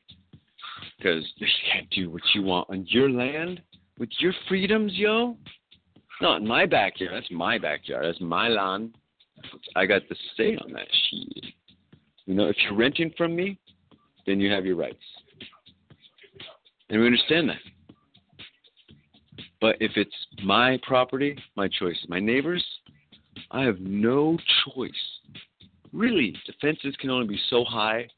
Because 0.97 1.25
you 1.37 1.47
can't 1.73 1.91
do 1.91 2.11
what 2.11 2.23
you 2.35 2.43
want 2.43 2.71
on 2.71 2.87
your 2.89 3.11
land 3.11 3.61
with 3.99 4.11
your 4.19 4.33
freedoms, 4.49 4.93
yo. 4.95 5.37
Not 6.21 6.43
in 6.43 6.47
my 6.49 6.67
backyard. 6.67 7.15
That's 7.15 7.31
my 7.31 7.59
backyard. 7.59 8.05
That's 8.05 8.21
my 8.21 8.49
lawn. 8.49 8.95
I 9.75 9.87
got 9.87 10.03
the 10.09 10.17
say 10.37 10.57
on 10.57 10.73
that 10.73 10.87
shit. 11.11 11.47
You 12.27 12.35
know, 12.35 12.49
if 12.49 12.57
you're 12.63 12.77
renting 12.77 13.13
from 13.17 13.35
me, 13.35 13.59
then 14.27 14.39
you 14.39 14.51
have 14.53 14.65
your 14.65 14.77
rights. 14.77 15.03
And 16.89 17.01
we 17.01 17.07
understand 17.07 17.49
that. 17.49 17.57
But 19.61 19.77
if 19.81 19.93
it's 19.97 20.15
my 20.45 20.79
property, 20.87 21.37
my 21.57 21.69
choice. 21.69 21.97
My 22.09 22.21
neighbors, 22.21 22.65
I 23.51 23.63
have 23.63 23.81
no 23.81 24.37
choice 24.65 24.93
really, 25.93 26.35
defenses 26.47 26.95
can 26.99 27.11
only 27.11 27.27
be 27.27 27.41
so 27.51 27.65
high. 27.65 28.09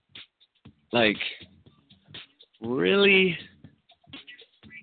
Like, 0.92 1.18
really? 2.60 3.36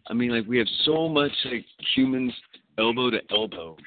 I 0.07 0.13
mean, 0.13 0.31
like, 0.31 0.47
we 0.47 0.57
have 0.57 0.67
so 0.83 1.07
much, 1.07 1.31
like, 1.45 1.65
humans 1.95 2.33
elbow 2.77 3.09
to 3.09 3.19
elbow 3.31 3.77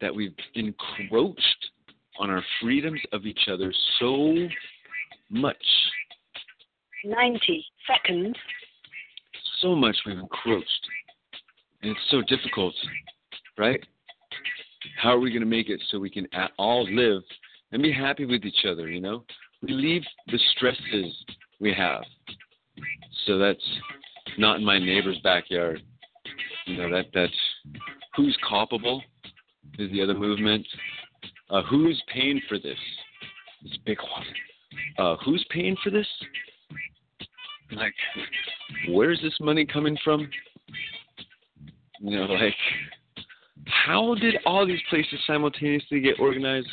that 0.00 0.14
we've 0.14 0.34
encroached 0.54 1.70
on 2.18 2.28
our 2.30 2.42
freedoms 2.60 3.00
of 3.12 3.24
each 3.24 3.48
other 3.50 3.72
so 3.98 4.34
much. 5.30 5.56
90 7.04 7.64
seconds. 7.86 8.36
So 9.60 9.74
much 9.74 9.96
we've 10.04 10.18
encroached. 10.18 10.88
And 11.82 11.92
it's 11.92 12.00
so 12.10 12.22
difficult, 12.22 12.74
right? 13.58 13.80
How 15.00 15.10
are 15.10 15.20
we 15.20 15.30
going 15.30 15.40
to 15.40 15.46
make 15.46 15.68
it 15.68 15.80
so 15.90 15.98
we 15.98 16.10
can 16.10 16.26
all 16.58 16.84
live 16.92 17.22
and 17.72 17.82
be 17.82 17.92
happy 17.92 18.24
with 18.24 18.44
each 18.44 18.64
other, 18.68 18.88
you 18.88 19.00
know? 19.00 19.24
Relieve 19.62 20.02
the 20.28 20.38
stresses 20.54 21.14
we 21.60 21.72
have. 21.72 22.02
So 23.26 23.38
that's 23.38 23.64
not 24.38 24.58
in 24.58 24.64
my 24.64 24.78
neighbor's 24.78 25.18
backyard. 25.22 25.82
You 26.66 26.76
know, 26.76 26.90
that 26.90 27.06
that's 27.12 27.32
who's 28.14 28.36
culpable 28.48 29.02
is 29.78 29.90
the 29.90 30.02
other 30.02 30.14
movement. 30.14 30.66
Uh, 31.50 31.62
who's 31.62 32.00
paying 32.12 32.40
for 32.48 32.58
this? 32.58 32.78
This 33.62 33.76
big 33.84 33.98
one. 33.98 34.26
Uh, 34.98 35.16
who's 35.24 35.44
paying 35.50 35.76
for 35.82 35.90
this? 35.90 36.06
Like, 37.72 37.94
where's 38.90 39.20
this 39.22 39.34
money 39.40 39.64
coming 39.64 39.96
from? 40.04 40.28
You 42.00 42.18
know, 42.18 42.24
like, 42.24 42.54
how 43.66 44.14
did 44.20 44.36
all 44.44 44.66
these 44.66 44.80
places 44.90 45.18
simultaneously 45.26 46.00
get 46.00 46.18
organized? 46.18 46.68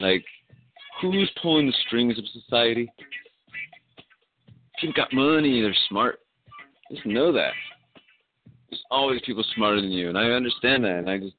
Like, 0.00 0.24
who's 1.00 1.30
pulling 1.42 1.66
the 1.66 1.74
strings 1.86 2.18
of 2.18 2.24
society? 2.28 2.90
People 4.80 4.94
got 4.96 5.12
money, 5.12 5.60
they're 5.60 5.74
smart. 5.88 6.20
Just 6.90 7.04
know 7.06 7.32
that. 7.32 7.52
There's 8.70 8.82
always 8.90 9.20
people 9.24 9.44
smarter 9.54 9.80
than 9.80 9.90
you, 9.90 10.08
and 10.08 10.18
I 10.18 10.24
understand 10.24 10.84
that, 10.84 10.98
and 10.98 11.10
I 11.10 11.18
just 11.18 11.34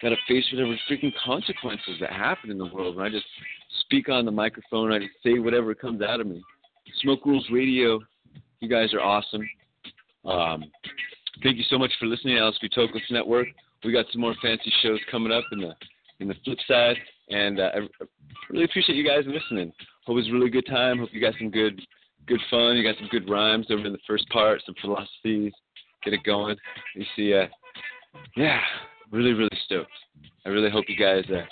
gotta 0.00 0.16
face 0.28 0.44
whatever 0.52 0.74
freaking 0.90 1.12
consequences 1.24 1.96
that 2.00 2.10
happen 2.10 2.50
in 2.50 2.58
the 2.58 2.66
world. 2.66 2.96
And 2.96 3.04
I 3.04 3.08
just 3.08 3.26
speak 3.80 4.08
on 4.08 4.24
the 4.24 4.30
microphone, 4.30 4.92
I 4.92 4.98
just 4.98 5.12
say 5.22 5.38
whatever 5.38 5.74
comes 5.74 6.02
out 6.02 6.20
of 6.20 6.26
me. 6.26 6.42
Smoke 7.02 7.24
Rules 7.24 7.46
Radio, 7.50 8.00
you 8.60 8.68
guys 8.68 8.92
are 8.94 9.00
awesome. 9.00 9.42
Um, 10.24 10.64
thank 11.42 11.56
you 11.56 11.64
so 11.68 11.78
much 11.78 11.90
for 11.98 12.06
listening 12.06 12.36
to 12.36 12.42
Alice. 12.42 12.58
Toklas 12.76 13.00
Network. 13.10 13.48
We 13.84 13.92
got 13.92 14.06
some 14.12 14.20
more 14.20 14.34
fancy 14.40 14.72
shows 14.82 15.00
coming 15.10 15.32
up 15.32 15.44
in 15.52 15.60
the 15.60 15.74
in 16.22 16.28
the 16.28 16.34
flip 16.44 16.58
side. 16.66 16.96
And 17.28 17.60
uh, 17.60 17.70
I 17.74 18.04
really 18.50 18.64
appreciate 18.64 18.96
you 18.96 19.06
guys 19.06 19.24
listening. 19.26 19.72
Hope 20.06 20.14
it 20.14 20.20
was 20.20 20.28
a 20.28 20.32
really 20.32 20.50
good 20.50 20.66
time. 20.66 20.98
Hope 20.98 21.10
you 21.12 21.20
got 21.20 21.34
some 21.38 21.50
good 21.50 21.80
good 22.26 22.40
fun. 22.50 22.76
You 22.76 22.82
got 22.82 22.98
some 22.98 23.08
good 23.10 23.28
rhymes 23.28 23.66
over 23.70 23.84
in 23.84 23.92
the 23.92 23.98
first 24.06 24.28
part, 24.30 24.62
some 24.64 24.74
philosophies. 24.80 25.52
Get 26.04 26.14
it 26.14 26.24
going. 26.24 26.56
You 26.94 27.04
see, 27.16 27.34
uh, 27.34 27.46
yeah, 28.36 28.60
really, 29.10 29.32
really 29.32 29.58
stoked. 29.64 29.90
I 30.44 30.48
really 30.48 30.70
hope 30.70 30.84
you 30.88 30.96
guys, 30.96 31.24
uh, 31.30 31.44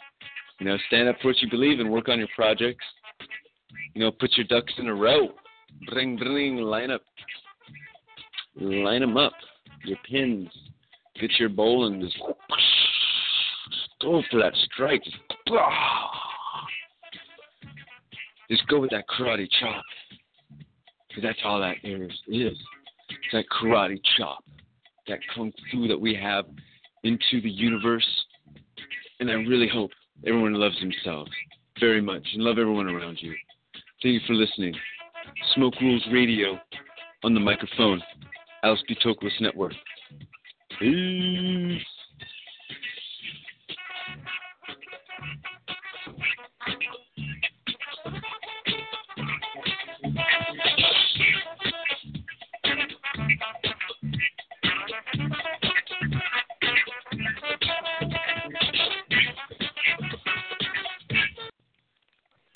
you 0.58 0.66
know, 0.66 0.76
stand 0.88 1.08
up 1.08 1.16
for 1.20 1.28
what 1.28 1.40
you 1.40 1.50
believe 1.50 1.80
and 1.80 1.90
work 1.90 2.08
on 2.08 2.18
your 2.18 2.28
projects. 2.34 2.84
You 3.94 4.02
know, 4.02 4.10
put 4.10 4.36
your 4.36 4.46
ducks 4.46 4.72
in 4.78 4.88
a 4.88 4.94
row. 4.94 5.28
Bring, 5.88 6.16
bring, 6.16 6.56
line 6.56 6.90
up. 6.90 7.02
Line 8.56 9.00
them 9.00 9.16
up. 9.16 9.32
Your 9.84 9.98
pins. 10.08 10.48
Get 11.20 11.30
your 11.38 11.48
bowling. 11.48 12.00
Just 12.00 12.18
go 14.00 14.22
for 14.30 14.40
that 14.40 14.54
strike. 14.72 15.02
Just 18.50 18.66
go 18.66 18.80
with 18.80 18.90
that 18.90 19.04
karate 19.08 19.48
chop. 19.60 19.84
Because 21.08 21.22
that's 21.22 21.38
all 21.44 21.60
that 21.60 21.76
is. 21.84 22.10
is. 22.28 22.58
That 23.32 23.44
karate 23.48 24.00
chop, 24.16 24.44
that 25.08 25.18
kung 25.34 25.52
fu 25.70 25.88
that 25.88 26.00
we 26.00 26.14
have 26.14 26.46
into 27.04 27.40
the 27.42 27.50
universe. 27.50 28.06
And 29.20 29.30
I 29.30 29.34
really 29.34 29.68
hope 29.68 29.90
everyone 30.26 30.54
loves 30.54 30.78
themselves 30.80 31.30
very 31.78 32.00
much 32.00 32.26
and 32.34 32.42
love 32.42 32.58
everyone 32.58 32.88
around 32.88 33.18
you. 33.20 33.34
Thank 34.02 34.14
you 34.14 34.20
for 34.26 34.34
listening. 34.34 34.74
Smoke 35.54 35.74
Rules 35.80 36.06
Radio 36.12 36.58
on 37.24 37.34
the 37.34 37.40
microphone. 37.40 38.02
Alice 38.62 38.82
B. 38.88 38.96
Toklas 39.04 39.40
Network. 39.40 39.72
Peace. 40.78 41.82